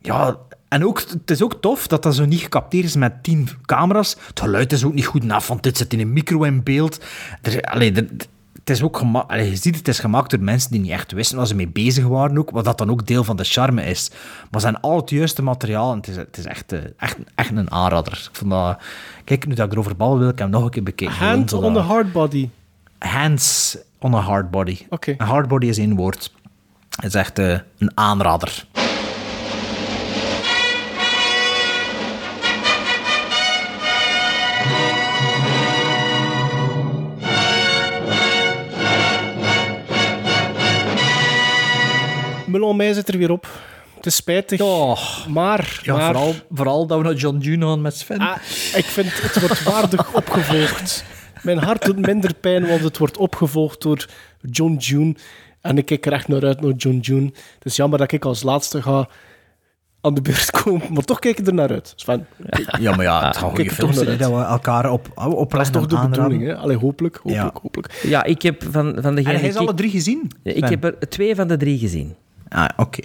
[0.00, 0.36] Ja,
[0.68, 4.16] en ook, het is ook tof dat dat zo niet gecapteerd is met tien camera's.
[4.26, 7.00] Het geluid is ook niet goed af, want dit zit in een micro in beeld.
[7.42, 8.06] Er, allee, er-
[8.52, 11.36] het is ook allee, je ziet, het is gemaakt door mensen die niet echt wisten
[11.36, 14.10] waar ze mee bezig waren ook, wat dat dan ook deel van de charme is.
[14.50, 17.16] Maar ze zijn al het juiste materiaal en het is, het is echt, eh, echt,
[17.34, 18.12] echt een aanrader.
[18.12, 18.78] Ik vond dat,
[19.24, 21.16] kijk, nu dat ik erover babbel, wil ik hem nog een keer bekijken.
[21.16, 22.48] Gewoon Hand on the hard body.
[23.06, 24.78] Hands on a hard body.
[25.18, 26.32] Een hard body is één woord.
[26.96, 28.64] Het is echt eh, een aanrader.
[42.46, 43.46] Melon mij zit er weer op.
[43.94, 44.58] Het is spijtig.
[45.28, 48.18] maar, Ja, maar vooral, vooral dat we naar John June gaan met Sven.
[48.18, 48.36] Ah,
[48.74, 51.04] ik vind het wordt waardig opgevolgd.
[51.42, 54.06] Mijn hart doet minder pijn, want het wordt opgevolgd door
[54.40, 55.14] John June.
[55.60, 57.24] En ik kijk er echt naar uit naar John June.
[57.24, 59.08] Het is jammer dat ik als laatste ga
[60.00, 61.92] aan de beurt komen, maar toch kijk ik er naar uit.
[61.96, 62.26] Sven,
[62.80, 65.50] Ja, maar ja, het gaat goede Kijk toch films zijn dat we elkaar op, op
[65.50, 66.56] Dat is toch de bedoeling, hè?
[66.56, 67.60] Allee, hopelijk, hopelijk, Ja.
[67.62, 67.92] hopelijk.
[68.02, 69.34] Ja, ik heb van, van degene...
[69.34, 70.30] En hij is alle drie gezien?
[70.42, 70.62] ik, Sven?
[70.62, 72.14] ik heb er twee van de drie gezien.
[72.48, 73.00] Ah, oké.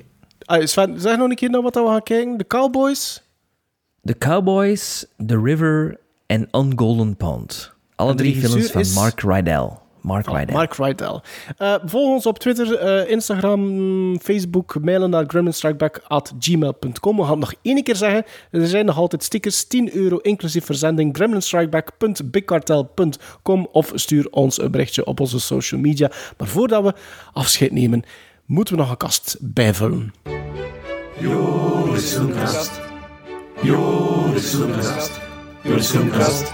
[0.46, 2.38] Allee, Sven, zeg nog een keer naar wat we gaan kijken.
[2.38, 3.24] De Cowboys.
[4.04, 7.76] The Cowboys, The River en On Golden Pond.
[7.98, 9.70] Alle drie films van is- Mark Rydell.
[10.02, 10.56] Mark Rydell.
[10.56, 11.20] Mark Rydell.
[11.58, 14.76] Eh, volg ons op Twitter, eh, Instagram, Facebook.
[14.82, 17.16] Mailen naar gremlinstrikeback.gmail.com.
[17.16, 18.24] We gaan het nog één keer zeggen.
[18.52, 19.64] Er zijn nog altijd stickers.
[19.64, 21.16] 10 euro inclusief verzending.
[21.16, 26.12] gremlinstrikeback.bigcartel.com of stuur ons een berichtje op onze social media.
[26.38, 26.94] Maar voordat we
[27.34, 28.04] afscheid nemen,
[28.46, 30.14] moeten we nog een kast bijvullen.
[31.20, 32.72] Joris Filmkast.
[33.62, 35.20] Joris Filmkast.
[35.64, 36.52] Joris Filmkast.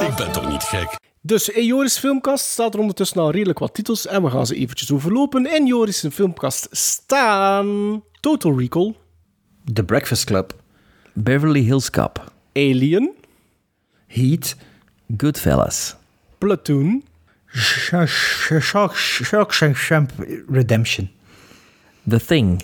[0.00, 0.96] Ik ben toch niet gek?
[1.20, 4.54] Dus in Joris' filmkast staat er ondertussen al redelijk wat titels en we gaan ze
[4.54, 5.54] eventjes overlopen.
[5.54, 8.96] In Joris' filmkast staan Total Recall,
[9.72, 10.54] The Breakfast Club.
[11.12, 12.32] Beverly Hills Cop.
[12.52, 13.14] Alien,
[14.06, 14.56] Heat.
[15.16, 15.96] Goodfellas.
[16.38, 17.04] Platoon,
[19.20, 20.10] Shawshank
[20.50, 21.10] Redemption.
[22.08, 22.62] The Thing.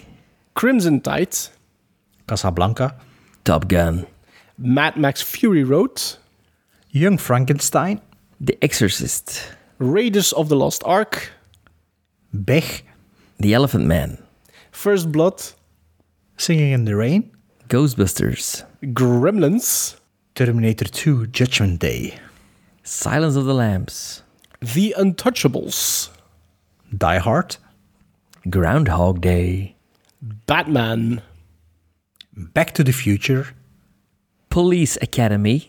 [0.52, 1.36] Crimson Tide,
[2.26, 2.96] Casablanca.
[3.42, 4.06] Top Gun.
[4.58, 6.00] Mad Max Fury Road,
[6.90, 8.00] Young Frankenstein.
[8.40, 9.42] The Exorcist.
[9.78, 11.32] Raiders of the Lost Ark,
[12.32, 12.84] Bech.
[13.38, 14.18] The Elephant Man.
[14.70, 15.42] First Blood,
[16.36, 17.30] Singing in the Rain.
[17.68, 18.64] Ghostbusters.
[18.82, 19.96] Gremlins,
[20.34, 22.18] Terminator 2 Judgment Day.
[22.82, 24.22] Silence of the Lambs.
[24.60, 26.10] The Untouchables,
[26.96, 27.56] Die Hard.
[28.50, 29.74] Groundhog Day.
[30.46, 31.22] Batman,
[32.36, 33.48] Back to the Future.
[34.54, 35.66] Police Academy.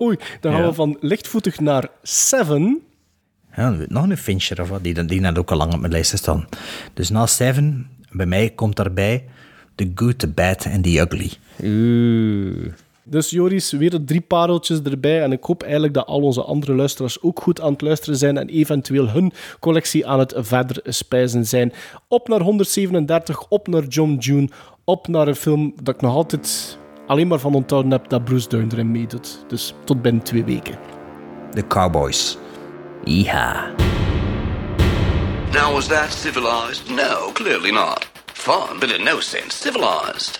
[0.00, 0.68] Oei, dan gaan Ja.
[0.68, 2.82] we van lichtvoetig naar Seven,
[3.56, 5.80] Ja, dan weet nog een Fincher of wat, die, die net ook al lang op
[5.80, 6.48] mijn lijst staan.
[6.94, 9.24] Dus na Seven, bij mij komt daarbij
[9.74, 11.30] The Good, The Bad and The Ugly.
[13.06, 15.22] Dus Joris, weer drie pareltjes erbij.
[15.22, 18.38] En ik hoop eigenlijk dat al onze andere luisteraars ook goed aan het luisteren zijn
[18.38, 21.72] en eventueel hun collectie aan het verder spijzen zijn.
[22.08, 24.48] Op naar 137, op naar John June,
[24.84, 28.48] op naar een film dat ik nog altijd alleen maar van onthouden heb dat Bruce
[28.48, 29.44] Dern erin meedoet.
[29.48, 30.78] Dus tot binnen twee weken.
[31.54, 32.38] The Cowboys.
[33.04, 33.70] Ja.
[35.52, 36.90] Now, was that civilized?
[36.90, 38.10] No, clearly not.
[38.32, 40.38] Fun, but in no sense civilized.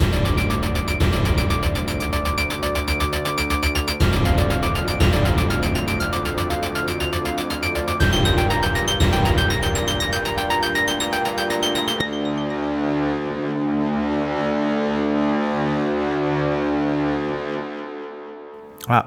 [18.88, 19.06] Ja,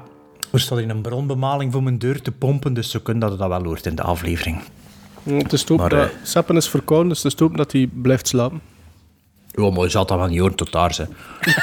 [0.52, 3.38] er staat hier een bronbemaling voor mijn deur te pompen, dus zo kunnen dat het
[3.40, 4.60] dat wel hoort in de aflevering.
[5.22, 8.28] Het is Maar, dat Seppen is verkouden, dus het is te hopen dat hij blijft
[8.28, 8.60] slapen.
[9.46, 11.06] Ja, maar je zal dat wel niet horen tot daar, ze.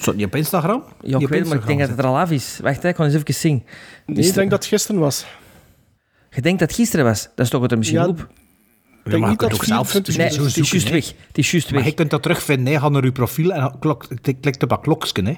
[0.00, 0.82] Zo, niet op Instagram?
[0.86, 2.58] Ja, Niet ik op weet het, maar ik denk dat het er al af is.
[2.62, 3.64] Wacht, ik ga eens even zien.
[4.06, 5.26] Nee, ik denk dat het gisteren was.
[6.30, 7.22] Je denkt dat het gisteren was?
[7.34, 8.28] Dat is toch het er misschien Ja, op?
[9.10, 11.06] Ja, maar je kunt ook zelf Nee, zo het is juist weg.
[11.26, 11.88] Het is juist Maar weg.
[11.88, 12.72] je kunt dat terugvinden.
[12.72, 12.80] hè.
[12.80, 14.06] Ga naar je profiel en klok,
[14.40, 15.22] klikt op dat klokje.
[15.22, 15.34] Hè.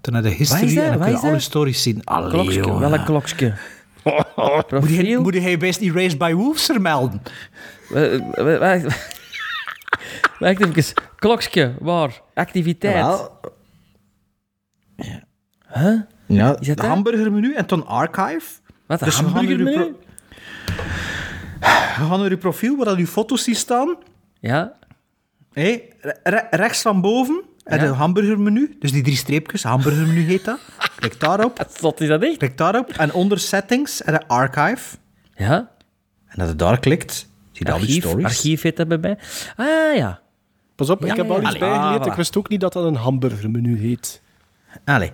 [0.00, 2.04] Dan naar de history en dan kun je alle stories zien.
[2.04, 3.54] Allee, Klokske, welk klokske?
[4.80, 7.22] Moet je, moet je best niet Raised by Wolves vermelden?
[10.38, 10.94] Wacht even.
[11.16, 12.20] Klokske, waar?
[12.34, 13.30] Activiteit.
[15.74, 16.00] Huh?
[16.26, 18.46] Ja, Is dat de hamburgermenu en dan archive.
[18.86, 19.94] Wat, een Dus hamburgermenu?
[21.98, 23.96] We gaan naar uw profiel, waar dat uw foto's zien staan.
[24.40, 24.72] Ja.
[25.52, 25.82] Re-
[26.22, 27.84] re- rechts van boven, en Ja.
[27.86, 28.76] de hamburgermenu.
[28.78, 30.58] Dus die drie streepjes, hamburgermenu heet dat.
[30.96, 31.66] Klik daarop.
[31.80, 32.36] Wat is dat echt?
[32.36, 32.88] Klik daarop.
[32.90, 34.96] En onder settings en de archive.
[35.34, 35.70] Ja.
[36.26, 37.12] En als je daar klikt,
[37.52, 38.24] zie je al die Archief, stories.
[38.24, 39.18] archief heet dat bij mij.
[39.56, 40.20] Ah, ja.
[40.74, 41.48] Pas op, Ja, ik heb ja, al ja.
[41.50, 42.00] iets bijgeleerd.
[42.00, 44.22] ah, Ik wist ook niet dat dat een hamburgermenu heet.
[44.84, 45.12] Allee.